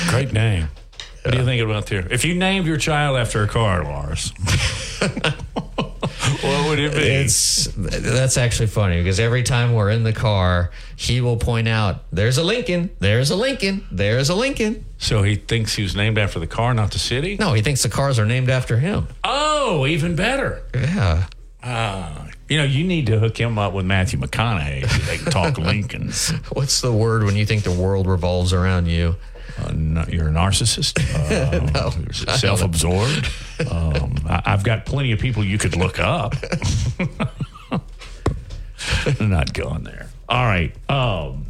Great 0.09 0.33
name. 0.33 0.69
What 1.25 1.33
do 1.33 1.39
you 1.39 1.45
think 1.47 1.63
about 1.63 1.87
there? 1.87 2.07
If 2.13 2.25
you 2.27 2.35
named 2.35 2.67
your 2.67 2.77
child 2.77 3.17
after 3.17 3.43
a 3.43 3.49
car, 3.49 3.83
Lars, 3.83 4.31
what 6.43 6.69
would 6.69 6.79
it 6.79 6.93
be? 6.93 6.99
It's 6.99 7.67
that's 7.77 8.37
actually 8.37 8.67
funny 8.67 8.99
because 8.99 9.19
every 9.19 9.43
time 9.43 9.73
we're 9.73 9.89
in 9.89 10.03
the 10.03 10.13
car, 10.13 10.71
he 10.97 11.23
will 11.23 11.39
point 11.39 11.67
out, 11.67 12.03
"There's 12.13 12.37
a 12.37 12.43
Lincoln, 12.43 12.91
there's 12.99 13.31
a 13.31 13.37
Lincoln, 13.37 13.87
there's 13.91 14.29
a 14.29 14.35
Lincoln." 14.35 14.85
so 14.99 15.23
he 15.23 15.37
thinks 15.37 15.75
he 15.75 15.83
was 15.83 15.97
named 15.97 16.19
after 16.19 16.39
the 16.39 16.47
car, 16.47 16.75
not 16.75 16.91
the 16.93 16.99
city? 16.99 17.39
No, 17.41 17.55
he 17.55 17.63
thinks 17.63 17.83
the 17.83 17.89
cars 17.89 18.19
are 18.19 18.27
named 18.27 18.51
after 18.51 18.79
him. 18.79 19.09
Oh, 19.23 19.87
even 19.87 20.17
better. 20.17 20.63
Yeah. 20.75 21.27
Ah, 21.63 22.29
you 22.55 22.61
know, 22.61 22.67
you 22.67 22.85
need 22.85 23.07
to 23.07 23.19
hook 23.19 23.37
him 23.37 23.59
up 23.59 23.73
with 23.73 23.85
Matthew 23.85 24.17
McConaughey 24.17 24.89
so 24.89 24.99
they 25.11 25.19
can 25.19 25.33
talk 25.33 25.59
Lincolns. 25.73 26.31
What's 26.53 26.81
the 26.83 26.93
word 26.93 27.25
when 27.25 27.35
you 27.35 27.45
think 27.45 27.65
the 27.65 27.73
world 27.73 28.07
revolves 28.07 28.53
around 28.53 28.87
you? 28.87 29.17
Uh, 29.59 29.73
no, 29.75 30.05
you're 30.09 30.29
a 30.29 30.31
narcissist, 30.31 31.01
uh, 31.75 31.91
you're 32.01 32.37
self-absorbed. 32.37 33.29
Um, 33.71 34.17
I, 34.29 34.43
I've 34.47 34.65
got 34.65 34.85
plenty 34.85 35.13
of 35.13 35.21
people 35.21 35.45
you 35.45 35.59
could 35.59 35.77
look 35.77 36.01
up. 36.01 36.35
Not 39.21 39.55
going 39.55 39.85
there. 39.85 40.09
All 40.29 40.45
right. 40.45 40.75
Um, 40.91 41.47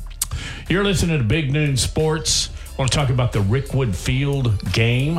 you're 0.69 0.85
listening 0.85 1.17
to 1.17 1.25
Big 1.25 1.51
Noon 1.51 1.79
Sports. 1.79 2.51
I 2.75 2.77
want 2.77 2.93
to 2.93 2.99
talk 2.99 3.09
about 3.09 3.33
the 3.33 3.39
Rickwood 3.39 3.97
Field 3.97 4.71
game 4.71 5.17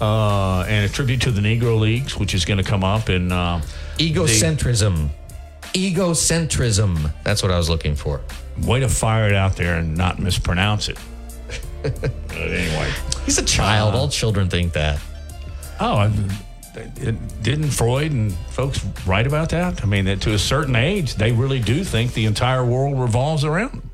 uh, 0.00 0.60
and 0.62 0.84
a 0.84 0.88
tribute 0.88 1.20
to 1.22 1.30
the 1.30 1.40
Negro 1.40 1.78
Leagues, 1.78 2.18
which 2.18 2.34
is 2.34 2.44
going 2.44 2.58
to 2.58 2.64
come 2.64 2.82
up 2.82 3.08
in. 3.08 3.30
Uh, 3.30 3.62
Egocentrism. 3.98 5.10
Egocentrism. 5.74 7.12
That's 7.24 7.42
what 7.42 7.52
I 7.52 7.56
was 7.58 7.68
looking 7.68 7.94
for. 7.94 8.20
way 8.62 8.80
to 8.80 8.88
fire 8.88 9.26
it 9.28 9.34
out 9.34 9.56
there 9.56 9.76
and 9.78 9.96
not 9.96 10.18
mispronounce 10.18 10.88
it. 10.88 10.98
but 11.82 12.12
anyway. 12.32 12.90
He's 13.24 13.38
a 13.38 13.44
child. 13.44 13.94
Uh, 13.94 13.98
All 13.98 14.08
children 14.08 14.48
think 14.48 14.72
that. 14.74 15.00
Oh, 15.80 15.94
I- 15.96 16.12
it- 16.96 17.42
didn't 17.42 17.70
Freud 17.70 18.10
and 18.12 18.32
folks 18.50 18.84
write 19.06 19.26
about 19.26 19.50
that? 19.50 19.82
I 19.82 19.86
mean, 19.86 20.06
that 20.06 20.20
to 20.22 20.32
a 20.34 20.38
certain 20.38 20.74
age, 20.76 21.14
they 21.16 21.30
really 21.32 21.60
do 21.60 21.84
think 21.84 22.14
the 22.14 22.24
entire 22.26 22.64
world 22.64 22.98
revolves 22.98 23.44
around 23.44 23.72
them. 23.72 23.90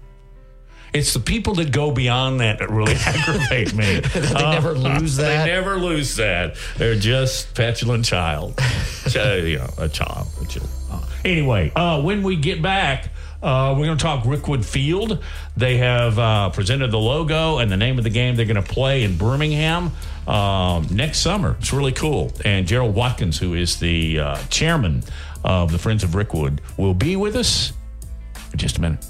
It's 0.93 1.13
the 1.15 1.21
people 1.21 1.55
that 1.55 1.73
go 1.73 1.91
beyond 1.93 2.41
that 2.41 2.59
that 2.59 2.71
really 2.71 2.95
aggravate 3.07 3.75
me. 3.75 4.01
They 4.13 4.33
never 4.33 4.73
lose 4.75 5.17
that? 5.17 5.45
They 5.47 5.53
never 5.53 5.77
lose 5.77 6.17
that. 6.17 6.57
They're 6.77 6.95
just 6.99 7.55
petulant 7.55 8.05
child. 8.05 8.59
Ch- 9.09 9.15
you 9.17 9.59
know, 9.59 9.71
a 9.79 9.89
child. 9.89 10.27
A 10.41 10.47
child. 10.47 10.69
Anyway, 11.25 11.73
uh, 11.77 12.03
when 12.03 12.23
we 12.23 12.37
get 12.37 12.63
back, 12.63 13.11
uh, 13.43 13.75
we're 13.77 13.87
going 13.87 13.99
to 13.99 14.03
talk 14.03 14.25
Rickwood 14.25 14.65
Field. 14.65 15.23
They 15.57 15.79
have 15.79 16.19
uh, 16.19 16.51
presented 16.51 16.91
the 16.91 16.99
logo 16.99 17.59
and 17.59 17.71
the 17.71 17.77
name 17.77 17.99
of 17.99 18.05
the 18.05 18.11
game 18.11 18.37
they're 18.37 18.47
going 18.47 18.63
to 18.63 18.63
play 18.63 19.05
in 19.05 19.17
Birmingham 19.17 19.93
um, 20.27 20.87
next 20.91 21.21
summer. 21.21 21.57
It's 21.59 21.73
really 21.73 21.93
cool. 21.93 22.33
And 22.45 22.67
Gerald 22.67 22.95
Watkins, 22.95 23.39
who 23.39 23.55
is 23.55 23.79
the 23.79 24.21
uh, 24.21 24.43
chairman 24.49 25.03
of 25.45 25.73
the 25.73 25.79
Friends 25.79 26.05
of 26.05 26.11
Rickwood, 26.11 26.61
will 26.77 26.95
be 26.95 27.17
with 27.17 27.37
us 27.37 27.73
in 28.53 28.59
just 28.59 28.79
a 28.79 28.81
minute. 28.81 29.10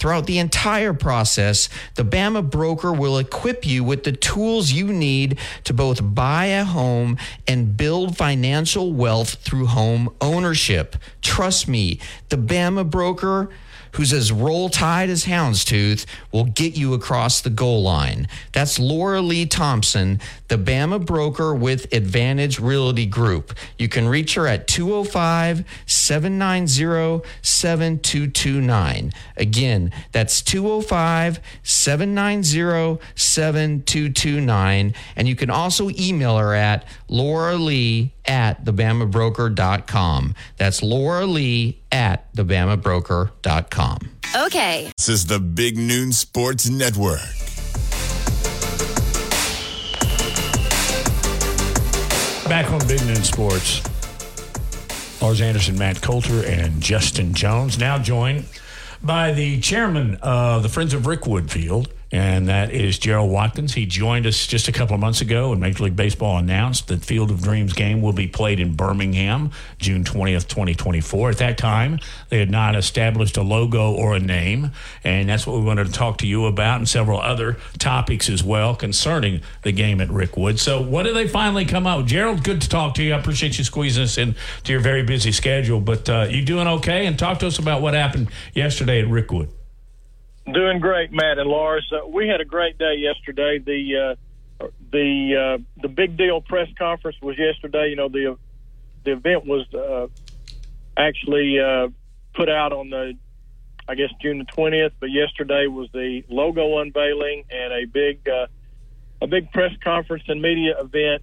Throughout 0.00 0.26
the 0.26 0.38
entire 0.38 0.94
process, 0.94 1.68
the 1.94 2.04
Bama 2.04 2.48
broker 2.48 2.90
will 2.90 3.18
equip 3.18 3.66
you 3.66 3.84
with 3.84 4.04
the 4.04 4.12
tools 4.12 4.72
you 4.72 4.86
need 4.86 5.38
to 5.64 5.74
both 5.74 6.00
buy 6.02 6.46
a 6.46 6.64
home 6.64 7.18
and 7.46 7.76
build 7.76 8.16
financial 8.16 8.94
wealth 8.94 9.34
through 9.34 9.66
home 9.66 10.08
ownership. 10.22 10.96
Trust 11.20 11.68
me, 11.68 12.00
the 12.30 12.38
Bama 12.38 12.88
broker 12.88 13.50
who's 13.94 14.12
as 14.12 14.30
roll 14.30 14.68
tide 14.68 15.10
as 15.10 15.24
houndstooth, 15.24 16.06
will 16.32 16.44
get 16.44 16.76
you 16.76 16.94
across 16.94 17.40
the 17.40 17.50
goal 17.50 17.82
line. 17.82 18.28
That's 18.52 18.78
Laura 18.78 19.20
Lee 19.20 19.46
Thompson, 19.46 20.20
the 20.50 20.58
Bama 20.58 21.04
broker 21.06 21.54
with 21.54 21.92
Advantage 21.94 22.58
Realty 22.58 23.06
Group. 23.06 23.54
You 23.78 23.88
can 23.88 24.08
reach 24.08 24.34
her 24.34 24.48
at 24.48 24.66
205 24.66 25.64
790 25.86 27.24
7229. 27.40 29.12
Again, 29.36 29.92
that's 30.10 30.42
205 30.42 31.38
790 31.62 33.00
7229. 33.14 34.94
And 35.14 35.28
you 35.28 35.36
can 35.36 35.50
also 35.50 35.88
email 35.90 36.36
her 36.36 36.52
at 36.52 36.84
Laura 37.06 37.54
Lee 37.54 38.12
at 38.24 38.64
thebamabroker.com. 38.64 40.34
That's 40.56 40.82
Laura 40.82 41.26
Lee 41.26 41.80
at 41.92 42.34
thebamabroker.com. 42.34 43.98
Okay. 44.46 44.90
This 44.96 45.08
is 45.08 45.26
the 45.26 45.38
Big 45.38 45.76
Noon 45.76 46.12
Sports 46.12 46.68
Network. 46.68 47.20
Back 52.50 52.72
on 52.72 52.80
Big 52.88 53.00
Noon 53.06 53.22
Sports, 53.22 53.80
Lars 55.22 55.40
Anderson, 55.40 55.78
Matt 55.78 56.02
Coulter, 56.02 56.44
and 56.44 56.82
Justin 56.82 57.32
Jones, 57.32 57.78
now 57.78 57.96
joined 57.96 58.44
by 59.00 59.30
the 59.30 59.60
chairman 59.60 60.16
of 60.16 60.64
the 60.64 60.68
Friends 60.68 60.92
of 60.92 61.02
Rickwood 61.06 61.48
Field, 61.48 61.94
and 62.12 62.48
that 62.48 62.72
is 62.72 62.98
Gerald 62.98 63.30
Watkins. 63.30 63.74
He 63.74 63.86
joined 63.86 64.26
us 64.26 64.46
just 64.46 64.66
a 64.66 64.72
couple 64.72 64.94
of 64.94 65.00
months 65.00 65.20
ago, 65.20 65.52
and 65.52 65.60
Major 65.60 65.84
League 65.84 65.96
Baseball 65.96 66.38
announced 66.38 66.88
that 66.88 67.04
Field 67.04 67.30
of 67.30 67.42
Dreams 67.42 67.72
game 67.72 68.02
will 68.02 68.12
be 68.12 68.26
played 68.26 68.58
in 68.58 68.74
Birmingham, 68.74 69.52
June 69.78 70.02
20th, 70.02 70.48
2024. 70.48 71.30
At 71.30 71.38
that 71.38 71.58
time, 71.58 72.00
they 72.28 72.38
had 72.38 72.50
not 72.50 72.74
established 72.74 73.36
a 73.36 73.42
logo 73.42 73.92
or 73.92 74.16
a 74.16 74.20
name, 74.20 74.72
and 75.04 75.28
that's 75.28 75.46
what 75.46 75.58
we 75.58 75.64
wanted 75.64 75.86
to 75.86 75.92
talk 75.92 76.18
to 76.18 76.26
you 76.26 76.46
about, 76.46 76.78
and 76.78 76.88
several 76.88 77.20
other 77.20 77.56
topics 77.78 78.28
as 78.28 78.42
well 78.42 78.74
concerning 78.74 79.42
the 79.62 79.72
game 79.72 80.00
at 80.00 80.08
Rickwood. 80.08 80.58
So, 80.58 80.82
what 80.82 81.04
did 81.04 81.14
they 81.14 81.28
finally 81.28 81.64
come 81.64 81.86
out? 81.86 82.06
Gerald, 82.06 82.42
good 82.42 82.60
to 82.62 82.68
talk 82.68 82.94
to 82.94 83.04
you. 83.04 83.14
I 83.14 83.18
appreciate 83.18 83.56
you 83.56 83.64
squeezing 83.64 84.02
us 84.02 84.18
into 84.18 84.36
your 84.66 84.80
very 84.80 85.04
busy 85.04 85.30
schedule, 85.30 85.80
but 85.80 86.08
uh, 86.08 86.26
you 86.28 86.44
doing 86.44 86.66
okay? 86.66 87.06
And 87.06 87.16
talk 87.16 87.38
to 87.40 87.46
us 87.46 87.58
about 87.58 87.82
what 87.82 87.94
happened 87.94 88.30
yesterday 88.52 89.00
at 89.00 89.06
Rickwood. 89.06 89.48
Doing 90.46 90.80
great, 90.80 91.12
Matt 91.12 91.38
and 91.38 91.48
Lars. 91.48 91.90
Uh, 91.92 92.06
we 92.08 92.26
had 92.26 92.40
a 92.40 92.44
great 92.44 92.78
day 92.78 92.94
yesterday. 92.96 93.58
The 93.58 94.16
uh, 94.62 94.66
the 94.90 95.58
uh, 95.58 95.80
the 95.82 95.88
big 95.88 96.16
deal 96.16 96.40
press 96.40 96.68
conference 96.78 97.18
was 97.20 97.38
yesterday. 97.38 97.90
You 97.90 97.96
know 97.96 98.08
the 98.08 98.36
the 99.04 99.12
event 99.12 99.46
was 99.46 99.66
uh, 99.74 100.06
actually 100.96 101.60
uh, 101.60 101.88
put 102.34 102.48
out 102.48 102.72
on 102.72 102.90
the 102.90 103.16
I 103.86 103.94
guess 103.94 104.08
June 104.22 104.38
the 104.38 104.44
twentieth, 104.44 104.92
but 104.98 105.10
yesterday 105.10 105.66
was 105.66 105.88
the 105.92 106.24
logo 106.30 106.78
unveiling 106.78 107.44
and 107.50 107.72
a 107.72 107.84
big 107.84 108.26
uh, 108.26 108.46
a 109.20 109.26
big 109.26 109.52
press 109.52 109.72
conference 109.84 110.24
and 110.26 110.40
media 110.40 110.74
event. 110.80 111.22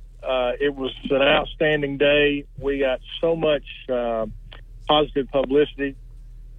It 0.59 0.73
was 0.73 0.93
an 1.09 1.21
outstanding 1.21 1.97
day. 1.97 2.45
We 2.59 2.79
got 2.79 3.01
so 3.19 3.35
much 3.35 3.65
positive 4.87 5.27
publicity, 5.31 5.95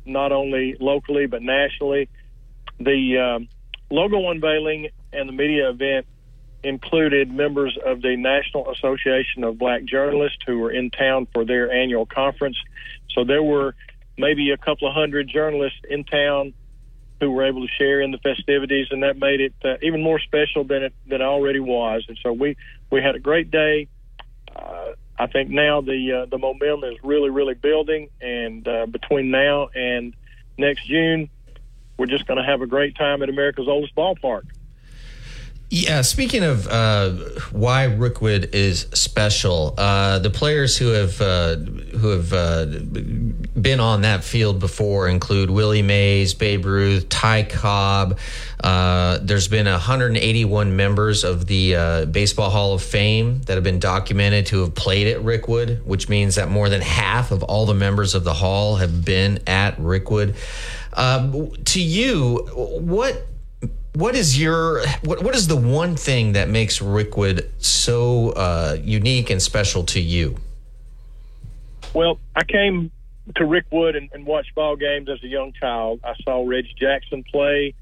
not 0.05 0.32
only 0.32 0.76
locally 0.80 1.26
but 1.26 1.40
nationally. 1.40 2.09
The 2.80 3.18
um, 3.18 3.48
logo 3.90 4.30
unveiling 4.30 4.90
and 5.12 5.28
the 5.28 5.32
media 5.32 5.70
event 5.70 6.06
included 6.62 7.32
members 7.32 7.78
of 7.84 8.02
the 8.02 8.16
National 8.16 8.70
Association 8.70 9.44
of 9.44 9.59
Black 9.59 9.84
Journalists 9.84 10.38
who 10.46 10.59
were 10.59 10.70
in 10.70 10.90
town 10.90 11.26
for 11.32 11.44
their 11.44 11.70
annual 11.72 12.06
conference. 12.06 12.56
So 13.10 13.24
there 13.24 13.42
were 13.42 13.74
maybe 14.16 14.50
a 14.50 14.56
couple 14.56 14.88
of 14.88 14.94
hundred 14.94 15.28
journalists 15.28 15.78
in 15.88 16.05
town 16.05 16.55
who 17.20 17.30
were 17.30 17.46
able 17.46 17.66
to 17.66 17.72
share 17.78 18.00
in 18.00 18.10
the 18.10 18.18
festivities, 18.18 18.88
and 18.90 19.02
that 19.02 19.18
made 19.18 19.40
it 19.40 19.55
uh, 19.64 19.74
even 19.82 20.02
more 20.02 20.20
special 20.20 20.64
than 20.64 20.84
it 20.84 20.94
than 21.06 21.20
it 21.20 21.24
already 21.24 21.60
was. 21.60 22.05
And 22.09 22.18
so 22.22 22.32
we 22.32 22.56
we 22.90 23.02
had 23.02 23.16
a 23.16 23.18
great 23.18 23.50
day. 23.50 23.88
Uh, 24.55 24.92
I 25.18 25.26
think 25.26 25.50
now 25.50 25.80
the 25.80 26.22
uh, 26.22 26.26
the 26.26 26.38
momentum 26.38 26.84
is 26.84 26.96
really 27.02 27.30
really 27.30 27.55
building, 27.55 28.09
and 28.20 28.66
uh, 28.66 28.86
between 28.86 29.30
now 29.30 29.68
and 29.74 30.14
next 30.56 30.86
June, 30.86 31.28
we're 31.99 32.07
just 32.07 32.27
going 32.27 32.39
to 32.39 32.45
have 32.45 32.62
a 32.62 32.66
great 32.66 32.97
time 32.97 33.23
at 33.23 33.29
America's 33.29 33.69
oldest 33.69 33.95
ballpark. 33.95 34.45
Yeah, 35.70 36.01
speaking 36.01 36.45
of 36.45 36.66
uh, 36.66 37.11
why 37.53 37.89
Rickwood 37.89 38.55
is 38.55 38.87
special, 38.95 39.75
uh, 39.77 40.19
the 40.19 40.31
players 40.31 40.79
who 40.79 40.87
have 40.89 41.20
uh, 41.20 41.57
who 41.57 42.09
have 42.09 42.33
uh, 42.33 42.65
been 43.61 43.79
on 43.79 44.01
that 44.01 44.25
field 44.25 44.61
before 44.61 45.09
include 45.09 45.51
Willie 45.51 45.83
Mays, 45.83 46.33
Babe 46.33 46.65
Ruth, 46.65 47.11
Ty 47.11 47.43
Cobb. 47.43 48.19
Uh, 48.65 49.19
there's 49.20 49.49
been 49.49 49.66
181 49.66 50.75
members 50.75 51.23
of 51.23 51.47
the 51.47 51.77
uh, 51.77 52.05
Baseball 52.07 52.49
Hall 52.49 52.73
of 52.73 52.83
Fame 52.83 53.43
that 53.43 53.55
have 53.55 53.65
been 53.65 53.79
documented 53.79 54.49
who 54.49 54.61
have 54.61 54.75
played 54.75 55.07
at 55.07 55.23
Rickwood, 55.23 55.85
which 55.85 56.09
means 56.09 56.37
that 56.37 56.49
more 56.49 56.70
than 56.70 56.81
half 56.81 57.31
of 57.31 57.43
all 57.43 57.66
the 57.66 57.75
members 57.75 58.15
of 58.15 58.25
the 58.25 58.33
hall 58.33 58.77
have 58.77 59.05
been 59.05 59.41
at 59.47 59.77
Rickwood. 59.77 60.35
Um, 60.99 61.53
to 61.66 61.81
you, 61.81 62.39
what 62.53 63.25
what 63.95 64.16
is 64.16 64.41
your 64.41 64.85
what, 65.05 65.23
what 65.23 65.37
is 65.37 65.47
the 65.47 65.57
one 65.57 65.95
thing 65.95 66.33
that 66.33 66.49
makes 66.49 66.81
Rickwood 66.81 67.49
so 67.59 68.31
uh, 68.31 68.77
unique 68.83 69.31
and 69.31 69.41
special 69.41 69.85
to 69.85 70.01
you? 70.01 70.37
Well, 71.95 72.19
I 72.35 72.43
came 72.43 72.91
to 73.37 73.45
Rickwood 73.45 73.97
and, 73.97 74.11
and 74.12 74.27
watched 74.27 74.57
ball 74.57 74.75
games 74.75 75.09
as 75.09 75.23
a 75.23 75.29
young 75.29 75.53
child. 75.53 76.01
I 76.03 76.15
saw 76.25 76.45
Reggie 76.45 76.75
Jackson 76.77 77.23
play. 77.23 77.75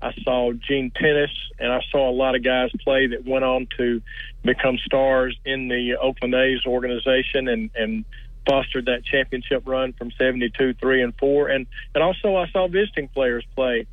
I 0.00 0.12
saw 0.22 0.52
Gene 0.52 0.90
Tenace, 0.90 1.50
and 1.58 1.70
I 1.70 1.80
saw 1.90 2.08
a 2.08 2.12
lot 2.12 2.34
of 2.34 2.42
guys 2.42 2.70
play 2.82 3.08
that 3.08 3.26
went 3.26 3.44
on 3.44 3.68
to 3.76 4.00
become 4.42 4.78
stars 4.78 5.36
in 5.44 5.68
the 5.68 5.96
Oakland 5.96 6.34
A's 6.34 6.64
organization 6.66 7.48
and, 7.48 7.70
and 7.74 8.04
fostered 8.46 8.86
that 8.86 9.04
championship 9.04 9.62
run 9.66 9.92
from 9.92 10.10
72, 10.12 10.74
3, 10.74 11.02
and 11.02 11.14
4. 11.18 11.48
And, 11.48 11.66
and 11.94 12.04
also 12.04 12.36
I 12.36 12.48
saw 12.48 12.68
visiting 12.68 13.08
players 13.08 13.44
play 13.54 13.86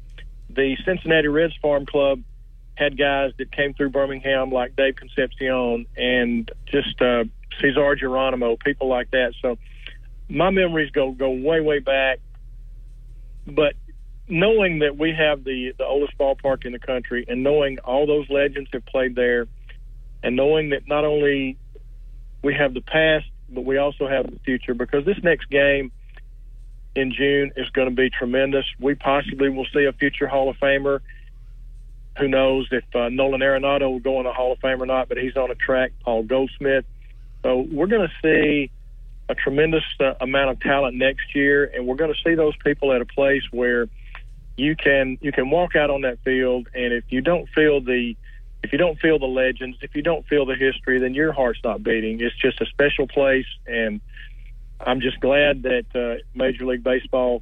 the 0.56 0.78
Cincinnati 0.86 1.28
Reds 1.28 1.54
Farm 1.62 1.86
Club 1.86 2.22
had 2.76 2.98
guys 2.98 3.32
that 3.38 3.52
came 3.52 3.74
through 3.74 3.90
Birmingham 3.90 4.52
like 4.52 4.76
Dave 4.76 4.96
Concepcion 4.96 5.86
and 5.96 6.50
just 6.66 7.02
uh, 7.02 7.24
Cesar 7.60 7.96
Geronimo, 7.96 8.58
people 8.58 8.88
like 8.88 9.12
that. 9.12 9.34
So 9.42 9.58
my 10.30 10.50
memories 10.50 10.92
go 10.92 11.12
go 11.12 11.30
way 11.32 11.62
way 11.62 11.80
back. 11.80 12.20
But 13.46 13.76
knowing 14.28 14.80
that 14.80 14.98
we 14.98 15.14
have 15.14 15.44
the 15.44 15.74
the 15.78 15.86
oldest 15.86 16.18
ballpark 16.18 16.66
in 16.66 16.72
the 16.72 16.80
country, 16.80 17.26
and 17.28 17.44
knowing 17.44 17.80
all 17.80 18.08
those 18.08 18.30
legends 18.30 18.70
have 18.74 18.86
played 18.86 19.16
there, 19.16 19.48
and 20.24 20.36
knowing 20.36 20.70
that 20.70 20.88
not 20.88 21.06
only 21.06 21.58
we 22.44 22.56
have 22.56 22.74
the 22.74 22.82
past, 22.82 23.26
but 23.54 23.66
we 23.66 23.78
also 23.78 24.08
have 24.08 24.30
the 24.30 24.40
future, 24.40 24.74
because 24.74 25.06
this 25.06 25.22
next 25.24 25.50
game 25.50 25.92
in 26.96 27.14
June 27.14 27.52
is 27.56 27.70
going 27.70 27.90
to 27.90 27.96
be 27.96 28.10
tremendous. 28.10 28.66
We 28.80 28.96
possibly 28.96 29.50
will 29.50 29.68
see 29.74 29.86
a 29.86 29.94
future 29.94 30.28
Hall 30.28 30.50
of 30.50 30.58
Famer. 30.58 31.00
Who 32.18 32.28
knows 32.28 32.68
if 32.72 32.84
uh, 32.94 33.10
Nolan 33.10 33.42
Arenado 33.42 33.90
will 33.90 34.00
go 34.00 34.20
in 34.20 34.26
the 34.26 34.34
Hall 34.34 34.52
of 34.52 34.60
Fame 34.60 34.82
or 34.84 34.86
not, 34.86 35.08
but 35.08 35.18
he's 35.18 35.38
on 35.38 35.50
a 35.52 35.56
track, 35.56 35.94
Paul 36.04 36.24
Goldschmidt. 36.24 36.86
So 37.44 37.66
we're 37.72 37.88
going 37.88 38.08
to 38.08 38.14
see 38.22 38.72
a 39.30 39.36
tremendous 39.36 39.86
uh, 40.00 40.16
amount 40.20 40.50
of 40.52 40.60
talent 40.60 40.98
next 40.98 41.34
year, 41.34 41.72
and 41.74 41.88
we're 41.88 41.96
going 41.96 42.14
to 42.14 42.20
see 42.22 42.36
those 42.36 42.56
people 42.66 42.92
at 42.92 43.02
a 43.02 43.06
place 43.06 43.44
where 43.52 43.88
you 44.58 44.76
can 44.76 45.18
you 45.22 45.32
can 45.32 45.50
walk 45.50 45.78
out 45.78 45.90
on 45.90 46.02
that 46.02 46.20
field, 46.26 46.68
and 46.76 46.92
if 46.92 47.06
you 47.10 47.22
don't 47.22 47.48
feel 47.56 47.80
the 47.80 48.16
if 48.64 48.72
you 48.72 48.78
don't 48.78 49.00
feel 49.00 49.18
the 49.20 49.26
legends, 49.26 49.78
if 49.82 49.96
you 49.96 50.02
don't 50.02 50.26
feel 50.28 50.46
the 50.46 50.56
history, 50.56 51.00
then 51.00 51.14
your 51.14 51.32
heart's 51.32 51.60
not 51.64 51.84
beating. 51.84 52.22
It's 52.22 52.36
just 52.36 52.62
a 52.62 52.66
special 52.68 53.08
place, 53.08 53.48
and 53.66 54.02
I'm 54.80 55.02
just 55.02 55.20
glad 55.20 55.64
that 55.64 55.86
uh, 55.96 56.22
Major 56.34 56.66
League 56.66 56.84
Baseball 56.84 57.42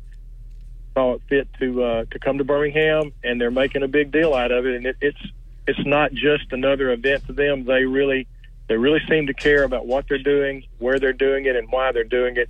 saw 0.94 1.16
it 1.16 1.22
fit 1.30 1.48
to 1.60 1.84
uh, 1.84 2.06
to 2.12 2.20
come 2.20 2.38
to 2.38 2.44
Birmingham, 2.44 3.12
and 3.24 3.40
they're 3.40 3.52
making 3.52 3.84
a 3.84 3.88
big 3.88 4.12
deal 4.12 4.34
out 4.34 4.52
of 4.52 4.66
it. 4.66 4.76
And 4.76 4.86
it, 4.86 4.98
it's 5.02 5.22
it's 5.68 5.86
not 5.86 6.14
just 6.14 6.52
another 6.52 6.91
event 6.91 7.26
to 7.28 7.34
them. 7.34 7.66
They 7.66 7.86
really 7.86 8.28
they 8.68 8.78
really 8.78 9.02
seem 9.10 9.28
to 9.28 9.34
care 9.34 9.64
about 9.64 9.86
what 9.86 10.06
they're 10.08 10.18
doing, 10.18 10.66
where 10.78 11.00
they're 11.00 11.14
doing 11.14 11.46
it, 11.46 11.56
and 11.56 11.70
why 11.70 11.91
they're 11.91 12.04
doing 12.04 12.38
it 12.38 12.50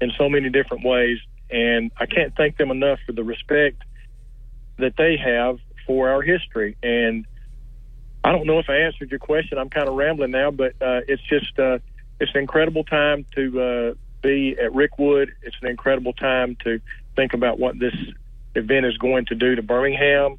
in 0.00 0.12
so 0.18 0.28
many 0.28 0.50
different 0.50 0.84
ways. 0.84 1.18
And 1.50 1.92
I 1.98 2.06
can't 2.06 2.34
thank 2.36 2.56
them 2.56 2.70
enough 2.70 2.98
for 3.06 3.12
the 3.12 3.24
respect 3.24 3.82
that 4.76 4.96
they 4.96 5.16
have 5.16 5.58
for 5.86 6.10
our 6.10 6.22
history. 6.22 6.76
And 6.82 7.26
I 8.24 8.32
don't 8.32 8.46
know 8.46 8.58
if 8.58 8.68
I 8.68 8.76
answered 8.78 9.10
your 9.10 9.20
question. 9.20 9.58
I'm 9.58 9.70
kind 9.70 9.88
of 9.88 9.94
rambling 9.94 10.32
now, 10.32 10.50
but 10.50 10.72
uh, 10.80 11.00
it's 11.06 11.22
just 11.22 11.58
uh, 11.58 11.78
it's 12.20 12.32
an 12.34 12.40
incredible 12.40 12.84
time 12.84 13.24
to 13.34 13.60
uh, 13.60 13.94
be 14.22 14.56
at 14.58 14.72
Rickwood. 14.72 15.28
It's 15.42 15.56
an 15.62 15.68
incredible 15.68 16.12
time 16.12 16.56
to 16.64 16.80
think 17.16 17.32
about 17.32 17.58
what 17.58 17.78
this 17.78 17.94
event 18.54 18.86
is 18.86 18.96
going 18.98 19.26
to 19.26 19.34
do 19.34 19.54
to 19.54 19.62
Birmingham. 19.62 20.38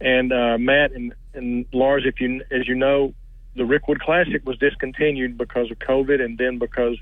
And 0.00 0.32
uh, 0.32 0.58
Matt 0.58 0.92
and, 0.92 1.14
and 1.34 1.66
Lars, 1.72 2.04
if 2.06 2.20
you 2.20 2.42
as 2.50 2.68
you 2.68 2.74
know, 2.74 3.14
the 3.56 3.62
Rickwood 3.62 4.00
Classic 4.00 4.44
was 4.46 4.58
discontinued 4.58 5.38
because 5.38 5.70
of 5.70 5.78
COVID, 5.78 6.22
and 6.22 6.36
then 6.36 6.58
because 6.58 6.96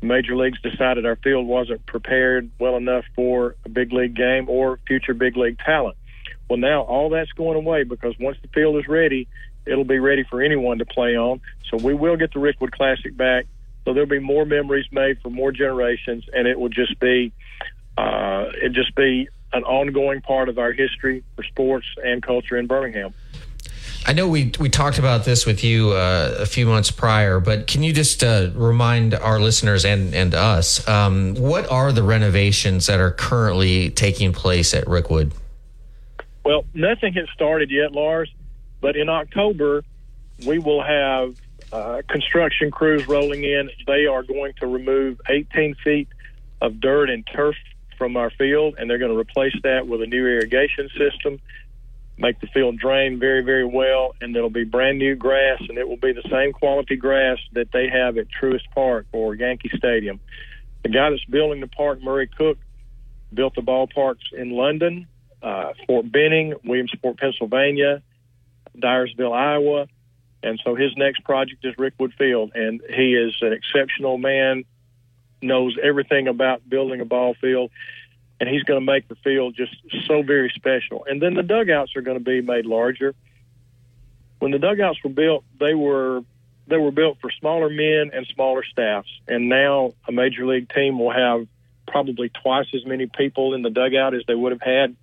major 0.00 0.36
leagues 0.36 0.60
decided 0.62 1.04
our 1.04 1.16
field 1.16 1.46
wasn't 1.46 1.84
prepared 1.86 2.50
well 2.58 2.76
enough 2.76 3.04
for 3.14 3.56
a 3.64 3.68
big 3.68 3.92
league 3.92 4.14
game 4.14 4.48
or 4.48 4.78
future 4.86 5.14
big 5.14 5.36
league 5.36 5.58
talent. 5.58 5.96
Well, 6.50 6.58
now 6.58 6.82
all 6.82 7.10
that's 7.10 7.30
going 7.30 7.56
away 7.56 7.84
because 7.84 8.18
once 8.18 8.36
the 8.42 8.48
field 8.48 8.76
is 8.76 8.88
ready, 8.88 9.28
it'll 9.66 9.84
be 9.84 10.00
ready 10.00 10.24
for 10.24 10.42
anyone 10.42 10.78
to 10.78 10.84
play 10.84 11.16
on. 11.16 11.40
So 11.70 11.76
we 11.76 11.94
will 11.94 12.16
get 12.16 12.32
the 12.34 12.40
Rickwood 12.40 12.72
Classic 12.72 13.16
back. 13.16 13.46
So 13.84 13.94
there'll 13.94 14.08
be 14.08 14.18
more 14.18 14.44
memories 14.44 14.86
made 14.90 15.20
for 15.22 15.30
more 15.30 15.52
generations, 15.52 16.24
and 16.32 16.48
it 16.48 16.58
will 16.58 16.68
just 16.68 16.98
be 16.98 17.32
uh, 17.96 18.50
it 18.60 18.72
just 18.72 18.96
be 18.96 19.28
an 19.52 19.62
ongoing 19.62 20.22
part 20.22 20.48
of 20.48 20.58
our 20.58 20.72
history 20.72 21.22
for 21.36 21.44
sports 21.44 21.86
and 22.04 22.20
culture 22.20 22.56
in 22.56 22.66
Birmingham. 22.66 23.14
I 24.04 24.12
know 24.12 24.26
we 24.26 24.52
we 24.58 24.68
talked 24.68 24.98
about 24.98 25.24
this 25.24 25.46
with 25.46 25.62
you 25.62 25.90
uh, 25.90 26.34
a 26.40 26.46
few 26.46 26.66
months 26.66 26.90
prior, 26.90 27.38
but 27.38 27.68
can 27.68 27.84
you 27.84 27.92
just 27.92 28.24
uh, 28.24 28.50
remind 28.54 29.14
our 29.14 29.38
listeners 29.38 29.84
and 29.84 30.16
and 30.16 30.34
us 30.34 30.86
um, 30.88 31.36
what 31.36 31.70
are 31.70 31.92
the 31.92 32.02
renovations 32.02 32.86
that 32.86 32.98
are 32.98 33.12
currently 33.12 33.90
taking 33.90 34.32
place 34.32 34.74
at 34.74 34.84
Rickwood? 34.86 35.30
Well, 36.44 36.64
nothing 36.74 37.12
has 37.14 37.28
started 37.34 37.70
yet, 37.70 37.92
Lars, 37.92 38.32
but 38.80 38.96
in 38.96 39.08
October 39.08 39.84
we 40.46 40.58
will 40.58 40.82
have 40.82 41.36
uh, 41.72 42.02
construction 42.08 42.70
crews 42.70 43.06
rolling 43.06 43.44
in. 43.44 43.70
They 43.86 44.06
are 44.06 44.22
going 44.22 44.54
to 44.60 44.66
remove 44.66 45.20
18 45.28 45.74
feet 45.84 46.08
of 46.60 46.80
dirt 46.80 47.10
and 47.10 47.26
turf 47.26 47.56
from 47.98 48.16
our 48.16 48.30
field, 48.30 48.76
and 48.78 48.88
they're 48.88 48.98
going 48.98 49.12
to 49.12 49.18
replace 49.18 49.54
that 49.62 49.86
with 49.86 50.02
a 50.02 50.06
new 50.06 50.26
irrigation 50.26 50.88
system, 50.96 51.38
make 52.16 52.40
the 52.40 52.46
field 52.48 52.78
drain 52.78 53.18
very, 53.18 53.42
very 53.42 53.64
well, 53.64 54.14
and 54.20 54.34
it'll 54.34 54.50
be 54.50 54.64
brand 54.64 54.98
new 54.98 55.14
grass, 55.14 55.60
and 55.68 55.78
it 55.78 55.88
will 55.88 55.96
be 55.96 56.12
the 56.12 56.26
same 56.30 56.52
quality 56.52 56.96
grass 56.96 57.38
that 57.52 57.70
they 57.72 57.88
have 57.88 58.16
at 58.18 58.26
Truist 58.28 58.70
Park 58.74 59.06
or 59.12 59.34
Yankee 59.34 59.70
Stadium. 59.76 60.20
The 60.82 60.88
guy 60.88 61.10
that's 61.10 61.24
building 61.26 61.60
the 61.60 61.66
park, 61.66 62.02
Murray 62.02 62.26
Cook, 62.26 62.58
built 63.32 63.54
the 63.54 63.62
ballparks 63.62 64.32
in 64.32 64.50
London, 64.50 65.06
uh, 65.42 65.72
Fort 65.86 66.10
Benning, 66.10 66.54
Williamsport, 66.64 67.18
Pennsylvania, 67.18 68.02
Dyersville, 68.76 69.32
Iowa, 69.32 69.86
and 70.42 70.60
so 70.64 70.74
his 70.74 70.96
next 70.96 71.24
project 71.24 71.64
is 71.64 71.74
Rickwood 71.76 72.14
Field, 72.14 72.52
and 72.54 72.80
he 72.88 73.14
is 73.14 73.36
an 73.42 73.52
exceptional 73.52 74.16
man, 74.18 74.64
knows 75.42 75.76
everything 75.82 76.28
about 76.28 76.68
building 76.68 77.00
a 77.00 77.04
ball 77.04 77.34
field, 77.40 77.70
and 78.38 78.48
he's 78.48 78.62
going 78.62 78.80
to 78.80 78.84
make 78.84 79.06
the 79.08 79.16
field 79.16 79.54
just 79.54 79.74
so 80.06 80.22
very 80.22 80.50
special. 80.54 81.04
And 81.08 81.20
then 81.20 81.34
the 81.34 81.42
dugouts 81.42 81.94
are 81.94 82.00
going 82.00 82.18
to 82.18 82.24
be 82.24 82.40
made 82.40 82.64
larger. 82.64 83.14
when 84.38 84.50
the 84.50 84.58
dugouts 84.58 84.98
were 85.04 85.10
built, 85.10 85.44
they 85.58 85.74
were 85.74 86.22
they 86.66 86.78
were 86.78 86.92
built 86.92 87.18
for 87.20 87.30
smaller 87.30 87.68
men 87.68 88.12
and 88.14 88.26
smaller 88.32 88.62
staffs. 88.64 89.08
And 89.26 89.48
now 89.48 89.92
a 90.06 90.12
major 90.12 90.46
league 90.46 90.72
team 90.72 90.98
will 90.98 91.10
have 91.10 91.46
probably 91.88 92.28
twice 92.28 92.68
as 92.72 92.86
many 92.86 93.06
people 93.06 93.54
in 93.54 93.62
the 93.62 93.70
dugout 93.70 94.14
as 94.14 94.22
they 94.28 94.36
would 94.36 94.52
have 94.52 94.62
had 94.62 94.96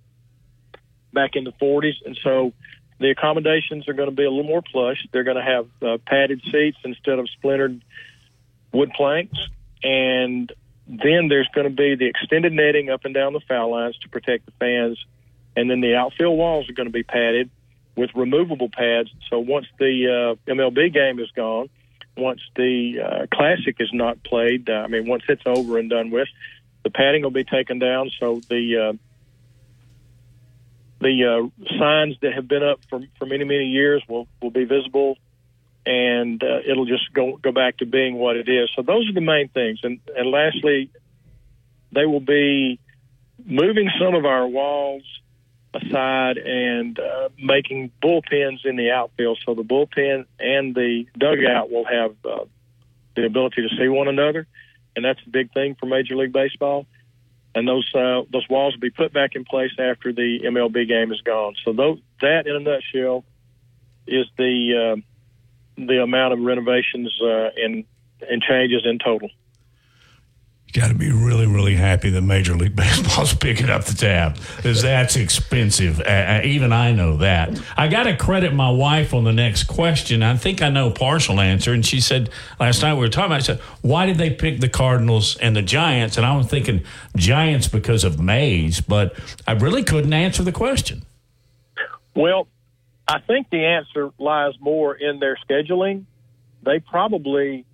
back 1.12 1.36
in 1.36 1.44
the 1.44 1.52
40s. 1.52 1.94
And 2.04 2.18
so 2.22 2.52
the 2.98 3.10
accommodations 3.10 3.88
are 3.88 3.92
going 3.92 4.08
to 4.08 4.14
be 4.14 4.24
a 4.24 4.30
little 4.30 4.44
more 4.44 4.62
plush. 4.62 5.06
They're 5.12 5.24
going 5.24 5.36
to 5.36 5.42
have 5.42 5.68
uh, 5.82 5.98
padded 6.06 6.42
seats 6.50 6.78
instead 6.84 7.18
of 7.18 7.28
splintered 7.30 7.80
wood 8.72 8.90
planks. 8.94 9.38
And 9.82 10.52
then 10.86 11.28
there's 11.28 11.48
going 11.54 11.68
to 11.68 11.74
be 11.74 11.94
the 11.94 12.06
extended 12.06 12.52
netting 12.52 12.90
up 12.90 13.04
and 13.04 13.14
down 13.14 13.32
the 13.32 13.40
foul 13.40 13.70
lines 13.70 13.98
to 13.98 14.08
protect 14.08 14.46
the 14.46 14.52
fans. 14.58 15.04
And 15.56 15.70
then 15.70 15.80
the 15.80 15.96
outfield 15.96 16.36
walls 16.36 16.68
are 16.68 16.72
going 16.72 16.88
to 16.88 16.92
be 16.92 17.02
padded 17.02 17.50
with 17.96 18.10
removable 18.14 18.68
pads. 18.68 19.10
So 19.28 19.38
once 19.38 19.66
the 19.78 20.36
uh, 20.48 20.50
MLB 20.50 20.92
game 20.92 21.18
is 21.18 21.30
gone, 21.32 21.68
once 22.16 22.40
the 22.56 23.00
uh, 23.00 23.26
Classic 23.32 23.76
is 23.80 23.90
not 23.92 24.22
played, 24.24 24.70
uh, 24.70 24.74
I 24.74 24.86
mean, 24.88 25.06
once 25.06 25.24
it's 25.28 25.42
over 25.46 25.78
and 25.78 25.90
done 25.90 26.10
with, 26.10 26.28
the 26.84 26.90
padding 26.90 27.22
will 27.22 27.30
be 27.30 27.44
taken 27.44 27.78
down. 27.78 28.10
So 28.18 28.40
the 28.48 28.76
uh, 28.76 28.92
the 31.00 31.24
uh, 31.24 31.76
signs 31.78 32.16
that 32.22 32.32
have 32.34 32.48
been 32.48 32.62
up 32.62 32.80
for, 32.88 33.00
for 33.18 33.26
many 33.26 33.44
many 33.44 33.66
years 33.66 34.02
will 34.08 34.26
will 34.42 34.50
be 34.50 34.64
visible, 34.64 35.16
and 35.86 36.42
uh, 36.42 36.60
it'll 36.66 36.86
just 36.86 37.12
go 37.12 37.36
go 37.36 37.52
back 37.52 37.78
to 37.78 37.86
being 37.86 38.16
what 38.16 38.36
it 38.36 38.48
is. 38.48 38.70
So 38.74 38.82
those 38.82 39.08
are 39.08 39.12
the 39.12 39.20
main 39.20 39.48
things. 39.48 39.80
And 39.82 40.00
and 40.16 40.30
lastly, 40.30 40.90
they 41.92 42.04
will 42.04 42.20
be 42.20 42.80
moving 43.44 43.90
some 44.00 44.14
of 44.14 44.24
our 44.24 44.46
walls 44.46 45.04
aside 45.74 46.38
and 46.38 46.98
uh, 46.98 47.28
making 47.38 47.92
bullpens 48.02 48.64
in 48.64 48.76
the 48.76 48.90
outfield. 48.90 49.38
So 49.44 49.54
the 49.54 49.62
bullpen 49.62 50.24
and 50.40 50.74
the 50.74 51.06
dugout 51.16 51.70
will 51.70 51.84
have 51.84 52.14
uh, 52.24 52.44
the 53.14 53.26
ability 53.26 53.68
to 53.68 53.76
see 53.76 53.88
one 53.88 54.08
another, 54.08 54.46
and 54.96 55.04
that's 55.04 55.20
a 55.26 55.30
big 55.30 55.52
thing 55.52 55.76
for 55.78 55.86
Major 55.86 56.16
League 56.16 56.32
Baseball. 56.32 56.86
And 57.58 57.66
those 57.66 57.92
uh, 57.92 58.22
those 58.32 58.48
walls 58.48 58.74
will 58.74 58.80
be 58.80 58.90
put 58.90 59.12
back 59.12 59.34
in 59.34 59.44
place 59.44 59.72
after 59.78 60.12
the 60.12 60.40
MLB 60.44 60.86
game 60.86 61.10
is 61.12 61.20
gone. 61.22 61.54
So 61.64 61.72
those, 61.72 61.98
that, 62.20 62.46
in 62.46 62.54
a 62.54 62.60
nutshell, 62.60 63.24
is 64.06 64.26
the 64.36 64.94
uh, 64.96 65.00
the 65.76 66.00
amount 66.00 66.34
of 66.34 66.40
renovations 66.40 67.12
uh, 67.20 67.50
and 67.56 67.84
and 68.30 68.40
changes 68.42 68.82
in 68.84 69.00
total 69.00 69.30
you 70.68 70.82
got 70.82 70.88
to 70.88 70.94
be 70.94 71.10
really, 71.10 71.46
really 71.46 71.74
happy 71.74 72.10
that 72.10 72.20
Major 72.20 72.54
League 72.54 72.76
Baseball's 72.76 73.32
picking 73.32 73.70
up 73.70 73.84
the 73.84 73.94
tab 73.94 74.36
because 74.56 74.82
that's 74.82 75.16
expensive. 75.16 76.00
Uh, 76.00 76.42
even 76.44 76.74
I 76.74 76.92
know 76.92 77.16
that. 77.16 77.58
I 77.76 77.88
got 77.88 78.02
to 78.02 78.14
credit 78.14 78.52
my 78.52 78.70
wife 78.70 79.14
on 79.14 79.24
the 79.24 79.32
next 79.32 79.64
question. 79.64 80.22
I 80.22 80.36
think 80.36 80.60
I 80.60 80.68
know 80.68 80.90
partial 80.90 81.40
answer. 81.40 81.72
And 81.72 81.86
she 81.86 82.00
said 82.00 82.28
last 82.60 82.82
night 82.82 82.94
we 82.94 83.00
were 83.00 83.08
talking 83.08 83.32
about. 83.32 83.40
I 83.40 83.44
said, 83.44 83.60
"Why 83.80 84.04
did 84.04 84.18
they 84.18 84.28
pick 84.28 84.60
the 84.60 84.68
Cardinals 84.68 85.38
and 85.38 85.56
the 85.56 85.62
Giants?" 85.62 86.18
And 86.18 86.26
I 86.26 86.36
was 86.36 86.48
thinking 86.48 86.84
Giants 87.16 87.66
because 87.68 88.04
of 88.04 88.20
Mays, 88.20 88.82
but 88.82 89.18
I 89.46 89.52
really 89.52 89.82
couldn't 89.82 90.12
answer 90.12 90.42
the 90.42 90.52
question. 90.52 91.02
Well, 92.14 92.46
I 93.06 93.20
think 93.20 93.48
the 93.48 93.64
answer 93.64 94.10
lies 94.18 94.52
more 94.60 94.94
in 94.94 95.18
their 95.18 95.38
scheduling. 95.48 96.04
They 96.62 96.80
probably 96.80 97.64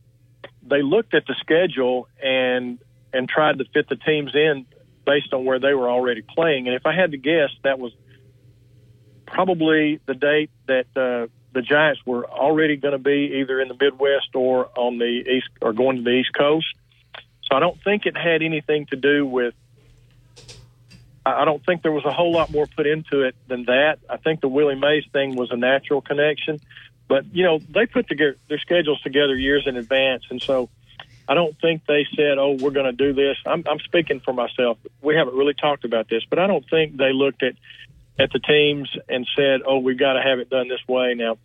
they 0.67 0.83
looked 0.83 1.15
at 1.15 1.27
the 1.27 1.35
schedule 1.41 2.09
and 2.23 2.79
and 3.13 3.29
tried 3.29 3.59
to 3.59 3.65
fit 3.73 3.89
the 3.89 3.97
teams 3.97 4.35
in 4.35 4.67
based 5.07 5.33
on 5.33 5.45
where 5.45 5.61
they 5.61 5.75
were 5.75 5.89
already 5.89 6.23
playing. 6.23 6.67
And 6.67 6.75
if 6.75 6.87
I 6.87 6.95
had 6.95 7.13
to 7.13 7.17
guess, 7.17 7.51
that 7.63 7.79
was 7.79 7.93
probably 9.27 10.01
the 10.07 10.15
date 10.15 10.51
that 10.67 10.87
uh, 10.97 11.29
the 11.53 11.63
Giants 11.63 12.01
were 12.05 12.29
already 12.29 12.77
going 12.77 12.93
to 12.93 12.99
be 12.99 13.39
either 13.41 13.61
in 13.61 13.69
the 13.69 13.77
Midwest 13.79 14.35
or 14.35 14.69
on 14.77 14.99
the 14.99 15.05
east 15.05 15.49
or 15.63 15.73
going 15.73 15.97
to 15.97 16.03
the 16.03 16.11
East 16.11 16.33
Coast. 16.37 16.67
So 17.45 17.57
I 17.57 17.61
don't 17.61 17.81
think 17.83 18.07
it 18.07 18.17
had 18.17 18.43
anything 18.43 18.87
to 18.87 18.97
do 18.97 19.27
with. 19.27 19.55
I 21.27 21.47
don't 21.47 21.65
think 21.65 21.83
there 21.83 21.93
was 21.93 22.05
a 22.05 22.13
whole 22.13 22.33
lot 22.33 22.51
more 22.51 22.67
put 22.67 22.87
into 22.87 23.23
it 23.23 23.35
than 23.49 23.65
that. 23.65 23.99
I 24.11 24.19
think 24.19 24.43
the 24.43 24.49
Willie 24.49 24.75
Mays 24.75 25.05
thing 25.11 25.37
was 25.37 25.51
a 25.51 25.57
natural 25.57 26.03
connection. 26.03 26.61
But 27.09 27.27
you 27.35 27.45
know, 27.45 27.59
they 27.59 27.87
put 27.87 28.09
together 28.09 28.37
their 28.49 28.59
schedules 28.59 29.01
together 29.03 29.37
years 29.37 29.65
in 29.67 29.77
advance, 29.77 30.25
and 30.31 30.41
so 30.43 30.71
I 31.29 31.35
don't 31.35 31.59
think 31.61 31.83
they 31.87 32.07
said, 32.17 32.39
"Oh, 32.39 32.57
we're 32.61 32.71
going 32.71 32.87
to 32.87 32.93
do 32.93 33.13
this." 33.13 33.37
I'm, 33.47 33.63
I'm 33.67 33.79
speaking 33.81 34.21
for 34.21 34.33
myself. 34.33 34.79
We 35.03 35.15
haven't 35.15 35.35
really 35.35 35.55
talked 35.55 35.85
about 35.85 36.09
this, 36.09 36.23
but 36.29 36.39
I 36.39 36.47
don't 36.47 36.69
think 36.69 36.97
they 36.97 37.13
looked 37.13 37.43
at 37.43 37.55
at 38.19 38.31
the 38.33 38.39
teams 38.39 38.91
and 39.09 39.27
said, 39.37 39.61
"Oh, 39.67 39.79
we've 39.79 39.99
got 39.99 40.15
to 40.15 40.23
have 40.23 40.39
it 40.39 40.51
done 40.51 40.69
this 40.69 40.87
way." 40.89 41.15
Now, 41.15 41.39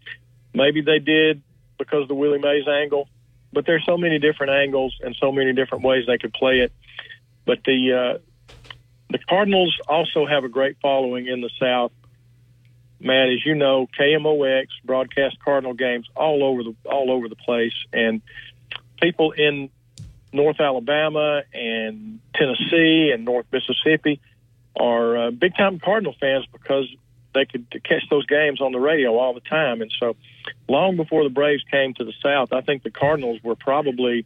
maybe 0.54 0.82
they 0.82 1.00
did 1.00 1.42
because 1.78 2.04
of 2.04 2.08
the 2.08 2.16
Willie 2.16 2.40
Mays 2.40 2.68
angle, 2.68 3.08
but 3.54 3.66
there's 3.66 3.86
so 3.86 3.98
many 3.98 4.20
different 4.20 4.52
angles 4.52 4.96
and 5.02 5.16
so 5.20 5.32
many 5.32 5.54
different 5.54 5.84
ways 5.84 6.06
they 6.08 6.18
could 6.18 6.34
play 6.34 6.60
it. 6.60 6.72
But 7.46 7.64
the 7.66 7.94
uh, 7.94 8.54
the 9.10 9.20
Cardinals 9.30 9.78
also 9.88 10.26
have 10.26 10.44
a 10.44 10.50
great 10.50 10.78
following 10.82 11.28
in 11.28 11.42
the 11.42 11.50
South 11.60 11.92
Matt, 13.00 13.30
as 13.30 13.46
you 13.46 13.56
know, 13.56 13.88
KMOX 13.98 14.68
broadcast 14.84 15.38
Cardinal 15.44 15.74
games 15.74 16.08
all 16.16 16.44
over 16.44 16.64
the 16.64 16.76
all 16.86 17.12
over 17.12 17.30
the 17.30 17.36
place, 17.36 17.74
and 17.94 18.22
people 19.02 19.32
in 19.32 19.70
North 20.32 20.60
Alabama 20.60 21.44
and 21.54 22.20
Tennessee 22.36 23.12
and 23.14 23.26
North 23.26 23.46
Mississippi 23.52 24.22
are 24.76 25.18
uh, 25.18 25.32
big 25.32 25.56
time 25.56 25.80
Cardinal 25.80 26.16
fans 26.20 26.46
because 26.52 26.88
they 27.34 27.46
could 27.46 27.70
catch 27.84 28.04
those 28.10 28.26
games 28.26 28.62
on 28.62 28.72
the 28.72 28.80
radio 28.80 29.18
all 29.18 29.34
the 29.34 29.42
time. 29.42 29.82
And 29.82 29.92
so, 30.00 30.16
long 30.68 30.96
before 30.96 31.24
the 31.24 31.30
Braves 31.30 31.64
came 31.72 31.94
to 31.96 32.04
the 32.04 32.14
South, 32.22 32.54
I 32.54 32.62
think 32.62 32.84
the 32.84 32.92
Cardinals 32.92 33.40
were 33.44 33.56
probably 33.56 34.26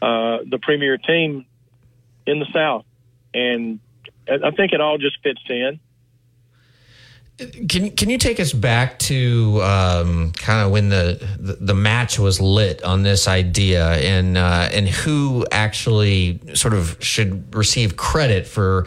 uh, 0.00 0.38
the 0.46 0.58
premier 0.60 0.96
team 0.98 1.46
in 2.26 2.38
the 2.38 2.46
South, 2.52 2.84
and 3.32 3.80
I 4.28 4.50
think 4.50 4.72
it 4.72 4.80
all 4.80 4.98
just 4.98 5.22
fits 5.22 5.40
in. 5.48 5.80
Can 7.68 7.90
can 7.90 8.08
you 8.08 8.16
take 8.16 8.40
us 8.40 8.54
back 8.54 8.98
to 9.00 9.60
um, 9.62 10.32
kind 10.32 10.64
of 10.64 10.72
when 10.72 10.88
the, 10.88 11.22
the, 11.38 11.52
the 11.52 11.74
match 11.74 12.18
was 12.18 12.40
lit 12.40 12.82
on 12.82 13.02
this 13.02 13.28
idea 13.28 13.92
and 13.96 14.38
uh, 14.38 14.70
and 14.72 14.88
who 14.88 15.44
actually 15.52 16.40
sort 16.54 16.72
of 16.72 16.96
should 17.00 17.54
receive 17.54 17.94
credit 17.98 18.46
for 18.46 18.86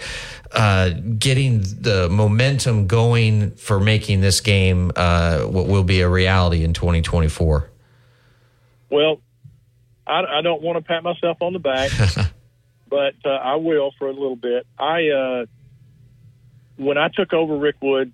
uh, 0.52 0.90
getting 1.20 1.60
the 1.60 2.08
momentum 2.10 2.88
going 2.88 3.52
for 3.52 3.80
making 3.80 4.22
this 4.22 4.42
game 4.42 4.92
uh, 4.96 5.42
what 5.42 5.68
will 5.68 5.84
be 5.84 6.02
a 6.02 6.10
reality 6.10 6.64
in 6.64 6.74
2024? 6.74 7.70
Well, 8.90 9.22
I, 10.08 10.40
I 10.40 10.42
don't 10.42 10.64
want 10.64 10.78
to 10.78 10.82
pat 10.84 11.04
myself 11.04 11.38
on 11.42 11.54
the 11.54 11.60
back, 11.60 11.92
but 12.90 13.14
uh, 13.24 13.30
I 13.30 13.58
will 13.58 13.92
for 14.00 14.08
a 14.08 14.12
little 14.12 14.36
bit. 14.36 14.66
I 14.80 15.10
uh, 15.10 15.46
when 16.78 16.98
I 16.98 17.10
took 17.10 17.32
over 17.32 17.54
Rickwood 17.54 18.12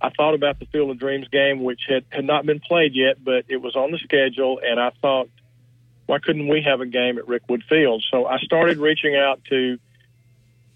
I 0.00 0.10
thought 0.10 0.34
about 0.34 0.58
the 0.58 0.66
Field 0.66 0.90
of 0.90 0.98
Dreams 0.98 1.28
game, 1.28 1.62
which 1.62 1.80
had, 1.88 2.04
had 2.10 2.24
not 2.24 2.44
been 2.44 2.60
played 2.60 2.94
yet, 2.94 3.22
but 3.22 3.46
it 3.48 3.56
was 3.56 3.76
on 3.76 3.90
the 3.90 3.98
schedule, 3.98 4.60
and 4.62 4.78
I 4.78 4.90
thought, 5.00 5.28
why 6.06 6.18
couldn't 6.18 6.48
we 6.48 6.62
have 6.62 6.80
a 6.80 6.86
game 6.86 7.18
at 7.18 7.26
Rickwood 7.26 7.62
Field? 7.64 8.04
So 8.10 8.26
I 8.26 8.38
started 8.38 8.78
reaching 8.78 9.16
out 9.16 9.42
to 9.46 9.78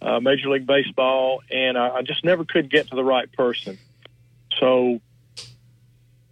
uh, 0.03 0.21
Major 0.21 0.49
League 0.49 0.67
Baseball, 0.67 1.43
and 1.51 1.77
I, 1.79 1.97
I 1.97 2.03
just 2.03 2.25
never 2.25 2.45
could 2.45 2.71
get 2.71 2.89
to 2.89 2.97
the 2.97 3.05
right 3.05 3.31
person. 3.31 3.79
So 4.59 5.01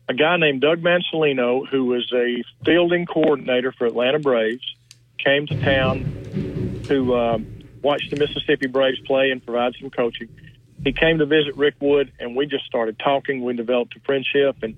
a 0.08 0.14
guy 0.14 0.36
named 0.38 0.62
Doug 0.62 0.82
Mansolino, 0.82 1.68
who 1.68 1.84
was 1.84 2.10
a 2.12 2.42
fielding 2.64 3.06
coordinator 3.06 3.72
for 3.72 3.86
Atlanta 3.86 4.18
Braves, 4.18 4.74
came 5.18 5.46
to 5.46 5.60
town 5.60 6.80
to 6.84 7.14
uh, 7.14 7.38
watch 7.82 8.08
the 8.08 8.16
Mississippi 8.16 8.66
Braves 8.66 8.98
play 9.00 9.30
and 9.30 9.44
provide 9.44 9.74
some 9.78 9.90
coaching 9.90 10.28
he 10.84 10.92
came 10.92 11.18
to 11.18 11.26
visit 11.26 11.56
Rickwood, 11.56 12.10
and 12.18 12.36
we 12.36 12.46
just 12.46 12.64
started 12.64 12.98
talking. 12.98 13.42
We 13.42 13.54
developed 13.54 13.96
a 13.96 14.00
friendship, 14.00 14.56
and 14.62 14.76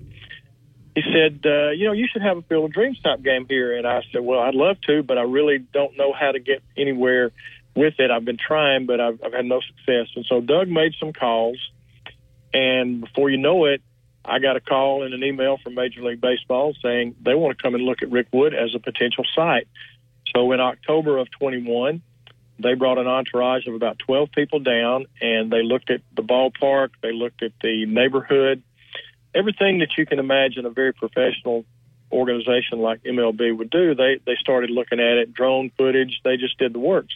he 0.95 1.01
said, 1.13 1.41
uh, 1.45 1.69
"You 1.69 1.85
know, 1.85 1.91
you 1.93 2.07
should 2.11 2.21
have 2.21 2.37
a 2.37 2.41
Field 2.43 2.65
of 2.65 2.73
Dreams 2.73 2.99
type 3.01 3.21
game 3.21 3.45
here." 3.47 3.77
And 3.77 3.87
I 3.87 4.03
said, 4.11 4.21
"Well, 4.21 4.39
I'd 4.39 4.55
love 4.55 4.79
to, 4.81 5.03
but 5.03 5.17
I 5.17 5.23
really 5.23 5.59
don't 5.59 5.97
know 5.97 6.13
how 6.13 6.31
to 6.31 6.39
get 6.39 6.61
anywhere 6.75 7.31
with 7.75 7.99
it. 7.99 8.11
I've 8.11 8.25
been 8.25 8.37
trying, 8.37 8.85
but 8.85 8.99
I've, 8.99 9.21
I've 9.23 9.33
had 9.33 9.45
no 9.45 9.61
success." 9.61 10.07
And 10.15 10.25
so 10.25 10.41
Doug 10.41 10.67
made 10.67 10.93
some 10.99 11.13
calls, 11.13 11.57
and 12.53 13.01
before 13.01 13.29
you 13.29 13.37
know 13.37 13.65
it, 13.65 13.81
I 14.25 14.39
got 14.39 14.55
a 14.55 14.61
call 14.61 15.03
and 15.03 15.13
an 15.13 15.23
email 15.23 15.57
from 15.57 15.75
Major 15.75 16.03
League 16.03 16.21
Baseball 16.21 16.73
saying 16.81 17.15
they 17.21 17.33
want 17.33 17.57
to 17.57 17.61
come 17.61 17.75
and 17.75 17.83
look 17.83 18.01
at 18.01 18.09
Rickwood 18.09 18.53
as 18.53 18.75
a 18.75 18.79
potential 18.79 19.25
site. 19.35 19.67
So 20.35 20.51
in 20.51 20.59
October 20.59 21.17
of 21.17 21.29
21, 21.31 22.01
they 22.61 22.73
brought 22.73 22.97
an 22.97 23.07
entourage 23.07 23.67
of 23.67 23.73
about 23.73 23.99
12 23.99 24.31
people 24.31 24.59
down 24.59 25.05
and 25.21 25.51
they 25.51 25.63
looked 25.63 25.89
at 25.89 26.01
the 26.15 26.23
ballpark, 26.23 26.89
they 27.01 27.11
looked 27.11 27.43
at 27.43 27.53
the 27.61 27.85
neighborhood, 27.85 28.63
everything 29.33 29.79
that 29.79 29.89
you 29.97 30.05
can 30.05 30.19
imagine 30.19 30.65
a 30.65 30.69
very 30.69 30.93
professional 30.93 31.65
organization 32.11 32.79
like 32.79 33.03
MLB 33.03 33.57
would 33.57 33.69
do. 33.69 33.95
They 33.95 34.19
they 34.25 34.35
started 34.39 34.69
looking 34.69 34.99
at 34.99 35.17
it, 35.17 35.33
drone 35.33 35.71
footage, 35.77 36.21
they 36.23 36.37
just 36.37 36.57
did 36.57 36.73
the 36.73 36.79
works. 36.79 37.15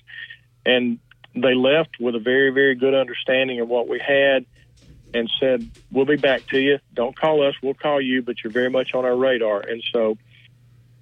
And 0.66 1.00
they 1.36 1.54
left 1.54 2.00
with 2.00 2.16
a 2.16 2.20
very 2.20 2.52
very 2.52 2.76
good 2.76 2.94
understanding 2.94 3.60
of 3.60 3.68
what 3.68 3.88
we 3.88 4.00
had 4.00 4.46
and 5.14 5.30
said, 5.40 5.70
"We'll 5.92 6.06
be 6.06 6.18
back 6.18 6.46
to 6.48 6.60
you. 6.60 6.80
Don't 6.94 7.16
call 7.16 7.46
us. 7.46 7.56
We'll 7.62 7.74
call 7.74 8.02
you, 8.02 8.22
but 8.22 8.44
you're 8.44 8.52
very 8.52 8.70
much 8.70 8.94
on 8.94 9.06
our 9.06 9.16
radar." 9.16 9.62
And 9.62 9.84
so 9.92 10.18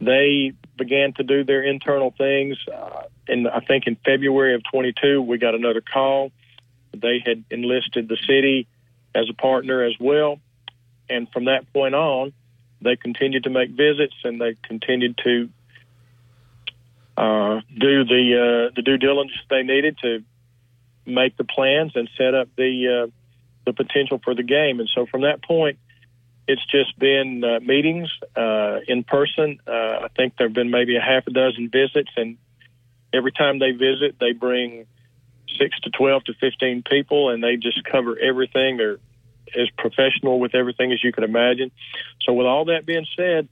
they 0.02 0.54
began 0.78 1.14
to 1.14 1.24
do 1.24 1.44
their 1.44 1.64
internal 1.64 2.12
things. 2.12 2.58
Uh, 2.68 3.04
and 3.28 3.48
I 3.48 3.60
think 3.62 3.88
in 3.88 3.96
February 4.04 4.56
of 4.56 4.64
22, 4.72 5.22
we 5.22 5.38
got 5.38 5.56
another 5.56 5.82
call. 5.82 6.32
They 6.94 7.22
had 7.26 7.44
enlisted 7.50 8.08
the 8.08 8.18
city 8.28 8.68
as 9.16 9.30
a 9.30 9.34
partner 9.34 9.84
as 9.84 9.94
well. 10.00 10.40
And 11.10 11.30
from 11.32 11.46
that 11.46 11.72
point 11.74 11.96
on, 11.96 12.34
they 12.82 12.96
continued 12.96 13.44
to 13.44 13.50
make 13.50 13.70
visits 13.72 14.16
and 14.24 14.40
they 14.40 14.56
continued 14.64 15.18
to 15.24 15.50
uh, 17.16 17.62
do 17.78 18.04
the 18.04 18.70
uh, 18.70 18.74
the 18.76 18.82
due 18.82 18.98
diligence 18.98 19.40
they 19.50 19.64
needed 19.64 19.98
to 20.00 20.24
make 21.06 21.38
the 21.38 21.44
plans 21.44 21.92
and 21.96 22.10
set 22.18 22.34
up 22.34 22.50
the 22.58 23.06
uh, 23.06 23.12
the 23.66 23.74
potential 23.74 24.20
for 24.24 24.36
the 24.36 24.44
game. 24.44 24.80
And 24.80 24.90
so 24.94 25.06
from 25.06 25.22
that 25.22 25.44
point, 25.44 25.78
it's 26.48 26.66
just 26.66 26.98
been 27.00 27.44
uh, 27.44 27.60
meetings 27.62 28.10
uh, 28.36 28.80
in 28.88 29.04
person. 29.04 29.60
Uh, 29.66 29.72
I 29.72 30.08
think 30.16 30.38
there 30.38 30.48
have 30.48 30.54
been 30.54 30.72
maybe 30.72 30.98
a 30.98 31.02
half 31.02 31.28
a 31.28 31.32
dozen 31.32 31.70
visits, 31.70 32.12
and 32.18 32.38
every 33.14 33.32
time 33.32 33.60
they 33.60 33.72
visit, 33.72 34.16
they 34.20 34.34
bring 34.34 34.86
six 35.58 35.80
to 35.82 35.90
twelve 35.90 36.24
to 36.26 36.34
fifteen 36.34 36.84
people, 36.84 37.30
and 37.30 37.44
they 37.44 37.56
just 37.56 37.84
cover 37.86 38.18
everything. 38.20 38.78
They're 38.78 38.98
as 39.56 39.70
professional 39.78 40.40
with 40.40 40.56
everything 40.56 40.92
as 40.92 41.04
you 41.04 41.12
can 41.12 41.24
imagine. 41.24 41.72
So, 42.22 42.34
with 42.34 42.48
all 42.48 42.66
that 42.66 42.86
being 42.86 43.06
said, 43.16 43.48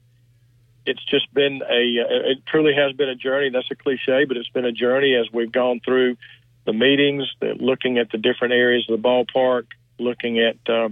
it's 0.84 1.04
just 1.04 1.32
been 1.32 1.62
a 1.62 2.30
it 2.30 2.38
truly 2.46 2.74
has 2.74 2.92
been 2.92 3.08
a 3.08 3.14
journey. 3.14 3.50
That's 3.50 3.70
a 3.70 3.76
cliche, 3.76 4.24
but 4.24 4.36
it's 4.36 4.48
been 4.48 4.64
a 4.64 4.72
journey 4.72 5.14
as 5.14 5.26
we've 5.32 5.52
gone 5.52 5.80
through 5.84 6.16
the 6.64 6.72
meetings, 6.72 7.24
looking 7.40 7.98
at 7.98 8.10
the 8.10 8.18
different 8.18 8.54
areas 8.54 8.86
of 8.88 9.00
the 9.00 9.08
ballpark, 9.08 9.66
looking 9.98 10.38
at 10.38 10.56
uh, 10.68 10.88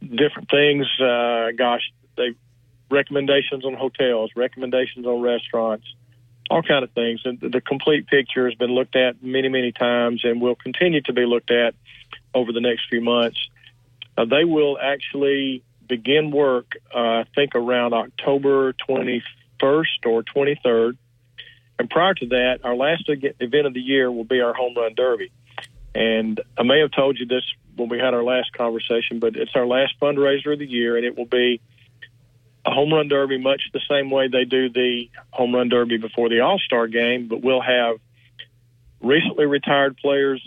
different 0.00 0.50
things. 0.50 0.86
Uh, 1.00 1.50
gosh, 1.56 1.82
they 2.16 2.34
recommendations 2.90 3.64
on 3.64 3.74
hotels, 3.74 4.30
recommendations 4.36 5.06
on 5.06 5.20
restaurants, 5.20 5.86
all 6.50 6.62
kind 6.62 6.84
of 6.84 6.90
things. 6.92 7.20
And 7.24 7.40
the 7.40 7.60
complete 7.60 8.06
picture 8.06 8.46
has 8.46 8.54
been 8.54 8.70
looked 8.70 8.96
at 8.96 9.22
many, 9.22 9.48
many 9.48 9.72
times, 9.72 10.24
and 10.24 10.40
will 10.40 10.54
continue 10.54 11.00
to 11.02 11.12
be 11.12 11.26
looked 11.26 11.50
at 11.50 11.74
over 12.34 12.52
the 12.52 12.60
next 12.60 12.88
few 12.88 13.00
months. 13.00 13.38
Uh, 14.16 14.24
they 14.24 14.44
will 14.44 14.78
actually 14.80 15.62
begin 15.86 16.30
work, 16.30 16.72
uh, 16.94 16.98
I 16.98 17.24
think, 17.34 17.54
around 17.54 17.94
October 17.94 18.74
21st 18.88 19.22
or 20.06 20.22
23rd. 20.22 20.96
And 21.78 21.88
prior 21.88 22.14
to 22.14 22.26
that, 22.28 22.60
our 22.64 22.74
last 22.74 23.04
event 23.08 23.66
of 23.66 23.74
the 23.74 23.80
year 23.80 24.10
will 24.10 24.24
be 24.24 24.40
our 24.40 24.52
home 24.52 24.74
run 24.76 24.94
derby. 24.94 25.30
And 25.94 26.40
I 26.58 26.64
may 26.64 26.80
have 26.80 26.90
told 26.90 27.18
you 27.18 27.26
this 27.26 27.44
when 27.76 27.88
we 27.88 27.98
had 27.98 28.14
our 28.14 28.24
last 28.24 28.52
conversation, 28.52 29.20
but 29.20 29.36
it's 29.36 29.52
our 29.54 29.66
last 29.66 29.94
fundraiser 30.00 30.52
of 30.52 30.58
the 30.58 30.66
year, 30.66 30.96
and 30.96 31.06
it 31.06 31.16
will 31.16 31.26
be 31.26 31.60
a 32.68 32.74
home 32.74 32.92
run 32.92 33.08
derby, 33.08 33.38
much 33.38 33.62
the 33.72 33.80
same 33.88 34.10
way 34.10 34.28
they 34.28 34.44
do 34.44 34.68
the 34.68 35.08
home 35.30 35.54
run 35.54 35.68
derby 35.68 35.96
before 35.96 36.28
the 36.28 36.40
All 36.40 36.58
Star 36.58 36.86
game. 36.86 37.26
But 37.26 37.42
we'll 37.42 37.62
have 37.62 37.96
recently 39.00 39.46
retired 39.46 39.96
players 39.96 40.46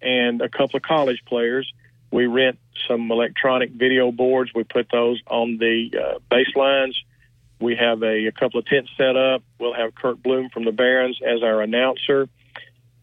and 0.00 0.40
a 0.40 0.48
couple 0.48 0.76
of 0.76 0.82
college 0.82 1.22
players. 1.26 1.70
We 2.10 2.26
rent 2.26 2.58
some 2.88 3.10
electronic 3.10 3.70
video 3.70 4.10
boards. 4.10 4.52
We 4.54 4.64
put 4.64 4.88
those 4.90 5.20
on 5.26 5.58
the 5.58 5.90
uh, 5.94 6.18
baselines. 6.30 6.94
We 7.60 7.76
have 7.76 8.02
a, 8.02 8.26
a 8.26 8.32
couple 8.32 8.58
of 8.58 8.66
tents 8.66 8.90
set 8.96 9.16
up. 9.16 9.42
We'll 9.58 9.74
have 9.74 9.94
Curt 9.94 10.22
Bloom 10.22 10.48
from 10.48 10.64
the 10.64 10.72
Barons 10.72 11.20
as 11.24 11.42
our 11.42 11.60
announcer, 11.60 12.28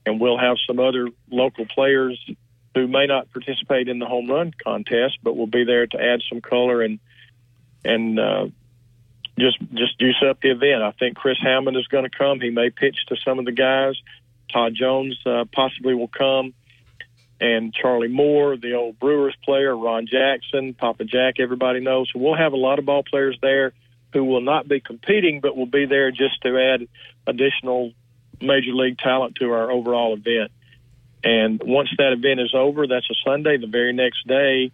and 0.06 0.20
we'll 0.20 0.40
have 0.40 0.58
some 0.66 0.80
other 0.80 1.10
local 1.30 1.68
players 1.68 2.20
who 2.74 2.88
may 2.88 3.06
not 3.06 3.32
participate 3.32 3.88
in 3.88 4.00
the 4.00 4.08
home 4.08 4.28
run 4.28 4.54
contest, 4.64 5.20
but 5.22 5.38
will 5.38 5.48
be 5.48 5.64
there 5.64 5.86
to 5.86 6.02
add 6.02 6.22
some 6.28 6.42
color 6.42 6.82
and 6.82 7.00
and 7.88 8.20
uh, 8.20 8.48
just 9.40 9.60
just 9.74 10.00
juice 10.00 10.22
up 10.28 10.42
the 10.42 10.52
event. 10.52 10.84
I 10.84 10.92
think 10.92 11.16
Chris 11.16 11.38
Hammond 11.42 11.78
is 11.78 11.88
going 11.88 12.04
to 12.04 12.16
come. 12.16 12.40
He 12.40 12.50
may 12.50 12.70
pitch 12.70 12.98
to 13.08 13.16
some 13.26 13.40
of 13.40 13.46
the 13.46 13.52
guys. 13.52 13.96
Todd 14.52 14.74
Jones 14.76 15.18
uh, 15.26 15.46
possibly 15.54 15.94
will 15.94 16.08
come, 16.08 16.54
and 17.40 17.74
Charlie 17.74 18.08
Moore, 18.08 18.58
the 18.58 18.74
old 18.74 19.00
Brewers 19.00 19.36
player, 19.44 19.76
Ron 19.76 20.08
Jackson, 20.08 20.74
Papa 20.74 21.04
Jack. 21.04 21.36
Everybody 21.40 21.80
knows. 21.80 22.10
So 22.12 22.20
we'll 22.20 22.36
have 22.36 22.54
a 22.54 22.58
lot 22.58 22.80
of 22.80 22.86
ball 22.86 23.04
players 23.04 23.38
there 23.42 23.74
who 24.14 24.24
will 24.24 24.42
not 24.42 24.68
be 24.68 24.80
competing, 24.80 25.42
but 25.42 25.56
will 25.56 25.66
be 25.66 25.86
there 25.86 26.12
just 26.12 26.42
to 26.44 26.58
add 26.58 26.88
additional 27.28 27.92
major 28.42 28.72
league 28.72 28.98
talent 28.98 29.36
to 29.36 29.52
our 29.52 29.70
overall 29.70 30.14
event. 30.14 30.52
And 31.24 31.62
once 31.64 31.90
that 31.98 32.14
event 32.14 32.40
is 32.40 32.54
over, 32.54 32.88
that's 32.88 33.10
a 33.10 33.16
Sunday. 33.26 33.58
The 33.58 33.68
very 33.68 33.92
next 33.92 34.26
day, 34.28 34.72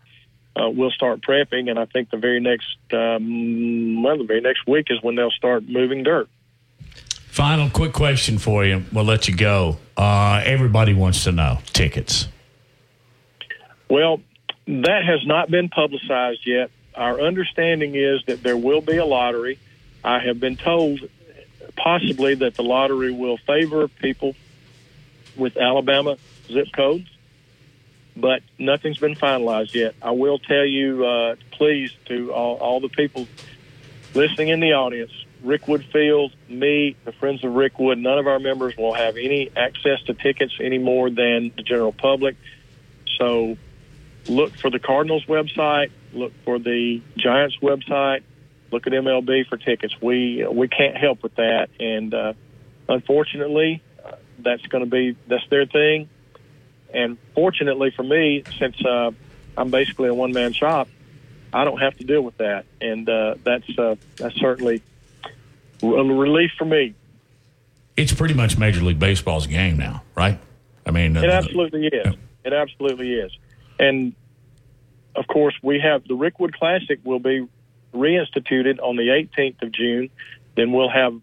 uh, 0.55 0.69
we'll 0.69 0.91
start 0.91 1.21
prepping, 1.21 1.69
and 1.69 1.79
I 1.79 1.85
think 1.85 2.09
the 2.09 2.17
very 2.17 2.39
next 2.39 2.77
um, 2.91 4.03
well, 4.03 4.17
the 4.17 4.25
very 4.25 4.41
next 4.41 4.67
week 4.67 4.87
is 4.89 5.01
when 5.01 5.15
they'll 5.15 5.31
start 5.31 5.67
moving 5.67 6.03
dirt. 6.03 6.29
Final 7.33 7.69
quick 7.69 7.93
question 7.93 8.37
for 8.37 8.63
you. 8.63 8.83
We'll 8.91 9.05
let 9.05 9.27
you 9.27 9.35
go. 9.35 9.77
Uh, 9.97 10.41
everybody 10.45 10.93
wants 10.93 11.23
to 11.23 11.31
know 11.31 11.57
tickets. 11.65 12.27
Well, 13.89 14.21
that 14.67 15.03
has 15.03 15.25
not 15.25 15.49
been 15.49 15.69
publicized 15.69 16.45
yet. 16.45 16.69
Our 16.95 17.19
understanding 17.19 17.95
is 17.95 18.23
that 18.27 18.43
there 18.43 18.57
will 18.57 18.81
be 18.81 18.97
a 18.97 19.05
lottery. 19.05 19.57
I 20.03 20.19
have 20.19 20.39
been 20.39 20.57
told 20.57 20.99
possibly 21.75 22.35
that 22.35 22.55
the 22.55 22.63
lottery 22.63 23.11
will 23.11 23.37
favor 23.37 23.87
people 23.87 24.35
with 25.35 25.57
Alabama 25.57 26.17
zip 26.47 26.67
codes, 26.71 27.09
but 28.15 28.41
nothing's 28.59 28.97
been 28.97 29.15
finalized 29.15 29.73
yet. 29.73 29.95
I 30.01 30.11
will 30.11 30.39
tell 30.39 30.65
you, 30.65 31.05
uh, 31.05 31.35
please, 31.51 31.91
to 32.05 32.31
all, 32.33 32.57
all 32.57 32.79
the 32.79 32.89
people 32.89 33.27
listening 34.13 34.49
in 34.49 34.59
the 34.59 34.73
audience, 34.73 35.11
Rickwood 35.43 35.83
Field, 35.91 36.33
me, 36.47 36.95
the 37.03 37.11
Friends 37.11 37.43
of 37.43 37.51
Rickwood, 37.53 37.99
none 37.99 38.17
of 38.17 38.27
our 38.27 38.39
members 38.39 38.77
will 38.77 38.93
have 38.93 39.17
any 39.17 39.51
access 39.55 40.01
to 40.03 40.13
tickets 40.13 40.53
any 40.59 40.77
more 40.77 41.09
than 41.09 41.51
the 41.55 41.63
general 41.63 41.91
public. 41.91 42.35
So 43.17 43.57
look 44.27 44.55
for 44.57 44.69
the 44.69 44.79
Cardinals 44.79 45.25
website, 45.25 45.91
look 46.13 46.33
for 46.45 46.59
the 46.59 47.01
Giants 47.17 47.57
website, 47.61 48.23
look 48.71 48.87
at 48.87 48.93
MLB 48.93 49.47
for 49.47 49.57
tickets. 49.57 49.95
We 50.01 50.45
we 50.49 50.67
can't 50.67 50.97
help 50.97 51.23
with 51.23 51.35
that, 51.35 51.69
and 51.79 52.13
uh, 52.13 52.33
unfortunately, 52.87 53.81
uh, 54.03 54.15
that's 54.39 54.65
going 54.67 54.83
to 54.83 54.89
be 54.89 55.17
that's 55.27 55.47
their 55.49 55.65
thing. 55.65 56.09
And 56.93 57.17
fortunately 57.33 57.91
for 57.91 58.03
me, 58.03 58.43
since 58.59 58.83
uh, 58.85 59.11
I'm 59.57 59.71
basically 59.71 60.09
a 60.09 60.13
one 60.13 60.31
man 60.31 60.53
shop, 60.53 60.87
I 61.51 61.65
don't 61.65 61.79
have 61.79 61.97
to 61.97 62.03
deal 62.03 62.21
with 62.21 62.37
that, 62.37 62.65
and 62.81 63.07
uh, 63.07 63.35
that's 63.43 63.77
uh, 63.77 63.95
that's 64.17 64.35
certainly 64.35 64.81
a 65.81 65.85
relief 65.85 66.51
for 66.57 66.65
me. 66.65 66.95
It's 67.95 68.13
pretty 68.13 68.33
much 68.33 68.57
Major 68.57 68.81
League 68.81 68.97
Baseball's 68.97 69.45
game 69.45 69.77
now, 69.77 70.03
right? 70.15 70.39
I 70.85 70.91
mean, 70.91 71.15
it 71.15 71.29
absolutely 71.29 71.87
is. 71.87 72.05
Yeah. 72.05 72.13
It 72.43 72.53
absolutely 72.53 73.13
is. 73.13 73.31
And 73.79 74.13
of 75.15 75.27
course, 75.27 75.55
we 75.61 75.79
have 75.79 76.07
the 76.07 76.15
Rickwood 76.15 76.53
Classic 76.53 76.99
will 77.03 77.19
be 77.19 77.47
reinstituted 77.93 78.79
on 78.81 78.95
the 78.95 79.09
18th 79.37 79.61
of 79.61 79.71
June. 79.71 80.09
Then 80.55 80.71
we'll 80.71 80.89
have 80.89 81.13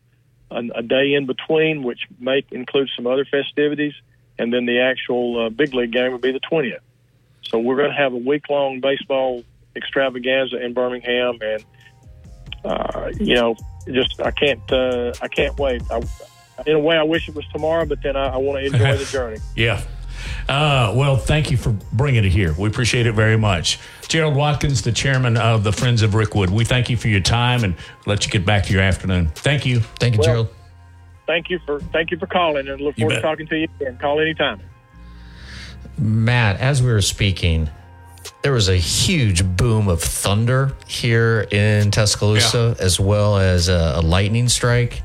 an, 0.50 0.70
a 0.74 0.82
day 0.82 1.14
in 1.14 1.26
between, 1.26 1.82
which 1.82 2.06
may 2.18 2.44
include 2.50 2.88
some 2.94 3.06
other 3.06 3.24
festivities, 3.24 3.94
and 4.40 4.52
then 4.52 4.64
the 4.64 4.80
actual 4.80 5.46
uh, 5.46 5.50
big 5.50 5.74
league 5.74 5.92
game 5.92 6.12
would 6.12 6.22
be 6.22 6.32
the 6.32 6.40
20th. 6.40 6.78
So 7.42 7.58
we're 7.58 7.76
going 7.76 7.90
to 7.90 7.96
have 7.96 8.14
a 8.14 8.16
week 8.16 8.48
long 8.48 8.80
baseball 8.80 9.44
extravaganza 9.76 10.64
in 10.64 10.72
Birmingham, 10.72 11.38
and 11.42 11.64
uh, 12.64 13.12
you 13.18 13.34
know, 13.34 13.56
just 13.86 14.20
I 14.20 14.30
can't 14.30 14.72
uh, 14.72 15.12
I 15.20 15.28
can't 15.28 15.58
wait. 15.58 15.82
I, 15.90 16.00
in 16.66 16.76
a 16.76 16.78
way, 16.78 16.96
I 16.96 17.02
wish 17.02 17.28
it 17.28 17.34
was 17.34 17.46
tomorrow, 17.48 17.86
but 17.86 18.02
then 18.02 18.16
I, 18.16 18.28
I 18.28 18.36
want 18.36 18.60
to 18.60 18.66
enjoy 18.66 18.96
the 18.96 19.04
journey. 19.10 19.38
yeah. 19.56 19.82
Uh, 20.48 20.92
well, 20.96 21.16
thank 21.16 21.50
you 21.50 21.56
for 21.56 21.70
bringing 21.92 22.24
it 22.24 22.30
here. 22.30 22.54
We 22.58 22.68
appreciate 22.68 23.06
it 23.06 23.12
very 23.12 23.38
much. 23.38 23.78
Gerald 24.08 24.34
Watkins, 24.34 24.82
the 24.82 24.92
chairman 24.92 25.36
of 25.36 25.64
the 25.64 25.72
Friends 25.72 26.02
of 26.02 26.10
Rickwood, 26.10 26.50
we 26.50 26.64
thank 26.64 26.90
you 26.90 26.96
for 26.96 27.08
your 27.08 27.20
time 27.20 27.64
and 27.64 27.74
let 28.04 28.26
you 28.26 28.32
get 28.32 28.44
back 28.44 28.64
to 28.64 28.72
your 28.72 28.82
afternoon. 28.82 29.28
Thank 29.34 29.64
you. 29.64 29.80
Thank 29.80 30.14
you, 30.14 30.18
well, 30.20 30.26
Gerald. 30.26 30.48
Thank 31.30 31.48
you 31.48 31.60
for 31.64 31.78
thank 31.78 32.10
you 32.10 32.18
for 32.18 32.26
calling 32.26 32.66
and 32.66 32.80
look 32.80 32.96
forward 32.96 33.14
to 33.14 33.20
talking 33.20 33.46
to 33.46 33.56
you 33.56 33.68
again. 33.80 33.96
Call 33.98 34.18
anytime. 34.18 34.60
Matt, 35.96 36.58
as 36.58 36.82
we 36.82 36.90
were 36.90 37.00
speaking, 37.00 37.70
there 38.42 38.50
was 38.50 38.68
a 38.68 38.74
huge 38.74 39.44
boom 39.56 39.86
of 39.86 40.02
thunder 40.02 40.72
here 40.88 41.46
in 41.52 41.92
Tuscaloosa, 41.92 42.74
yeah. 42.76 42.84
as 42.84 42.98
well 42.98 43.38
as 43.38 43.68
a, 43.68 43.92
a 43.98 44.00
lightning 44.00 44.48
strike. 44.48 45.04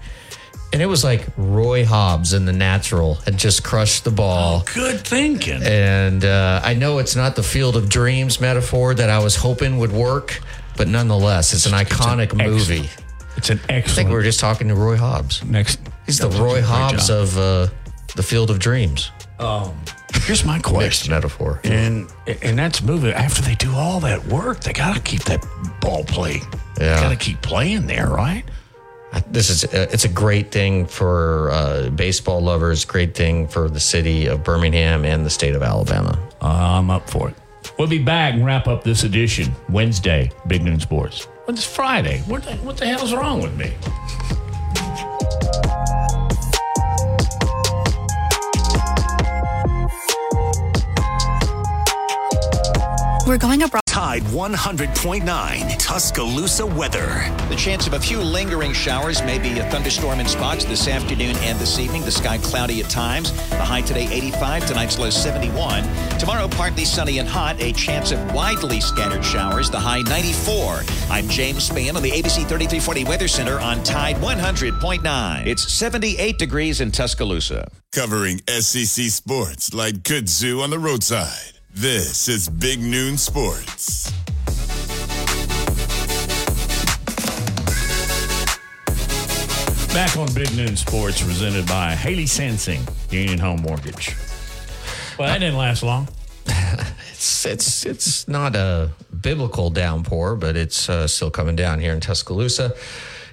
And 0.73 0.81
it 0.81 0.87
was 0.87 1.03
like 1.03 1.27
Roy 1.37 1.85
Hobbs 1.85 2.33
in 2.33 2.45
the 2.45 2.53
natural 2.53 3.15
had 3.25 3.37
just 3.37 3.63
crushed 3.63 4.03
the 4.03 4.09
ball. 4.09 4.63
Oh, 4.67 4.73
good 4.73 5.01
thinking. 5.01 5.61
And 5.61 6.25
uh, 6.25 6.59
I 6.63 6.73
know 6.73 6.97
it's 6.97 7.15
not 7.15 7.35
the 7.35 7.43
field 7.43 7.75
of 7.75 7.87
dreams 7.87 8.41
metaphor 8.41 8.95
that 8.95 9.11
I 9.11 9.19
was 9.19 9.35
hoping 9.35 9.77
would 9.77 9.91
work, 9.91 10.41
but 10.75 10.87
nonetheless, 10.87 11.53
it's 11.53 11.67
an 11.67 11.73
iconic 11.73 12.31
an 12.31 12.49
movie. 12.49 12.89
It's 13.37 13.51
an 13.51 13.59
excellent. 13.69 13.85
I 13.85 13.91
think 13.91 14.09
we 14.09 14.15
were 14.15 14.23
just 14.23 14.39
talking 14.39 14.69
to 14.69 14.75
Roy 14.75 14.97
Hobbs. 14.97 15.43
Next, 15.43 15.79
he's 16.05 16.19
the 16.19 16.29
Roy 16.29 16.61
Hobbs 16.61 17.09
of 17.09 17.37
uh, 17.37 17.67
the 18.15 18.23
Field 18.23 18.49
of 18.49 18.59
Dreams. 18.59 19.11
Um, 19.39 19.73
Here's 20.23 20.45
my 20.45 20.55
Mixed 20.55 20.71
question. 20.71 21.11
metaphor. 21.11 21.59
And 21.63 22.09
and 22.41 22.57
that's 22.57 22.81
moving 22.81 23.11
after 23.13 23.41
they 23.41 23.55
do 23.55 23.73
all 23.75 23.99
that 23.99 24.25
work. 24.27 24.61
They 24.61 24.73
got 24.73 24.95
to 24.95 25.01
keep 25.01 25.23
that 25.25 25.45
ball 25.81 26.03
play. 26.03 26.39
Yeah. 26.79 26.99
Got 27.01 27.09
to 27.09 27.15
keep 27.15 27.41
playing 27.41 27.85
there, 27.85 28.07
right? 28.09 28.43
This 29.29 29.49
is 29.49 29.63
uh, 29.65 29.87
it's 29.91 30.03
a 30.05 30.09
great 30.09 30.51
thing 30.51 30.85
for 30.87 31.51
uh, 31.51 31.89
baseball 31.89 32.41
lovers. 32.41 32.85
Great 32.85 33.13
thing 33.15 33.47
for 33.47 33.69
the 33.69 33.79
city 33.79 34.25
of 34.27 34.43
Birmingham 34.43 35.05
and 35.05 35.25
the 35.25 35.29
state 35.29 35.53
of 35.55 35.61
Alabama. 35.61 36.17
I'm 36.41 36.89
up 36.89 37.09
for 37.09 37.29
it. 37.29 37.35
We'll 37.77 37.87
be 37.87 38.03
back 38.03 38.33
and 38.33 38.45
wrap 38.45 38.67
up 38.67 38.83
this 38.83 39.03
edition 39.03 39.53
Wednesday, 39.69 40.31
Big 40.47 40.63
Noon 40.63 40.79
Sports. 40.79 41.27
But 41.45 41.55
it's 41.55 41.65
Friday. 41.65 42.21
What 42.21 42.43
the, 42.43 42.53
what 42.57 42.77
the 42.77 42.85
hell's 42.87 43.13
wrong 43.13 43.41
with 43.41 43.55
me? 43.55 43.73
We're 53.25 53.39
going 53.39 53.63
abroad. 53.63 53.81
Tide 53.87 54.21
100.9 54.23 55.79
Tuscaloosa 55.79 56.65
weather. 56.65 57.07
The 57.49 57.55
chance 57.55 57.87
of 57.87 57.93
a 57.93 57.99
few 57.99 58.19
lingering 58.19 58.71
showers, 58.71 59.23
maybe 59.23 59.57
a 59.57 59.63
thunderstorm 59.71 60.19
in 60.19 60.27
spots 60.27 60.65
this 60.65 60.87
afternoon 60.87 61.35
and 61.37 61.57
this 61.57 61.79
evening. 61.79 62.03
The 62.03 62.11
sky 62.11 62.37
cloudy 62.37 62.83
at 62.83 62.89
times. 62.89 63.31
The 63.49 63.63
high 63.63 63.81
today 63.81 64.07
85, 64.11 64.67
tonight's 64.67 64.99
low 64.99 65.09
71. 65.09 66.19
Tomorrow 66.19 66.49
partly 66.49 66.85
sunny 66.85 67.17
and 67.17 67.27
hot. 67.27 67.59
A 67.59 67.71
chance 67.71 68.11
of 68.11 68.33
widely 68.33 68.79
scattered 68.79 69.25
showers. 69.25 69.71
The 69.71 69.79
high 69.79 70.01
94. 70.01 70.83
I'm 71.09 71.27
James 71.27 71.67
Spann 71.67 71.95
on 71.95 72.03
the 72.03 72.11
ABC 72.11 72.45
3340 72.47 73.05
Weather 73.05 73.27
Center 73.27 73.59
on 73.59 73.81
Tide 73.83 74.17
100.9. 74.17 75.47
It's 75.47 75.73
78 75.73 76.37
degrees 76.37 76.79
in 76.79 76.91
Tuscaloosa. 76.91 77.71
Covering 77.91 78.41
SEC 78.47 79.05
sports 79.05 79.73
like 79.73 80.03
kudzu 80.03 80.61
on 80.61 80.69
the 80.69 80.77
roadside. 80.77 81.54
This 81.77 82.29
is 82.29 82.47
Big 82.47 82.79
Noon 82.79 83.17
Sports. 83.17 84.09
Back 89.93 90.15
on 90.15 90.33
Big 90.33 90.55
Noon 90.55 90.77
Sports, 90.77 91.21
presented 91.21 91.67
by 91.67 91.93
Haley 91.93 92.27
Sensing, 92.27 92.79
Union 93.11 93.39
Home 93.39 93.61
Mortgage. 93.61 94.15
Well, 95.19 95.27
that 95.27 95.39
didn't 95.39 95.57
last 95.57 95.83
long. 95.83 96.07
It's 97.11 97.45
it's 97.45 97.85
it's 97.85 98.27
not 98.27 98.55
a 98.55 98.91
biblical 99.21 99.69
downpour, 99.69 100.35
but 100.35 100.55
it's 100.55 100.89
uh, 100.89 101.07
still 101.07 101.31
coming 101.31 101.55
down 101.55 101.79
here 101.79 101.91
in 101.91 101.99
Tuscaloosa. 101.99 102.73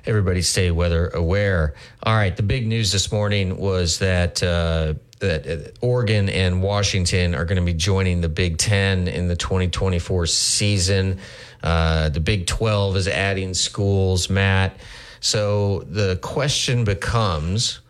Everybody 0.05 0.43
stay 0.43 0.71
weather 0.73 1.09
aware. 1.09 1.75
All 2.03 2.15
right, 2.15 2.37
the 2.37 2.43
big 2.43 2.67
news 2.67 2.91
this 2.91 3.13
morning 3.13 3.57
was 3.57 3.99
that 3.99 4.43
uh, 4.43 4.95
that 5.23 5.47
uh, 5.49 5.71
Oregon 5.81 6.29
and 6.29 6.63
Washington 6.63 7.35
are 7.35 7.47
going 7.47 7.57
to 7.57 7.65
be 7.65 7.73
joining 7.73 8.21
the 8.21 8.29
Big 8.29 8.59
Ten 8.59 9.09
in 9.09 9.27
the 9.29 9.37
2024 9.37 10.27
season. 10.27 11.19
Uh, 11.63 12.11
the 12.11 12.21
Big 12.21 12.47
12 12.47 12.97
is 12.99 13.09
adding 13.09 13.55
schools, 13.55 14.29
Matt. 14.29 14.77
So 15.21 15.81
the 15.89 16.17
question 16.17 16.85
becomes, 16.85 17.81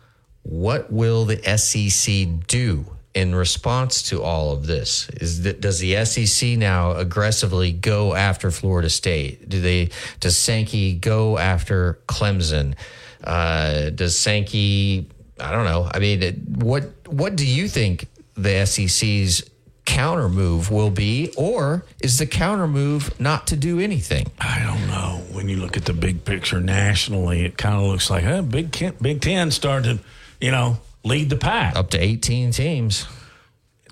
what 0.43 0.91
will 0.91 1.25
the 1.25 1.41
SEC 1.57 2.47
do 2.47 2.85
in 3.13 3.35
response 3.35 4.03
to 4.03 4.21
all 4.21 4.51
of 4.51 4.65
this? 4.65 5.09
Is 5.09 5.43
that 5.43 5.61
does 5.61 5.79
the 5.79 6.05
SEC 6.05 6.57
now 6.57 6.91
aggressively 6.91 7.71
go 7.71 8.13
after 8.13 8.51
Florida 8.51 8.89
State? 8.89 9.49
Do 9.49 9.61
they 9.61 9.89
does 10.19 10.37
Sankey 10.37 10.93
go 10.93 11.37
after 11.37 11.99
Clemson? 12.07 12.75
Uh, 13.23 13.89
does 13.89 14.17
Sankey? 14.17 15.09
I 15.39 15.51
don't 15.51 15.65
know. 15.65 15.89
I 15.93 15.99
mean, 15.99 16.21
it- 16.23 16.47
what 16.47 16.91
what 17.07 17.35
do 17.35 17.45
you 17.45 17.67
think 17.67 18.07
the 18.35 18.65
SEC's 18.65 19.43
counter 19.85 20.29
move 20.29 20.71
will 20.71 20.89
be, 20.89 21.31
or 21.37 21.85
is 22.01 22.17
the 22.17 22.25
counter 22.25 22.67
move 22.67 23.19
not 23.19 23.47
to 23.47 23.55
do 23.55 23.79
anything? 23.79 24.27
I 24.39 24.63
don't 24.63 24.87
know. 24.87 25.21
When 25.31 25.49
you 25.49 25.57
look 25.57 25.75
at 25.75 25.85
the 25.85 25.93
big 25.93 26.23
picture 26.25 26.61
nationally, 26.61 27.43
it 27.45 27.57
kind 27.57 27.75
of 27.75 27.81
looks 27.83 28.09
like 28.09 28.23
huh, 28.23 28.43
Big 28.43 28.71
Ten, 28.71 28.93
Big 29.01 29.21
Ten 29.21 29.51
started 29.51 29.97
to, 29.99 30.03
you 30.45 30.51
know, 30.51 30.77
lead 31.03 31.29
the 31.29 31.35
pack. 31.35 31.75
Up 31.75 31.89
to 31.91 31.99
18 31.99 32.51
teams. 32.51 33.05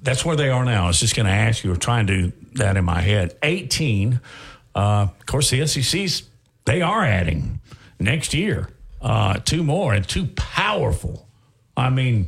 That's 0.02 0.24
where 0.26 0.36
they 0.36 0.50
are 0.50 0.64
now. 0.66 0.86
I 0.86 0.88
was 0.88 1.00
just 1.00 1.16
going 1.16 1.26
to 1.28 1.32
ask 1.32 1.64
you, 1.64 1.72
or 1.74 1.76
trying 1.76 2.08
to 2.08 2.28
do 2.30 2.34
that 2.54 2.78
in 2.78 2.86
my 2.86 3.02
head. 3.02 3.36
18. 3.44 4.20
Uh, 4.74 4.80
of 5.20 5.26
course, 5.26 5.50
the 5.50 5.66
SEC's, 5.68 6.24
they 6.66 6.82
are 6.82 7.04
adding 7.04 7.60
next 8.00 8.34
year 8.34 8.70
uh, 9.02 9.34
two 9.44 9.64
more 9.64 9.94
and 9.94 10.08
two 10.08 10.28
powerful. 10.36 11.28
I 11.82 11.90
mean, 11.90 12.28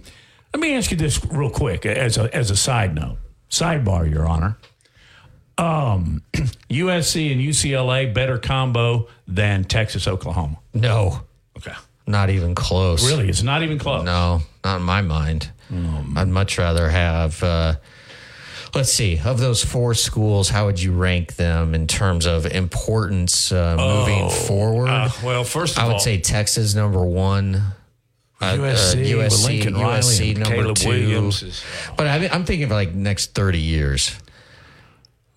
let 0.53 0.59
me 0.59 0.75
ask 0.75 0.91
you 0.91 0.97
this 0.97 1.23
real 1.25 1.49
quick 1.49 1.85
as 1.85 2.17
a, 2.17 2.33
as 2.35 2.51
a 2.51 2.55
side 2.55 2.93
note, 2.95 3.17
sidebar, 3.49 4.09
Your 4.09 4.27
Honor. 4.27 4.57
Um, 5.57 6.23
USC 6.69 7.31
and 7.31 7.39
UCLA 7.41 8.11
better 8.13 8.37
combo 8.39 9.07
than 9.27 9.63
Texas 9.65 10.07
Oklahoma. 10.07 10.59
No, 10.73 11.21
Okay. 11.57 11.73
not 12.07 12.29
even 12.31 12.55
close. 12.55 13.05
Really, 13.07 13.29
it's 13.29 13.43
not 13.43 13.61
even 13.61 13.77
close. 13.77 14.03
No, 14.03 14.41
not 14.63 14.77
in 14.77 14.83
my 14.83 15.01
mind. 15.01 15.51
I'd 16.15 16.27
much 16.27 16.57
rather 16.59 16.87
have. 16.89 17.41
Uh, 17.41 17.75
let's 18.75 18.91
see. 18.93 19.19
Of 19.23 19.39
those 19.39 19.63
four 19.63 19.93
schools, 19.95 20.49
how 20.49 20.65
would 20.67 20.79
you 20.81 20.91
rank 20.91 21.35
them 21.35 21.73
in 21.73 21.87
terms 21.87 22.25
of 22.27 22.45
importance 22.45 23.51
uh, 23.51 23.75
moving 23.77 24.29
forward? 24.47 24.89
Uh, 24.89 25.09
well, 25.23 25.43
first 25.43 25.77
of 25.77 25.83
I 25.83 25.87
would 25.87 25.93
all, 25.93 25.99
say 25.99 26.19
Texas 26.19 26.75
number 26.75 27.03
one. 27.03 27.63
Uh, 28.41 28.55
USC, 28.57 28.93
uh, 28.93 29.17
USC, 29.17 29.45
Lincoln 29.45 29.73
Riley 29.75 29.99
USC 30.01 30.29
and 30.31 30.39
number 30.39 30.55
Caleb 30.57 30.75
two. 30.77 30.89
Williams 30.89 31.43
is- 31.43 31.63
but 31.95 32.07
I 32.07 32.19
mean, 32.19 32.29
I'm 32.33 32.43
thinking 32.45 32.65
of 32.65 32.71
like 32.71 32.93
next 32.93 33.33
30 33.35 33.59
years. 33.59 34.15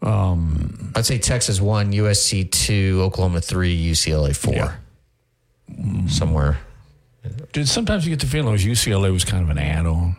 Um, 0.03 0.93
I'd 0.95 1.07
say 1.07 1.19
Texas 1.19 1.61
one, 1.61 1.93
USC 1.93 2.45
two, 2.51 3.01
Oklahoma 3.03 3.41
three, 3.41 3.75
UCLA 3.77 4.35
four. 4.35 4.79
Somewhere. 6.09 6.59
Dude, 7.53 7.69
sometimes 7.69 8.05
you 8.07 8.11
get 8.11 8.21
the 8.21 8.27
feeling 8.27 8.49
it 8.49 8.53
was 8.53 8.65
UCLA 8.65 9.13
was 9.13 9.25
kind 9.25 9.43
of 9.43 9.51
an 9.51 9.59
add-on, 9.59 10.17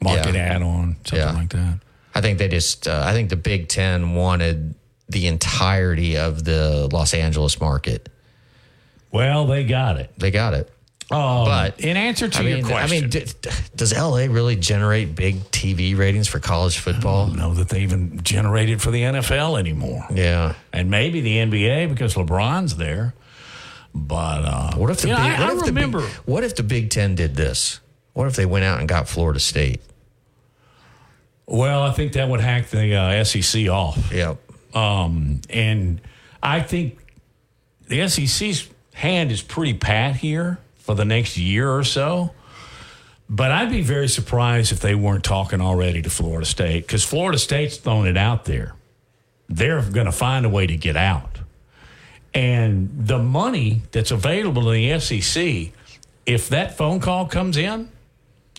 market 0.00 0.34
Yeah. 0.34 0.40
add-on, 0.54 0.96
something 1.04 1.18
Yeah. 1.18 1.32
like 1.32 1.50
that. 1.50 1.78
I 2.14 2.20
think 2.20 2.38
they 2.38 2.48
just. 2.48 2.86
Uh, 2.86 3.02
I 3.04 3.12
think 3.12 3.30
the 3.30 3.36
Big 3.36 3.68
Ten 3.68 4.14
wanted 4.14 4.74
the 5.08 5.26
entirety 5.26 6.16
of 6.16 6.44
the 6.44 6.88
Los 6.92 7.12
Angeles 7.14 7.58
market. 7.60 8.08
Well, 9.10 9.46
they 9.46 9.64
got 9.64 9.96
it. 9.98 10.10
They 10.16 10.30
got 10.30 10.54
it. 10.54 10.71
Um, 11.12 11.44
But 11.44 11.80
in 11.80 11.96
answer 11.96 12.28
to 12.28 12.38
I 12.38 12.42
your 12.42 12.56
mean, 12.58 12.64
question, 12.66 12.98
I 12.98 13.00
mean, 13.00 13.10
d- 13.10 13.26
d- 13.40 13.50
does 13.76 13.92
LA 13.92 14.24
really 14.32 14.56
generate 14.56 15.14
big 15.14 15.36
TV 15.50 15.96
ratings 15.96 16.26
for 16.28 16.38
college 16.40 16.78
football? 16.78 17.24
I 17.24 17.26
don't 17.28 17.38
know 17.38 17.54
that 17.54 17.68
they 17.68 17.80
even 17.82 18.22
generated 18.22 18.80
for 18.80 18.90
the 18.90 19.02
NFL 19.02 19.58
anymore, 19.58 20.06
Yeah. 20.12 20.54
and 20.72 20.90
maybe 20.90 21.20
the 21.20 21.36
NBA 21.38 21.86
because 21.88 22.14
LeBron's 22.14 22.76
there. 22.76 23.14
But 23.94 24.44
uh, 24.44 24.74
What 24.76 24.90
if 24.90 25.02
the 25.02 25.08
you 25.08 25.14
know, 25.14 25.20
big, 25.20 25.30
I, 25.32 25.40
what 25.40 25.50
I 25.50 25.56
if 25.56 25.62
remember. 25.66 26.00
the 26.00 26.06
big, 26.06 26.14
what 26.24 26.44
if 26.44 26.56
the 26.56 26.62
Big 26.62 26.88
Ten 26.90 27.14
did 27.14 27.36
this? 27.36 27.80
What 28.14 28.26
if 28.26 28.36
they 28.36 28.46
went 28.46 28.64
out 28.64 28.80
and 28.80 28.88
got 28.88 29.06
Florida 29.08 29.38
State? 29.40 29.80
well, 31.46 31.82
I 31.82 31.92
think 31.92 32.12
that 32.14 32.28
would 32.28 32.40
hack 32.40 32.68
the 32.70 32.94
uh, 32.94 33.24
SEC 33.24 33.68
off. 33.68 34.10
Yep. 34.12 34.38
Um, 34.74 35.40
and 35.50 36.00
I 36.42 36.60
think 36.60 36.98
the 37.88 38.08
SEC's 38.08 38.68
hand 38.94 39.30
is 39.30 39.42
pretty 39.42 39.74
pat 39.74 40.16
here 40.16 40.58
for 40.82 40.94
the 40.94 41.04
next 41.04 41.36
year 41.36 41.70
or 41.70 41.84
so. 41.84 42.32
But 43.28 43.50
I'd 43.50 43.70
be 43.70 43.82
very 43.82 44.08
surprised 44.08 44.72
if 44.72 44.80
they 44.80 44.94
weren't 44.94 45.24
talking 45.24 45.60
already 45.60 46.02
to 46.02 46.10
Florida 46.10 46.44
State 46.44 46.86
because 46.86 47.04
Florida 47.04 47.38
State's 47.38 47.78
thrown 47.78 48.06
it 48.06 48.16
out 48.16 48.44
there. 48.44 48.74
They're 49.48 49.80
going 49.80 50.06
to 50.06 50.12
find 50.12 50.44
a 50.44 50.48
way 50.48 50.66
to 50.66 50.76
get 50.76 50.96
out. 50.96 51.38
And 52.34 52.90
the 53.06 53.18
money 53.18 53.82
that's 53.92 54.10
available 54.10 54.70
in 54.70 54.90
the 54.90 55.00
SEC, 55.00 55.72
if 56.26 56.48
that 56.48 56.76
phone 56.76 57.00
call 57.00 57.26
comes 57.26 57.56
in 57.56 57.90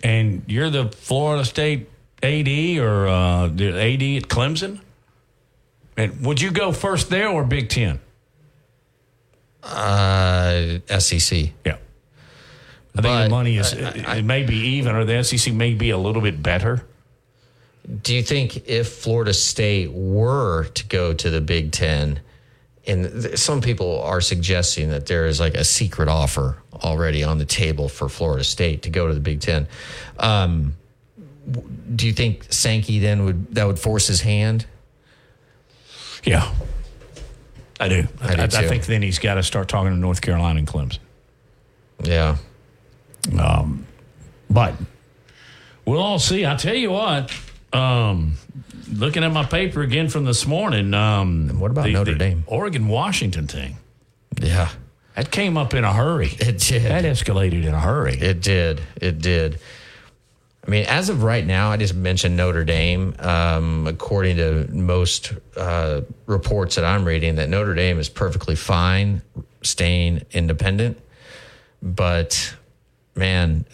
and 0.03 0.43
you're 0.47 0.69
the 0.69 0.89
Florida 0.89 1.45
State 1.45 1.89
AD 2.21 2.77
or 2.79 3.07
uh, 3.07 3.47
the 3.47 3.69
AD 3.69 4.23
at 4.23 4.29
Clemson, 4.29 4.79
and 5.97 6.25
would 6.25 6.41
you 6.41 6.51
go 6.51 6.71
first 6.71 7.09
there 7.09 7.29
or 7.29 7.43
Big 7.43 7.69
Ten? 7.69 7.99
Uh, 9.61 10.79
SEC. 10.99 11.49
Yeah. 11.65 11.77
I 12.95 13.01
think 13.01 13.13
But, 13.13 13.23
the 13.23 13.29
money 13.29 13.57
is, 13.57 13.73
uh, 13.73 13.93
it, 13.95 14.17
it 14.19 14.25
may 14.25 14.43
be 14.43 14.55
even, 14.55 14.95
or 14.95 15.03
the 15.03 15.23
SEC 15.23 15.53
may 15.53 15.73
be 15.73 15.89
a 15.89 15.97
little 15.97 16.21
bit 16.21 16.43
better. 16.43 16.85
Do 18.01 18.15
you 18.15 18.21
think 18.23 18.67
if 18.67 18.87
Florida 18.87 19.33
State 19.33 19.91
were 19.91 20.65
to 20.65 20.85
go 20.85 21.13
to 21.13 21.29
the 21.29 21.41
Big 21.41 21.71
Ten, 21.71 22.21
and 22.85 23.23
th- 23.23 23.37
some 23.37 23.61
people 23.61 24.01
are 24.03 24.21
suggesting 24.21 24.89
that 24.89 25.07
there 25.07 25.25
is 25.25 25.39
like 25.39 25.55
a 25.55 25.63
secret 25.63 26.07
offer 26.07 26.57
already 26.73 27.23
on 27.23 27.39
the 27.39 27.45
table 27.45 27.89
for 27.89 28.07
Florida 28.09 28.43
State 28.43 28.83
to 28.83 28.89
go 28.89 29.07
to 29.07 29.13
the 29.13 29.19
Big 29.19 29.41
Ten, 29.41 29.67
um, 30.19 30.75
do 31.95 32.07
you 32.07 32.13
think 32.13 32.45
Sankey 32.53 32.99
then 32.99 33.25
would 33.25 33.55
that 33.55 33.65
would 33.65 33.79
force 33.79 34.07
his 34.07 34.21
hand? 34.21 34.65
Yeah. 36.23 36.53
I 37.79 37.89
do. 37.89 38.07
I 38.21 38.35
do 38.35 38.41
I, 38.41 38.45
I 38.45 38.67
think 38.67 38.85
then 38.85 39.01
he's 39.01 39.19
got 39.19 39.35
to 39.35 39.43
start 39.43 39.67
talking 39.67 39.91
to 39.91 39.97
North 39.97 40.21
Carolina 40.21 40.59
and 40.59 40.67
Clemson. 40.67 40.99
Yeah. 42.01 42.37
Um, 43.39 43.85
but 44.49 44.75
we'll 45.85 46.01
all 46.01 46.19
see. 46.19 46.45
I 46.45 46.55
tell 46.55 46.75
you 46.75 46.91
what, 46.91 47.31
Um, 47.71 48.35
looking 48.91 49.23
at 49.23 49.31
my 49.31 49.43
paper 49.45 49.81
again 49.81 50.07
from 50.09 50.25
this 50.25 50.45
morning. 50.45 50.93
Um, 50.93 51.59
what 51.59 51.71
about 51.71 51.89
Notre 51.89 52.13
Dame? 52.15 52.43
Oregon 52.45 52.87
Washington 52.87 53.47
thing. 53.47 53.77
Yeah. 54.39 54.69
That 55.15 55.31
came 55.31 55.57
up 55.57 55.73
in 55.73 55.83
a 55.83 55.93
hurry. 55.93 56.29
It 56.39 56.59
did. 56.59 56.83
That 56.83 57.03
escalated 57.03 57.65
in 57.65 57.73
a 57.73 57.79
hurry. 57.79 58.13
It 58.15 58.41
did. 58.41 58.81
It 59.01 59.19
did. 59.19 59.59
I 60.65 60.69
mean, 60.69 60.85
as 60.85 61.09
of 61.09 61.23
right 61.23 61.45
now, 61.45 61.71
I 61.71 61.77
just 61.77 61.93
mentioned 61.93 62.37
Notre 62.37 62.63
Dame. 62.63 63.15
Um, 63.19 63.85
according 63.87 64.37
to 64.37 64.67
most 64.71 65.33
uh, 65.57 66.01
reports 66.25 66.75
that 66.75 66.85
I'm 66.85 67.05
reading, 67.05 67.35
that 67.35 67.49
Notre 67.49 67.73
Dame 67.75 67.99
is 67.99 68.07
perfectly 68.09 68.55
fine 68.55 69.21
staying 69.61 70.23
independent. 70.31 70.99
But 71.81 72.55
man, 73.15 73.65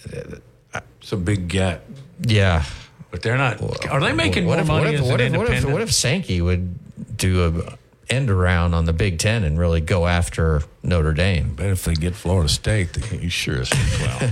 it's 1.02 1.12
a 1.12 1.18
big 1.18 1.48
gap. 1.48 1.82
Yeah, 2.22 2.64
but 3.12 3.22
they're 3.22 3.38
not. 3.38 3.62
Are 3.88 4.00
they 4.00 4.14
making 4.14 4.46
what 4.46 4.56
more 4.56 4.62
if, 4.62 4.68
money 4.68 4.86
what 4.86 4.94
if, 4.94 5.02
as 5.02 5.08
what 5.08 5.22
an 5.22 5.34
if, 5.34 5.38
what 5.38 5.50
if, 5.50 5.66
what 5.66 5.82
if 5.82 5.94
Sankey 5.94 6.42
would 6.42 7.18
do 7.18 7.46
a 7.46 7.78
end 8.10 8.30
around 8.30 8.74
on 8.74 8.86
the 8.86 8.94
Big 8.94 9.20
Ten 9.20 9.44
and 9.44 9.58
really 9.58 9.82
go 9.82 10.08
after 10.08 10.64
Notre 10.84 11.14
Dame? 11.14 11.54
But 11.56 11.68
if 11.68 11.86
they 11.86 11.94
get 11.94 12.16
Florida 12.16 12.50
State, 12.50 12.98
you 13.12 13.30
sure 13.30 13.62
as 13.62 13.72
well. 14.00 14.32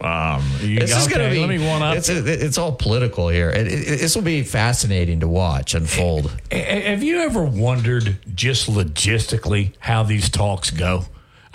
um, 0.36 0.44
you, 0.60 0.78
This 0.78 0.96
is 0.96 1.08
going 1.08 1.28
to 1.28 1.30
be. 1.30 1.40
Let 1.40 1.48
me 1.48 1.66
one 1.66 1.82
up. 1.82 1.96
It's, 1.96 2.08
it's 2.08 2.58
all 2.58 2.72
political 2.72 3.28
here. 3.28 3.50
It, 3.50 3.66
it, 3.66 3.98
this 3.98 4.14
will 4.14 4.22
be 4.22 4.42
fascinating 4.42 5.20
to 5.20 5.28
watch 5.28 5.74
unfold. 5.74 6.34
Have 6.50 7.02
you 7.02 7.20
ever 7.20 7.44
wondered 7.44 8.18
just 8.34 8.70
logistically 8.70 9.72
how 9.80 10.02
these 10.02 10.30
talks 10.30 10.70
go? 10.70 11.04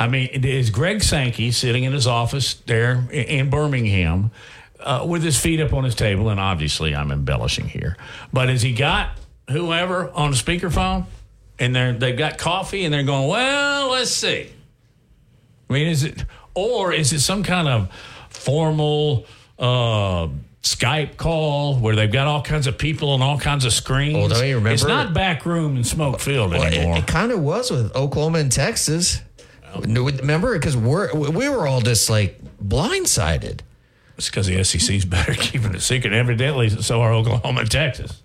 I 0.02 0.08
mean, 0.08 0.28
is 0.44 0.70
Greg 0.72 1.04
Sankey 1.04 1.52
sitting 1.52 1.84
in 1.84 1.94
his 1.94 2.08
office 2.08 2.56
there 2.66 3.08
in 3.12 3.50
Birmingham 3.50 4.32
uh, 4.80 5.06
with 5.08 5.22
his 5.24 5.40
feet 5.40 5.62
up 5.62 5.74
on 5.74 5.84
his 5.84 5.94
table? 5.96 6.30
And 6.30 6.40
obviously, 6.40 6.96
I'm 6.96 7.12
embellishing 7.12 7.68
here, 7.68 7.96
but 8.34 8.50
has 8.50 8.62
he 8.64 8.74
got 8.74 9.12
whoever 9.50 10.10
on 10.12 10.30
a 10.30 10.36
speakerphone 10.36 11.06
and 11.60 11.76
they're 11.76 11.94
they've 11.94 12.18
got 12.18 12.38
coffee 12.38 12.84
and 12.86 12.94
they're 12.94 13.04
going, 13.04 13.28
well, 13.28 13.92
let's 13.92 14.10
see. 14.12 14.50
I 15.70 15.74
mean, 15.74 15.88
is 15.88 16.04
it 16.04 16.26
or 16.56 16.92
is 16.92 17.14
it 17.14 17.20
some 17.20 17.44
kind 17.44 17.68
of 17.68 17.90
formal 18.30 19.26
uh, 19.60 20.28
Skype 20.64 21.18
call 21.18 21.76
where 21.78 21.96
they've 21.96 22.12
got 22.12 22.28
all 22.28 22.42
kinds 22.42 22.66
of 22.68 22.78
people 22.78 23.14
and 23.14 23.22
all 23.24 23.38
kinds 23.40 23.66
of 23.66 23.74
screens? 23.74 24.16
Well, 24.16 24.28
don't 24.30 24.48
you 24.48 24.56
remember- 24.56 24.74
It's 24.74 24.84
not 24.84 25.14
back 25.14 25.46
room 25.46 25.76
and 25.76 25.86
smoke 25.86 26.20
field 26.20 26.52
Well, 26.52 26.64
it, 26.64 26.74
anymore. 26.74 26.98
it 26.98 27.08
kind 27.08 27.32
of 27.32 27.40
was 27.42 27.70
with 27.72 27.96
Oklahoma 27.96 28.40
and 28.40 28.52
Texas. 28.52 29.22
No, 29.86 30.04
Remember, 30.04 30.54
because 30.54 30.76
we're 30.76 31.14
we 31.14 31.50
were 31.50 31.68
all 31.68 31.82
just 31.82 32.10
like 32.10 32.40
blindsided. 32.64 33.62
It's 34.18 34.30
because 34.30 34.48
the 34.48 34.64
SEC's 34.64 35.06
better 35.06 35.34
keeping 35.38 35.74
it 35.74 35.82
secret. 35.82 36.14
Evidently, 36.14 36.70
so 36.70 37.02
are 37.02 37.14
Oklahoma 37.14 37.62
and 37.62 37.72
Texas. 37.72 38.22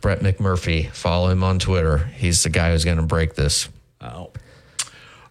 Brett 0.00 0.20
McMurphy, 0.20 0.90
follow 0.90 1.28
him 1.28 1.44
on 1.44 1.58
Twitter. 1.58 1.98
He's 1.98 2.42
the 2.42 2.48
guy 2.48 2.72
who's 2.72 2.84
going 2.84 2.96
to 2.96 3.02
break 3.02 3.34
this. 3.34 3.68
Oh. 4.00 4.30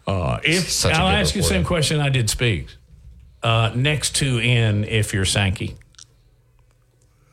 Uh, 0.06 0.40
if 0.44 0.86
I'll 0.86 1.08
ask 1.08 1.36
you 1.36 1.42
the 1.42 1.48
same 1.48 1.64
question 1.64 2.00
I 2.00 2.10
did 2.10 2.30
Speaks. 2.30 2.78
Uh, 3.42 3.72
next 3.76 4.18
to 4.18 4.40
in 4.40 4.84
if 4.84 5.14
you're 5.14 5.26
Sankey. 5.26 5.76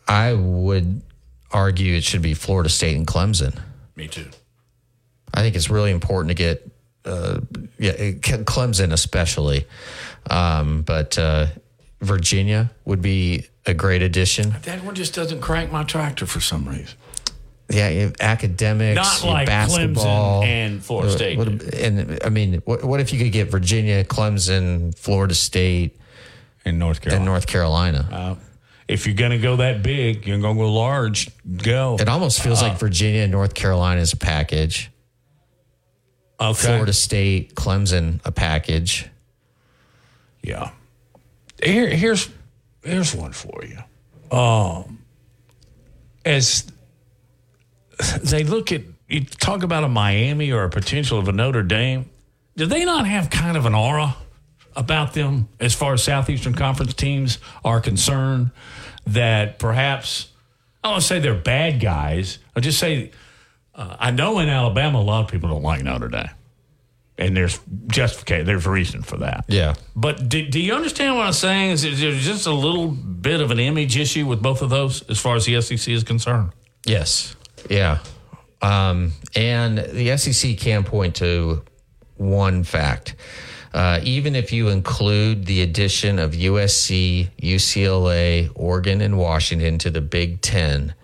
I 0.07 0.35
would 0.35 1.03
argue 1.51 1.95
it 1.95 2.05
should 2.05 2.23
be 2.23 2.35
Florida 2.35 2.69
State 2.69 2.97
and 2.97 3.07
Clemson. 3.07 3.59
Me 3.97 4.07
too. 4.07 4.29
I 5.35 5.41
think 5.41 5.57
it's 5.57 5.69
really 5.69 5.91
important 5.91 6.29
to 6.29 6.35
get, 6.35 6.71
uh, 7.07 7.41
yeah, 7.79 7.93
Clemson 8.13 8.93
especially, 8.93 9.67
um, 10.31 10.83
but 10.83 11.17
uh, 11.19 11.47
Virginia 12.01 12.71
would 12.85 13.01
be 13.03 13.47
a 13.65 13.75
great 13.75 14.03
addition. 14.03 14.55
That 14.63 14.85
one 14.85 14.95
just 14.95 15.15
doesn't 15.15 15.41
crank 15.41 15.73
my 15.73 15.85
tractor 15.85 16.27
for 16.27 16.41
some 16.41 16.69
reason. 16.69 16.97
Yeah, 17.69 17.89
you 17.89 18.13
academics, 18.21 18.95
Not 18.97 19.25
like 19.29 19.47
basketball, 19.47 20.43
Clemson 20.43 20.47
and 20.47 20.85
Florida 20.85 21.11
State. 21.13 21.37
what- 21.39 21.49
and 21.75 22.19
I 22.25 22.29
mean, 22.29 22.63
what, 22.65 22.85
what 22.85 23.01
if 23.01 23.13
you 23.13 23.19
could 23.19 23.33
get 23.33 23.51
Virginia, 23.51 24.05
Clemson, 24.05 24.97
Florida 24.97 25.35
State, 25.35 25.99
and 26.65 26.79
North 26.79 27.01
Carolina? 27.01 27.17
and 27.17 27.25
North 27.27 27.47
Carolina? 27.49 28.09
Uh, 28.13 28.35
if 28.87 29.05
you're 29.05 29.17
going 29.17 29.33
to 29.33 29.39
go 29.39 29.57
that 29.57 29.83
big, 29.83 30.29
you're 30.29 30.39
going 30.39 30.55
to 30.57 30.63
go 30.63 30.73
large. 30.73 31.29
Go. 31.57 31.97
It 31.99 32.09
almost 32.09 32.41
feels 32.41 32.63
Uh, 32.63 32.69
like 32.69 32.79
Virginia 32.79 33.23
and 33.23 33.33
North 33.33 33.55
Carolina 33.55 34.01
is 34.01 34.13
a 34.13 34.17
package. 34.17 34.89
Okay. 36.41 36.55
Florida 36.55 36.93
State, 36.93 37.55
Clemson, 37.55 38.21
a 38.25 38.33
package. 38.33 39.09
Yeah. 40.43 40.71
Here, 41.63 41.89
here's 41.89 42.29
here's 42.83 43.15
one 43.15 43.33
for 43.33 43.63
you. 43.65 44.37
Um, 44.37 44.99
as 46.25 46.71
they 48.23 48.45
look 48.45 48.73
at 48.73 48.83
you 49.09 49.25
talk 49.25 49.63
about 49.63 49.85
a 49.85 49.89
Miami 49.89 50.53
or 50.53 50.65
a 50.65 50.71
potential 50.71 51.19
of 51.19 51.29
a 51.29 51.33
Notre 51.33 51.63
Dame, 51.63 52.11
do 52.57 52.67
they 52.67 52.85
not 52.85 53.07
have 53.07 53.31
kind 53.31 53.57
of 53.57 53.65
an 53.65 53.75
aura 53.75 54.17
about 54.75 55.15
them 55.15 55.49
as 55.59 55.75
far 55.75 55.95
as 55.95 56.03
Southeastern 56.03 56.55
Conference 56.55 56.93
teams 56.95 57.39
are 57.65 57.81
concerned? 57.81 58.51
That 59.07 59.59
perhaps 59.59 60.29
I 60.83 60.89
don't 60.89 60.95
want 60.95 61.03
to 61.03 61.09
say 61.09 61.19
they're 61.21 61.35
bad 61.35 61.81
guys. 61.81 62.39
I 62.55 62.61
just 62.61 62.79
say 62.79 63.13
uh, 63.77 63.97
I 64.01 64.11
know 64.11 64.39
in 64.39 64.49
Alabama 64.49 64.99
a 64.99 65.01
lot 65.01 65.25
of 65.25 65.31
people 65.31 65.51
don't 65.51 65.63
like 65.63 65.83
Notre 65.83 66.09
Dame, 66.09 66.31
and 67.19 67.37
there's 67.37 67.61
justification. 67.89 68.47
There's 68.47 68.67
a 68.67 68.71
reason 68.71 69.03
for 69.03 69.19
that. 69.19 69.45
Yeah. 69.49 69.75
But 69.95 70.29
do, 70.29 70.49
do 70.49 70.59
you 70.59 70.75
understand 70.75 71.17
what 71.17 71.27
I'm 71.27 71.33
saying? 71.35 71.73
Is 71.73 71.83
there 71.83 72.13
just 72.13 72.47
a 72.47 72.53
little 72.53 72.89
bit 72.89 73.41
of 73.41 73.51
an 73.51 73.61
image 73.61 73.97
issue 73.99 74.27
with 74.27 74.43
both 74.43 74.63
of 74.63 74.71
those 74.71 75.03
as 75.11 75.19
far 75.19 75.37
as 75.37 75.45
the 75.45 75.61
SEC 75.61 75.89
is 75.89 76.05
concerned? 76.05 76.53
Yes. 76.87 77.37
Yeah. 77.69 77.99
Um, 78.63 79.13
and 79.35 79.79
the 79.79 80.17
SEC 80.17 80.57
can 80.57 80.83
point 80.83 81.17
to 81.17 81.63
one 82.17 82.65
fact. 82.65 83.15
Uh, 83.75 84.01
even 84.05 84.35
if 84.35 84.53
you 84.53 84.69
include 84.69 85.45
the 85.45 85.61
addition 85.61 86.19
of 86.19 86.33
USC, 86.33 87.29
UCLA, 87.43 88.51
Oregon, 88.55 89.03
and 89.03 89.19
Washington 89.19 89.77
to 89.79 89.91
the 89.91 90.01
Big 90.01 90.41
Ten, 90.41 90.95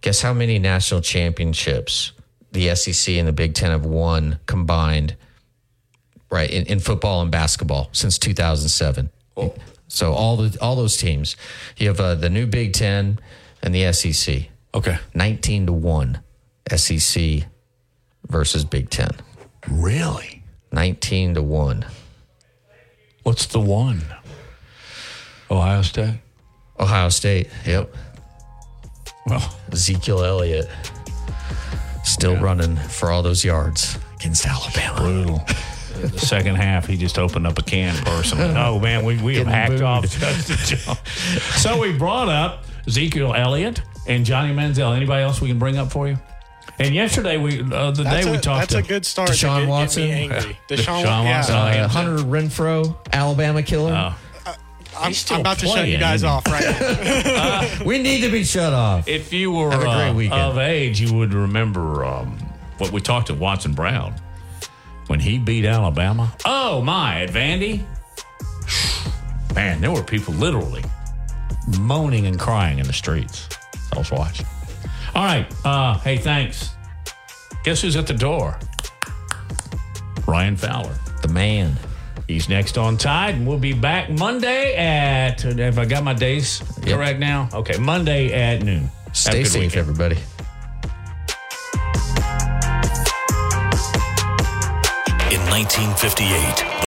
guess 0.00 0.22
how 0.22 0.32
many 0.32 0.58
national 0.58 1.02
championships 1.02 2.10
the 2.56 2.74
SEC 2.74 3.14
and 3.14 3.28
the 3.28 3.32
Big 3.32 3.54
Ten 3.54 3.70
have 3.70 3.86
won 3.86 4.40
combined, 4.46 5.16
right, 6.30 6.50
in, 6.50 6.66
in 6.66 6.80
football 6.80 7.22
and 7.22 7.30
basketball 7.30 7.88
since 7.92 8.18
2007? 8.18 9.10
So 9.88 10.12
all 10.12 10.36
the 10.36 10.58
all 10.60 10.74
those 10.76 10.96
teams, 10.96 11.36
you 11.76 11.88
have 11.88 12.00
uh, 12.00 12.14
the 12.14 12.28
new 12.28 12.46
Big 12.46 12.72
Ten 12.72 13.18
and 13.62 13.74
the 13.74 13.92
SEC. 13.92 14.48
Okay, 14.74 14.98
nineteen 15.14 15.66
to 15.66 15.72
one, 15.72 16.20
SEC 16.74 17.44
versus 18.26 18.64
Big 18.64 18.90
Ten. 18.90 19.10
Really? 19.68 20.42
Nineteen 20.72 21.34
to 21.34 21.42
one. 21.42 21.86
What's 23.22 23.46
the 23.46 23.60
one? 23.60 24.02
Ohio 25.50 25.82
State. 25.82 26.20
Ohio 26.80 27.08
State. 27.08 27.48
Yep. 27.64 27.94
Well, 29.26 29.56
Ezekiel 29.70 30.24
Elliott 30.24 30.68
still 32.06 32.36
running 32.36 32.76
for 32.76 33.10
all 33.10 33.22
those 33.22 33.44
yards 33.44 33.98
against 34.16 34.46
Alabama. 34.46 35.00
Brutal. 35.00 35.38
the 36.10 36.18
second 36.18 36.56
half, 36.56 36.86
he 36.86 36.96
just 36.96 37.18
opened 37.18 37.46
up 37.46 37.58
a 37.58 37.62
can 37.62 37.94
personally. 38.04 38.52
Oh 38.56 38.78
man, 38.80 39.04
we 39.04 39.16
we 39.20 39.36
have 39.36 39.46
Getting 39.46 39.52
hacked 39.52 39.72
booed. 39.72 39.82
off. 39.82 40.18
Justin 40.18 40.78
Jones. 40.78 41.42
so 41.62 41.78
we 41.80 41.92
brought 41.92 42.28
up 42.28 42.64
Ezekiel 42.86 43.34
Elliott 43.34 43.82
and 44.06 44.24
Johnny 44.24 44.54
Manziel. 44.54 44.94
Anybody 44.96 45.22
else 45.22 45.40
we 45.40 45.48
can 45.48 45.58
bring 45.58 45.76
up 45.78 45.90
for 45.90 46.06
you? 46.08 46.16
And 46.78 46.94
yesterday 46.94 47.38
we 47.38 47.60
uh, 47.60 47.90
the 47.90 48.02
That's 48.02 48.24
day 48.26 48.30
we 48.30 48.36
a- 48.36 48.40
talked 48.40 48.70
that's 48.70 48.72
to 48.74 48.78
a 48.78 48.82
good 48.82 49.06
start 49.06 49.28
to 49.28 49.34
Deshaun 49.34 49.40
get- 49.40 49.60
get 49.60 49.62
me 49.64 49.68
Watson. 49.70 50.02
angry. 50.02 50.36
Yeah. 50.68 50.76
Deshaun, 50.76 51.02
Deshaun 51.04 51.24
yeah. 51.24 51.36
Watson. 51.38 51.56
Uh, 51.56 51.88
Hunter 51.88 52.22
Renfrow, 52.24 52.96
Alabama 53.12 53.62
killer. 53.62 54.14
I'm, 54.98 55.12
I'm 55.30 55.40
about 55.40 55.58
to 55.58 55.66
shut 55.66 55.88
you 55.88 55.98
guys 55.98 56.24
off 56.24 56.46
right 56.46 56.64
now. 56.64 57.84
we 57.84 57.98
need 57.98 58.22
to 58.22 58.30
be 58.30 58.44
shut 58.44 58.72
off. 58.72 59.06
If 59.08 59.32
you 59.32 59.52
were 59.52 59.70
a 59.70 59.88
uh, 59.88 60.50
of 60.50 60.58
age, 60.58 61.00
you 61.00 61.14
would 61.14 61.34
remember 61.34 62.04
um, 62.04 62.38
what 62.78 62.92
we 62.92 63.00
talked 63.00 63.28
to 63.28 63.34
Watson 63.34 63.72
Brown 63.72 64.14
when 65.06 65.20
he 65.20 65.38
beat 65.38 65.64
Alabama. 65.64 66.32
Oh 66.44 66.80
my, 66.82 67.22
at 67.22 67.30
Vandy, 67.30 67.84
man, 69.54 69.80
there 69.80 69.92
were 69.92 70.02
people 70.02 70.34
literally 70.34 70.82
moaning 71.80 72.26
and 72.26 72.38
crying 72.38 72.78
in 72.78 72.86
the 72.86 72.92
streets. 72.92 73.48
I 73.92 73.98
was 73.98 74.10
watching. 74.10 74.46
All 75.14 75.24
right, 75.24 75.46
uh, 75.64 75.98
hey, 75.98 76.18
thanks. 76.18 76.70
Guess 77.64 77.82
who's 77.82 77.96
at 77.96 78.06
the 78.06 78.14
door? 78.14 78.58
Ryan 80.26 80.56
Fowler, 80.56 80.96
the 81.22 81.28
man. 81.28 81.76
He's 82.26 82.48
next 82.48 82.76
on 82.76 82.96
Tide, 82.96 83.36
and 83.36 83.46
we'll 83.46 83.58
be 83.58 83.72
back 83.72 84.10
Monday 84.10 84.74
at. 84.76 85.40
Have 85.42 85.78
I 85.78 85.84
got 85.84 86.02
my 86.02 86.12
days 86.14 86.60
Yep. 86.84 86.96
correct 86.96 87.20
now? 87.20 87.48
Okay, 87.52 87.78
Monday 87.78 88.32
at 88.32 88.62
noon. 88.64 88.90
Have 89.06 89.12
a 89.12 89.14
Stay 89.14 89.42
good 89.44 89.52
safe, 89.52 89.62
weekend. 89.62 89.78
everybody. 89.88 90.16
In 95.30 95.40
1958, 95.50 96.66